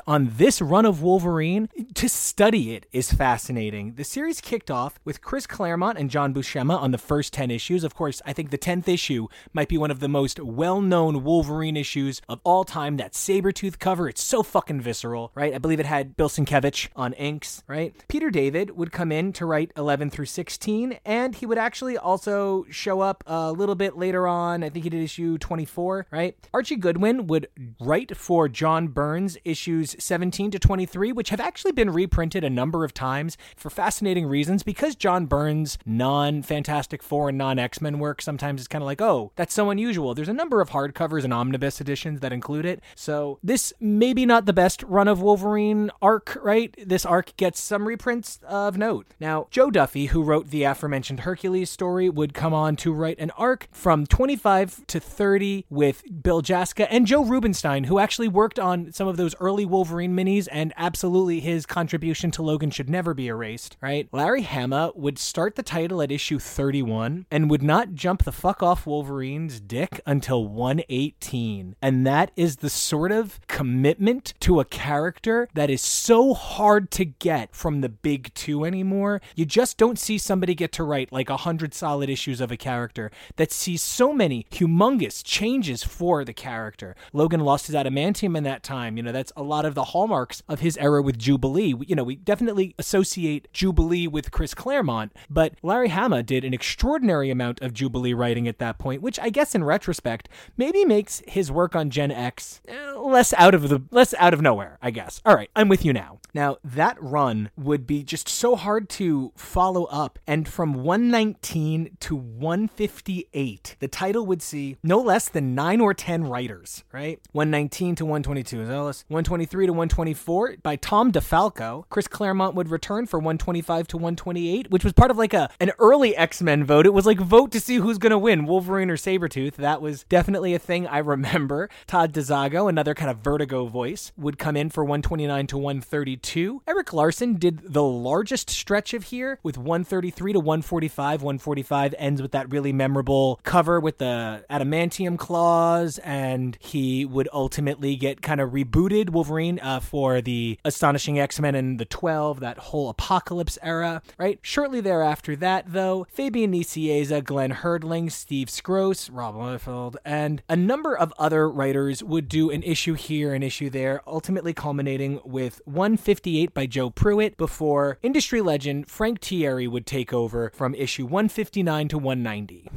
on 0.07 0.33
this 0.37 0.61
run 0.61 0.87
of 0.87 1.03
Wolverine, 1.03 1.33
to 1.43 2.09
study 2.09 2.75
it 2.75 2.87
is 2.93 3.13
fascinating. 3.13 3.95
The 3.95 4.05
series 4.05 4.41
kicked 4.41 4.71
off 4.71 5.01
with 5.05 5.21
Chris 5.21 5.47
Claremont 5.47 5.99
and 5.99 6.09
John 6.09 6.33
Buscema 6.33 6.81
on 6.81 6.93
the 6.93 6.99
first 6.99 7.33
10 7.33 7.51
issues. 7.51 7.83
Of 7.83 7.95
course, 7.95 8.23
I 8.25 8.33
think 8.33 8.51
the 8.51 8.59
10th 8.59 8.87
issue 8.87 9.27
might 9.53 9.69
be 9.69 9.77
one 9.77 9.91
of 9.91 9.99
the 9.99 10.09
most 10.09 10.39
well 10.39 10.81
known 10.81 11.25
Wolverine 11.25 11.77
issues 11.77 12.23
of 12.29 12.41
all 12.45 12.63
time. 12.63 12.97
That 12.97 13.15
Sabretooth 13.15 13.81
cover, 13.81 14.09
it's 14.09 14.23
so 14.23 14.45
fucking 14.45 14.83
visceral, 14.83 15.33
right? 15.35 15.53
I 15.53 15.59
believe 15.59 15.81
it 15.81 15.87
had 15.87 16.17
Bill 16.17 16.29
Sienkiewicz 16.29 16.89
on 16.95 17.13
inks, 17.15 17.65
right? 17.67 17.93
Peter 18.09 18.31
David 18.31 18.77
would 18.77 18.93
come 18.93 19.11
in 19.11 19.33
to 19.33 19.47
write 19.47 19.73
11 19.77 20.11
through 20.11 20.27
16, 20.27 21.01
and 21.05 21.35
he 21.35 21.47
would 21.47 21.59
actually 21.59 21.99
also 21.99 22.67
show 22.71 23.01
up 23.01 23.25
a 23.27 23.51
little 23.51 23.75
bit 23.75 23.97
later 23.97 24.29
on. 24.29 24.63
I 24.63 24.69
think 24.69 24.85
he 24.85 24.91
did 24.91 25.03
issue 25.03 25.39
24, 25.39 26.07
right? 26.13 26.37
Archie 26.55 26.77
Goodwin 26.77 27.27
would 27.27 27.49
write 27.81 28.17
for 28.17 28.49
John 28.49 28.89
Byrne's 28.89 29.37
issues 29.45 29.97
17 29.99 30.53
to 30.53 30.59
23, 30.61 31.11
which 31.11 31.32
have 31.33 31.41
actually 31.41 31.73
been 31.73 31.89
reprinted 31.89 32.45
a 32.45 32.51
number 32.51 32.85
of 32.85 32.93
times 32.93 33.39
for 33.57 33.71
fascinating 33.71 34.27
reasons 34.27 34.63
because 34.63 34.95
John 34.95 35.25
Byrne's 35.25 35.79
non 35.87 36.43
Fantastic 36.43 37.03
Four 37.03 37.31
and 37.31 37.39
non 37.39 37.59
X 37.59 37.81
Men 37.81 37.99
work 37.99 38.21
sometimes 38.21 38.61
is 38.61 38.69
kind 38.69 38.83
of 38.83 38.87
like, 38.87 39.01
oh, 39.01 39.33
that's 39.35 39.55
so 39.55 39.71
unusual. 39.71 40.15
There's 40.15 40.29
a 40.29 40.35
number 40.35 40.61
of 40.61 40.71
hardcovers 40.71 41.25
and 41.25 41.33
omnibus 41.33 41.81
editions 41.81 42.21
that 42.21 42.35
include 42.35 42.67
it. 42.67 42.83
So 42.95 43.39
this 43.43 43.73
maybe 43.81 44.27
not 44.27 44.45
the 44.45 44.53
best 44.53 44.83
run 44.83 45.09
of 45.09 45.23
Wolverine 45.23 45.91
arc, 46.03 46.37
right? 46.43 46.75
This 46.87 47.07
arc 47.07 47.35
gets 47.39 47.59
some 47.59 47.89
reprints 47.89 48.39
of 48.47 48.77
note. 48.77 49.07
Now, 49.19 49.47
Jo 49.51 49.71
Duffy, 49.71 50.07
who 50.07 50.23
wrote 50.23 50.51
the 50.51 50.65
aforementioned 50.65 51.21
Hercules 51.21 51.71
story, 51.71 52.11
would 52.11 52.35
come 52.35 52.53
on 52.53 52.77
to 52.77 52.93
write 52.93 53.19
an 53.19 53.31
arc 53.39 53.69
from 53.73 54.05
25 54.05 54.87
to 54.87 55.01
30 55.01 55.65
with 55.71 56.05
Bill 56.23 56.43
Jaaska 56.43 56.87
and 56.91 57.07
Joe 57.07 57.25
Rubinstein, 57.25 57.85
who 57.85 57.99
actually 57.99 58.29
worked 58.29 58.59
on 58.59 58.93
some 58.93 59.09
of 59.09 59.17
those 59.17 59.35
early 59.41 59.65
Wolverine 59.65 60.15
minis, 60.15 60.47
and 60.53 60.75
absolutely 60.77 61.22
his 61.27 61.67
contribution 61.67 62.31
to 62.33 62.43
Logan 62.43 62.71
should 62.71 62.91
never 62.91 63.15
be 63.15 63.29
erased, 63.29 63.77
right? 63.81 64.09
Larry 64.13 64.43
Hama 64.43 64.93
would 64.95 65.19
start 65.19 65.57
the 65.57 65.63
title 65.63 66.03
at 66.03 66.13
issue 66.13 66.39
31 66.39 67.27
and 67.31 67.51
would 67.51 67.63
not 67.63 67.95
jump 67.95 68.25
the 68.25 68.33
fuck 68.33 68.63
off 68.63 68.87
Wolverine's 68.87 69.61
dick 69.61 70.01
until 70.07 70.47
118. 70.47 71.77
And 71.81 72.07
that 72.07 72.31
is 72.37 72.57
the 72.57 72.71
sort 72.71 73.13
of 73.13 73.41
commitment 73.49 74.35
to 74.41 74.61
a 74.61 74.65
character 74.65 75.49
that 75.55 75.71
is 75.71 75.83
so 75.83 76.35
hard 76.35 76.91
to 76.93 77.05
get 77.05 77.55
from 77.55 77.81
the 77.81 77.89
big 77.89 78.33
two 78.35 78.65
anymore. 78.65 79.21
You 79.35 79.45
just 79.45 79.79
don't 79.79 79.99
see 79.99 80.19
somebody 80.19 80.55
get 80.55 80.73
to 80.73 80.85
write 80.85 81.13
like 81.13 81.31
a 81.31 81.39
hundred 81.39 81.75
solid 81.75 82.11
issues 82.11 82.41
of 82.41 82.51
a 82.51 82.57
character 82.57 83.11
that 83.37 83.53
sees 83.53 83.83
so 83.83 84.13
many 84.13 84.47
humongous 84.51 85.23
changes 85.25 85.83
for 85.83 86.25
the 86.25 86.33
character. 86.33 86.95
Logan 87.13 87.41
lost 87.41 87.67
his 87.67 87.77
adamantium 87.77 88.37
in 88.37 88.45
that 88.45 88.63
time. 88.63 88.97
You 88.97 89.03
know, 89.03 89.13
that's 89.13 89.33
a 89.37 89.43
lot 89.43 89.65
of 89.65 89.75
the 89.75 89.85
hallmarks 89.85 90.43
of 90.49 90.61
his 90.61 90.77
era 90.79 91.03
with 91.03 91.12
Jubilee. 91.19 91.75
You 91.87 91.97
know, 91.97 92.05
we 92.05 92.17
definitely 92.17 92.75
associate 92.79 93.49
Jubilee 93.53 94.07
with 94.07 94.31
Chris 94.31 94.55
Claremont, 94.55 95.13
but 95.29 95.55
Larry 95.63 95.89
Hama 95.89 96.23
did 96.23 96.45
an 96.45 96.55
extraordinary 96.55 97.31
amount 97.31 97.61
of 97.61 97.75
Jubilee 97.75 98.15
writing 98.15 98.49
at 98.49 98.59
that 98.59 98.79
point, 98.79 99.03
which 99.03 99.19
I 99.21 99.31
guess 99.31 99.55
in 99.55 99.65
retrospect 99.65 100.29
maybe 100.57 100.85
makes 100.85 101.23
his 101.27 101.51
work 101.51 101.77
on 101.77 101.91
Gen 101.91 102.11
X 102.11 102.61
eh, 102.69 102.93
less 102.93 103.33
out 103.35 103.55
of 103.55 103.69
the 103.69 103.83
less 103.91 104.15
out 104.15 104.35
of 104.35 104.41
nowhere, 104.41 104.79
I 104.83 104.91
guess. 104.91 105.21
All 105.25 105.35
right, 105.35 105.51
I'm 105.55 105.69
with 105.69 105.85
you 105.85 105.93
now. 105.93 106.21
Now, 106.35 106.57
that 106.65 106.97
run 107.03 107.51
would 107.57 107.87
be 107.87 108.03
just 108.03 108.29
so 108.29 108.57
hard 108.57 108.89
to 108.91 109.33
follow 109.37 109.85
up 109.85 110.19
and 110.27 110.49
from 110.49 110.75
119 110.75 111.97
to 112.01 112.17
158, 112.17 113.77
the 113.81 113.89
title 113.89 114.25
would 114.27 114.43
see 114.43 114.77
no 114.83 114.99
less 114.99 115.29
than 115.29 115.55
9 115.55 115.81
or 115.81 115.95
10 115.95 116.25
writers, 116.25 116.85
right? 116.93 117.21
119 117.33 117.97
to 117.97 118.05
122 118.05 118.63
is 118.63 118.71
Ellis, 118.71 119.05
123 119.09 119.67
to 119.67 119.73
124 119.73 120.57
by 120.63 120.77
Tom 120.77 121.02
DeFalco. 121.11 121.85
Chris 121.89 122.07
Claremont 122.07 122.55
would 122.55 122.69
return 122.69 123.07
for 123.07 123.19
125 123.19 123.89
to 123.89 123.97
128, 123.97 124.71
which 124.71 124.85
was 124.85 124.93
part 124.93 125.11
of 125.11 125.19
like 125.19 125.35
a 125.35 125.51
an 125.59 125.73
early 125.81 126.17
X-Men 126.17 126.65
vote. 126.65 126.87
It 126.87 126.95
was 126.95 127.07
like 127.07 127.19
vote 127.19 127.51
to 127.51 127.61
see 127.61 127.77
who's 127.77 127.99
going 127.99 128.13
to 128.13 128.19
win, 128.19 128.47
Wolverine 128.47 128.91
or 128.91 128.97
Sabretooth. 128.97 129.57
That 129.57 129.83
was 129.83 130.05
definitely 130.05 130.55
a 130.55 130.61
thing 130.61 130.87
I 130.87 130.99
remember. 130.99 131.69
Todd 131.89 132.13
DeZago, 132.13 132.69
another 132.69 132.95
kind 132.95 133.11
of 133.11 133.19
vertigo 133.19 133.67
voice, 133.67 134.13
would 134.17 134.39
come 134.39 134.57
in 134.57 134.71
for 134.71 134.85
129 134.85 135.47
to 135.49 135.59
132. 135.59 136.63
Erik 136.69 136.93
Larsen 136.93 137.35
did 137.35 137.73
the 137.73 137.83
largest 137.83 138.49
stretch 138.49 138.95
of 138.95 139.05
here 139.05 139.41
with 139.43 139.59
133 139.59 140.35
to 140.35 140.39
145. 140.39 141.23
145 141.23 141.95
ends 141.99 142.23
with 142.23 142.33
that 142.33 142.51
really 142.53 142.73
memorable 142.73 143.41
cover 143.43 143.81
with 143.81 143.99
the 143.99 144.45
adamantium 144.49 145.19
claws, 145.19 145.99
and 145.99 146.57
he 146.61 147.05
would 147.05 147.29
ultimately 147.33 147.97
get 147.97 148.23
kind 148.23 148.41
of 148.41 148.51
rebooted 148.51 149.11
Wolverine 149.11 149.59
uh, 149.61 149.81
for 149.81 150.21
the 150.21 150.59
Astonishing 150.65 150.92
Astonishing 150.93 151.19
X 151.19 151.41
Men 151.41 151.55
and 151.55 151.81
the 151.81 151.87
12, 151.87 152.41
that 152.41 152.59
whole 152.59 152.91
apocalypse 152.91 153.59
era, 153.63 154.03
right? 154.19 154.39
Shortly 154.43 154.83
thereafter 154.83 155.35
that, 155.37 155.73
though, 155.73 156.07
Fabian 156.11 156.53
Nicieza, 156.53 157.25
Glenn 157.25 157.51
Herdling, 157.51 158.13
Steve 158.13 158.49
Skroce, 158.49 159.09
Rob 159.11 159.35
Liefeld, 159.35 159.97
and 160.05 160.43
a 160.51 160.57
number 160.57 160.95
of 160.95 161.15
other 161.19 161.49
writers 161.49 162.05
would 162.05 162.29
do 162.29 162.51
an 162.51 162.63
issue 162.63 162.93
here, 162.93 163.33
an 163.33 163.43
issue 163.43 163.71
there, 163.71 164.03
ultimately 164.07 164.53
culminating 164.53 165.19
with 165.25 165.63
158 165.65 166.53
by 166.53 166.67
Joe 166.67 166.91
Pruett 166.91 167.39
before 167.39 167.97
industry 168.03 168.43
legend 168.43 168.91
Frank 168.91 169.21
Tieri 169.21 169.67
would 169.67 169.87
take 169.87 170.13
over 170.13 170.51
from 170.53 170.75
issue 170.75 171.05
159 171.05 171.89
to 171.89 171.97
190 171.97 172.69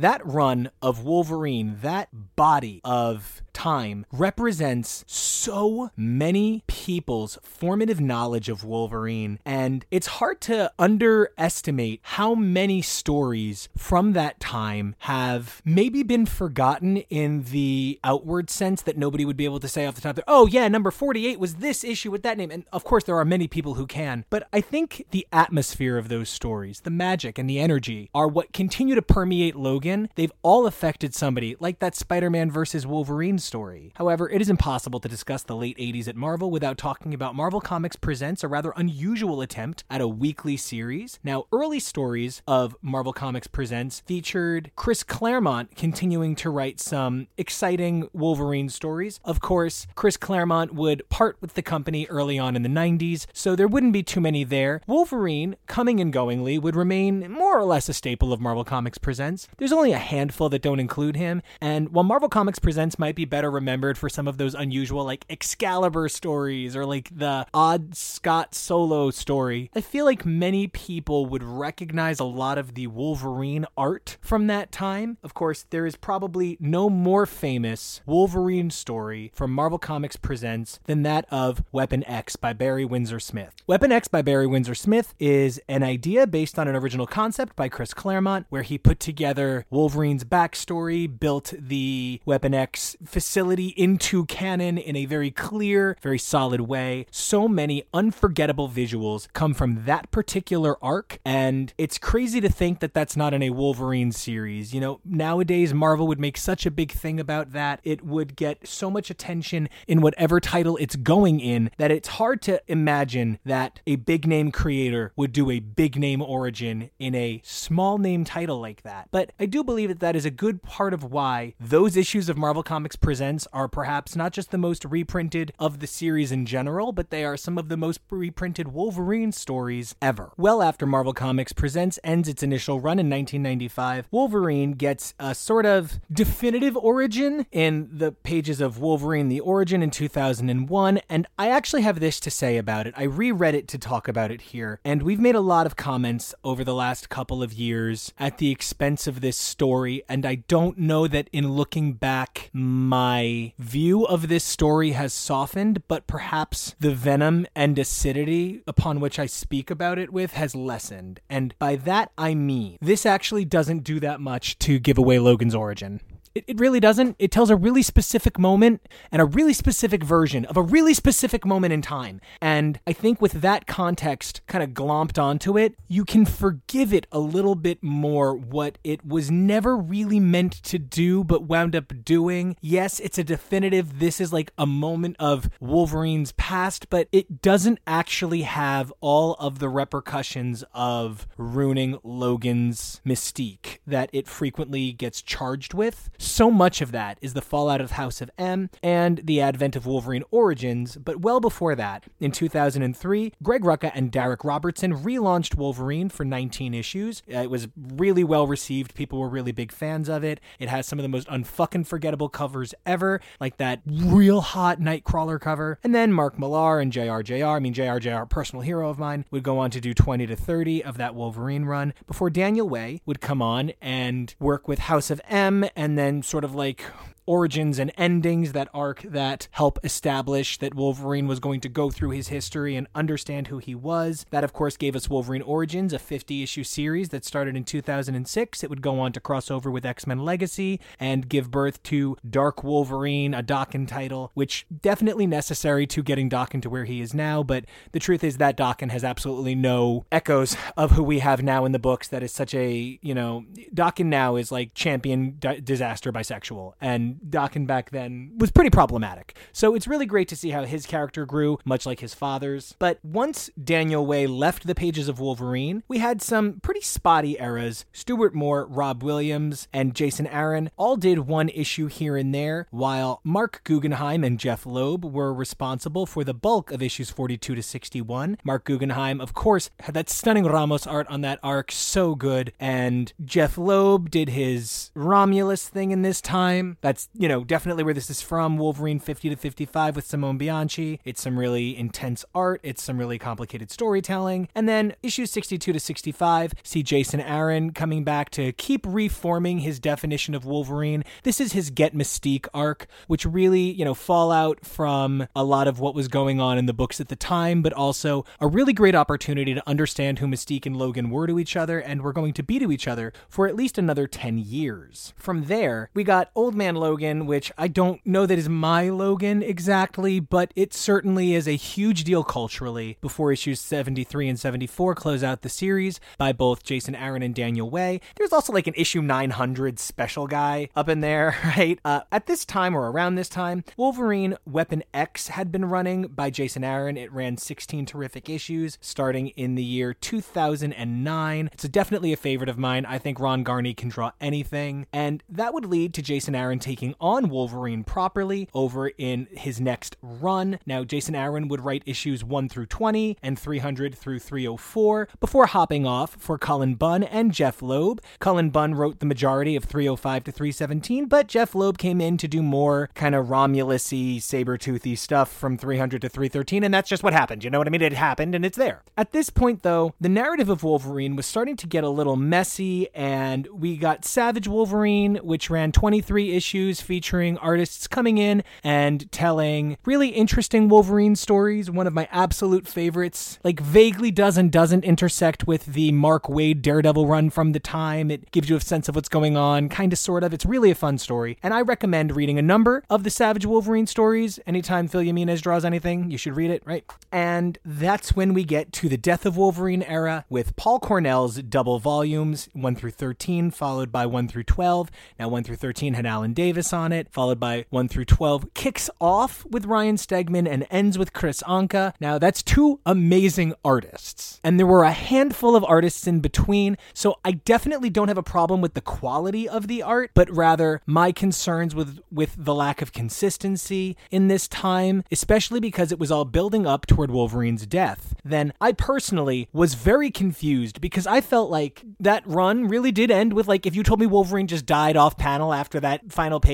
that 0.00 0.24
run 0.26 0.70
of 0.80 1.04
Wolverine, 1.04 1.78
that 1.82 2.08
body 2.36 2.80
of 2.84 3.42
time 3.52 4.06
represents 4.10 5.04
so 5.06 5.90
many 5.96 6.62
people's 6.66 7.38
formative 7.42 8.00
knowledge 8.00 8.48
of 8.48 8.64
Wolverine. 8.64 9.38
And 9.44 9.84
it's 9.90 10.06
hard 10.06 10.40
to 10.42 10.72
underestimate 10.78 12.00
how 12.02 12.34
many 12.34 12.80
stories 12.80 13.68
from 13.76 14.14
that 14.14 14.40
time 14.40 14.94
have 15.00 15.60
maybe 15.64 16.02
been 16.02 16.24
forgotten 16.24 16.98
in 17.10 17.44
the 17.44 18.00
outward 18.02 18.48
sense 18.48 18.80
that 18.82 18.96
nobody 18.96 19.24
would 19.26 19.36
be 19.36 19.44
able 19.44 19.60
to 19.60 19.68
say 19.68 19.84
off 19.84 19.94
the 19.94 20.00
top. 20.00 20.16
Of 20.16 20.24
oh, 20.26 20.46
yeah, 20.46 20.66
number 20.68 20.90
48 20.90 21.38
was 21.38 21.56
this 21.56 21.84
issue 21.84 22.10
with 22.10 22.22
that 22.22 22.38
name. 22.38 22.50
And 22.50 22.64
of 22.72 22.84
course, 22.84 23.04
there 23.04 23.18
are 23.18 23.24
many 23.24 23.46
people 23.46 23.74
who 23.74 23.86
can. 23.86 24.24
But 24.30 24.48
I 24.52 24.62
think 24.62 25.06
the 25.10 25.26
atmosphere 25.32 25.98
of 25.98 26.08
those 26.08 26.30
stories, 26.30 26.80
the 26.80 26.90
magic 26.90 27.38
and 27.38 27.50
the 27.50 27.60
energy, 27.60 28.08
are 28.14 28.28
what 28.28 28.52
continue 28.54 28.94
to 28.94 29.02
permeate 29.02 29.56
Logan. 29.56 29.89
They've 30.14 30.32
all 30.42 30.66
affected 30.66 31.14
somebody, 31.14 31.56
like 31.60 31.78
that 31.80 31.94
Spider 31.94 32.30
Man 32.30 32.50
versus 32.50 32.86
Wolverine 32.86 33.38
story. 33.38 33.92
However, 33.96 34.28
it 34.28 34.40
is 34.40 34.50
impossible 34.50 35.00
to 35.00 35.08
discuss 35.08 35.42
the 35.42 35.56
late 35.56 35.76
80s 35.78 36.08
at 36.08 36.16
Marvel 36.16 36.50
without 36.50 36.78
talking 36.78 37.14
about 37.14 37.34
Marvel 37.34 37.60
Comics 37.60 37.96
Presents, 37.96 38.44
a 38.44 38.48
rather 38.48 38.72
unusual 38.76 39.40
attempt 39.40 39.84
at 39.90 40.00
a 40.00 40.08
weekly 40.08 40.56
series. 40.56 41.18
Now, 41.24 41.46
early 41.52 41.80
stories 41.80 42.42
of 42.46 42.76
Marvel 42.82 43.12
Comics 43.12 43.46
Presents 43.46 44.02
featured 44.06 44.70
Chris 44.76 45.02
Claremont 45.02 45.74
continuing 45.76 46.34
to 46.36 46.50
write 46.50 46.78
some 46.80 47.28
exciting 47.36 48.08
Wolverine 48.12 48.68
stories. 48.68 49.20
Of 49.24 49.40
course, 49.40 49.86
Chris 49.94 50.16
Claremont 50.16 50.74
would 50.74 51.08
part 51.08 51.36
with 51.40 51.54
the 51.54 51.62
company 51.62 52.06
early 52.08 52.38
on 52.38 52.54
in 52.54 52.62
the 52.62 52.68
90s, 52.68 53.26
so 53.32 53.56
there 53.56 53.66
wouldn't 53.66 53.92
be 53.92 54.02
too 54.02 54.20
many 54.20 54.44
there. 54.44 54.82
Wolverine, 54.86 55.56
coming 55.66 56.00
and 56.00 56.12
goingly, 56.12 56.60
would 56.60 56.76
remain 56.76 57.30
more 57.30 57.58
or 57.58 57.64
less 57.64 57.88
a 57.88 57.94
staple 57.94 58.32
of 58.32 58.40
Marvel 58.40 58.64
Comics 58.64 58.98
Presents. 58.98 59.48
There's 59.56 59.72
only 59.72 59.79
a 59.88 59.98
handful 59.98 60.48
that 60.50 60.62
don't 60.62 60.78
include 60.78 61.16
him, 61.16 61.42
and 61.60 61.88
while 61.88 62.04
Marvel 62.04 62.28
Comics 62.28 62.58
Presents 62.58 62.98
might 62.98 63.16
be 63.16 63.24
better 63.24 63.50
remembered 63.50 63.96
for 63.96 64.08
some 64.08 64.28
of 64.28 64.36
those 64.36 64.54
unusual, 64.54 65.04
like 65.04 65.24
Excalibur 65.30 66.08
stories 66.08 66.76
or 66.76 66.84
like 66.84 67.08
the 67.16 67.46
odd 67.54 67.96
Scott 67.96 68.54
solo 68.54 69.10
story, 69.10 69.70
I 69.74 69.80
feel 69.80 70.04
like 70.04 70.26
many 70.26 70.66
people 70.66 71.26
would 71.26 71.42
recognize 71.42 72.20
a 72.20 72.24
lot 72.24 72.58
of 72.58 72.74
the 72.74 72.86
Wolverine 72.88 73.66
art 73.76 74.18
from 74.20 74.46
that 74.48 74.70
time. 74.70 75.16
Of 75.22 75.34
course, 75.34 75.64
there 75.70 75.86
is 75.86 75.96
probably 75.96 76.58
no 76.60 76.90
more 76.90 77.24
famous 77.24 78.02
Wolverine 78.04 78.70
story 78.70 79.32
from 79.34 79.52
Marvel 79.52 79.78
Comics 79.78 80.16
Presents 80.16 80.78
than 80.84 81.02
that 81.02 81.26
of 81.30 81.64
Weapon 81.72 82.04
X 82.06 82.36
by 82.36 82.52
Barry 82.52 82.84
Windsor 82.84 83.20
Smith. 83.20 83.54
Weapon 83.66 83.90
X 83.90 84.08
by 84.08 84.22
Barry 84.22 84.46
Windsor 84.46 84.74
Smith 84.74 85.14
is 85.18 85.60
an 85.68 85.82
idea 85.82 86.26
based 86.26 86.58
on 86.58 86.68
an 86.68 86.76
original 86.76 87.06
concept 87.06 87.56
by 87.56 87.68
Chris 87.68 87.94
Claremont, 87.94 88.46
where 88.50 88.62
he 88.62 88.76
put 88.78 89.00
together 89.00 89.64
Wolverine's 89.70 90.24
backstory, 90.24 91.08
built 91.08 91.54
the 91.56 92.20
Weapon 92.24 92.54
X 92.54 92.96
facility 93.04 93.68
into 93.68 94.24
canon 94.26 94.76
in 94.78 94.96
a 94.96 95.06
very 95.06 95.30
clear, 95.30 95.96
very 96.02 96.18
solid 96.18 96.62
way. 96.62 97.06
So 97.10 97.48
many 97.48 97.84
unforgettable 97.94 98.68
visuals 98.68 99.28
come 99.32 99.54
from 99.54 99.84
that 99.84 100.10
particular 100.10 100.76
arc, 100.84 101.18
and 101.24 101.72
it's 101.78 101.98
crazy 101.98 102.40
to 102.40 102.48
think 102.48 102.80
that 102.80 102.94
that's 102.94 103.16
not 103.16 103.32
in 103.32 103.42
a 103.42 103.50
Wolverine 103.50 104.12
series. 104.12 104.74
You 104.74 104.80
know, 104.80 105.00
nowadays 105.04 105.72
Marvel 105.72 106.06
would 106.08 106.20
make 106.20 106.36
such 106.36 106.66
a 106.66 106.70
big 106.70 106.90
thing 106.90 107.20
about 107.20 107.52
that. 107.52 107.80
It 107.84 108.04
would 108.04 108.36
get 108.36 108.66
so 108.66 108.90
much 108.90 109.10
attention 109.10 109.68
in 109.86 110.00
whatever 110.00 110.40
title 110.40 110.76
it's 110.78 110.96
going 110.96 111.40
in 111.40 111.70
that 111.78 111.90
it's 111.90 112.08
hard 112.08 112.42
to 112.42 112.60
imagine 112.66 113.38
that 113.44 113.80
a 113.86 113.96
big 113.96 114.26
name 114.26 114.50
creator 114.50 115.12
would 115.16 115.32
do 115.32 115.50
a 115.50 115.60
big 115.60 115.96
name 115.96 116.22
origin 116.22 116.90
in 116.98 117.14
a 117.14 117.40
small 117.44 117.98
name 117.98 118.24
title 118.24 118.60
like 118.60 118.82
that. 118.82 119.08
But 119.10 119.32
I 119.38 119.46
do 119.50 119.64
believe 119.64 119.88
that 119.88 120.00
that 120.00 120.16
is 120.16 120.24
a 120.24 120.30
good 120.30 120.62
part 120.62 120.94
of 120.94 121.04
why 121.04 121.54
those 121.60 121.96
issues 121.96 122.28
of 122.28 122.38
Marvel 122.38 122.62
Comics 122.62 122.96
Presents 122.96 123.46
are 123.52 123.68
perhaps 123.68 124.14
not 124.14 124.32
just 124.32 124.50
the 124.50 124.58
most 124.58 124.84
reprinted 124.84 125.52
of 125.58 125.80
the 125.80 125.86
series 125.86 126.30
in 126.30 126.46
general, 126.46 126.92
but 126.92 127.10
they 127.10 127.24
are 127.24 127.36
some 127.36 127.58
of 127.58 127.68
the 127.68 127.76
most 127.76 128.00
reprinted 128.08 128.68
Wolverine 128.68 129.32
stories 129.32 129.94
ever. 130.00 130.32
Well 130.36 130.62
after 130.62 130.86
Marvel 130.86 131.12
Comics 131.12 131.52
Presents 131.52 131.98
ends 132.04 132.28
its 132.28 132.42
initial 132.42 132.80
run 132.80 132.98
in 132.98 133.10
1995, 133.10 134.06
Wolverine 134.10 134.72
gets 134.72 135.14
a 135.18 135.34
sort 135.34 135.66
of 135.66 135.98
definitive 136.12 136.76
origin 136.76 137.46
in 137.50 137.88
the 137.92 138.12
pages 138.12 138.60
of 138.60 138.78
Wolverine 138.78 139.28
the 139.28 139.40
Origin 139.40 139.82
in 139.82 139.90
2001, 139.90 141.00
and 141.08 141.26
I 141.38 141.48
actually 141.48 141.82
have 141.82 141.98
this 141.98 142.20
to 142.20 142.30
say 142.30 142.56
about 142.56 142.86
it. 142.86 142.94
I 142.96 143.02
reread 143.02 143.56
it 143.56 143.66
to 143.68 143.78
talk 143.78 144.06
about 144.06 144.30
it 144.30 144.40
here, 144.42 144.78
and 144.84 145.02
we've 145.02 145.18
made 145.18 145.34
a 145.34 145.40
lot 145.40 145.66
of 145.66 145.74
comments 145.74 146.34
over 146.44 146.62
the 146.62 146.74
last 146.74 147.08
couple 147.08 147.42
of 147.42 147.52
years 147.52 148.12
at 148.16 148.38
the 148.38 148.52
expense 148.52 149.08
of 149.08 149.20
this 149.20 149.39
story, 149.40 150.02
and 150.08 150.24
I 150.26 150.36
don't 150.36 150.78
know 150.78 151.06
that 151.06 151.28
in 151.32 151.52
looking 151.52 151.94
back, 151.94 152.50
my 152.52 153.52
view 153.58 154.04
of 154.04 154.28
this 154.28 154.44
story 154.44 154.92
has 154.92 155.12
softened, 155.12 155.86
but 155.88 156.06
perhaps 156.06 156.74
the 156.78 156.94
venom 156.94 157.46
and 157.54 157.78
acidity 157.78 158.62
upon 158.66 159.00
which 159.00 159.18
I 159.18 159.26
speak 159.26 159.70
about 159.70 159.98
it 159.98 160.12
with 160.12 160.32
has 160.32 160.54
lessened. 160.54 161.20
And 161.28 161.54
by 161.58 161.76
that, 161.76 162.12
I 162.16 162.34
mean, 162.34 162.78
this 162.80 163.06
actually 163.06 163.44
doesn't 163.44 163.84
do 163.84 164.00
that 164.00 164.20
much 164.20 164.58
to 164.60 164.78
give 164.78 164.98
away 164.98 165.18
Logan's 165.18 165.54
origin. 165.54 166.00
It, 166.34 166.44
it 166.46 166.60
really 166.60 166.80
doesn't. 166.80 167.16
It 167.18 167.30
tells 167.30 167.50
a 167.50 167.56
really 167.56 167.82
specific 167.82 168.38
moment 168.38 168.86
and 169.10 169.20
a 169.20 169.24
really 169.24 169.52
specific 169.52 170.04
version 170.04 170.44
of 170.44 170.56
a 170.56 170.62
really 170.62 170.94
specific 170.94 171.44
moment 171.44 171.72
in 171.72 171.82
time. 171.82 172.20
And 172.40 172.78
I 172.86 172.92
think 172.92 173.20
with 173.20 173.32
that 173.32 173.66
context 173.66 174.40
kind 174.46 174.62
of 174.62 174.70
glomped 174.70 175.20
onto 175.20 175.58
it, 175.58 175.74
you 175.88 176.04
can 176.04 176.24
forgive 176.24 176.92
it 176.94 177.06
a 177.10 177.18
little 177.18 177.54
bit 177.54 177.82
more 177.82 178.34
what 178.34 178.78
it 178.84 179.04
was 179.04 179.30
never 179.30 179.76
really 179.76 180.20
meant 180.20 180.52
to 180.64 180.78
do, 180.78 181.24
but 181.24 181.44
wound 181.44 181.74
up 181.74 181.92
doing. 182.04 182.56
Yes, 182.60 183.00
it's 183.00 183.18
a 183.18 183.24
definitive, 183.24 183.98
this 183.98 184.20
is 184.20 184.32
like 184.32 184.52
a 184.56 184.66
moment 184.66 185.16
of 185.18 185.50
Wolverine's 185.60 186.32
past, 186.32 186.88
but 186.90 187.08
it 187.10 187.42
doesn't 187.42 187.80
actually 187.86 188.42
have 188.42 188.92
all 189.00 189.34
of 189.34 189.58
the 189.58 189.68
repercussions 189.68 190.62
of 190.72 191.26
ruining 191.36 191.98
Logan's 192.04 193.00
mystique 193.04 193.78
that 193.86 194.10
it 194.12 194.28
frequently 194.28 194.92
gets 194.92 195.22
charged 195.22 195.74
with 195.74 196.08
so 196.20 196.50
much 196.50 196.82
of 196.82 196.92
that 196.92 197.18
is 197.22 197.32
the 197.32 197.40
fallout 197.40 197.80
of 197.80 197.92
House 197.92 198.20
of 198.20 198.30
M 198.36 198.68
and 198.82 199.22
the 199.24 199.40
advent 199.40 199.74
of 199.74 199.86
Wolverine 199.86 200.24
Origins, 200.30 200.96
but 200.96 201.20
well 201.20 201.40
before 201.40 201.74
that, 201.74 202.04
in 202.20 202.30
2003, 202.30 203.32
Greg 203.42 203.62
Rucka 203.62 203.90
and 203.94 204.12
Darick 204.12 204.44
Robertson 204.44 204.94
relaunched 204.94 205.54
Wolverine 205.54 206.10
for 206.10 206.24
19 206.24 206.74
issues. 206.74 207.22
Uh, 207.32 207.38
it 207.38 207.50
was 207.50 207.68
really 207.76 208.22
well 208.22 208.46
received. 208.46 208.94
People 208.94 209.18
were 209.18 209.30
really 209.30 209.52
big 209.52 209.72
fans 209.72 210.08
of 210.10 210.22
it. 210.22 210.40
It 210.58 210.68
has 210.68 210.86
some 210.86 210.98
of 210.98 211.02
the 211.02 211.08
most 211.08 211.26
unfucking 211.28 211.86
forgettable 211.86 212.28
covers 212.28 212.74
ever, 212.84 213.20
like 213.40 213.56
that 213.56 213.80
real 213.86 214.42
hot 214.42 214.78
Nightcrawler 214.78 215.40
cover. 215.40 215.78
And 215.82 215.94
then 215.94 216.12
Mark 216.12 216.38
Millar 216.38 216.80
and 216.80 216.92
JRJR, 216.92 217.56
I 217.56 217.58
mean 217.60 217.72
JRJR, 217.74 218.28
personal 218.28 218.62
hero 218.62 218.90
of 218.90 218.98
mine, 218.98 219.24
would 219.30 219.42
go 219.42 219.58
on 219.58 219.70
to 219.70 219.80
do 219.80 219.94
20 219.94 220.26
to 220.26 220.36
30 220.36 220.84
of 220.84 220.98
that 220.98 221.14
Wolverine 221.14 221.64
run 221.64 221.94
before 222.06 222.28
Daniel 222.28 222.68
Way 222.68 223.00
would 223.06 223.22
come 223.22 223.40
on 223.40 223.72
and 223.80 224.34
work 224.38 224.68
with 224.68 224.80
House 224.80 225.10
of 225.10 225.20
M 225.26 225.64
and 225.74 225.96
then 225.96 226.09
and 226.10 226.24
sort 226.24 226.42
of 226.42 226.56
like 226.56 226.82
origins 227.30 227.78
and 227.78 227.92
endings, 227.96 228.50
that 228.50 228.68
arc 228.74 229.02
that 229.02 229.46
help 229.52 229.78
establish 229.84 230.58
that 230.58 230.74
Wolverine 230.74 231.28
was 231.28 231.38
going 231.38 231.60
to 231.60 231.68
go 231.68 231.88
through 231.88 232.10
his 232.10 232.26
history 232.26 232.74
and 232.74 232.88
understand 232.92 233.46
who 233.46 233.58
he 233.58 233.72
was. 233.72 234.26
That, 234.30 234.42
of 234.42 234.52
course, 234.52 234.76
gave 234.76 234.96
us 234.96 235.08
Wolverine 235.08 235.42
Origins, 235.42 235.92
a 235.92 236.00
50 236.00 236.42
issue 236.42 236.64
series 236.64 237.10
that 237.10 237.24
started 237.24 237.54
in 237.54 237.62
2006. 237.62 238.64
It 238.64 238.68
would 238.68 238.82
go 238.82 238.98
on 238.98 239.12
to 239.12 239.20
cross 239.20 239.48
over 239.48 239.70
with 239.70 239.86
X 239.86 240.08
Men 240.08 240.24
Legacy 240.24 240.80
and 240.98 241.28
give 241.28 241.52
birth 241.52 241.80
to 241.84 242.16
Dark 242.28 242.64
Wolverine, 242.64 243.32
a 243.32 243.44
Daken 243.44 243.86
title, 243.86 244.32
which 244.34 244.66
definitely 244.82 245.28
necessary 245.28 245.86
to 245.86 246.02
getting 246.02 246.28
Daken 246.28 246.60
to 246.62 246.68
where 246.68 246.84
he 246.84 247.00
is 247.00 247.14
now. 247.14 247.44
But 247.44 247.64
the 247.92 248.00
truth 248.00 248.24
is 248.24 248.38
that 248.38 248.56
Daken 248.56 248.90
has 248.90 249.04
absolutely 249.04 249.54
no 249.54 250.04
echoes 250.10 250.56
of 250.76 250.92
who 250.92 251.04
we 251.04 251.20
have 251.20 251.44
now 251.44 251.64
in 251.64 251.70
the 251.70 251.78
books. 251.78 252.08
That 252.08 252.24
is 252.24 252.32
such 252.32 252.54
a, 252.54 252.98
you 253.00 253.14
know, 253.14 253.44
Daken 253.72 254.06
now 254.06 254.34
is 254.34 254.50
like 254.50 254.74
champion 254.74 255.36
d- 255.38 255.60
disaster 255.60 256.10
bisexual. 256.12 256.72
And 256.80 257.19
Daken 257.28 257.66
back 257.66 257.90
then 257.90 258.32
was 258.38 258.50
pretty 258.50 258.70
problematic. 258.70 259.36
So 259.52 259.74
it's 259.74 259.88
really 259.88 260.06
great 260.06 260.28
to 260.28 260.36
see 260.36 260.50
how 260.50 260.64
his 260.64 260.86
character 260.86 261.26
grew, 261.26 261.58
much 261.64 261.86
like 261.86 262.00
his 262.00 262.14
father's. 262.14 262.74
But 262.78 262.98
once 263.02 263.50
Daniel 263.62 264.06
Way 264.06 264.26
left 264.26 264.66
the 264.66 264.74
pages 264.74 265.08
of 265.08 265.20
Wolverine, 265.20 265.82
we 265.88 265.98
had 265.98 266.22
some 266.22 266.60
pretty 266.60 266.80
spotty 266.80 267.36
eras. 267.38 267.84
Stuart 267.92 268.34
Moore, 268.34 268.66
Rob 268.66 269.02
Williams, 269.02 269.68
and 269.72 269.94
Jason 269.94 270.26
Aaron 270.26 270.70
all 270.76 270.96
did 270.96 271.20
one 271.20 271.48
issue 271.50 271.86
here 271.86 272.16
and 272.16 272.34
there, 272.34 272.66
while 272.70 273.20
Marc 273.24 273.62
Guggenheim 273.64 274.24
and 274.24 274.38
Jeph 274.38 274.66
Loeb 274.66 275.04
were 275.04 275.32
responsible 275.32 276.06
for 276.06 276.24
the 276.24 276.34
bulk 276.34 276.70
of 276.70 276.82
issues 276.82 277.10
42 277.10 277.54
to 277.54 277.62
61. 277.62 278.38
Marc 278.44 278.64
Guggenheim, 278.64 279.20
of 279.20 279.34
course, 279.34 279.70
had 279.80 279.94
that 279.94 280.08
stunning 280.10 280.44
Ramos 280.44 280.86
art 280.86 281.06
on 281.08 281.20
that 281.22 281.38
arc, 281.42 281.72
so 281.72 282.14
good. 282.14 282.52
And 282.58 283.12
Jeph 283.24 283.58
Loeb 283.58 284.10
did 284.10 284.30
his 284.30 284.90
Romulus 284.94 285.68
thing 285.68 285.90
in 285.90 286.02
this 286.02 286.20
time. 286.20 286.78
That's, 286.80 287.08
you 287.14 287.28
know, 287.28 287.44
definitely 287.44 287.82
where 287.82 287.94
this 287.94 288.10
is 288.10 288.22
from 288.22 288.56
Wolverine 288.56 289.00
50 289.00 289.30
to 289.30 289.36
55 289.36 289.96
with 289.96 290.06
Simone 290.06 290.38
Bianchi. 290.38 291.00
It's 291.04 291.20
some 291.20 291.38
really 291.38 291.76
intense 291.76 292.24
art, 292.34 292.60
it's 292.62 292.82
some 292.82 292.98
really 292.98 293.18
complicated 293.18 293.70
storytelling. 293.70 294.48
And 294.54 294.68
then 294.68 294.94
issues 295.02 295.30
62 295.30 295.72
to 295.72 295.80
65 295.80 296.52
see 296.62 296.82
Jason 296.82 297.20
Aaron 297.20 297.72
coming 297.72 298.04
back 298.04 298.30
to 298.30 298.52
keep 298.52 298.86
reforming 298.86 299.60
his 299.60 299.80
definition 299.80 300.34
of 300.34 300.44
Wolverine. 300.44 301.04
This 301.22 301.40
is 301.40 301.52
his 301.52 301.70
Get 301.70 301.94
Mystique 301.94 302.46
arc, 302.54 302.86
which 303.06 303.24
really, 303.24 303.72
you 303.72 303.84
know, 303.84 303.94
fallout 303.94 304.64
from 304.64 305.26
a 305.34 305.44
lot 305.44 305.66
of 305.66 305.80
what 305.80 305.94
was 305.94 306.08
going 306.08 306.40
on 306.40 306.58
in 306.58 306.66
the 306.66 306.72
books 306.72 307.00
at 307.00 307.08
the 307.08 307.16
time, 307.16 307.62
but 307.62 307.72
also 307.72 308.24
a 308.40 308.46
really 308.46 308.72
great 308.72 308.94
opportunity 308.94 309.54
to 309.54 309.68
understand 309.68 310.18
who 310.18 310.26
Mystique 310.26 310.66
and 310.66 310.76
Logan 310.76 311.10
were 311.10 311.26
to 311.26 311.38
each 311.38 311.56
other 311.56 311.80
and 311.80 312.02
were 312.02 312.12
going 312.12 312.32
to 312.34 312.42
be 312.42 312.58
to 312.58 312.70
each 312.70 312.86
other 312.86 313.12
for 313.28 313.48
at 313.48 313.56
least 313.56 313.78
another 313.78 314.06
10 314.06 314.38
years. 314.38 315.12
From 315.16 315.44
there, 315.44 315.90
we 315.94 316.04
got 316.04 316.30
Old 316.34 316.54
Man 316.54 316.76
Logan, 316.76 316.89
which 316.90 317.52
I 317.56 317.68
don't 317.68 318.04
know 318.04 318.26
that 318.26 318.38
is 318.38 318.48
my 318.48 318.88
Logan 318.88 319.42
exactly, 319.42 320.18
but 320.18 320.52
it 320.56 320.74
certainly 320.74 321.34
is 321.34 321.46
a 321.46 321.52
huge 321.52 322.04
deal 322.04 322.24
culturally 322.24 322.98
before 323.00 323.32
issues 323.32 323.60
73 323.60 324.28
and 324.28 324.40
74 324.40 324.94
close 324.94 325.22
out 325.22 325.42
the 325.42 325.48
series 325.48 326.00
by 326.18 326.32
both 326.32 326.64
Jason 326.64 326.94
Aaron 326.94 327.22
and 327.22 327.34
Daniel 327.34 327.70
Way. 327.70 328.00
There's 328.16 328.32
also 328.32 328.52
like 328.52 328.66
an 328.66 328.74
issue 328.76 329.02
900 329.02 329.78
special 329.78 330.26
guy 330.26 330.68
up 330.74 330.88
in 330.88 331.00
there, 331.00 331.36
right? 331.56 331.78
Uh, 331.84 332.00
at 332.10 332.26
this 332.26 332.44
time 332.44 332.74
or 332.74 332.90
around 332.90 333.14
this 333.14 333.28
time, 333.28 333.62
Wolverine 333.76 334.36
Weapon 334.44 334.82
X 334.92 335.28
had 335.28 335.52
been 335.52 335.66
running 335.66 336.08
by 336.08 336.30
Jason 336.30 336.64
Aaron. 336.64 336.96
It 336.96 337.12
ran 337.12 337.36
16 337.36 337.86
terrific 337.86 338.28
issues 338.28 338.78
starting 338.80 339.28
in 339.28 339.54
the 339.54 339.64
year 339.64 339.94
2009. 339.94 341.50
It's 341.52 341.68
definitely 341.68 342.12
a 342.12 342.16
favorite 342.16 342.48
of 342.48 342.58
mine. 342.58 342.84
I 342.84 342.98
think 342.98 343.20
Ron 343.20 343.44
Garney 343.44 343.76
can 343.76 343.88
draw 343.88 344.12
anything, 344.20 344.86
and 344.92 345.22
that 345.28 345.54
would 345.54 345.66
lead 345.66 345.94
to 345.94 346.02
Jason 346.02 346.34
Aaron 346.34 346.58
taking 346.58 346.79
on 347.00 347.28
Wolverine 347.28 347.84
properly 347.84 348.48
over 348.54 348.88
in 348.88 349.28
his 349.32 349.60
next 349.60 349.96
run. 350.02 350.58
Now, 350.66 350.84
Jason 350.84 351.14
Aaron 351.14 351.48
would 351.48 351.64
write 351.64 351.82
issues 351.86 352.24
1 352.24 352.48
through 352.48 352.66
20 352.66 353.18
and 353.22 353.38
300 353.38 353.94
through 353.94 354.18
304 354.18 355.08
before 355.20 355.46
hopping 355.46 355.86
off 355.86 356.16
for 356.18 356.38
Cullen 356.38 356.74
Bunn 356.74 357.02
and 357.02 357.32
Jeph 357.32 357.62
Loeb. 357.62 358.00
Cullen 358.18 358.50
Bunn 358.50 358.74
wrote 358.74 359.00
the 359.00 359.06
majority 359.06 359.56
of 359.56 359.64
305 359.64 360.24
to 360.24 360.32
317, 360.32 361.06
but 361.06 361.26
Jeph 361.26 361.54
Loeb 361.54 361.78
came 361.78 362.00
in 362.00 362.16
to 362.16 362.28
do 362.28 362.42
more 362.42 362.88
kind 362.94 363.14
of 363.14 363.30
Romulus-y, 363.30 364.18
saber-toothy 364.20 364.94
stuff 364.96 365.32
from 365.32 365.58
300 365.58 366.00
to 366.02 366.08
313, 366.08 366.64
and 366.64 366.72
that's 366.72 366.88
just 366.88 367.02
what 367.02 367.12
happened. 367.12 367.44
You 367.44 367.50
know 367.50 367.58
what 367.58 367.66
I 367.66 367.70
mean? 367.70 367.82
It 367.82 367.92
happened, 367.92 368.34
and 368.34 368.44
it's 368.44 368.56
there. 368.56 368.82
At 368.96 369.12
this 369.12 369.30
point, 369.30 369.62
though, 369.62 369.94
the 370.00 370.08
narrative 370.08 370.48
of 370.48 370.62
Wolverine 370.62 371.16
was 371.16 371.26
starting 371.26 371.56
to 371.56 371.66
get 371.66 371.84
a 371.84 371.88
little 371.88 372.16
messy, 372.16 372.88
and 372.94 373.48
we 373.52 373.76
got 373.76 374.04
Savage 374.04 374.48
Wolverine, 374.48 375.16
which 375.16 375.50
ran 375.50 375.72
23 375.72 376.32
issues 376.32 376.69
featuring 376.78 377.38
artists 377.38 377.86
coming 377.86 378.18
in 378.18 378.44
and 378.62 379.10
telling 379.10 379.78
really 379.86 380.08
interesting 380.10 380.68
Wolverine 380.68 381.16
stories. 381.16 381.70
One 381.70 381.86
of 381.86 381.94
my 381.94 382.06
absolute 382.12 382.68
favorites, 382.68 383.38
like 383.42 383.60
vaguely 383.60 384.10
does 384.10 384.36
and 384.36 384.52
doesn't 384.52 384.84
intersect 384.84 385.46
with 385.46 385.64
the 385.64 385.90
Mark 385.92 386.24
Waid 386.24 386.60
Daredevil 386.60 387.06
run 387.06 387.30
from 387.30 387.52
the 387.52 387.60
time. 387.60 388.10
It 388.10 388.30
gives 388.30 388.50
you 388.50 388.56
a 388.56 388.60
sense 388.60 388.90
of 388.90 388.94
what's 388.94 389.08
going 389.08 389.38
on, 389.38 389.70
kind 389.70 389.94
of, 389.94 389.98
sort 389.98 390.22
of. 390.22 390.34
It's 390.34 390.44
really 390.44 390.70
a 390.70 390.74
fun 390.74 390.98
story, 390.98 391.38
and 391.42 391.54
I 391.54 391.62
recommend 391.62 392.14
reading 392.14 392.38
a 392.38 392.42
number 392.42 392.84
of 392.90 393.04
the 393.04 393.10
Savage 393.10 393.46
Wolverine 393.46 393.86
stories. 393.86 394.38
Anytime 394.46 394.88
Phil 394.88 395.00
Jimenez 395.00 395.40
draws 395.40 395.64
anything, 395.64 396.10
you 396.10 396.18
should 396.18 396.36
read 396.36 396.50
it, 396.50 396.62
right? 396.66 396.84
And 397.10 397.58
that's 397.64 398.14
when 398.14 398.34
we 398.34 398.44
get 398.44 398.72
to 398.74 398.88
the 398.90 398.98
Death 398.98 399.24
of 399.24 399.36
Wolverine 399.38 399.82
era 399.84 400.26
with 400.28 400.56
Paul 400.56 400.80
Cornell's 400.80 401.36
double 401.42 401.78
volumes, 401.78 402.48
1 402.52 402.74
through 402.74 402.90
13, 402.90 403.50
followed 403.50 403.90
by 403.90 404.04
1 404.04 404.28
through 404.28 404.44
12. 404.44 404.90
Now, 405.18 405.28
1 405.28 405.44
through 405.44 405.56
13 405.56 405.94
had 405.94 406.04
Alan 406.04 406.32
Davis 406.32 406.59
on 406.72 406.92
it, 406.92 407.08
followed 407.10 407.40
by 407.40 407.64
1 407.70 407.88
through 407.88 408.04
12, 408.04 408.52
kicks 408.54 408.90
off 409.00 409.46
with 409.50 409.64
Ryan 409.64 409.96
Stegman 409.96 410.48
and 410.48 410.66
ends 410.70 410.98
with 410.98 411.12
Kris 411.12 411.42
Anka. 411.42 411.94
Now, 412.00 412.18
that's 412.18 412.42
two 412.42 412.80
amazing 412.84 413.54
artists. 413.64 414.40
And 414.44 414.58
there 414.58 414.66
were 414.66 414.84
a 414.84 414.92
handful 414.92 415.56
of 415.56 415.64
artists 415.64 416.06
in 416.06 416.20
between, 416.20 416.76
so 416.92 417.16
I 417.24 417.32
definitely 417.32 417.90
don't 417.90 418.08
have 418.08 418.18
a 418.18 418.22
problem 418.22 418.60
with 418.60 418.74
the 418.74 418.80
quality 418.80 419.48
of 419.48 419.68
the 419.68 419.82
art, 419.82 420.10
but 420.14 420.30
rather 420.30 420.80
my 420.86 421.12
concerns 421.12 421.74
with, 421.74 422.00
with 422.10 422.34
the 422.38 422.54
lack 422.54 422.82
of 422.82 422.92
consistency 422.92 423.96
in 424.10 424.28
this 424.28 424.46
time, 424.48 425.04
especially 425.10 425.60
because 425.60 425.92
it 425.92 425.98
was 425.98 426.10
all 426.10 426.24
building 426.24 426.66
up 426.66 426.86
toward 426.86 427.10
Wolverine's 427.10 427.66
death. 427.66 428.14
Then 428.24 428.52
I 428.60 428.72
personally 428.72 429.48
was 429.52 429.74
very 429.74 430.10
confused 430.10 430.80
because 430.80 431.06
I 431.06 431.20
felt 431.20 431.50
like 431.50 431.82
that 431.98 432.26
run 432.26 432.68
really 432.68 432.92
did 432.92 433.10
end 433.10 433.32
with 433.32 433.48
like 433.48 433.66
if 433.66 433.74
you 433.74 433.82
told 433.82 434.00
me 434.00 434.06
Wolverine 434.06 434.46
just 434.46 434.66
died 434.66 434.96
off 434.96 435.16
panel 435.16 435.52
after 435.52 435.80
that 435.80 436.12
final 436.12 436.40
page, 436.40 436.49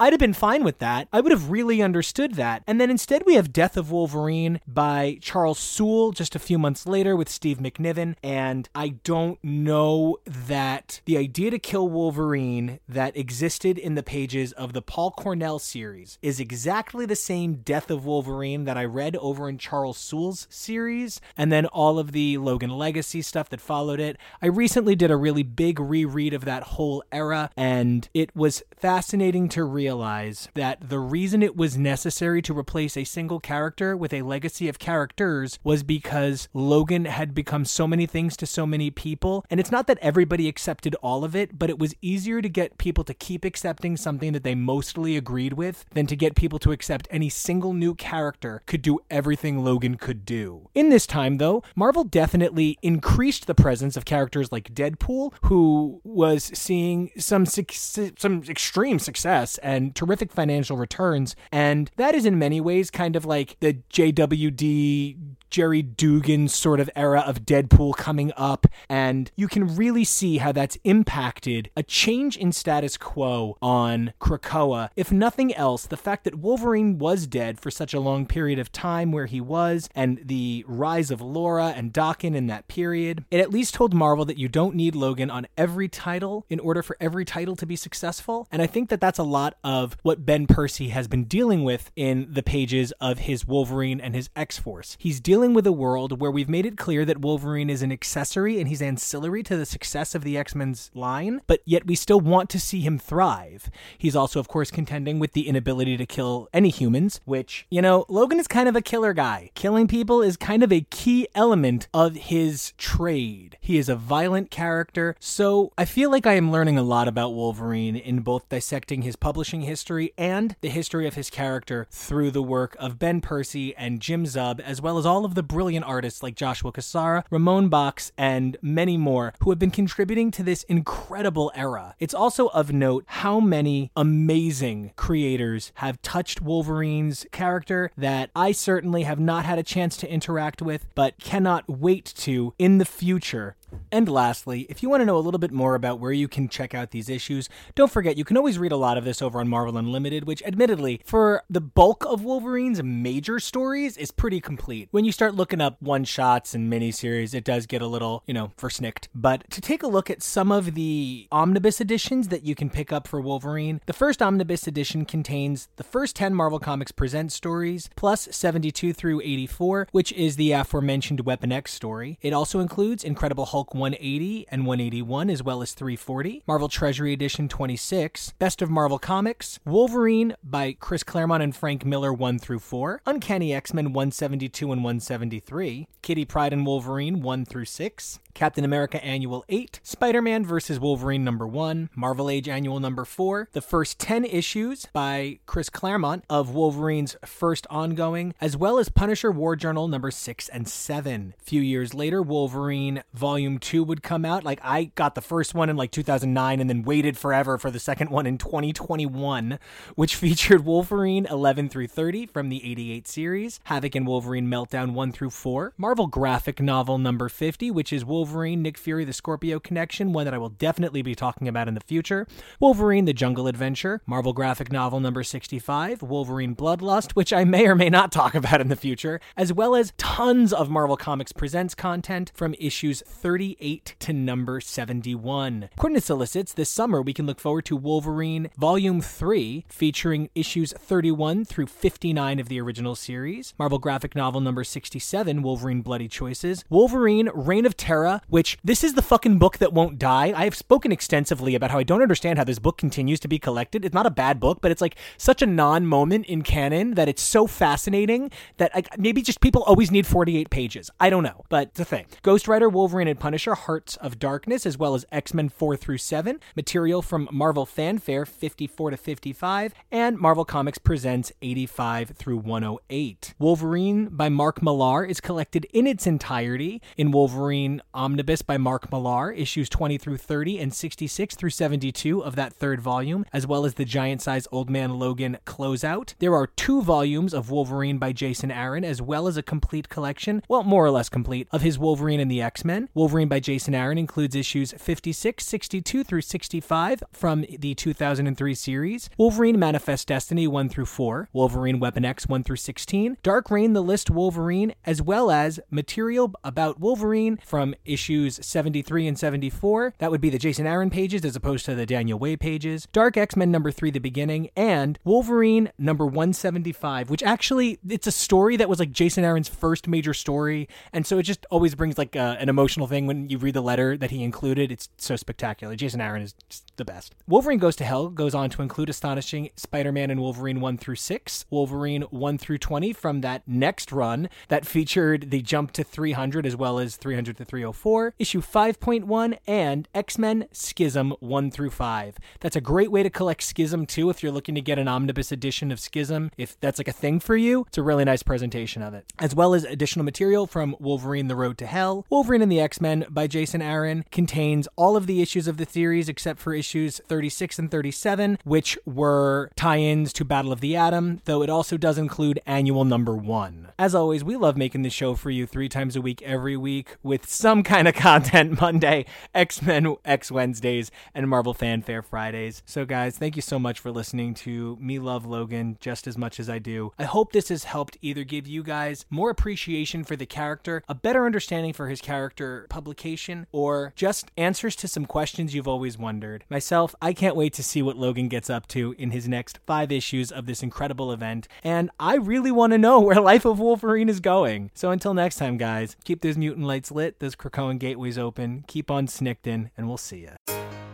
I'd 0.00 0.12
have 0.12 0.20
been 0.20 0.32
fine 0.32 0.64
with 0.64 0.78
that. 0.78 1.08
I 1.12 1.20
would 1.20 1.32
have 1.32 1.50
really 1.50 1.82
understood 1.82 2.34
that. 2.34 2.62
And 2.66 2.80
then 2.80 2.90
instead 2.90 3.24
we 3.26 3.34
have 3.34 3.52
Death 3.52 3.76
of 3.76 3.90
Wolverine 3.90 4.60
by 4.66 5.18
Charles 5.20 5.58
Soule 5.58 6.12
just 6.12 6.34
a 6.34 6.40
few 6.40 6.58
months 6.58 6.86
later 6.86 7.16
with 7.16 7.28
Steve 7.28 7.58
McNiven. 7.58 8.14
And 8.22 8.68
I 8.74 8.90
don't 9.04 9.42
know 9.42 10.18
that 10.24 11.00
the 11.04 11.16
idea 11.16 11.50
to 11.50 11.58
kill 11.58 11.88
Wolverine 11.88 12.80
that 12.88 13.16
existed 13.16 13.78
in 13.78 13.94
the 13.94 14.02
pages 14.02 14.52
of 14.52 14.72
the 14.72 14.82
Paul 14.82 15.10
Cornell 15.12 15.58
series 15.58 16.18
is 16.22 16.40
exactly 16.40 17.06
the 17.06 17.16
same 17.16 17.56
Death 17.56 17.90
of 17.90 18.04
Wolverine 18.04 18.64
that 18.64 18.76
I 18.76 18.84
read 18.84 19.16
over 19.16 19.48
in 19.48 19.58
Charles 19.58 19.98
Soule's 19.98 20.46
series, 20.50 21.20
and 21.36 21.52
then 21.52 21.66
all 21.66 21.98
of 21.98 22.12
the 22.12 22.38
Logan 22.38 22.70
Legacy 22.70 23.22
stuff 23.22 23.48
that 23.50 23.60
followed 23.60 24.00
it. 24.00 24.16
I 24.40 24.46
recently 24.46 24.96
did 24.96 25.10
a 25.10 25.16
really 25.16 25.42
big 25.42 25.80
reread 25.80 26.34
of 26.34 26.44
that 26.44 26.62
whole 26.62 27.02
era, 27.12 27.50
and 27.56 28.08
it 28.14 28.34
was 28.34 28.62
fascinating 28.76 29.27
to 29.28 29.62
realize 29.62 30.48
that 30.54 30.88
the 30.88 30.98
reason 30.98 31.42
it 31.42 31.54
was 31.54 31.76
necessary 31.76 32.40
to 32.40 32.56
replace 32.56 32.96
a 32.96 33.04
single 33.04 33.40
character 33.40 33.94
with 33.94 34.14
a 34.14 34.22
legacy 34.22 34.70
of 34.70 34.78
characters 34.78 35.58
was 35.62 35.82
because 35.82 36.48
Logan 36.54 37.04
had 37.04 37.34
become 37.34 37.66
so 37.66 37.86
many 37.86 38.06
things 38.06 38.38
to 38.38 38.46
so 38.46 38.64
many 38.64 38.90
people. 38.90 39.44
And 39.50 39.60
it's 39.60 39.70
not 39.70 39.86
that 39.86 39.98
everybody 40.00 40.48
accepted 40.48 40.94
all 41.02 41.24
of 41.24 41.36
it, 41.36 41.58
but 41.58 41.68
it 41.68 41.78
was 41.78 41.94
easier 42.00 42.40
to 42.40 42.48
get 42.48 42.78
people 42.78 43.04
to 43.04 43.12
keep 43.12 43.44
accepting 43.44 43.98
something 43.98 44.32
that 44.32 44.44
they 44.44 44.54
mostly 44.54 45.14
agreed 45.14 45.52
with 45.52 45.84
than 45.92 46.06
to 46.06 46.16
get 46.16 46.34
people 46.34 46.58
to 46.60 46.72
accept 46.72 47.06
any 47.10 47.28
single 47.28 47.74
new 47.74 47.94
character 47.94 48.62
could 48.64 48.80
do 48.80 48.98
everything 49.10 49.62
Logan 49.62 49.96
could 49.96 50.24
do. 50.24 50.70
In 50.74 50.88
this 50.88 51.06
time, 51.06 51.36
though, 51.36 51.62
Marvel 51.76 52.04
definitely 52.04 52.78
increased 52.80 53.46
the 53.46 53.54
presence 53.54 53.94
of 53.94 54.06
characters 54.06 54.50
like 54.50 54.72
Deadpool, 54.72 55.34
who 55.42 56.00
was 56.02 56.50
seeing 56.54 57.10
some 57.18 57.44
some 57.44 58.42
extreme 58.48 58.98
success 58.98 59.17
and 59.24 59.94
terrific 59.94 60.32
financial 60.32 60.76
returns, 60.76 61.36
and 61.52 61.90
that 61.96 62.14
is 62.14 62.24
in 62.24 62.38
many 62.38 62.60
ways 62.60 62.90
kind 62.90 63.16
of 63.16 63.24
like 63.24 63.56
the 63.60 63.78
JWD 63.92 65.16
Gerry 65.50 65.82
Duggan 65.82 66.48
sort 66.48 66.80
of 66.80 66.90
era 66.94 67.20
of 67.20 67.44
Deadpool 67.44 67.96
coming 67.96 68.32
up, 68.36 68.66
and 68.88 69.30
you 69.36 69.48
can 69.48 69.76
really 69.76 70.04
see 70.04 70.38
how 70.38 70.52
that's 70.52 70.78
impacted 70.84 71.70
a 71.76 71.82
change 71.82 72.36
in 72.36 72.52
status 72.52 72.96
quo 72.96 73.56
on 73.62 74.12
Krakoa. 74.20 74.90
If 74.96 75.10
nothing 75.10 75.54
else, 75.54 75.86
the 75.86 75.96
fact 75.96 76.24
that 76.24 76.36
Wolverine 76.36 76.98
was 76.98 77.26
dead 77.26 77.60
for 77.60 77.70
such 77.70 77.94
a 77.94 78.00
long 78.00 78.26
period 78.26 78.58
of 78.58 78.72
time 78.72 79.12
where 79.12 79.26
he 79.26 79.40
was, 79.40 79.88
and 79.94 80.20
the 80.24 80.64
rise 80.68 81.10
of 81.10 81.20
Laura 81.20 81.72
and 81.76 81.92
Daken 81.92 82.34
in 82.34 82.46
that 82.48 82.68
period, 82.68 83.24
it 83.30 83.40
at 83.40 83.50
least 83.50 83.74
told 83.74 83.94
Marvel 83.94 84.24
that 84.24 84.38
you 84.38 84.48
don't 84.48 84.74
need 84.74 84.94
Logan 84.94 85.30
on 85.30 85.46
every 85.56 85.88
title 85.88 86.44
in 86.48 86.60
order 86.60 86.82
for 86.82 86.96
every 87.00 87.24
title 87.24 87.56
to 87.56 87.66
be 87.66 87.76
successful. 87.76 88.46
And 88.50 88.60
I 88.60 88.66
think 88.66 88.88
that 88.90 89.00
that's 89.00 89.18
a 89.18 89.24
lot 89.24 89.56
of 89.64 89.96
what 90.02 90.26
Ben 90.26 90.46
Percy 90.46 90.88
has 90.88 91.08
been 91.08 91.24
dealing 91.24 91.64
with 91.64 91.90
in 91.96 92.28
the 92.30 92.42
pages 92.42 92.92
of 93.00 93.20
his 93.20 93.46
Wolverine 93.46 94.00
and 94.00 94.14
his 94.14 94.30
X 94.36 94.58
Force. 94.58 94.96
He's 94.98 95.20
dealing 95.20 95.37
dealing 95.38 95.54
with 95.54 95.68
a 95.68 95.72
world 95.72 96.20
where 96.20 96.32
we've 96.32 96.48
made 96.48 96.66
it 96.66 96.76
clear 96.76 97.04
that 97.04 97.20
Wolverine 97.20 97.70
is 97.70 97.80
an 97.80 97.92
accessory 97.92 98.58
and 98.58 98.66
he's 98.66 98.82
ancillary 98.82 99.40
to 99.40 99.56
the 99.56 99.64
success 99.64 100.16
of 100.16 100.24
the 100.24 100.36
X 100.36 100.52
Men's 100.52 100.90
line, 100.94 101.40
but 101.46 101.60
yet 101.64 101.86
we 101.86 101.94
still 101.94 102.20
want 102.20 102.50
to 102.50 102.58
see 102.58 102.80
him 102.80 102.98
thrive. 102.98 103.70
He's 103.96 104.16
also, 104.16 104.40
of 104.40 104.48
course, 104.48 104.72
contending 104.72 105.20
with 105.20 105.34
the 105.34 105.46
inability 105.46 105.96
to 105.96 106.06
kill 106.06 106.48
any 106.52 106.70
humans, 106.70 107.20
which, 107.24 107.68
you 107.70 107.80
know, 107.80 108.04
Logan 108.08 108.40
is 108.40 108.48
kind 108.48 108.68
of 108.68 108.74
a 108.74 108.82
killer 108.82 109.12
guy. 109.12 109.52
Killing 109.54 109.86
people 109.86 110.22
is 110.22 110.36
kind 110.36 110.64
of 110.64 110.72
a 110.72 110.80
key 110.80 111.28
element 111.36 111.86
of 111.94 112.16
his 112.16 112.72
trade. 112.72 113.56
He 113.60 113.78
is 113.78 113.88
a 113.88 113.94
violent 113.94 114.50
character, 114.50 115.14
so 115.20 115.72
I 115.78 115.84
feel 115.84 116.10
like 116.10 116.26
I 116.26 116.34
am 116.34 116.50
learning 116.50 116.78
a 116.78 116.82
lot 116.82 117.06
about 117.06 117.32
Wolverine 117.32 117.94
in 117.94 118.22
both 118.22 118.48
dissecting 118.48 119.02
his 119.02 119.14
publishing 119.14 119.60
history 119.60 120.12
and 120.18 120.56
the 120.62 120.68
history 120.68 121.06
of 121.06 121.14
his 121.14 121.30
character 121.30 121.86
through 121.92 122.32
the 122.32 122.42
work 122.42 122.74
of 122.80 122.98
Ben 122.98 123.20
Percy 123.20 123.72
and 123.76 124.00
Jim 124.00 124.24
Zub, 124.24 124.58
as 124.58 124.82
well 124.82 124.98
as 124.98 125.06
all 125.06 125.24
of 125.24 125.27
the 125.34 125.42
brilliant 125.42 125.84
artists 125.84 126.22
like 126.22 126.34
Joshua 126.34 126.72
Cassara, 126.72 127.24
Ramon 127.30 127.68
Bachs, 127.68 128.10
and 128.16 128.56
many 128.62 128.96
more 128.96 129.34
who 129.40 129.50
have 129.50 129.58
been 129.58 129.70
contributing 129.70 130.30
to 130.32 130.42
this 130.42 130.62
incredible 130.64 131.52
era. 131.54 131.94
It's 131.98 132.14
also 132.14 132.48
of 132.48 132.72
note 132.72 133.04
how 133.06 133.40
many 133.40 133.90
amazing 133.96 134.92
creators 134.96 135.72
have 135.76 136.00
touched 136.02 136.40
Wolverine's 136.40 137.26
character 137.32 137.90
that 137.96 138.30
I 138.34 138.52
certainly 138.52 139.02
have 139.02 139.20
not 139.20 139.44
had 139.44 139.58
a 139.58 139.62
chance 139.62 139.96
to 139.98 140.10
interact 140.10 140.62
with, 140.62 140.86
but 140.94 141.18
cannot 141.18 141.68
wait 141.68 142.12
to 142.18 142.54
in 142.58 142.78
the 142.78 142.84
future 142.84 143.56
and 143.90 144.08
lastly, 144.08 144.66
if 144.68 144.82
you 144.82 144.88
want 144.88 145.00
to 145.00 145.06
know 145.06 145.16
a 145.16 145.20
little 145.20 145.38
bit 145.38 145.52
more 145.52 145.74
about 145.74 145.98
where 145.98 146.12
you 146.12 146.28
can 146.28 146.48
check 146.48 146.74
out 146.74 146.90
these 146.90 147.08
issues, 147.08 147.48
don't 147.74 147.90
forget 147.90 148.16
you 148.16 148.24
can 148.24 148.36
always 148.36 148.58
read 148.58 148.72
a 148.72 148.76
lot 148.76 148.98
of 148.98 149.04
this 149.04 149.22
over 149.22 149.40
on 149.40 149.48
Marvel 149.48 149.76
Unlimited, 149.76 150.26
which 150.26 150.42
admittedly, 150.42 151.00
for 151.04 151.42
the 151.48 151.60
bulk 151.60 152.04
of 152.04 152.24
Wolverine's 152.24 152.82
major 152.82 153.40
stories, 153.40 153.96
is 153.96 154.10
pretty 154.10 154.40
complete. 154.40 154.88
When 154.90 155.04
you 155.04 155.12
start 155.12 155.34
looking 155.34 155.60
up 155.60 155.80
one 155.80 156.04
shots 156.04 156.54
and 156.54 156.70
miniseries, 156.72 157.34
it 157.34 157.44
does 157.44 157.66
get 157.66 157.82
a 157.82 157.86
little, 157.86 158.22
you 158.26 158.34
know, 158.34 158.52
versnicked. 158.58 159.08
But 159.14 159.48
to 159.50 159.60
take 159.60 159.82
a 159.82 159.88
look 159.88 160.10
at 160.10 160.22
some 160.22 160.52
of 160.52 160.74
the 160.74 161.26
omnibus 161.32 161.80
editions 161.80 162.28
that 162.28 162.44
you 162.44 162.54
can 162.54 162.70
pick 162.70 162.92
up 162.92 163.08
for 163.08 163.20
Wolverine, 163.20 163.80
the 163.86 163.92
first 163.92 164.22
omnibus 164.22 164.66
edition 164.66 165.04
contains 165.04 165.68
the 165.76 165.84
first 165.84 166.16
10 166.16 166.34
Marvel 166.34 166.58
Comics 166.58 166.92
Presents 166.92 167.34
stories, 167.34 167.88
plus 167.96 168.28
72 168.30 168.92
through 168.92 169.20
84, 169.20 169.88
which 169.92 170.12
is 170.12 170.36
the 170.36 170.52
aforementioned 170.52 171.20
Weapon 171.20 171.52
X 171.52 171.72
story. 171.72 172.18
It 172.20 172.32
also 172.32 172.60
includes 172.60 173.02
Incredible 173.02 173.46
Hulk 173.46 173.57
Hulk 173.58 173.74
180 173.74 174.46
and 174.52 174.66
181, 174.66 175.30
as 175.30 175.42
well 175.42 175.62
as 175.62 175.72
340, 175.72 176.44
Marvel 176.46 176.68
Treasury 176.68 177.12
Edition 177.12 177.48
26, 177.48 178.34
Best 178.38 178.62
of 178.62 178.70
Marvel 178.70 179.00
Comics, 179.00 179.58
Wolverine 179.64 180.36
by 180.44 180.76
Chris 180.78 181.02
Claremont 181.02 181.42
and 181.42 181.56
Frank 181.56 181.84
Miller 181.84 182.12
1 182.12 182.38
through 182.38 182.60
4, 182.60 183.02
Uncanny 183.04 183.52
X 183.52 183.74
Men 183.74 183.86
172 183.92 184.70
and 184.70 184.84
173, 184.84 185.88
Kitty 186.02 186.24
Pryde 186.24 186.52
and 186.52 186.64
Wolverine 186.64 187.20
1 187.20 187.44
through 187.46 187.64
6, 187.64 188.20
Captain 188.34 188.64
America 188.64 189.02
Annual 189.04 189.44
8, 189.48 189.80
Spider 189.82 190.22
Man 190.22 190.44
vs. 190.44 190.78
Wolverine 190.78 191.24
number 191.24 191.46
1, 191.46 191.90
Marvel 191.96 192.30
Age 192.30 192.48
Annual 192.48 192.80
number 192.80 193.04
4, 193.04 193.48
the 193.52 193.60
first 193.60 193.98
10 193.98 194.24
issues 194.24 194.86
by 194.92 195.40
Chris 195.46 195.68
Claremont 195.68 196.24
of 196.30 196.50
Wolverine's 196.50 197.16
first 197.24 197.66
ongoing, 197.68 198.34
as 198.40 198.56
well 198.56 198.78
as 198.78 198.88
Punisher 198.88 199.32
War 199.32 199.56
Journal 199.56 199.88
number 199.88 200.10
6 200.10 200.48
and 200.50 200.68
7. 200.68 201.34
A 201.38 201.42
few 201.42 201.60
years 201.60 201.94
later, 201.94 202.22
Wolverine 202.22 203.02
Volume 203.12 203.58
2 203.58 203.82
would 203.84 204.02
come 204.02 204.24
out. 204.24 204.44
Like, 204.44 204.60
I 204.62 204.84
got 204.94 205.14
the 205.14 205.20
first 205.20 205.54
one 205.54 205.68
in 205.68 205.76
like 205.76 205.90
2009 205.90 206.60
and 206.60 206.70
then 206.70 206.82
waited 206.82 207.18
forever 207.18 207.58
for 207.58 207.70
the 207.70 207.80
second 207.80 208.10
one 208.10 208.26
in 208.26 208.38
2021, 208.38 209.58
which 209.94 210.14
featured 210.28 210.64
Wolverine 210.64 211.26
11 211.26 211.68
through 211.68 211.88
30 211.88 212.26
from 212.26 212.50
the 212.50 212.64
88 212.70 213.08
series, 213.08 213.60
Havoc 213.64 213.94
and 213.94 214.06
Wolverine 214.06 214.46
Meltdown 214.46 214.92
1 214.92 215.12
through 215.12 215.30
4, 215.30 215.74
Marvel 215.76 216.06
Graphic 216.06 216.60
Novel 216.60 216.98
number 216.98 217.28
50, 217.28 217.70
which 217.70 217.92
is 217.92 218.04
Wolverine. 218.04 218.17
Wolverine, 218.18 218.62
Nick 218.62 218.76
Fury, 218.76 219.04
the 219.04 219.12
Scorpio 219.12 219.60
connection, 219.60 220.12
one 220.12 220.24
that 220.24 220.34
I 220.34 220.38
will 220.38 220.48
definitely 220.48 221.02
be 221.02 221.14
talking 221.14 221.46
about 221.46 221.68
in 221.68 221.74
the 221.74 221.80
future. 221.80 222.26
Wolverine, 222.58 223.04
the 223.04 223.12
Jungle 223.12 223.46
Adventure, 223.46 224.00
Marvel 224.06 224.32
graphic 224.32 224.72
novel 224.72 224.98
number 224.98 225.22
65, 225.22 226.02
Wolverine 226.02 226.56
Bloodlust, 226.56 227.12
which 227.12 227.32
I 227.32 227.44
may 227.44 227.68
or 227.68 227.76
may 227.76 227.88
not 227.88 228.10
talk 228.10 228.34
about 228.34 228.60
in 228.60 228.70
the 228.70 228.74
future, 228.74 229.20
as 229.36 229.52
well 229.52 229.76
as 229.76 229.92
tons 229.98 230.52
of 230.52 230.68
Marvel 230.68 230.96
Comics 230.96 231.30
Presents 231.30 231.76
content 231.76 232.32
from 232.34 232.56
issues 232.58 233.04
38 233.06 233.94
to 234.00 234.12
number 234.12 234.60
71. 234.60 235.68
According 235.76 235.94
to 235.94 236.00
Solicits, 236.00 236.52
this 236.54 236.70
summer 236.70 237.00
we 237.00 237.14
can 237.14 237.24
look 237.24 237.38
forward 237.38 237.66
to 237.66 237.76
Wolverine 237.76 238.50
Volume 238.58 239.00
3, 239.00 239.64
featuring 239.68 240.28
issues 240.34 240.72
31 240.72 241.44
through 241.44 241.68
59 241.68 242.40
of 242.40 242.48
the 242.48 242.60
original 242.60 242.96
series, 242.96 243.54
Marvel 243.60 243.78
graphic 243.78 244.16
novel 244.16 244.40
number 244.40 244.64
67, 244.64 245.40
Wolverine 245.40 245.82
Bloody 245.82 246.08
Choices, 246.08 246.64
Wolverine 246.68 247.30
Reign 247.32 247.64
of 247.64 247.76
Terror, 247.76 248.07
which 248.28 248.58
this 248.64 248.82
is 248.82 248.94
the 248.94 249.02
fucking 249.02 249.38
book 249.38 249.58
that 249.58 249.72
won't 249.72 249.98
die. 249.98 250.32
I 250.34 250.44
have 250.44 250.54
spoken 250.54 250.92
extensively 250.92 251.54
about 251.54 251.70
how 251.70 251.78
I 251.78 251.82
don't 251.82 252.02
understand 252.02 252.38
how 252.38 252.44
this 252.44 252.58
book 252.58 252.78
continues 252.78 253.20
to 253.20 253.28
be 253.28 253.38
collected. 253.38 253.84
It's 253.84 253.94
not 253.94 254.06
a 254.06 254.10
bad 254.10 254.40
book, 254.40 254.58
but 254.60 254.70
it's 254.70 254.80
like 254.80 254.96
such 255.16 255.42
a 255.42 255.46
non 255.46 255.86
moment 255.86 256.26
in 256.26 256.42
canon 256.42 256.94
that 256.94 257.08
it's 257.08 257.22
so 257.22 257.46
fascinating 257.46 258.30
that 258.56 258.74
like, 258.74 258.98
maybe 258.98 259.22
just 259.22 259.40
people 259.40 259.62
always 259.62 259.90
need 259.90 260.06
48 260.06 260.50
pages. 260.50 260.90
I 260.98 261.10
don't 261.10 261.22
know, 261.22 261.44
but 261.48 261.74
the 261.74 261.84
thing. 261.84 262.06
Ghost 262.22 262.48
Rider, 262.48 262.68
Wolverine, 262.68 263.08
and 263.08 263.18
Punisher, 263.18 263.54
Hearts 263.54 263.96
of 263.96 264.18
Darkness, 264.18 264.66
as 264.66 264.78
well 264.78 264.94
as 264.94 265.04
X 265.12 265.34
Men 265.34 265.48
4 265.48 265.76
through 265.76 265.98
7, 265.98 266.40
material 266.56 267.02
from 267.02 267.28
Marvel 267.32 267.66
Fanfare 267.66 268.26
54 268.26 268.90
to 268.90 268.96
55, 268.96 269.74
and 269.90 270.18
Marvel 270.18 270.44
Comics 270.44 270.78
Presents 270.78 271.32
85 271.42 272.10
through 272.10 272.38
108. 272.38 273.34
Wolverine 273.38 274.06
by 274.06 274.28
Mark 274.28 274.62
Millar 274.62 275.04
is 275.04 275.20
collected 275.20 275.66
in 275.72 275.86
its 275.86 276.06
entirety 276.06 276.80
in 276.96 277.10
Wolverine 277.10 277.82
Omnibus 277.98 278.42
by 278.42 278.56
Mark 278.58 278.92
Millar, 278.92 279.32
issues 279.32 279.68
20 279.68 279.98
through 279.98 280.18
30 280.18 280.60
and 280.60 280.72
66 280.72 281.34
through 281.34 281.50
72 281.50 282.22
of 282.22 282.36
that 282.36 282.52
third 282.52 282.80
volume, 282.80 283.26
as 283.32 283.44
well 283.44 283.64
as 283.64 283.74
the 283.74 283.84
giant 283.84 284.22
size 284.22 284.46
Old 284.52 284.70
Man 284.70 285.00
Logan 285.00 285.36
closeout. 285.44 286.14
There 286.20 286.34
are 286.36 286.46
two 286.46 286.80
volumes 286.80 287.34
of 287.34 287.50
Wolverine 287.50 287.98
by 287.98 288.12
Jason 288.12 288.52
Aaron, 288.52 288.84
as 288.84 289.02
well 289.02 289.26
as 289.26 289.36
a 289.36 289.42
complete 289.42 289.88
collection, 289.88 290.44
well, 290.48 290.62
more 290.62 290.86
or 290.86 290.92
less 290.92 291.08
complete, 291.08 291.48
of 291.50 291.62
his 291.62 291.76
Wolverine 291.76 292.20
and 292.20 292.30
the 292.30 292.40
X 292.40 292.64
Men. 292.64 292.88
Wolverine 292.94 293.26
by 293.26 293.40
Jason 293.40 293.74
Aaron 293.74 293.98
includes 293.98 294.36
issues 294.36 294.70
56, 294.78 295.44
62 295.44 296.04
through 296.04 296.20
65 296.20 297.02
from 297.12 297.44
the 297.58 297.74
2003 297.74 298.54
series, 298.54 299.10
Wolverine 299.18 299.58
Manifest 299.58 300.06
Destiny 300.06 300.46
1 300.46 300.68
through 300.68 300.86
4, 300.86 301.30
Wolverine 301.32 301.80
Weapon 301.80 302.04
X 302.04 302.28
1 302.28 302.44
through 302.44 302.56
16, 302.56 303.16
Dark 303.24 303.50
Reign 303.50 303.72
the 303.72 303.82
List 303.82 304.08
Wolverine, 304.08 304.72
as 304.86 305.02
well 305.02 305.32
as 305.32 305.58
material 305.68 306.32
about 306.44 306.78
Wolverine 306.78 307.40
from 307.44 307.74
issues 307.88 308.38
73 308.44 309.06
and 309.06 309.18
74. 309.18 309.94
That 309.98 310.10
would 310.10 310.20
be 310.20 310.30
the 310.30 310.38
Jason 310.38 310.66
Aaron 310.66 310.90
pages 310.90 311.24
as 311.24 311.36
opposed 311.36 311.64
to 311.66 311.74
the 311.74 311.86
Daniel 311.86 312.18
Way 312.18 312.36
pages. 312.36 312.86
Dark 312.92 313.16
X 313.16 313.36
Men 313.36 313.50
number 313.50 313.70
three, 313.70 313.90
The 313.90 313.98
Beginning, 313.98 314.50
and 314.56 314.98
Wolverine 315.04 315.70
number 315.78 316.06
175, 316.06 317.10
which 317.10 317.22
actually, 317.22 317.78
it's 317.88 318.06
a 318.06 318.12
story 318.12 318.56
that 318.56 318.68
was 318.68 318.78
like 318.78 318.92
Jason 318.92 319.24
Aaron's 319.24 319.48
first 319.48 319.88
major 319.88 320.14
story. 320.14 320.68
And 320.92 321.06
so 321.06 321.18
it 321.18 321.22
just 321.24 321.46
always 321.50 321.74
brings 321.74 321.98
like 321.98 322.16
a, 322.16 322.36
an 322.40 322.48
emotional 322.48 322.86
thing 322.86 323.06
when 323.06 323.28
you 323.30 323.38
read 323.38 323.54
the 323.54 323.62
letter 323.62 323.96
that 323.96 324.10
he 324.10 324.22
included. 324.22 324.70
It's 324.70 324.88
so 324.96 325.16
spectacular. 325.16 325.76
Jason 325.76 326.00
Aaron 326.00 326.22
is 326.22 326.34
the 326.78 326.84
best. 326.84 327.14
Wolverine 327.26 327.58
Goes 327.58 327.76
to 327.76 327.84
Hell 327.84 328.08
goes 328.08 328.34
on 328.34 328.50
to 328.50 328.62
include 328.62 328.88
Astonishing 328.88 329.50
Spider 329.56 329.92
Man 329.92 330.10
and 330.10 330.20
Wolverine 330.20 330.60
1 330.60 330.78
through 330.78 330.96
6, 330.96 331.44
Wolverine 331.50 332.02
1 332.02 332.38
through 332.38 332.58
20 332.58 332.92
from 332.92 333.20
that 333.20 333.42
next 333.46 333.92
run 333.92 334.28
that 334.48 334.64
featured 334.66 335.30
the 335.30 335.42
jump 335.42 335.72
to 335.72 335.84
300 335.84 336.46
as 336.46 336.56
well 336.56 336.78
as 336.78 336.96
300 336.96 337.36
to 337.36 337.44
304. 337.44 338.14
issue 338.18 338.40
5.1, 338.40 339.38
and 339.46 339.88
X 339.94 340.18
Men 340.18 340.46
Schism 340.52 341.14
1 341.20 341.50
through 341.50 341.70
5. 341.70 342.16
That's 342.40 342.56
a 342.56 342.60
great 342.60 342.90
way 342.90 343.02
to 343.02 343.10
collect 343.10 343.42
Schism 343.42 343.86
too 343.86 344.10
if 344.10 344.22
you're 344.22 344.32
looking 344.32 344.54
to 344.54 344.60
get 344.60 344.78
an 344.78 344.88
omnibus 344.88 345.32
edition 345.32 345.70
of 345.70 345.80
Schism. 345.80 346.30
If 346.36 346.58
that's 346.60 346.78
like 346.78 346.88
a 346.88 346.92
thing 346.92 347.20
for 347.20 347.36
you, 347.36 347.64
it's 347.68 347.78
a 347.78 347.82
really 347.82 348.04
nice 348.04 348.22
presentation 348.22 348.82
of 348.82 348.94
it. 348.94 349.04
As 349.18 349.34
well 349.34 349.54
as 349.54 349.64
additional 349.64 350.04
material 350.04 350.46
from 350.46 350.76
Wolverine 350.78 351.28
The 351.28 351.36
Road 351.36 351.58
to 351.58 351.66
Hell. 351.66 352.06
Wolverine 352.08 352.42
and 352.42 352.52
the 352.52 352.60
X 352.60 352.80
Men 352.80 353.04
by 353.10 353.26
Jason 353.26 353.60
Aaron 353.60 354.04
contains 354.10 354.68
all 354.76 354.96
of 354.96 355.06
the 355.06 355.20
issues 355.20 355.48
of 355.48 355.56
the 355.56 355.66
series 355.66 356.08
except 356.08 356.38
for 356.38 356.54
issues 356.68 357.00
36 357.08 357.58
and 357.58 357.70
37, 357.70 358.38
which 358.44 358.78
were 358.84 359.50
tie 359.56 359.78
ins 359.78 360.12
to 360.12 360.22
Battle 360.22 360.52
of 360.52 360.60
the 360.60 360.76
Atom, 360.76 361.22
though 361.24 361.42
it 361.42 361.48
also 361.48 361.78
does 361.78 361.96
include 361.96 362.40
annual 362.44 362.84
number 362.84 363.16
one. 363.16 363.68
As 363.78 363.94
always, 363.94 364.22
we 364.22 364.36
love 364.36 364.58
making 364.58 364.82
the 364.82 364.90
show 364.90 365.14
for 365.14 365.30
you 365.30 365.46
three 365.46 365.70
times 365.70 365.96
a 365.96 366.02
week, 366.02 366.20
every 366.20 366.58
week, 366.58 366.96
with 367.02 367.26
some 367.26 367.62
kind 367.62 367.88
of 367.88 367.94
content 368.08 368.60
Monday, 368.60 369.06
X 369.34 369.62
Men 369.62 369.96
X 370.04 370.30
Wednesdays, 370.30 370.90
and 371.14 371.26
Marvel 371.26 371.54
Fanfare 371.54 372.02
Fridays. 372.02 372.62
So, 372.66 372.84
guys, 372.84 373.16
thank 373.16 373.36
you 373.36 373.42
so 373.42 373.58
much 373.58 373.80
for 373.80 373.90
listening 373.90 374.34
to 374.34 374.76
me 374.78 374.98
love 374.98 375.24
Logan 375.24 375.78
just 375.80 376.06
as 376.06 376.18
much 376.18 376.38
as 376.38 376.50
I 376.50 376.58
do. 376.58 376.92
I 376.98 377.04
hope 377.04 377.32
this 377.32 377.48
has 377.48 377.64
helped 377.64 377.96
either 378.02 378.24
give 378.24 378.46
you 378.46 378.62
guys 378.62 379.06
more 379.08 379.30
appreciation 379.30 380.04
for 380.04 380.16
the 380.16 380.26
character, 380.26 380.82
a 380.86 380.94
better 380.94 381.24
understanding 381.24 381.72
for 381.72 381.88
his 381.88 382.02
character 382.02 382.66
publication, 382.68 383.46
or 383.52 383.94
just 383.96 384.30
answers 384.36 384.76
to 384.76 384.88
some 384.88 385.06
questions 385.06 385.54
you've 385.54 385.66
always 385.68 385.96
wondered. 385.96 386.44
Myself, 386.58 386.92
I 387.00 387.12
can't 387.12 387.36
wait 387.36 387.52
to 387.52 387.62
see 387.62 387.82
what 387.82 387.96
Logan 387.96 388.26
gets 388.26 388.50
up 388.50 388.66
to 388.68 388.92
in 388.98 389.12
his 389.12 389.28
next 389.28 389.60
five 389.64 389.92
issues 389.92 390.32
of 390.32 390.46
this 390.46 390.60
incredible 390.60 391.12
event, 391.12 391.46
and 391.62 391.88
I 392.00 392.16
really 392.16 392.50
want 392.50 392.72
to 392.72 392.78
know 392.78 392.98
where 393.06 393.20
Life 393.20 393.44
of 393.44 393.60
Wolverine 393.60 394.08
is 394.08 394.18
going. 394.18 394.72
So 394.74 394.90
until 394.90 395.14
next 395.14 395.36
time, 395.36 395.56
guys, 395.56 395.94
keep 396.02 396.20
those 396.20 396.36
mutant 396.36 396.66
lights 396.66 396.90
lit, 396.90 397.20
those 397.20 397.36
Krakoan 397.36 397.78
gateways 397.78 398.18
open, 398.18 398.64
keep 398.66 398.90
on 398.90 399.06
snicked 399.06 399.46
and 399.46 399.70
we'll 399.78 399.98
see 399.98 400.22
you. 400.22 400.87